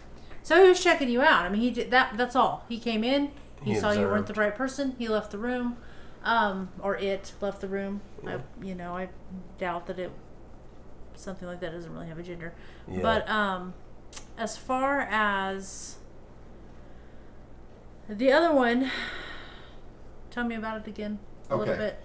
So 0.43 0.63
he 0.63 0.69
was 0.69 0.83
checking 0.83 1.09
you 1.09 1.23
out? 1.23 1.45
I 1.45 1.49
mean, 1.49 1.61
he 1.61 1.71
did 1.71 1.91
that. 1.93 2.17
That's 2.17 2.35
all. 2.37 2.65
He 2.69 2.79
came 2.79 3.05
in. 3.05 3.31
He, 3.63 3.75
He 3.75 3.79
saw 3.79 3.93
you 3.93 4.01
weren't 4.01 4.21
observed. 4.23 4.37
the 4.37 4.41
right 4.41 4.57
person. 4.57 4.97
He 4.99 5.07
left 5.09 5.31
the 5.31 5.39
room, 5.39 5.77
um, 6.25 6.71
or 6.81 6.97
it 6.97 7.33
left 7.41 7.61
the 7.61 7.69
room. 7.69 8.01
I, 8.27 8.39
you 8.61 8.75
know, 8.75 8.97
I 8.97 9.09
doubt 9.59 9.87
that 9.87 9.99
it 10.01 10.11
something 11.15 11.47
like 11.47 11.61
that 11.61 11.71
doesn't 11.73 11.93
really 11.93 12.09
have 12.09 12.19
a 12.19 12.23
gender. 12.25 12.53
Yeah. 12.91 13.01
But 13.03 13.29
um, 13.29 13.75
as 14.37 14.57
far 14.57 15.03
as 15.03 15.97
the 18.09 18.33
other 18.33 18.53
one, 18.53 18.91
tell 20.31 20.45
me 20.45 20.55
about 20.57 20.81
it 20.83 20.89
again 20.89 21.19
a 21.51 21.57
little 21.57 21.75
Okay. 21.75 21.85
bit. 21.85 22.03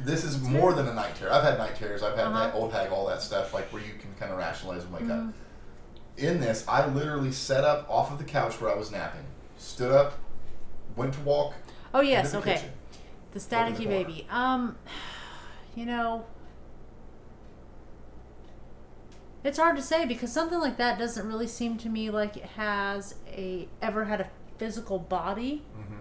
This 0.00 0.24
is 0.24 0.38
more 0.42 0.74
than 0.74 0.86
a 0.88 0.92
night 0.92 1.14
terror. 1.14 1.32
I've 1.32 1.42
had 1.44 1.56
night 1.56 1.74
terrors. 1.76 2.02
I've 2.02 2.16
had 2.16 2.26
Uh-huh. 2.26 2.38
that 2.48 2.54
old 2.54 2.72
hag, 2.72 2.90
all 2.92 3.06
that 3.06 3.22
stuff, 3.22 3.54
like 3.54 3.72
where 3.72 3.80
you 3.82 3.92
can 3.98 4.12
kind 4.20 4.30
of 4.30 4.36
rationalize 4.38 4.84
and 4.84 4.92
wake 4.92 5.08
up. 5.10 5.24
Mm-hmm. 6.16 6.26
In 6.26 6.40
this, 6.40 6.64
I 6.68 6.86
literally 6.86 7.32
sat 7.32 7.64
up 7.64 7.88
off 7.88 8.10
of 8.10 8.18
the 8.18 8.24
couch 8.24 8.60
where 8.60 8.70
I 8.70 8.76
was 8.76 8.90
napping, 8.90 9.24
stood 9.56 9.92
up, 9.92 10.18
went 10.96 11.14
to 11.14 11.20
walk. 11.20 11.54
Oh 11.92 12.00
yes, 12.00 12.32
the 12.32 12.38
okay. 12.38 12.54
kitchen. 12.54 12.70
The 13.32 13.56
Open 13.56 13.74
the 13.74 13.84
staticky 13.84 13.88
baby. 13.88 14.26
Um, 14.30 14.76
you 15.74 15.86
know, 15.86 16.24
it's 19.44 19.58
hard 19.58 19.76
to 19.76 19.82
say 19.82 20.04
because 20.06 20.32
something 20.32 20.58
like 20.58 20.76
that 20.78 20.98
doesn't 20.98 21.26
really 21.26 21.46
seem 21.46 21.78
to 21.78 21.88
me 21.88 22.10
like 22.10 22.36
it 22.36 22.44
has 22.56 23.14
a 23.28 23.68
ever 23.80 24.06
had 24.06 24.20
a 24.20 24.30
physical 24.58 24.98
body. 24.98 25.62
Mhm. 25.78 25.98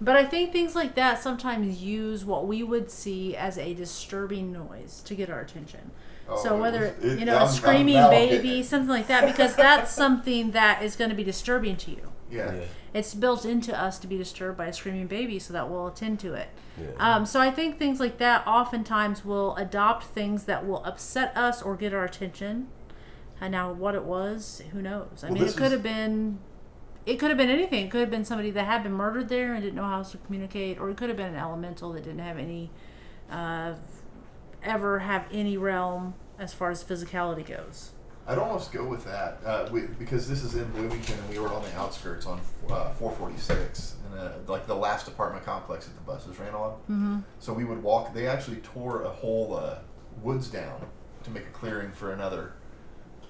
But 0.00 0.16
I 0.16 0.24
think 0.24 0.52
things 0.52 0.74
like 0.74 0.94
that 0.94 1.22
sometimes 1.22 1.82
use 1.82 2.24
what 2.24 2.46
we 2.46 2.62
would 2.62 2.90
see 2.90 3.36
as 3.36 3.58
a 3.58 3.74
disturbing 3.74 4.52
noise 4.52 5.02
to 5.04 5.14
get 5.14 5.28
our 5.28 5.40
attention. 5.40 5.90
Oh, 6.30 6.42
so 6.42 6.56
whether 6.60 6.94
was- 7.00 7.04
it- 7.12 7.18
you 7.18 7.24
know 7.24 7.32
I'm- 7.34 7.42
a 7.42 7.46
I'm 7.46 7.50
screaming 7.52 7.94
now 7.94 8.10
getting 8.10 8.28
baby, 8.42 8.62
something 8.62 8.88
like 8.88 9.06
that, 9.08 9.26
because 9.26 9.54
that's 9.56 9.90
something 10.04 10.52
that 10.52 10.82
is 10.82 10.96
going 10.96 11.10
to 11.10 11.16
be 11.16 11.24
disturbing 11.24 11.76
to 11.78 11.90
you. 11.90 12.12
Yeah. 12.30 12.54
Yeah. 12.54 12.60
It's 12.92 13.14
built 13.14 13.44
into 13.44 13.76
us 13.80 13.98
to 14.00 14.06
be 14.06 14.16
disturbed 14.18 14.58
by 14.58 14.66
a 14.66 14.72
screaming 14.72 15.06
baby, 15.06 15.38
so 15.38 15.52
that 15.52 15.68
we'll 15.68 15.86
attend 15.88 16.18
to 16.20 16.34
it. 16.34 16.48
Yeah. 16.80 16.88
Um, 16.98 17.26
so 17.26 17.40
I 17.40 17.50
think 17.50 17.78
things 17.78 18.00
like 18.00 18.18
that 18.18 18.44
oftentimes 18.46 19.24
will 19.24 19.54
adopt 19.56 20.04
things 20.04 20.44
that 20.44 20.66
will 20.66 20.84
upset 20.84 21.36
us 21.36 21.62
or 21.62 21.76
get 21.76 21.92
our 21.94 22.04
attention. 22.04 22.68
And 23.40 23.52
now, 23.52 23.72
what 23.72 23.94
it 23.94 24.04
was, 24.04 24.60
who 24.72 24.82
knows? 24.82 25.22
I 25.24 25.26
Well, 25.28 25.34
mean, 25.34 25.44
it 25.44 25.56
could 25.56 25.66
is- 25.66 25.72
have 25.72 25.82
been, 25.82 26.38
it 27.06 27.16
could 27.18 27.30
have 27.30 27.38
been 27.38 27.48
anything. 27.50 27.86
It 27.86 27.90
could 27.90 28.00
have 28.00 28.10
been 28.10 28.24
somebody 28.24 28.50
that 28.50 28.64
had 28.66 28.82
been 28.82 28.92
murdered 28.92 29.28
there 29.28 29.54
and 29.54 29.62
didn't 29.62 29.76
know 29.76 29.84
how 29.84 29.98
else 29.98 30.10
to 30.12 30.18
communicate, 30.18 30.78
or 30.78 30.90
it 30.90 30.96
could 30.96 31.08
have 31.08 31.16
been 31.16 31.28
an 31.34 31.36
elemental 31.36 31.92
that 31.92 32.04
didn't 32.04 32.18
have 32.20 32.38
any, 32.38 32.70
uh, 33.30 33.74
ever 34.62 35.00
have 35.00 35.26
any 35.32 35.56
realm 35.56 36.14
as 36.38 36.52
far 36.52 36.70
as 36.70 36.82
physicality 36.82 37.46
goes. 37.46 37.92
I'd 38.26 38.38
almost 38.38 38.70
go 38.70 38.84
with 38.84 39.04
that 39.06 39.38
uh, 39.44 39.68
we, 39.72 39.82
because 39.98 40.28
this 40.28 40.44
is 40.44 40.54
in 40.54 40.70
Bloomington 40.70 41.18
and 41.18 41.28
we 41.30 41.38
were 41.38 41.48
on 41.48 41.62
the 41.62 41.74
outskirts 41.74 42.26
on 42.26 42.40
uh, 42.68 42.90
446 42.92 43.96
in 44.06 44.18
a, 44.18 44.36
like 44.46 44.66
the 44.66 44.74
last 44.74 45.08
apartment 45.08 45.44
complex 45.44 45.86
that 45.86 45.94
the 45.94 46.02
buses 46.02 46.38
ran 46.38 46.54
on. 46.54 46.70
Mm-hmm. 46.72 47.18
So 47.40 47.52
we 47.52 47.64
would 47.64 47.82
walk. 47.82 48.14
They 48.14 48.28
actually 48.28 48.58
tore 48.58 49.02
a 49.02 49.08
whole 49.08 49.56
uh, 49.56 49.78
woods 50.22 50.48
down 50.48 50.86
to 51.24 51.30
make 51.30 51.44
a 51.44 51.50
clearing 51.50 51.90
for 51.90 52.12
another 52.12 52.52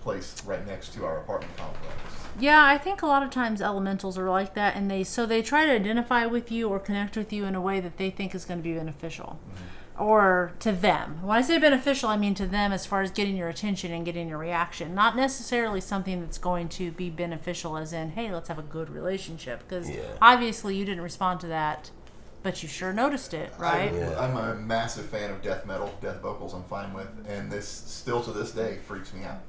place 0.00 0.42
right 0.44 0.66
next 0.66 0.94
to 0.94 1.04
our 1.04 1.18
apartment 1.18 1.56
complex. 1.56 1.94
Yeah, 2.38 2.64
I 2.64 2.78
think 2.78 3.02
a 3.02 3.06
lot 3.06 3.22
of 3.22 3.30
times 3.30 3.60
elementals 3.60 4.16
are 4.16 4.28
like 4.28 4.54
that, 4.54 4.76
and 4.76 4.90
they 4.90 5.04
so 5.04 5.26
they 5.26 5.42
try 5.42 5.66
to 5.66 5.72
identify 5.72 6.26
with 6.26 6.50
you 6.50 6.68
or 6.68 6.78
connect 6.78 7.16
with 7.16 7.32
you 7.32 7.44
in 7.44 7.54
a 7.54 7.60
way 7.60 7.80
that 7.80 7.96
they 7.96 8.10
think 8.10 8.34
is 8.34 8.44
going 8.44 8.58
to 8.58 8.64
be 8.64 8.74
beneficial, 8.74 9.38
or 10.00 10.52
to 10.60 10.72
them. 10.72 11.18
When 11.22 11.36
I 11.36 11.42
say 11.42 11.58
beneficial, 11.58 12.08
I 12.08 12.16
mean 12.16 12.34
to 12.36 12.46
them 12.46 12.72
as 12.72 12.86
far 12.86 13.02
as 13.02 13.10
getting 13.10 13.36
your 13.36 13.48
attention 13.48 13.92
and 13.92 14.04
getting 14.04 14.28
your 14.28 14.38
reaction, 14.38 14.94
not 14.94 15.14
necessarily 15.14 15.80
something 15.80 16.20
that's 16.20 16.38
going 16.38 16.68
to 16.70 16.90
be 16.92 17.10
beneficial, 17.10 17.76
as 17.76 17.92
in, 17.92 18.10
hey, 18.12 18.32
let's 18.32 18.48
have 18.48 18.58
a 18.58 18.62
good 18.62 18.88
relationship, 18.88 19.60
because 19.68 19.90
Yeah. 19.90 20.00
obviously 20.22 20.74
you 20.74 20.84
didn't 20.86 21.02
respond 21.02 21.40
to 21.40 21.46
that, 21.48 21.90
but 22.42 22.62
you 22.62 22.68
sure 22.68 22.92
noticed 22.94 23.34
it, 23.34 23.52
right? 23.58 23.92
I, 23.92 23.96
Yeah. 23.96 24.18
I'm 24.18 24.36
a 24.36 24.54
massive 24.54 25.06
fan 25.06 25.30
of 25.30 25.42
death 25.42 25.66
metal, 25.66 25.92
death 26.00 26.20
vocals. 26.22 26.54
I'm 26.54 26.64
fine 26.64 26.94
with, 26.94 27.08
and 27.28 27.50
this 27.52 27.68
still 27.68 28.22
to 28.24 28.32
this 28.32 28.52
day 28.52 28.78
freaks 28.86 29.12
me 29.12 29.24
out. 29.24 29.40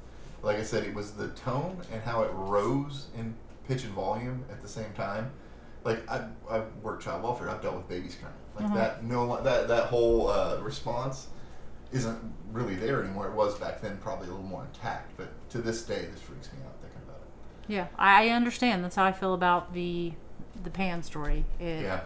Like 0.42 0.58
I 0.58 0.62
said, 0.64 0.84
it 0.84 0.92
was 0.94 1.12
the 1.12 1.28
tone 1.28 1.78
and 1.90 2.02
how 2.02 2.22
it 2.24 2.30
rose 2.34 3.06
in 3.16 3.34
pitch 3.66 3.84
and 3.84 3.92
volume 3.94 4.44
at 4.50 4.60
the 4.60 4.68
same 4.68 4.92
time. 4.94 5.30
Like 5.84 6.08
I, 6.10 6.26
I 6.50 6.60
work 6.82 7.00
child 7.00 7.22
welfare. 7.22 7.48
I've 7.48 7.62
dealt 7.62 7.76
with 7.76 7.88
babies 7.88 8.16
crying. 8.20 8.34
Like 8.56 8.66
Mhm. 8.66 8.74
that. 8.74 9.04
No, 9.04 9.42
that 9.42 9.68
that 9.68 9.84
whole 9.86 10.28
uh, 10.28 10.58
response 10.60 11.28
isn't 11.92 12.18
really 12.52 12.74
there 12.74 13.02
anymore. 13.02 13.26
It 13.28 13.34
was 13.34 13.58
back 13.58 13.80
then, 13.80 13.98
probably 13.98 14.28
a 14.28 14.30
little 14.30 14.44
more 14.46 14.64
intact. 14.64 15.12
But 15.16 15.28
to 15.50 15.58
this 15.58 15.82
day, 15.82 16.06
this 16.12 16.20
freaks 16.20 16.50
me 16.52 16.58
out 16.66 16.74
thinking 16.82 17.00
about 17.06 17.20
it. 17.20 17.72
Yeah, 17.72 17.86
I 17.98 18.28
understand. 18.30 18.82
That's 18.84 18.96
how 18.96 19.04
I 19.04 19.12
feel 19.12 19.34
about 19.34 19.72
the 19.74 20.12
the 20.62 20.70
Pan 20.70 21.02
story. 21.02 21.44
It, 21.58 21.82
Yeah. 21.82 22.00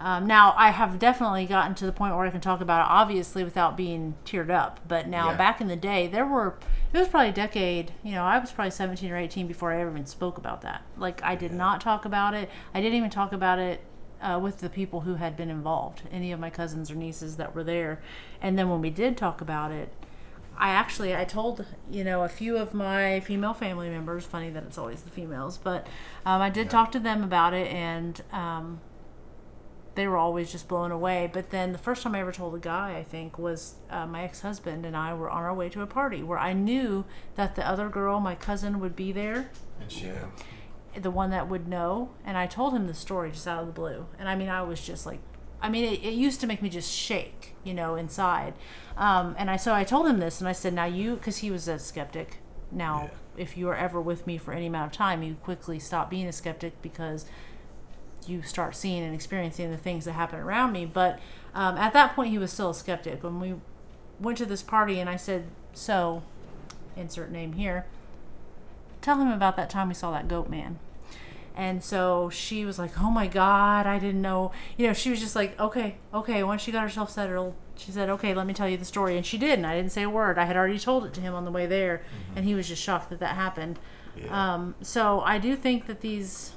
Um, 0.00 0.26
now 0.26 0.52
I 0.56 0.70
have 0.70 0.98
definitely 0.98 1.46
gotten 1.46 1.76
to 1.76 1.86
the 1.86 1.92
point 1.92 2.16
where 2.16 2.26
I 2.26 2.30
can 2.30 2.40
talk 2.40 2.60
about 2.60 2.80
it, 2.80 2.90
obviously 2.90 3.44
without 3.44 3.76
being 3.76 4.16
teared 4.26 4.50
up. 4.50 4.80
But 4.88 5.06
now, 5.06 5.30
Yeah. 5.30 5.36
back 5.36 5.60
in 5.60 5.68
the 5.68 5.76
day, 5.76 6.08
there 6.08 6.26
were 6.26 6.54
it 6.92 6.98
was 6.98 7.06
probably 7.08 7.28
a 7.28 7.32
decade. 7.32 7.92
You 8.02 8.12
know, 8.16 8.24
I 8.24 8.38
was 8.38 8.50
probably 8.50 8.72
seventeen 8.72 9.12
or 9.12 9.16
eighteen 9.16 9.46
before 9.46 9.72
I 9.72 9.80
ever 9.80 9.90
even 9.90 10.04
spoke 10.06 10.36
about 10.38 10.62
that. 10.62 10.82
Like 10.96 11.22
I 11.22 11.36
did 11.36 11.52
not 11.52 11.80
talk 11.80 12.04
about 12.04 12.34
it. 12.34 12.50
I 12.74 12.80
didn't 12.80 12.96
even 12.96 13.10
talk 13.10 13.32
about 13.32 13.58
it 13.60 13.80
uh, 14.22 14.38
with 14.38 14.58
the 14.58 14.68
people 14.70 15.00
who 15.00 15.16
had 15.16 15.36
been 15.36 15.50
involved, 15.50 16.02
any 16.12 16.32
of 16.32 16.38
my 16.40 16.48
cousins 16.50 16.90
or 16.90 16.94
nieces 16.94 17.36
that 17.36 17.54
were 17.54 17.64
there. 17.64 18.00
And 18.40 18.58
then 18.58 18.70
when 18.70 18.80
we 18.80 18.90
did 18.90 19.16
talk 19.16 19.40
about 19.40 19.72
it, 19.72 19.92
I 20.56 20.68
actually 20.70 21.16
I 21.16 21.24
told 21.24 21.64
you 21.90 22.04
know 22.04 22.22
a 22.22 22.28
few 22.28 22.56
of 22.56 22.72
my 22.74 23.20
female 23.20 23.54
family 23.54 23.88
members. 23.90 24.24
Funny 24.24 24.50
that 24.50 24.62
it's 24.64 24.78
always 24.78 25.02
the 25.02 25.10
females, 25.10 25.58
but 25.58 25.86
um, 26.26 26.40
I 26.42 26.50
did 26.50 26.66
Yeah. 26.66 26.70
talk 26.72 26.92
to 26.92 27.00
them 27.00 27.24
about 27.24 27.54
it, 27.54 27.68
and 27.72 28.20
um, 28.32 28.80
they 29.94 30.06
were 30.06 30.16
always 30.18 30.52
just 30.52 30.68
blown 30.68 30.90
away. 30.90 31.28
But 31.32 31.50
then 31.50 31.72
the 31.72 31.78
first 31.78 32.02
time 32.02 32.14
I 32.14 32.20
ever 32.20 32.32
told 32.32 32.54
a 32.54 32.58
guy, 32.58 32.96
I 32.96 33.02
think, 33.02 33.38
was 33.38 33.74
uh, 33.90 34.06
my 34.06 34.24
ex 34.24 34.40
husband 34.42 34.86
and 34.86 34.96
I 34.96 35.14
were 35.14 35.28
on 35.30 35.42
our 35.42 35.54
way 35.54 35.68
to 35.70 35.82
a 35.82 35.86
party 35.86 36.22
where 36.22 36.38
I 36.38 36.52
knew 36.52 37.04
that 37.34 37.56
the 37.56 37.66
other 37.68 37.88
girl, 37.88 38.20
my 38.20 38.34
cousin, 38.34 38.78
would 38.80 38.94
be 38.96 39.10
there, 39.12 39.50
And 39.80 39.90
she, 39.90 40.10
the 41.00 41.10
one 41.10 41.30
that 41.30 41.48
would 41.48 41.68
know. 41.68 42.10
And 42.24 42.36
I 42.36 42.46
told 42.46 42.74
him 42.74 42.86
the 42.86 42.94
story 42.94 43.30
just 43.30 43.46
out 43.46 43.60
of 43.60 43.66
the 43.66 43.72
blue. 43.72 44.06
And 44.18 44.28
I 44.28 44.34
mean, 44.34 44.48
I 44.48 44.62
was 44.62 44.80
just 44.80 45.06
like, 45.06 45.20
I 45.60 45.68
mean, 45.68 45.84
it, 45.84 46.02
it 46.02 46.14
used 46.14 46.40
to 46.40 46.46
make 46.46 46.60
me 46.60 46.68
just 46.68 46.92
shake, 46.92 47.54
you 47.62 47.72
know, 47.72 47.94
inside. 47.94 48.54
Um, 48.96 49.34
and 49.38 49.48
I 49.48 49.56
so 49.56 49.74
I 49.74 49.84
told 49.84 50.06
him 50.08 50.18
this, 50.18 50.40
and 50.40 50.48
I 50.48 50.52
said, 50.52 50.74
now 50.74 50.84
you, 50.84 51.14
because 51.14 51.38
he 51.38 51.50
was 51.50 51.68
a 51.68 51.78
skeptic. 51.78 52.38
Now, 52.70 53.10
if 53.36 53.56
you 53.56 53.68
are 53.68 53.76
ever 53.76 54.00
with 54.00 54.26
me 54.26 54.38
for 54.38 54.52
any 54.52 54.66
amount 54.66 54.92
of 54.92 54.96
time, 54.96 55.22
you 55.22 55.36
quickly 55.36 55.78
stop 55.78 56.10
being 56.10 56.26
a 56.26 56.32
skeptic 56.32 56.80
because 56.82 57.26
you 58.26 58.42
start 58.42 58.74
seeing 58.74 59.02
and 59.02 59.14
experiencing 59.14 59.70
the 59.70 59.76
things 59.76 60.04
that 60.04 60.12
happen 60.12 60.38
around 60.38 60.72
me. 60.72 60.84
But 60.86 61.18
um, 61.54 61.76
at 61.76 61.92
that 61.92 62.14
point, 62.14 62.30
he 62.30 62.38
was 62.38 62.52
still 62.52 62.70
a 62.70 62.74
skeptic. 62.74 63.22
When 63.22 63.40
we 63.40 63.54
went 64.20 64.38
to 64.38 64.46
this 64.46 64.62
party, 64.62 65.00
and 65.00 65.08
I 65.08 65.16
said, 65.16 65.46
"So, 65.72 66.22
insert 66.96 67.30
name 67.30 67.54
here. 67.54 67.86
Tell 69.02 69.18
him 69.18 69.28
about 69.28 69.56
that 69.56 69.68
time 69.68 69.88
we 69.88 69.94
saw 69.94 70.10
that 70.12 70.28
goat 70.28 70.48
man." 70.48 70.78
And 71.54 71.84
so 71.84 72.30
she 72.30 72.64
was 72.64 72.78
like, 72.78 72.98
"Oh 72.98 73.10
my 73.10 73.26
God, 73.26 73.86
I 73.86 73.98
didn't 73.98 74.22
know." 74.22 74.52
You 74.78 74.86
know, 74.86 74.94
she 74.94 75.10
was 75.10 75.20
just 75.20 75.36
like, 75.36 75.58
"Okay, 75.60 75.96
okay." 76.14 76.42
Once 76.42 76.62
she 76.62 76.72
got 76.72 76.82
herself 76.82 77.10
settled, 77.10 77.54
she 77.76 77.92
said, 77.92 78.08
"Okay, 78.08 78.32
let 78.32 78.46
me 78.46 78.54
tell 78.54 78.68
you 78.68 78.78
the 78.78 78.86
story." 78.86 79.18
And 79.18 79.26
she 79.26 79.36
did, 79.36 79.58
and 79.58 79.66
I 79.66 79.76
didn't 79.76 79.92
say 79.92 80.02
a 80.02 80.08
word. 80.10 80.38
I 80.38 80.46
had 80.46 80.56
already 80.56 80.78
told 80.78 81.04
it 81.04 81.12
to 81.14 81.20
him 81.20 81.34
on 81.34 81.44
the 81.44 81.50
way 81.50 81.66
there, 81.66 82.02
and 82.34 82.46
he 82.46 82.54
was 82.54 82.68
just 82.68 82.82
shocked 82.82 83.10
that 83.10 83.20
that 83.20 83.34
happened. 83.34 83.78
Um, 84.30 84.74
so 84.80 85.20
I 85.20 85.38
do 85.38 85.56
think 85.56 85.86
that 85.86 86.00
these 86.00 86.52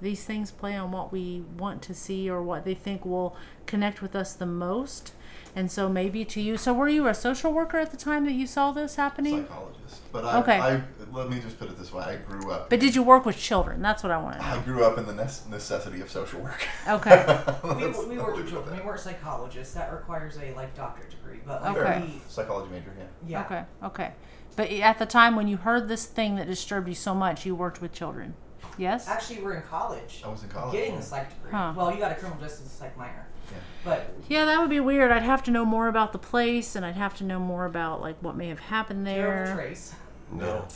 these 0.00 0.24
things 0.24 0.50
play 0.50 0.74
on 0.76 0.90
what 0.92 1.12
we 1.12 1.44
want 1.58 1.82
to 1.82 1.94
see 1.94 2.28
or 2.28 2.42
what 2.42 2.64
they 2.64 2.74
think 2.74 3.04
will 3.04 3.36
connect 3.66 4.00
with 4.00 4.16
us 4.16 4.32
the 4.32 4.46
most. 4.46 5.12
And 5.56 5.70
so 5.70 5.88
maybe 5.88 6.24
to 6.26 6.40
you. 6.40 6.56
So 6.56 6.72
were 6.72 6.88
you 6.88 7.08
a 7.08 7.14
social 7.14 7.52
worker 7.52 7.78
at 7.78 7.90
the 7.90 7.96
time 7.96 8.24
that 8.24 8.32
you 8.32 8.46
saw 8.46 8.70
this 8.72 8.94
happening? 8.96 9.46
psychologist. 9.48 10.00
But 10.12 10.24
I, 10.24 10.38
Okay. 10.40 10.58
I, 10.58 10.82
let 11.12 11.28
me 11.28 11.40
just 11.40 11.58
put 11.58 11.68
it 11.68 11.76
this 11.78 11.92
way: 11.92 12.04
I 12.04 12.16
grew 12.16 12.50
up. 12.52 12.70
But 12.70 12.78
did 12.80 12.94
you 12.94 13.02
work 13.02 13.24
with 13.26 13.36
children? 13.36 13.82
That's 13.82 14.02
what 14.04 14.12
I 14.12 14.18
want 14.18 14.38
to 14.40 14.44
I 14.46 14.60
grew 14.62 14.84
up 14.84 14.96
in 14.98 15.06
the 15.06 15.14
necessity 15.14 16.00
of 16.00 16.10
social 16.10 16.40
work. 16.40 16.66
Okay. 16.88 17.24
We, 17.64 17.84
Let's- 17.86 18.06
we 18.06 18.16
I'll 18.18 18.24
work 18.26 18.36
leave 18.36 18.44
with 18.44 18.50
children. 18.52 18.76
We 18.78 18.84
weren't 18.84 19.00
psychologists. 19.00 19.74
That 19.74 19.92
requires 19.92 20.36
a 20.38 20.54
like 20.54 20.74
doctorate 20.76 21.10
degree. 21.10 21.40
But 21.44 21.62
like 21.62 21.76
Okay. 21.76 22.00
we, 22.06 22.20
Psychology 22.28 22.70
major, 22.72 22.92
yeah. 22.98 23.04
yeah. 23.26 23.44
Okay. 23.44 23.62
Okay. 23.84 24.12
But 24.56 24.70
at 24.70 24.98
the 24.98 25.06
time 25.06 25.36
when 25.36 25.48
you 25.48 25.56
heard 25.56 25.88
this 25.88 26.06
thing 26.06 26.36
that 26.36 26.46
disturbed 26.46 26.88
you 26.88 26.94
so 26.94 27.14
much, 27.14 27.44
you 27.46 27.54
worked 27.54 27.80
with 27.80 27.92
children. 27.92 28.34
Yes? 28.78 29.08
Actually, 29.08 29.40
we're 29.42 29.54
in 29.54 29.62
college. 29.62 30.22
I 30.24 30.28
was 30.28 30.42
in 30.42 30.48
college. 30.48 30.72
Getting 30.72 30.96
the 30.96 31.02
psych 31.02 31.28
degree. 31.34 31.50
Huh. 31.52 31.72
Well, 31.76 31.92
you 31.92 31.98
got 31.98 32.12
a 32.12 32.14
criminal 32.14 32.40
justice 32.42 32.70
psych 32.70 32.96
minor. 32.96 33.26
Yeah. 33.50 33.56
But 33.84 34.14
Yeah, 34.28 34.44
that 34.44 34.60
would 34.60 34.70
be 34.70 34.80
weird. 34.80 35.10
I'd 35.10 35.22
have 35.22 35.42
to 35.44 35.50
know 35.50 35.64
more 35.64 35.88
about 35.88 36.12
the 36.12 36.18
place 36.18 36.76
and 36.76 36.84
I'd 36.84 36.96
have 36.96 37.16
to 37.18 37.24
know 37.24 37.38
more 37.38 37.64
about 37.66 38.00
like 38.00 38.16
what 38.22 38.36
may 38.36 38.48
have 38.48 38.60
happened 38.60 39.06
terrible 39.06 39.44
there. 39.46 39.54
trace. 39.54 39.94
No. 40.32 40.66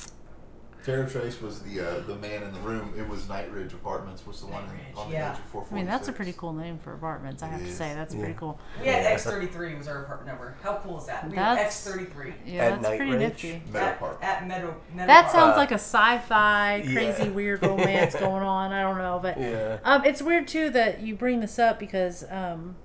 Terror 0.84 1.06
Trace 1.08 1.40
was 1.40 1.60
the 1.60 1.80
uh, 1.80 2.00
the 2.00 2.14
man 2.16 2.42
in 2.42 2.52
the 2.52 2.60
room. 2.60 2.92
It 2.96 3.08
was 3.08 3.26
Night 3.28 3.50
Ridge 3.50 3.72
Apartments. 3.72 4.26
Was 4.26 4.40
the 4.42 4.48
one 4.48 4.66
Night 4.66 4.72
Ridge, 4.72 4.96
on 4.98 5.08
the 5.08 5.14
yeah. 5.14 5.30
edge 5.32 5.38
of 5.38 5.44
446. 5.46 5.72
I 5.72 5.74
mean, 5.74 5.86
that's 5.86 6.08
a 6.08 6.12
pretty 6.12 6.34
cool 6.34 6.52
name 6.52 6.78
for 6.78 6.92
apartments, 6.92 7.42
I 7.42 7.46
It 7.46 7.50
have 7.52 7.60
to 7.62 7.72
say. 7.72 7.94
That's 7.94 8.14
pretty 8.14 8.34
cool. 8.34 8.60
Yeah. 8.82 9.14
X33 9.16 9.78
was 9.78 9.88
our 9.88 10.02
apartment 10.04 10.28
number. 10.28 10.56
How 10.62 10.74
cool 10.84 10.98
is 10.98 11.06
that? 11.06 11.26
We 11.28 11.34
That's- 11.36 11.86
X33. 11.88 12.34
Yeah, 12.44 12.64
At 12.64 12.70
that's 12.70 12.82
Night 12.82 12.96
pretty 12.98 13.12
Ridge? 13.12 13.20
nifty. 13.20 13.62
Meadow 13.72 13.86
at, 13.86 13.98
Park. 13.98 14.18
At 14.22 14.46
Meadow, 14.46 14.74
Meadow 14.94 15.06
That 15.06 15.22
Park. 15.22 15.32
sounds 15.34 15.54
Uh, 15.54 15.56
like 15.56 15.70
a 15.70 15.74
sci-fi, 15.74 16.76
yeah. 16.76 16.92
crazy, 16.92 17.30
weird 17.30 17.62
romance 17.62 18.14
going 18.14 18.42
on. 18.42 18.70
I 18.72 18.82
don't 18.82 18.98
know, 18.98 19.18
but 19.22 19.40
Yeah. 19.40 19.78
um, 19.84 20.04
it's 20.04 20.20
weird 20.20 20.46
too 20.46 20.68
that 20.70 21.00
you 21.00 21.14
bring 21.16 21.40
this 21.40 21.58
up 21.58 21.78
because 21.78 22.24
um, 22.30 22.76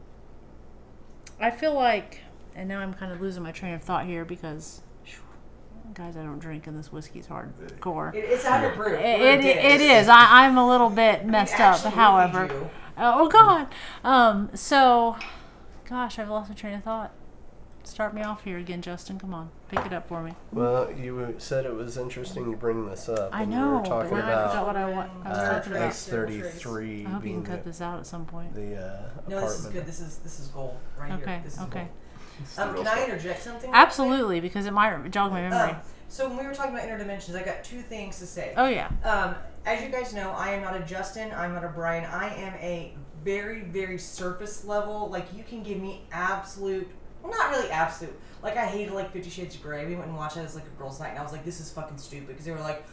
I 1.40 1.52
feel 1.52 1.74
like, 1.74 2.22
and 2.56 2.70
now 2.70 2.80
I'm 2.80 2.94
kind 2.94 3.12
of 3.12 3.20
losing 3.20 3.44
my 3.44 3.52
train 3.52 3.74
of 3.74 3.82
thought 3.84 4.06
here 4.06 4.24
because, 4.26 4.82
phew, 4.82 4.84
guys, 5.94 6.16
I 6.18 6.24
don't 6.24 6.40
drink 6.40 6.68
and 6.68 6.78
this 6.78 6.92
whiskey's 6.92 7.28
hardcore. 7.28 8.14
It, 8.14 8.26
it's 8.26 8.46
under 8.46 8.70
proof. 8.72 9.00
It, 9.00 9.22
it, 9.22 9.46
it 9.46 9.82
is. 9.82 10.08
I, 10.08 10.46
I'm 10.46 10.58
a 10.58 10.68
little 10.68 10.90
bit 10.90 11.26
messed 11.26 11.60
up, 11.60 11.80
however. 11.94 12.48
roofied. 12.48 12.70
Oh 12.98 13.28
God. 13.30 13.68
Um. 14.04 14.50
So, 14.56 15.18
gosh, 15.90 16.20
I've 16.20 16.30
lost 16.30 16.50
my 16.50 16.56
train 16.56 16.76
of 16.76 16.84
thought. 16.84 17.12
Start 17.86 18.14
me 18.14 18.22
off 18.22 18.44
here 18.44 18.58
again, 18.58 18.82
Justin. 18.82 19.18
Come 19.18 19.34
on, 19.34 19.50
pick 19.70 19.84
it 19.86 19.94
up 19.94 20.08
for 20.08 20.22
me. 20.22 20.34
Well, 20.52 20.92
you 20.92 21.34
said 21.40 21.66
it 21.66 21.74
was 21.74 21.98
interesting 21.98 22.52
to 22.52 22.58
bring 22.58 22.86
this 22.88 23.10
up. 23.10 23.34
I 23.34 23.44
and 23.44 23.52
know, 23.52 23.58
You 23.58 23.70
were 23.72 23.80
but 23.80 23.86
talking 23.88 24.18
now 24.18 24.18
I 24.18 24.48
forgot 24.48 24.52
about 24.52 24.68
what 24.68 24.76
I 24.76 24.90
want. 24.92 25.12
I 25.26 25.30
was 25.30 25.38
uh, 25.40 25.54
talking 25.60 25.74
about. 25.74 25.92
X33 25.94 27.06
I 27.06 27.10
hope 27.10 27.26
you 27.26 27.32
can 27.34 27.44
cut 27.44 27.64
the, 27.64 27.70
this 27.70 27.82
out 27.82 28.00
at 28.00 28.06
some 28.06 28.26
point. 28.26 28.54
the 28.54 28.76
uh, 28.76 29.10
No, 29.28 29.40
this 29.42 29.52
is 29.52 29.66
apartment. 29.66 29.74
good. 29.74 29.86
This 29.88 30.00
is 30.02 30.18
this 30.18 30.40
is 30.40 30.48
gold 30.50 30.78
right 31.00 31.12
Okay. 31.14 31.32
here. 31.32 31.42
This 31.44 31.54
is 31.56 31.62
Okay. 31.62 31.80
gold. 31.80 31.90
It's 32.42 32.56
the 32.56 32.64
Um, 32.64 32.74
real 32.74 32.84
can 32.84 32.98
I 32.98 33.04
interject 33.06 33.44
something? 33.44 33.70
real 33.70 33.72
quick? 33.72 33.82
Absolutely, 33.88 34.40
because 34.40 34.66
it 34.66 34.74
might 34.74 35.10
jog 35.12 35.32
my 35.32 35.42
memory. 35.42 35.72
Um, 35.72 35.78
so 36.08 36.28
when 36.28 36.38
we 36.38 36.46
were 36.46 36.54
talking 36.54 36.74
about 36.74 36.88
interdimensions, 36.88 37.36
I 37.36 37.44
got 37.44 37.64
two 37.64 37.82
things 37.82 38.18
to 38.20 38.26
say. 38.28 38.54
oh 38.58 38.68
yeah. 38.68 38.90
Um, 39.04 39.36
as 39.66 39.84
you 39.84 39.90
guys 39.90 40.14
know, 40.14 40.32
I 40.32 40.52
am 40.52 40.62
not 40.64 40.76
a 40.76 40.80
Justin. 40.84 41.32
I'm 41.36 41.54
not 41.54 41.64
a 41.64 41.68
Brian. 41.68 42.06
I 42.06 42.34
am 42.36 42.54
a 42.56 42.94
very, 43.24 43.62
very 43.62 43.98
surface 43.98 44.64
level. 44.66 45.10
Like 45.10 45.26
you 45.36 45.44
can 45.44 45.62
give 45.64 45.78
me 45.80 46.02
absolute, 46.12 46.90
well, 47.22 47.32
not 47.32 47.52
really 47.52 47.70
absolute. 47.70 48.18
Like 48.42 48.56
I 48.58 48.66
hated 48.66 48.94
like 48.94 49.12
Fifty 49.12 49.30
Shades 49.30 49.56
of 49.56 49.62
Grey. 49.62 49.86
We 49.86 49.96
went 49.96 50.08
and 50.08 50.16
watched 50.18 50.38
it 50.38 50.42
as 50.42 50.56
like 50.56 50.64
a 50.66 50.80
girls' 50.82 51.00
night, 51.00 51.10
and 51.10 51.20
I 51.20 51.24
was 51.24 51.32
like, 51.34 51.44
this 51.46 51.60
is 51.60 51.70
fucking 51.72 51.98
stupid 51.98 52.28
because 52.30 52.46
they 52.46 52.52
were 52.52 52.60
like, 52.60 52.84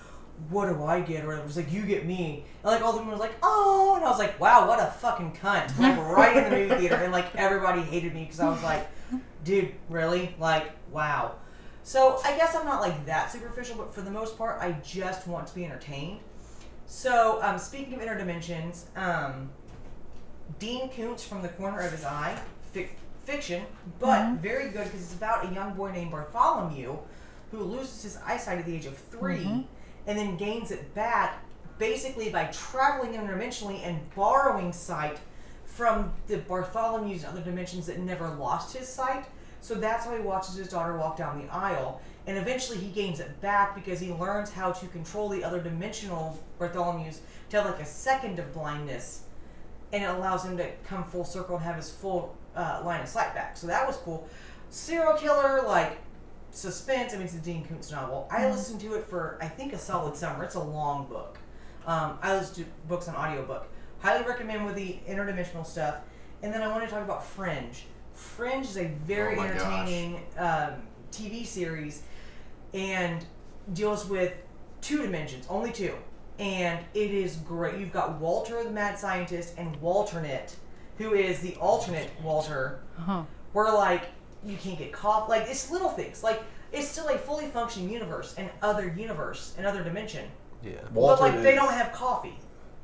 what 0.51 0.67
do 0.69 0.83
I 0.85 1.01
get? 1.01 1.25
Or 1.25 1.33
it 1.35 1.45
was 1.45 1.57
like, 1.57 1.73
you 1.73 1.83
get 1.87 2.05
me. 2.05 2.45
And 2.65 2.73
like 2.73 2.83
all 2.83 2.93
the 2.93 2.99
women 2.99 3.13
were 3.13 3.19
like, 3.21 3.37
oh, 3.43 3.95
and 3.97 4.05
I 4.05 4.09
was 4.11 4.19
like, 4.19 4.39
wow, 4.41 4.67
what 4.69 4.81
a 4.81 4.87
fucking 4.91 5.39
cunt. 5.41 5.79
Like 5.79 5.97
right 5.99 6.37
in 6.37 6.45
the 6.45 6.51
movie 6.51 6.75
theater, 6.75 6.97
and 6.97 7.13
like 7.13 7.35
everybody 7.37 7.81
hated 7.81 8.13
me 8.13 8.25
because 8.25 8.41
I 8.41 8.49
was 8.51 8.63
like, 8.63 8.87
dude, 9.47 9.73
really? 9.89 10.35
Like, 10.39 10.73
wow. 10.93 11.37
So 11.83 12.21
I 12.25 12.37
guess 12.37 12.55
I'm 12.55 12.67
not 12.67 12.81
like 12.81 13.07
that 13.07 13.31
superficial, 13.33 13.77
but 13.77 13.95
for 13.95 14.03
the 14.03 14.11
most 14.11 14.37
part, 14.37 14.61
I 14.61 14.73
just 14.85 15.27
want 15.27 15.47
to 15.47 15.55
be 15.55 15.65
entertained. 15.65 16.19
So 16.87 17.41
um, 17.43 17.59
speaking 17.59 17.95
of 17.95 18.01
interdimensions, 18.01 18.85
um, 18.97 19.49
Dean 20.59 20.91
Koontz 20.91 21.25
from 21.25 21.43
the 21.43 21.49
corner 21.49 21.81
of 21.81 21.93
his 21.93 22.05
eye, 22.05 22.39
fic- 22.75 22.91
fiction, 23.25 23.65
but 23.99 24.33
very 24.35 24.71
good 24.71 24.85
because 24.85 25.01
it's 25.01 25.15
about 25.15 25.51
a 25.51 25.55
young 25.55 25.75
boy 25.75 25.93
named 25.93 26.11
Bartholomew 26.11 26.97
who 27.53 27.59
loses 27.59 28.03
his 28.03 28.19
eyesight 28.25 28.59
at 28.59 28.67
the 28.67 28.75
age 28.75 28.87
of 28.87 28.97
3 28.97 29.67
and 30.09 30.19
then 30.19 30.37
gains 30.37 30.71
it 30.71 30.93
back 30.95 31.45
basically 31.79 32.31
by 32.31 32.45
traveling 32.47 33.13
interdimensionally 33.13 33.81
and 33.85 33.99
borrowing 34.15 34.73
sight 34.73 35.19
from 35.65 36.13
the 36.27 36.39
Bartholomew's 36.39 37.25
other 37.25 37.43
dimensions 37.43 37.87
that 37.87 37.99
never 37.99 38.29
lost 38.29 38.77
his 38.77 38.89
sight. 38.89 39.27
So 39.67 39.75
that's 39.75 40.05
how 40.05 40.15
he 40.15 40.21
watches 40.21 40.55
his 40.55 40.69
daughter 40.69 40.97
walk 40.97 41.17
down 41.17 41.45
the 41.45 41.53
aisle. 41.53 42.01
And 42.29 42.39
eventually 42.39 42.79
he 42.79 42.89
gains 42.89 43.19
it 43.19 43.41
back 43.41 43.75
because 43.75 43.99
he 43.99 44.13
learns 44.13 44.53
how 44.53 44.71
to 44.71 44.87
control 44.87 45.29
the 45.29 45.43
other 45.43 45.61
dimensional 45.61 46.39
Bartholomew's 46.61 47.21
to 47.51 47.57
have 47.57 47.67
like 47.67 47.81
a 47.81 47.85
second 47.85 48.39
of 48.39 48.53
blindness. 48.55 49.25
And 49.93 50.05
it 50.05 50.07
allows 50.07 50.45
him 50.45 50.57
to 50.59 50.71
come 50.85 51.03
full 51.03 51.25
circle 51.25 51.57
and 51.57 51.65
have 51.65 51.75
his 51.75 51.91
full 51.91 52.37
uh, 52.55 52.81
line 52.85 53.01
of 53.01 53.09
sight 53.09 53.35
back. 53.35 53.57
So 53.57 53.67
that 53.67 53.85
was 53.85 53.97
cool. 53.97 54.29
Serial 54.71 55.15
killer, 55.15 55.63
like 55.67 55.99
suspense. 56.53 57.13
I 57.13 57.17
mean, 57.17 57.27
it's 57.27 57.35
a 57.35 57.39
Dean 57.39 57.65
Koontz 57.65 57.91
novel. 57.91 58.29
I 58.31 58.49
listened 58.49 58.81
to 58.83 58.95
it 58.95 59.05
for, 59.05 59.37
I 59.43 59.49
think, 59.49 59.73
a 59.73 59.79
solid 59.79 60.15
summer. 60.15 60.45
It's 60.45 60.55
a 60.55 60.63
long 60.63 61.09
book. 61.09 61.41
Um, 61.89 62.21
I 62.23 62.37
listen 62.37 62.63
to 62.63 62.71
books 62.87 63.09
on 63.09 63.17
audiobook. 63.17 63.67
Highly 63.99 64.25
recommend 64.29 64.65
with 64.65 64.77
the 64.77 64.99
interdimensional 65.09 65.67
stuff. 65.67 65.97
And 66.45 66.55
then 66.55 66.63
I 66.63 66.69
want 66.69 66.85
to 66.85 66.89
talk 66.89 67.03
about 67.03 67.27
Fringe. 67.27 67.85
Fringe 68.17 68.65
is 68.65 68.77
a 68.79 68.87
very 69.07 69.37
Oh 69.39 69.43
entertaining 69.43 70.21
um, 70.39 70.71
TV 71.13 71.45
series 71.47 72.03
and 72.75 73.25
deals 73.73 74.07
with 74.09 74.33
two 74.81 75.03
dimensions, 75.03 75.47
only 75.49 75.71
two. 75.73 75.95
And 76.39 76.81
it 76.95 77.11
is 77.13 77.37
great. 77.37 77.79
You've 77.79 77.93
got 77.93 78.19
Walter, 78.21 78.63
the 78.63 78.71
mad 78.71 78.99
scientist, 78.99 79.55
and 79.57 79.75
Walternate, 79.81 80.55
who 80.99 81.15
is 81.15 81.41
the 81.41 81.55
alternate 81.57 82.11
Walter, 82.23 82.81
Uh-huh. 82.99 83.23
where 83.53 83.73
like 83.73 84.05
you 84.45 84.57
can't 84.57 84.79
get 84.79 84.93
cough. 84.93 85.29
Like 85.29 85.45
it's 85.49 85.71
little 85.71 85.89
things. 85.89 86.23
Like 86.23 86.43
it's 86.73 86.89
still 86.89 87.09
a 87.09 87.17
fully 87.19 87.47
functioning 87.47 87.89
universe, 87.91 88.35
and 88.37 88.51
other 88.63 88.93
universe, 88.97 89.55
and 89.57 89.67
other 89.67 89.83
dimension. 89.83 90.27
Yeah. 90.63 90.73
Walter 90.93 91.23
but 91.23 91.33
like 91.33 91.43
they 91.43 91.55
don't 91.55 91.73
have 91.73 91.93
coffee. 91.93 92.39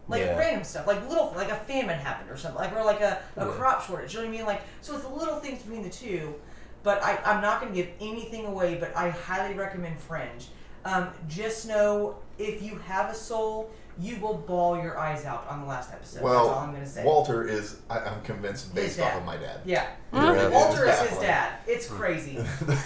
Like 0.08 0.22
Yeah. 0.22 0.36
random 0.36 0.64
stuff, 0.64 0.86
like 0.86 1.08
little, 1.08 1.32
like 1.36 1.50
a 1.50 1.54
famine 1.56 1.98
happened 1.98 2.28
or 2.30 2.36
something, 2.36 2.60
like 2.60 2.72
or 2.74 2.84
like 2.84 3.00
a, 3.00 3.20
a 3.36 3.46
Yeah. 3.46 3.52
crop 3.52 3.82
shortage. 3.86 4.12
You 4.14 4.20
know 4.20 4.26
what 4.26 4.34
I 4.34 4.36
mean? 4.36 4.46
Like 4.46 4.62
so, 4.80 4.96
it's 4.96 5.04
little 5.06 5.36
things 5.36 5.62
between 5.62 5.82
the 5.82 5.90
two. 5.90 6.34
But 6.82 7.00
I, 7.04 7.16
I'm 7.24 7.40
not 7.40 7.60
going 7.60 7.72
to 7.72 7.76
give 7.80 7.90
anything 8.00 8.44
away. 8.44 8.74
But 8.74 8.96
I 8.96 9.10
highly 9.10 9.54
recommend 9.54 10.00
Fringe. 10.00 10.48
Um, 10.84 11.10
just 11.28 11.68
know 11.68 12.16
if 12.38 12.60
you 12.60 12.76
have 12.78 13.08
a 13.08 13.14
soul, 13.14 13.70
you 14.00 14.16
will 14.16 14.34
bawl 14.34 14.76
your 14.82 14.98
eyes 14.98 15.24
out 15.24 15.46
on 15.48 15.60
the 15.60 15.66
last 15.68 15.92
episode. 15.92 16.22
Well, 16.24 16.46
That's 16.46 16.48
all 16.56 16.58
I'm 16.64 16.72
going 16.72 16.82
to 16.82 16.88
say. 16.90 17.04
Walter 17.04 17.46
is, 17.46 17.76
I, 17.88 18.00
I'm 18.00 18.20
convinced, 18.22 18.74
based 18.74 18.98
off 18.98 19.14
of 19.14 19.24
my 19.24 19.36
dad. 19.36 19.60
yeah, 19.64 19.86
Yeah. 20.12 20.48
Walter 20.48 20.86
It's 20.86 21.00
is 21.02 21.10
his 21.10 21.18
dad. 21.20 21.52
It's 21.68 21.86
crazy. 21.98 22.38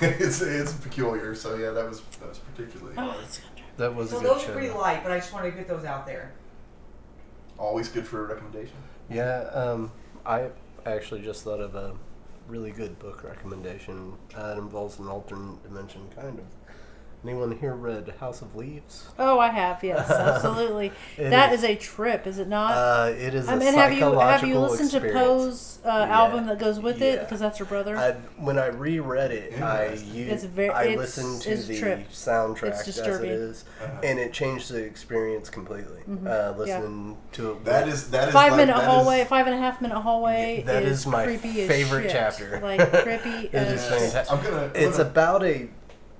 it's, 0.02 0.42
it's 0.42 0.74
peculiar. 0.74 1.34
So 1.34 1.54
yeah, 1.54 1.70
that 1.70 1.88
was 1.88 2.02
that 2.20 2.28
was 2.28 2.38
particularly 2.40 2.94
Oh, 2.98 3.16
that's 3.18 3.38
good. 3.38 3.62
That 3.78 3.94
was 3.94 4.10
so 4.10 4.18
a 4.18 4.20
good 4.20 4.30
those 4.30 4.42
show. 4.42 4.50
are 4.50 4.52
pretty 4.52 4.70
light, 4.70 5.02
but 5.02 5.12
I 5.12 5.18
just 5.18 5.32
wanted 5.32 5.52
to 5.52 5.56
get 5.56 5.66
those 5.68 5.84
out 5.86 6.06
there. 6.06 6.32
Always 7.58 7.88
good 7.88 8.06
for 8.06 8.24
a 8.24 8.28
recommendation. 8.34 8.76
Yeah, 9.10 9.40
um, 9.52 9.92
I 10.24 10.50
actually 10.84 11.22
just 11.22 11.44
thought 11.44 11.60
of 11.60 11.74
a 11.74 11.94
really 12.48 12.70
good 12.70 12.98
book 12.98 13.24
recommendation. 13.24 14.14
Uh, 14.36 14.54
it 14.56 14.58
involves 14.58 14.98
an 14.98 15.08
alternate 15.08 15.62
dimension, 15.62 16.08
kind 16.14 16.38
of. 16.38 16.44
Anyone 17.24 17.58
here 17.58 17.74
read 17.74 18.14
House 18.20 18.40
of 18.40 18.54
Leaves? 18.54 19.08
Oh, 19.18 19.40
I 19.40 19.48
have. 19.48 19.82
Yes, 19.82 20.08
absolutely. 20.10 20.92
That 21.18 21.52
is- 21.52 21.64
is 21.64 21.70
a 21.70 21.74
trip, 21.74 22.24
is 22.26 22.38
it 22.38 22.46
not? 22.46 22.70
Uh, 22.72 23.12
it 23.16 23.34
is 23.34 23.48
I 23.48 23.54
a 23.54 23.56
mean, 23.56 23.74
have 23.74 23.92
you 23.92 24.00
have 24.12 24.42
you 24.44 24.54
psychological 24.54 24.62
listened 24.62 24.90
to. 25.02 25.12
Poe's 25.12 25.78
uh, 25.84 25.88
Yeah. 25.88 26.18
album 26.20 26.46
that 26.46 26.58
goes 26.60 26.78
with 26.78 27.02
it? 27.02 27.20
Because 27.20 27.40
that's 27.40 27.58
her 27.58 27.64
brother. 27.64 27.96
I, 27.96 28.12
when 28.36 28.58
I 28.58 28.66
reread 28.66 29.32
it, 29.32 29.60
I 29.60 29.84
Interesting. 29.86 30.14
used, 30.14 30.32
It's 30.32 30.44
very- 30.44 30.70
I 30.70 30.82
it's- 30.84 30.98
listened 30.98 31.42
to 31.42 31.50
it's 31.50 31.66
the 31.66 31.78
trip. 31.80 32.08
soundtrack 32.10 32.62
It's 32.68 32.80
as 32.82 32.88
it 32.88 32.92
disturbing. 32.92 33.30
Uh-huh. 33.32 34.00
and 34.04 34.18
it 34.20 34.32
changed 34.32 34.70
the 34.70 34.84
experience 34.84 35.48
completely. 35.50 36.02
Uh, 36.26 36.52
listening 36.56 37.16
to 37.32 37.52
it, 37.52 37.64
That 37.64 37.86
with- 37.86 37.94
is 37.94 38.10
that 38.10 38.28
is 38.28 38.34
five 38.34 38.52
like, 38.52 38.58
minute 38.60 38.76
that 38.76 38.82
is- 38.82 38.86
hallway, 38.88 39.24
five 39.24 39.46
and 39.46 39.54
a 39.56 39.58
half 39.58 39.80
minute 39.80 39.98
hallway. 40.00 40.62
That 40.66 40.84
is, 40.84 41.00
is 41.00 41.06
my 41.08 41.24
creepy 41.24 41.62
as 41.62 41.68
favorite 41.68 42.02
shit. 42.02 42.12
chapter. 42.12 42.60
Like 42.62 42.88
creepy. 43.02 43.46
It 43.52 43.54
as 43.54 43.72
is 43.82 43.88
fantastic. 43.88 44.32
I'm 44.38 44.44
gonna. 44.44 44.62
I'm 44.66 44.70
it's 44.76 44.98
gonna- 44.98 45.08
about 45.10 45.42
a 45.42 45.46
it- 45.62 45.70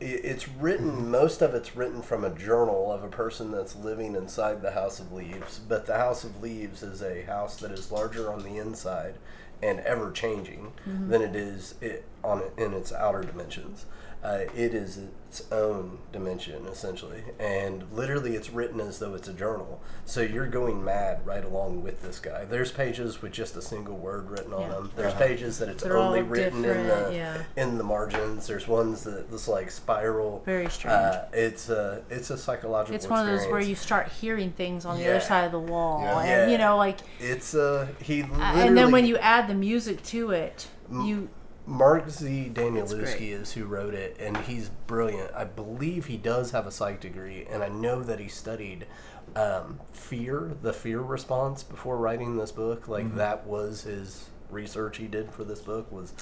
it's 0.01 0.48
written 0.48 1.10
most 1.10 1.40
of 1.40 1.55
it's 1.55 1.74
written 1.74 2.02
from 2.02 2.24
a 2.24 2.31
journal 2.31 2.93
of 2.93 3.02
a 3.02 3.09
person 3.09 3.51
that's 3.51 3.74
living 3.77 4.14
inside 4.14 4.60
the 4.60 4.73
house 4.73 5.01
of 5.01 5.12
leaves 5.12 5.59
but 5.59 5.86
the 5.86 5.97
house 5.97 6.23
of 6.23 6.43
leaves 6.43 6.82
is 6.82 7.02
a 7.02 7.23
house 7.23 7.56
that 7.56 7.70
is 7.70 7.90
larger 7.90 8.31
on 8.31 8.43
the 8.43 8.59
inside 8.59 9.14
and 9.62 9.81
ever 9.81 10.10
changing 10.10 10.73
mm-hmm. 10.86 11.09
than 11.09 11.23
it 11.23 11.35
is 11.35 11.74
it 11.81 12.05
on 12.23 12.43
in 12.59 12.74
its 12.74 12.93
outer 12.93 13.23
dimensions 13.23 13.86
uh, 14.25 14.41
it 14.57 14.75
is 14.75 14.99
its 15.29 15.51
own 15.53 15.99
dimension 16.13 16.67
essentially 16.67 17.23
and 17.39 17.85
literally 17.93 18.35
it's 18.35 18.51
written 18.51 18.81
as 18.81 18.99
though 18.99 19.15
it's 19.15 19.29
a 19.29 19.33
journal 19.33 19.81
so 20.05 20.21
you're 20.21 20.47
going 20.47 20.83
mad 20.83 21.21
right 21.27 21.45
along 21.45 21.83
with 21.83 22.01
this 22.03 22.19
guy 22.19 22.45
there's 22.47 22.73
pages 22.73 23.21
with 23.21 23.33
just 23.33 23.55
a 23.57 23.61
single 23.63 23.97
word 23.97 24.31
written 24.31 24.53
on 24.55 24.63
Yeah. 24.63 24.69
them 24.69 24.93
there's 24.97 25.13
Uh-huh. 25.13 25.25
pages 25.27 25.59
that 25.59 25.69
it's 25.69 25.83
They're 25.83 25.99
only 25.99 26.23
written 26.23 26.65
in 26.65 26.87
the 26.87 27.11
yeah. 27.13 27.43
in 27.57 27.77
the 27.79 27.85
margins. 27.85 28.47
There's 28.47 28.67
ones 28.67 29.03
that 29.05 29.31
this 29.31 29.47
like 29.49 29.71
spiral. 29.71 30.43
Very 30.47 30.71
strange. 30.71 30.93
Uh, 30.95 31.25
it's 31.33 31.69
a 31.69 32.03
it's 32.11 32.31
a 32.31 32.39
psychological. 32.39 32.95
It's 32.95 33.09
one 33.09 33.21
of 33.21 33.27
those 33.27 33.47
where 33.49 33.61
you 33.61 33.75
start 33.75 34.09
hearing 34.09 34.53
things 34.53 34.85
on 34.87 34.99
the 34.99 35.07
other 35.09 35.21
side 35.21 35.45
of 35.45 35.53
the 35.53 35.61
wall, 35.61 36.01
Yeah. 36.03 36.19
and 36.21 36.29
Yeah. 36.29 36.49
you 36.49 36.59
know, 36.59 36.77
like, 36.79 36.99
It's 37.21 37.55
uh 37.55 37.87
he 38.01 38.23
uh, 38.23 38.27
and 38.41 38.77
then 38.79 38.91
when 38.91 39.07
you 39.07 39.17
add 39.19 39.49
the 39.49 39.55
music 39.55 40.03
to 40.05 40.31
it, 40.31 40.69
you 40.91 41.29
Mark 41.67 42.09
Z. 42.09 42.51
Danielewski 42.55 42.99
great. 43.19 43.21
is 43.33 43.53
who 43.53 43.65
wrote 43.65 43.93
it, 43.95 44.17
and 44.21 44.37
he's 44.39 44.69
brilliant. 44.87 45.33
I 45.35 45.45
believe 45.45 46.07
he 46.07 46.17
does 46.17 46.53
have 46.53 46.67
a 46.67 46.71
psych 46.71 47.01
degree, 47.01 47.45
and 47.51 47.63
I 47.63 47.69
know 47.69 48.03
that 48.05 48.21
he 48.21 48.29
studied 48.29 48.87
um, 49.35 49.81
fear, 49.93 50.53
the 50.63 50.73
fear 50.73 51.01
response, 51.01 51.63
before 51.65 51.97
writing 51.97 52.37
this 52.37 52.53
book. 52.53 52.87
Like 52.89 53.07
Mm-hmm. 53.07 53.17
that 53.19 53.47
was 53.47 53.83
his 53.83 54.29
research 54.49 54.99
he 54.99 55.07
did 55.09 55.33
for 55.33 55.43
this 55.43 55.61
book 55.61 55.91
was 55.91 56.13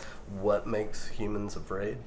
what 0.41 0.67
makes 0.67 1.09
humans 1.09 1.57
afraid. 1.57 1.99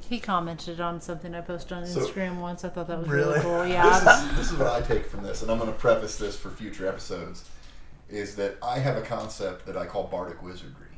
he 0.00 0.18
commented 0.18 0.80
on 0.80 1.00
something 1.00 1.32
I 1.36 1.40
posted 1.42 1.72
on 1.78 1.86
So- 1.86 2.00
Instagram 2.00 2.40
once. 2.40 2.64
I 2.64 2.70
thought 2.70 2.88
that 2.88 2.98
was 2.98 3.08
Really? 3.08 3.34
really 3.34 3.40
cool. 3.40 3.66
Yeah, 3.68 4.00
this 4.00 4.24
is, 4.32 4.36
this 4.36 4.50
is 4.50 4.58
what 4.58 4.66
I 4.66 4.80
take 4.80 5.06
from 5.06 5.22
this, 5.22 5.42
and 5.42 5.50
I'm 5.50 5.58
going 5.58 5.72
to 5.72 5.78
preface 5.78 6.16
this 6.16 6.36
for 6.36 6.50
future 6.50 6.88
episodes, 6.88 7.44
is 8.08 8.34
that 8.34 8.56
I 8.60 8.80
have 8.80 8.96
a 8.96 9.02
concept 9.02 9.64
that 9.66 9.76
I 9.76 9.86
call 9.86 10.08
bardic 10.08 10.42
wizardry, 10.42 10.88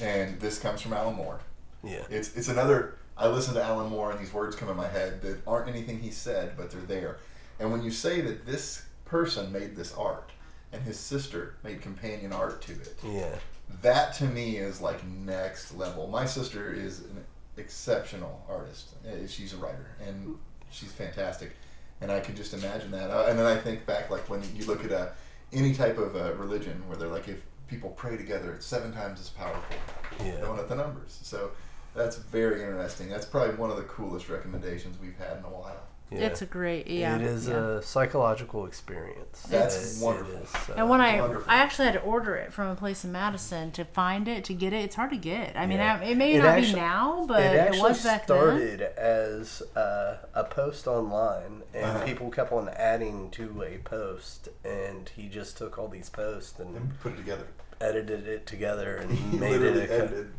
and 0.00 0.40
this 0.40 0.58
comes 0.58 0.80
from 0.80 0.92
Alan 0.92 1.14
Moore. 1.16 1.40
Yeah. 1.84 2.04
It's 2.10 2.34
it's 2.36 2.48
another. 2.48 2.94
I 3.16 3.28
listen 3.28 3.54
to 3.54 3.62
Alan 3.62 3.90
Moore, 3.90 4.10
and 4.10 4.20
these 4.20 4.32
words 4.32 4.56
come 4.56 4.68
in 4.70 4.76
my 4.76 4.88
head 4.88 5.20
that 5.22 5.38
aren't 5.46 5.68
anything 5.68 6.00
he 6.00 6.10
said, 6.10 6.52
but 6.56 6.70
they're 6.70 6.80
there. 6.82 7.18
And 7.60 7.70
when 7.70 7.82
you 7.82 7.90
say 7.90 8.20
that 8.22 8.46
this 8.46 8.84
person 9.04 9.52
made 9.52 9.76
this 9.76 9.92
art, 9.94 10.30
and 10.72 10.82
his 10.82 10.98
sister 10.98 11.56
made 11.62 11.82
companion 11.82 12.32
art 12.32 12.62
to 12.62 12.72
it, 12.72 12.94
Yeah. 13.04 13.34
that 13.82 14.14
to 14.14 14.24
me 14.24 14.56
is 14.56 14.80
like 14.80 15.04
next 15.06 15.74
level. 15.76 16.06
My 16.06 16.24
sister 16.24 16.72
is 16.72 17.00
an 17.00 17.22
exceptional 17.58 18.42
artist. 18.48 18.90
Uh, 19.06 19.26
She's 19.26 19.52
a 19.52 19.56
writer 19.58 19.86
and 20.06 20.36
she's 20.70 20.90
fantastic. 20.92 21.52
And 22.00 22.10
I 22.10 22.20
can 22.20 22.34
just 22.34 22.54
imagine 22.54 22.90
that. 22.92 23.10
Uh, 23.10 23.26
and 23.28 23.38
then 23.38 23.44
I 23.46 23.56
think 23.56 23.84
back 23.86 24.10
like 24.10 24.28
when 24.30 24.42
you 24.56 24.64
look 24.64 24.82
at 24.84 24.90
uh, 24.92 25.08
any 25.52 25.74
type 25.74 25.98
of 25.98 26.16
uh, 26.16 26.32
religion 26.34 26.82
where 26.88 26.96
they're 26.96 27.08
like, 27.08 27.28
if 27.28 27.42
people 27.68 27.90
pray 27.90 28.16
together, 28.16 28.52
it's 28.52 28.66
seven 28.66 28.92
times 28.92 29.20
as 29.20 29.28
powerful. 29.30 29.76
Yeah. 30.24 30.40
Going 30.40 30.58
at 30.58 30.68
the 30.68 30.74
numbers. 30.74 31.18
So 31.22 31.50
that's 31.94 32.16
very 32.16 32.62
interesting. 32.62 33.08
That's 33.08 33.26
probably 33.26 33.54
one 33.56 33.70
of 33.70 33.76
the 33.76 33.84
coolest 33.84 34.28
recommendations 34.28 34.98
we've 35.00 35.16
had 35.16 35.38
in 35.38 35.44
a 35.44 35.50
while. 35.50 35.82
Yeah. 36.14 36.26
it's 36.26 36.42
a 36.42 36.46
great. 36.46 36.86
Yeah, 36.86 37.16
it 37.16 37.22
is 37.22 37.48
yeah. 37.48 37.54
a 37.78 37.82
psychological 37.82 38.66
experience. 38.66 39.42
That's 39.48 39.76
It- 39.76 40.02
it 40.02 40.04
wonderful. 40.04 40.34
is, 40.36 40.54
uh, 40.70 40.74
And 40.76 40.88
when 40.90 41.00
I 41.00 41.20
Wonderful. 41.20 41.50
I 41.50 41.56
actually 41.56 41.86
had 41.86 41.94
to 41.94 42.00
order 42.02 42.34
it 42.36 42.52
from 42.52 42.68
a 42.68 42.74
place 42.74 43.04
in 43.04 43.12
Madison 43.12 43.70
to 43.72 43.84
find 43.84 44.28
it 44.28 44.44
to 44.44 44.54
get 44.54 44.72
it. 44.72 44.84
It's 44.84 44.96
hard 44.96 45.10
to 45.10 45.16
get. 45.16 45.56
I 45.56 45.66
mean, 45.66 45.78
Yeah. 45.78 45.98
I, 46.00 46.04
it 46.04 46.16
may 46.16 46.34
It 46.34 46.38
not 46.38 46.58
actu- 46.58 46.72
be 46.72 46.80
now, 46.80 47.24
but 47.26 47.42
it 47.42 47.54
it, 47.54 47.58
actually 47.58 47.80
was 47.82 48.04
back 48.04 48.26
then. 48.26 48.36
started 48.38 48.82
as 48.98 49.62
uh, 49.76 50.16
a 50.34 50.44
post 50.44 50.86
online, 50.86 51.62
and 51.74 51.84
Uh-huh. 51.84 52.04
people 52.04 52.30
kept 52.30 52.52
on 52.52 52.68
adding 52.70 53.30
to 53.32 53.62
a 53.62 53.78
post, 53.78 54.48
and 54.64 55.08
he 55.16 55.28
just 55.28 55.56
took 55.56 55.78
all 55.78 55.88
these 55.88 56.10
posts 56.10 56.58
and 56.58 56.76
And 56.76 57.00
put 57.00 57.12
it 57.14 57.16
together. 57.16 57.46
edited 57.80 58.28
it 58.28 58.46
together 58.46 58.96
and 58.96 59.10
He 59.18 59.36
made 59.38 59.60
it 59.60 59.76
a 59.76 59.86
co- 59.88 59.94
edited. 60.04 60.32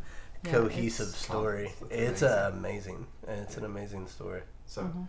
Yeah, 0.44 0.52
cohesive 0.52 1.08
it's- 1.08 1.22
story. 1.24 1.72
It's 1.90 2.20
It's 2.20 2.22
uh, 2.22 2.50
amazing. 2.52 3.06
It's 3.26 3.56
an 3.56 3.64
amazing 3.64 4.06
story. 4.08 4.42
So, 4.66 4.82
Mm-hmm. 4.82 5.02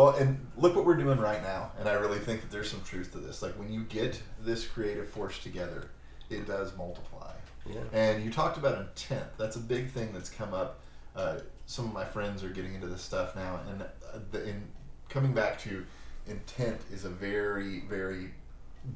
Well, 0.00 0.16
and 0.16 0.46
look 0.56 0.74
what 0.74 0.86
we're 0.86 0.96
doing 0.96 1.18
right 1.18 1.42
now. 1.42 1.72
And 1.78 1.86
I 1.86 1.92
really 1.92 2.18
think 2.18 2.40
that 2.40 2.50
there's 2.50 2.70
some 2.70 2.82
truth 2.82 3.12
to 3.12 3.18
this. 3.18 3.42
Like 3.42 3.52
when 3.58 3.70
you 3.70 3.84
get 3.84 4.20
this 4.40 4.66
creative 4.66 5.10
force 5.10 5.38
together, 5.42 5.90
it 6.30 6.46
does 6.46 6.74
multiply. 6.74 7.32
Yeah. 7.66 7.80
And 7.92 8.24
you 8.24 8.30
talked 8.30 8.56
about 8.56 8.78
intent. 8.78 9.26
That's 9.36 9.56
a 9.56 9.60
big 9.60 9.90
thing 9.90 10.10
that's 10.14 10.30
come 10.30 10.54
up. 10.54 10.80
Uh, 11.14 11.40
some 11.66 11.84
of 11.84 11.92
my 11.92 12.06
friends 12.06 12.42
are 12.42 12.48
getting 12.48 12.74
into 12.74 12.86
this 12.86 13.02
stuff 13.02 13.36
now, 13.36 13.60
and 13.68 13.82
uh, 13.82 14.18
the, 14.30 14.48
in 14.48 14.62
coming 15.10 15.34
back 15.34 15.60
to 15.60 15.84
intent 16.26 16.80
is 16.90 17.04
a 17.04 17.10
very, 17.10 17.80
very 17.80 18.30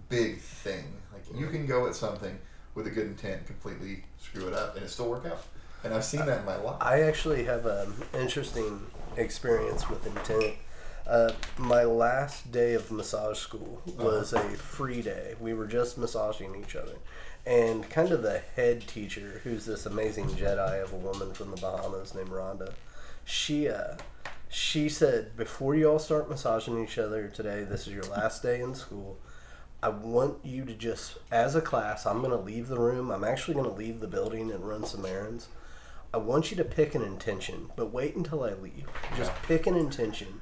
big 0.08 0.38
thing. 0.38 0.84
Like 1.12 1.24
you 1.38 1.48
can 1.48 1.66
go 1.66 1.86
at 1.86 1.94
something 1.94 2.38
with 2.74 2.86
a 2.86 2.90
good 2.90 3.08
intent, 3.08 3.46
completely 3.46 4.04
screw 4.16 4.48
it 4.48 4.54
up, 4.54 4.74
and 4.76 4.84
it 4.84 4.88
still 4.88 5.10
work 5.10 5.26
out. 5.26 5.44
And 5.82 5.92
I've 5.92 6.04
seen 6.04 6.24
that 6.24 6.40
in 6.40 6.46
my 6.46 6.56
life. 6.56 6.80
I 6.80 7.02
actually 7.02 7.44
have 7.44 7.66
an 7.66 7.92
interesting 8.14 8.80
experience 9.18 9.90
with 9.90 10.06
intent. 10.06 10.54
Uh, 11.06 11.32
my 11.58 11.84
last 11.84 12.50
day 12.50 12.72
of 12.72 12.90
massage 12.90 13.38
school 13.38 13.82
was 13.98 14.32
a 14.32 14.40
free 14.40 15.02
day. 15.02 15.34
We 15.38 15.52
were 15.52 15.66
just 15.66 15.98
massaging 15.98 16.56
each 16.56 16.76
other. 16.76 16.96
And 17.46 17.88
kind 17.90 18.10
of 18.10 18.22
the 18.22 18.40
head 18.56 18.86
teacher, 18.86 19.42
who's 19.44 19.66
this 19.66 19.84
amazing 19.84 20.28
Jedi 20.28 20.82
of 20.82 20.94
a 20.94 20.96
woman 20.96 21.34
from 21.34 21.50
the 21.50 21.58
Bahamas 21.58 22.14
named 22.14 22.30
Rhonda, 22.30 22.72
she 23.24 23.68
uh, 23.68 23.96
she 24.48 24.88
said, 24.88 25.36
before 25.36 25.74
you 25.74 25.90
all 25.90 25.98
start 25.98 26.30
massaging 26.30 26.82
each 26.82 26.96
other 26.96 27.28
today, 27.28 27.64
this 27.64 27.86
is 27.86 27.92
your 27.92 28.04
last 28.04 28.42
day 28.42 28.60
in 28.60 28.74
school. 28.74 29.18
I 29.82 29.88
want 29.88 30.38
you 30.44 30.64
to 30.64 30.72
just, 30.72 31.18
as 31.30 31.54
a 31.54 31.60
class, 31.60 32.06
I'm 32.06 32.20
going 32.20 32.30
to 32.30 32.38
leave 32.38 32.68
the 32.68 32.78
room. 32.78 33.10
I'm 33.10 33.24
actually 33.24 33.54
going 33.54 33.68
to 33.68 33.76
leave 33.76 34.00
the 34.00 34.06
building 34.06 34.50
and 34.50 34.66
run 34.66 34.86
some 34.86 35.04
errands. 35.04 35.48
I 36.14 36.18
want 36.18 36.52
you 36.52 36.56
to 36.58 36.64
pick 36.64 36.94
an 36.94 37.02
intention, 37.02 37.72
but 37.74 37.92
wait 37.92 38.14
until 38.14 38.44
I 38.44 38.52
leave. 38.52 38.86
Just 39.16 39.32
pick 39.42 39.66
an 39.66 39.74
intention. 39.74 40.40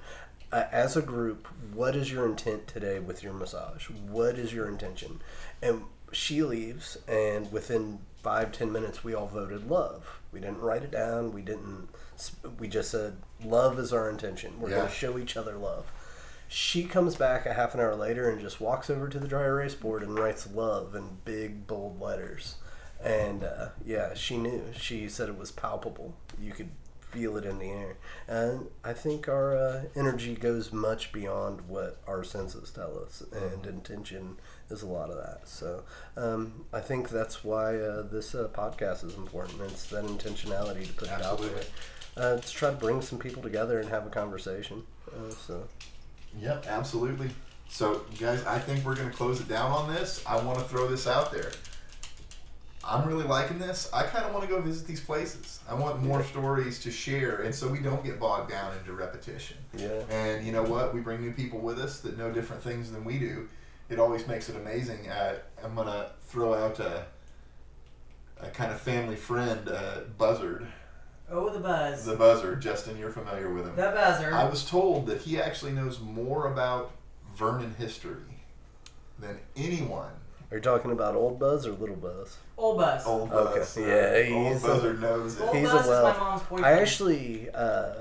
Uh, 0.53 0.65
as 0.71 0.97
a 0.97 1.03
group, 1.03 1.49
what 1.73 1.97
is 1.97 2.13
your 2.13 2.27
intent 2.27 2.67
today 2.67 2.99
with 2.99 3.23
your 3.23 3.33
massage? 3.33 3.89
What 3.89 4.37
is 4.39 4.53
your 4.53 4.69
intention? 4.69 5.23
And 5.63 5.85
she 6.13 6.43
leaves, 6.43 6.99
and 7.09 7.51
within 7.51 8.01
five, 8.23 8.53
ten 8.53 8.71
minutes, 8.71 9.03
we 9.03 9.15
all 9.15 9.27
voted 9.27 9.71
love. 9.71 10.21
We 10.31 10.41
didn't 10.41 10.61
write 10.61 10.83
it 10.83 10.91
down. 10.91 11.33
We 11.33 11.41
didn't. 11.41 11.89
We 12.59 12.69
just 12.69 12.91
said 12.91 13.17
love 13.43 13.79
is 13.79 13.93
our 13.95 14.11
intention. 14.11 14.61
We're 14.61 14.71
Yeah. 14.71 14.77
going 14.77 14.89
to 14.89 14.95
show 14.95 15.19
each 15.19 15.37
other 15.39 15.57
love. 15.57 15.91
She 16.49 16.85
comes 16.85 17.17
back 17.17 17.47
a 17.47 17.55
half 17.55 17.73
an 17.75 17.81
hour 17.81 17.95
later 17.95 18.29
and 18.29 18.39
just 18.39 18.61
walks 18.61 18.91
over 18.91 19.09
to 19.09 19.19
the 19.19 19.27
dry 19.27 19.45
erase 19.45 19.75
board 19.75 20.03
and 20.03 20.19
writes 20.19 20.47
love 20.53 20.95
in 20.95 21.17
big 21.25 21.67
bold 21.67 21.99
letters. 21.99 22.57
And 23.03 23.43
uh, 23.43 23.69
yeah, 23.87 24.13
she 24.13 24.37
knew. 24.37 24.63
She 24.79 25.09
said 25.09 25.31
it 25.31 25.39
was 25.39 25.51
palpable. 25.51 26.15
You 26.39 26.53
could 26.53 26.69
feel 27.13 27.37
it 27.37 27.45
in 27.45 27.59
the 27.59 27.71
air. 27.71 27.97
And 28.27 28.69
I 28.83 28.95
think 28.95 29.29
our 29.29 29.57
uh, 29.57 29.83
energy 29.95 30.35
goes 30.35 30.73
much 30.73 31.13
beyond 31.13 31.61
what 31.69 32.01
our 32.09 32.25
senses 32.25 32.71
tell 32.71 32.99
us, 32.99 33.23
and 33.33 33.67
intention 33.67 34.39
is 34.71 34.83
a 34.83 34.87
lot 34.87 35.11
of 35.11 35.17
that. 35.17 35.47
So 35.47 35.85
um, 36.17 36.65
I 36.73 36.81
think 36.81 37.11
that's 37.11 37.45
why 37.45 37.77
uh, 37.77 38.03
this 38.03 38.35
uh, 38.35 38.49
podcast 38.53 39.05
is 39.05 39.15
important. 39.15 39.61
It's 39.63 39.87
that 39.91 40.05
intentionality 40.05 40.87
to 40.87 40.93
put 40.95 41.09
it 41.09 41.23
out 41.23 41.41
there. 41.41 41.63
Uh, 42.15 42.37
to 42.37 42.51
try 42.51 42.69
to 42.71 42.77
bring 42.77 43.01
some 43.01 43.19
people 43.19 43.43
together 43.43 43.81
and 43.81 43.89
have 43.89 44.07
a 44.07 44.11
conversation. 44.11 44.83
Uh, 45.09 45.31
so 45.31 45.67
Yep, 46.39 46.67
absolutely. 46.67 47.31
So, 47.69 48.03
guys, 48.19 48.45
I 48.45 48.59
think 48.59 48.85
we're 48.85 48.97
going 48.97 49.11
to 49.11 49.17
close 49.17 49.41
it 49.41 49.49
down 49.49 49.71
on 49.71 49.93
this. 49.93 50.23
I 50.27 50.43
want 50.43 50.59
to 50.59 50.65
throw 50.65 50.89
this 50.89 51.07
out 51.07 51.33
there. 51.33 51.51
I'm 52.85 53.07
really 53.07 53.25
liking 53.25 53.59
this. 53.59 53.89
I 53.93 54.03
kind 54.03 54.25
of 54.25 54.33
want 54.33 54.45
to 54.49 54.51
go 54.53 54.61
visit 54.61 54.87
these 54.87 55.01
places. 55.01 55.61
I 55.69 55.75
want 55.75 56.03
more 56.03 56.23
stories 56.25 56.81
to 56.81 56.91
share, 56.91 57.43
and 57.43 57.55
so 57.55 57.69
we 57.69 57.79
don't 57.79 58.05
get 58.05 58.19
bogged 58.19 58.51
down 58.51 58.77
into 58.77 58.93
repetition. 58.93 59.57
yeah, 59.77 60.03
And 60.11 60.45
you 60.45 60.53
know 60.53 60.65
what? 60.65 60.93
We 60.93 61.01
bring 61.01 61.21
new 61.21 61.33
people 61.33 61.61
with 61.61 61.79
us 61.79 62.01
that 62.01 62.19
know 62.19 62.33
different 62.33 62.63
things 62.63 62.91
than 62.91 63.05
we 63.05 63.19
do, 63.19 63.49
it 63.89 63.99
always 63.99 64.27
makes 64.27 64.49
it 64.49 64.57
amazing. 64.57 65.09
Uh, 65.09 65.35
I'm 65.63 65.75
gonna 65.75 66.11
throw 66.27 66.55
out 66.55 66.81
a, 66.81 67.05
a 68.41 68.49
kind 68.49 68.73
of 68.73 68.81
family 68.81 69.17
friend, 69.17 69.69
uh, 69.69 70.01
Buzzard. 70.19 70.67
Oh, 71.31 71.51
the 71.51 71.61
buzz. 71.61 72.05
The 72.05 72.17
Buzzard, 72.17 72.61
Justin, 72.61 72.99
you're 72.99 73.11
familiar 73.11 73.53
with 73.53 73.67
him. 73.67 73.77
The 73.77 73.93
buzzer. 73.95 74.35
I 74.35 74.45
was 74.49 74.65
told 74.65 75.07
that 75.07 75.23
he 75.23 75.41
actually 75.41 75.73
knows 75.73 76.01
more 76.01 76.51
about 76.53 76.93
Vernon 77.35 77.75
history 77.79 78.43
than 79.19 79.39
anyone. 79.57 80.11
Are 80.53 80.57
you 80.57 80.61
talking 80.61 80.91
about 80.93 81.15
old 81.15 81.39
Buzz 81.39 81.67
or 81.67 81.73
little 81.73 81.97
Buzz? 81.97 82.37
Old 82.59 82.77
buzz. 82.77 83.07
Old 83.07 83.33
Okay, 83.33 83.61
Buzz. 83.61 83.77
yeah, 83.79 84.35
Old 84.35 84.53
he's 84.53 84.63
a- 84.65 84.67
Buzzard 84.67 85.01
knows 85.01 85.41
Old 85.41 85.57
it. 85.57 85.61
He's 85.61 85.71
a 85.71 85.73
buzz 85.73 85.85
is 85.87 85.91
my 85.91 86.19
mom's 86.19 86.43
boyfriend. 86.43 86.67
I 86.67 86.73
actually, 86.73 87.51
uh, 87.55 87.95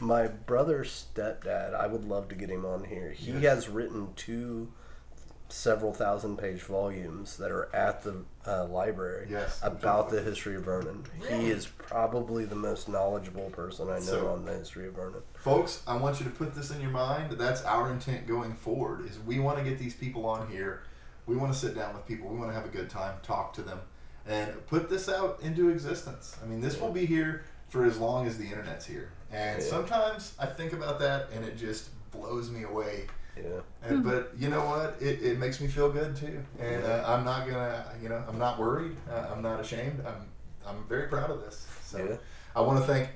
my 0.00 0.26
brother's 0.28 1.06
stepdad, 1.14 1.74
I 1.74 1.86
would 1.86 2.04
love 2.06 2.28
to 2.30 2.34
get 2.34 2.48
him 2.48 2.64
on 2.64 2.84
here. 2.84 3.10
He 3.10 3.32
Yes. 3.32 3.42
has 3.42 3.68
written 3.68 4.08
two 4.16 4.72
several 5.50 5.92
thousand 5.92 6.38
page 6.38 6.62
volumes 6.62 7.36
that 7.36 7.50
are 7.50 7.68
at 7.74 8.04
the 8.04 8.24
uh, 8.46 8.64
library 8.66 9.26
Yes. 9.28 9.58
about 9.62 10.08
the 10.08 10.22
history 10.22 10.54
of 10.56 10.62
Vernon. 10.62 11.04
Really? 11.20 11.44
He 11.44 11.50
is 11.50 11.66
probably 11.66 12.44
the 12.46 12.54
most 12.54 12.88
knowledgeable 12.88 13.50
person 13.50 13.90
I 13.90 13.94
know 13.96 14.00
So- 14.00 14.28
on 14.32 14.46
the 14.46 14.52
history 14.54 14.86
of 14.86 14.94
Vernon. 14.94 15.20
Folks, 15.34 15.82
I 15.86 15.96
want 15.96 16.20
you 16.20 16.24
to 16.24 16.30
put 16.30 16.54
this 16.54 16.70
in 16.70 16.80
your 16.80 16.90
mind. 16.92 17.32
That's 17.32 17.62
our 17.64 17.90
intent 17.90 18.26
going 18.26 18.54
forward. 18.54 19.04
Is 19.04 19.18
we 19.18 19.40
want 19.40 19.58
to 19.58 19.64
get 19.64 19.78
these 19.78 19.94
people 19.94 20.24
on 20.24 20.48
here. 20.48 20.84
We 21.30 21.36
want 21.36 21.52
to 21.52 21.58
sit 21.58 21.76
down 21.76 21.94
with 21.94 22.04
people. 22.08 22.28
We 22.28 22.36
want 22.36 22.50
to 22.50 22.54
have 22.54 22.64
a 22.64 22.70
good 22.76 22.90
time, 22.90 23.14
talk 23.22 23.52
to 23.54 23.62
them, 23.62 23.78
and 24.26 24.66
put 24.66 24.90
this 24.90 25.08
out 25.08 25.38
into 25.42 25.68
existence. 25.68 26.36
I 26.42 26.46
mean, 26.46 26.60
this 26.60 26.80
will 26.80 26.90
be 26.90 27.06
here 27.06 27.44
for 27.68 27.84
as 27.84 27.98
long 27.98 28.26
as 28.26 28.36
the 28.36 28.44
internet's 28.44 28.84
here. 28.84 29.12
And 29.30 29.62
Yeah. 29.62 29.68
sometimes 29.68 30.34
I 30.40 30.46
think 30.46 30.72
about 30.72 30.98
that, 30.98 31.28
and 31.32 31.44
it 31.44 31.56
just 31.56 31.90
blows 32.10 32.50
me 32.50 32.64
away. 32.64 33.06
Yeah. 33.36 33.60
And, 33.84 34.02
but 34.02 34.32
you 34.36 34.48
know 34.48 34.64
what? 34.64 34.96
It, 35.00 35.22
it 35.22 35.38
makes 35.38 35.60
me 35.60 35.68
feel 35.68 35.88
good 35.92 36.16
too, 36.16 36.42
and 36.58 36.84
uh, 36.84 37.04
I'm 37.06 37.24
not 37.24 37.46
gonna, 37.46 37.84
you 38.02 38.08
know, 38.08 38.22
I'm 38.28 38.38
not 38.38 38.58
worried. 38.58 38.96
Uh, 39.08 39.28
I'm 39.32 39.40
not 39.40 39.60
ashamed. 39.60 40.04
I'm, 40.04 40.26
I'm 40.66 40.84
very 40.88 41.06
proud 41.06 41.30
of 41.30 41.40
this. 41.42 41.64
So 41.84 41.98
Yeah. 41.98 42.16
I 42.56 42.60
want 42.60 42.80
to 42.80 42.84
thank 42.92 43.08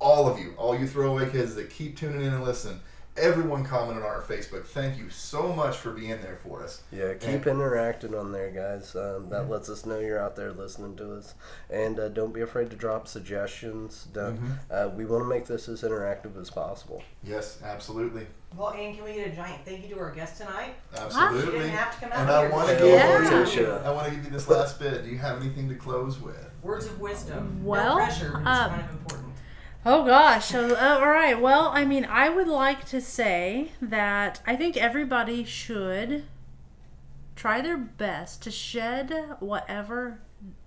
all 0.00 0.28
of 0.28 0.38
you, 0.38 0.52
all 0.58 0.78
you 0.78 0.86
throwaway 0.86 1.30
kids 1.30 1.54
that 1.54 1.70
keep 1.70 1.96
tuning 1.96 2.20
in 2.20 2.34
and 2.34 2.44
listen. 2.44 2.78
Everyone 3.16 3.64
commented 3.64 4.02
on 4.02 4.08
our 4.10 4.22
Facebook. 4.22 4.64
Thank 4.66 4.98
you 4.98 5.08
so 5.08 5.52
much 5.52 5.76
for 5.76 5.92
being 5.92 6.20
there 6.20 6.36
for 6.42 6.64
us. 6.64 6.82
Yeah, 6.90 7.14
keep 7.14 7.46
interacting 7.46 8.12
on 8.12 8.32
there, 8.32 8.50
guys. 8.50 8.96
Um, 8.96 9.28
that 9.28 9.48
lets 9.48 9.68
us 9.68 9.86
know 9.86 10.00
you're 10.00 10.18
out 10.18 10.34
there 10.34 10.50
listening 10.52 10.96
to 10.96 11.12
us, 11.14 11.34
and 11.70 12.00
uh, 12.00 12.08
don't 12.08 12.34
be 12.34 12.40
afraid 12.40 12.70
to 12.70 12.76
drop 12.76 13.06
suggestions. 13.06 14.08
Don't, 14.12 14.40
uh, 14.68 14.90
we 14.96 15.04
want 15.04 15.22
to 15.22 15.28
make 15.28 15.46
this 15.46 15.68
as 15.68 15.82
interactive 15.82 16.36
as 16.40 16.50
possible. 16.50 17.04
Yes, 17.22 17.60
absolutely, 17.62 18.26
Well, 18.56 18.70
and 18.70 18.96
can 18.96 19.04
we 19.04 19.14
get 19.14 19.28
a 19.32 19.36
giant 19.36 19.64
thank 19.64 19.88
you 19.88 19.94
to 19.94 20.00
our 20.00 20.10
guest 20.10 20.38
tonight? 20.38 20.74
She 20.92 20.98
absolutely. 21.00 21.52
didn't 21.60 21.68
have 21.70 21.94
to 21.94 22.00
come 22.00 22.12
out 22.12 22.18
And 22.18 22.30
I 22.30 22.48
want 22.48 22.68
to 22.68 22.74
Yeah. 22.88 23.20
give 23.22 23.54
Yeah. 23.54 23.60
you, 23.60 23.70
I 23.74 23.90
want 23.92 24.08
to 24.08 24.14
give 24.14 24.24
you 24.24 24.30
this 24.32 24.48
last 24.48 24.80
bit. 24.80 25.04
Do 25.04 25.08
you 25.10 25.18
have 25.18 25.40
anything 25.40 25.68
to 25.68 25.76
close 25.76 26.20
with? 26.20 26.50
Words 26.62 26.86
of 26.86 26.98
wisdom. 27.00 27.64
Well, 27.64 27.96
no 27.96 28.04
pressure, 28.04 28.30
but 28.32 28.40
it's 28.40 28.48
um, 28.48 28.70
kind 28.70 28.84
of 28.84 28.90
important. 28.90 29.33
Oh 29.86 30.04
gosh. 30.04 30.54
Uh, 30.54 30.74
all 30.80 31.08
right. 31.08 31.38
Well, 31.40 31.68
I 31.74 31.84
mean, 31.84 32.04
I 32.06 32.28
would 32.28 32.48
like 32.48 32.84
to 32.86 33.00
say 33.00 33.72
that 33.82 34.40
I 34.46 34.56
think 34.56 34.76
everybody 34.76 35.44
should 35.44 36.24
try 37.36 37.60
their 37.60 37.76
best 37.76 38.42
to 38.42 38.50
shed 38.50 39.12
whatever 39.40 40.20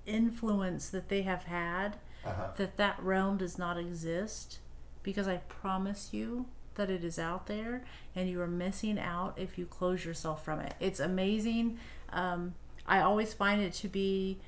influence 0.05 0.89
that 0.89 1.09
they 1.09 1.23
have 1.23 1.43
had 1.43 1.97
Uh-huh. 2.25 2.49
that 2.57 2.77
that 2.77 3.01
realm 3.01 3.37
does 3.37 3.57
not 3.57 3.77
exist 3.77 4.59
because 5.01 5.27
I 5.27 5.37
promise 5.37 6.09
you 6.13 6.45
that 6.75 6.89
it 6.91 7.03
is 7.03 7.17
out 7.17 7.47
there 7.47 7.83
and 8.15 8.29
you 8.29 8.39
are 8.41 8.47
missing 8.47 8.99
out 8.99 9.33
if 9.37 9.57
you 9.57 9.65
close 9.65 10.05
yourself 10.05 10.43
from 10.45 10.59
it. 10.59 10.75
It's 10.79 10.99
amazing. 10.99 11.79
Um, 12.11 12.53
I 12.85 12.99
always 13.01 13.33
find 13.33 13.61
it 13.61 13.73
to 13.75 13.87
be 13.87 14.39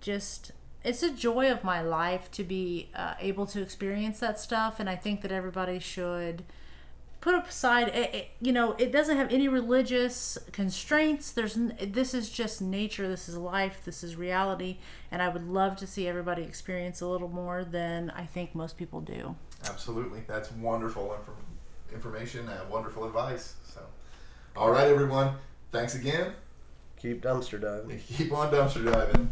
just 0.00 0.52
it's 0.84 1.02
a 1.02 1.10
joy 1.10 1.50
of 1.50 1.64
my 1.64 1.80
life 1.80 2.30
to 2.32 2.44
be 2.44 2.90
uh, 2.94 3.14
able 3.20 3.46
to 3.46 3.60
experience 3.62 4.20
that 4.20 4.38
stuff 4.38 4.78
and 4.78 4.88
i 4.90 4.94
think 4.96 5.22
that 5.22 5.32
everybody 5.32 5.78
should 5.78 6.44
put 7.20 7.34
aside 7.34 7.88
it, 7.88 8.14
it- 8.14 8.28
you 8.40 8.52
know 8.52 8.72
it 8.72 8.92
doesn't 8.92 9.16
have 9.16 9.32
any 9.32 9.48
religious 9.48 10.36
constraints 10.52 11.32
there's 11.32 11.54
this 11.80 12.12
is 12.12 12.28
just 12.30 12.60
nature 12.60 13.08
this 13.08 13.28
is 13.28 13.36
life 13.36 13.80
this 13.84 14.04
is 14.04 14.14
reality 14.16 14.76
and 15.10 15.22
i 15.22 15.28
would 15.28 15.46
love 15.48 15.74
to 15.76 15.86
see 15.86 16.06
everybody 16.06 16.42
experience 16.42 17.00
a 17.00 17.06
little 17.06 17.28
more 17.28 17.64
than 17.64 18.10
i 18.10 18.24
think 18.26 18.54
most 18.54 18.76
people 18.76 19.00
do 19.00 19.34
Absolutely. 19.66 20.20
That's 20.26 20.52
wonderful 20.52 21.16
infor- 21.18 21.94
information 21.94 22.46
and 22.46 22.68
wonderful 22.68 23.06
advice. 23.06 23.54
So, 23.72 23.80
all 24.54 24.70
right, 24.70 24.88
everyone. 24.88 25.36
Thanks 25.72 25.94
again. 25.94 26.32
Keep 26.98 27.22
dumpster 27.22 27.58
diving. 27.58 27.98
Keep 28.18 28.30
on 28.34 28.52
dumpster 28.52 28.84
diving. 28.84 29.30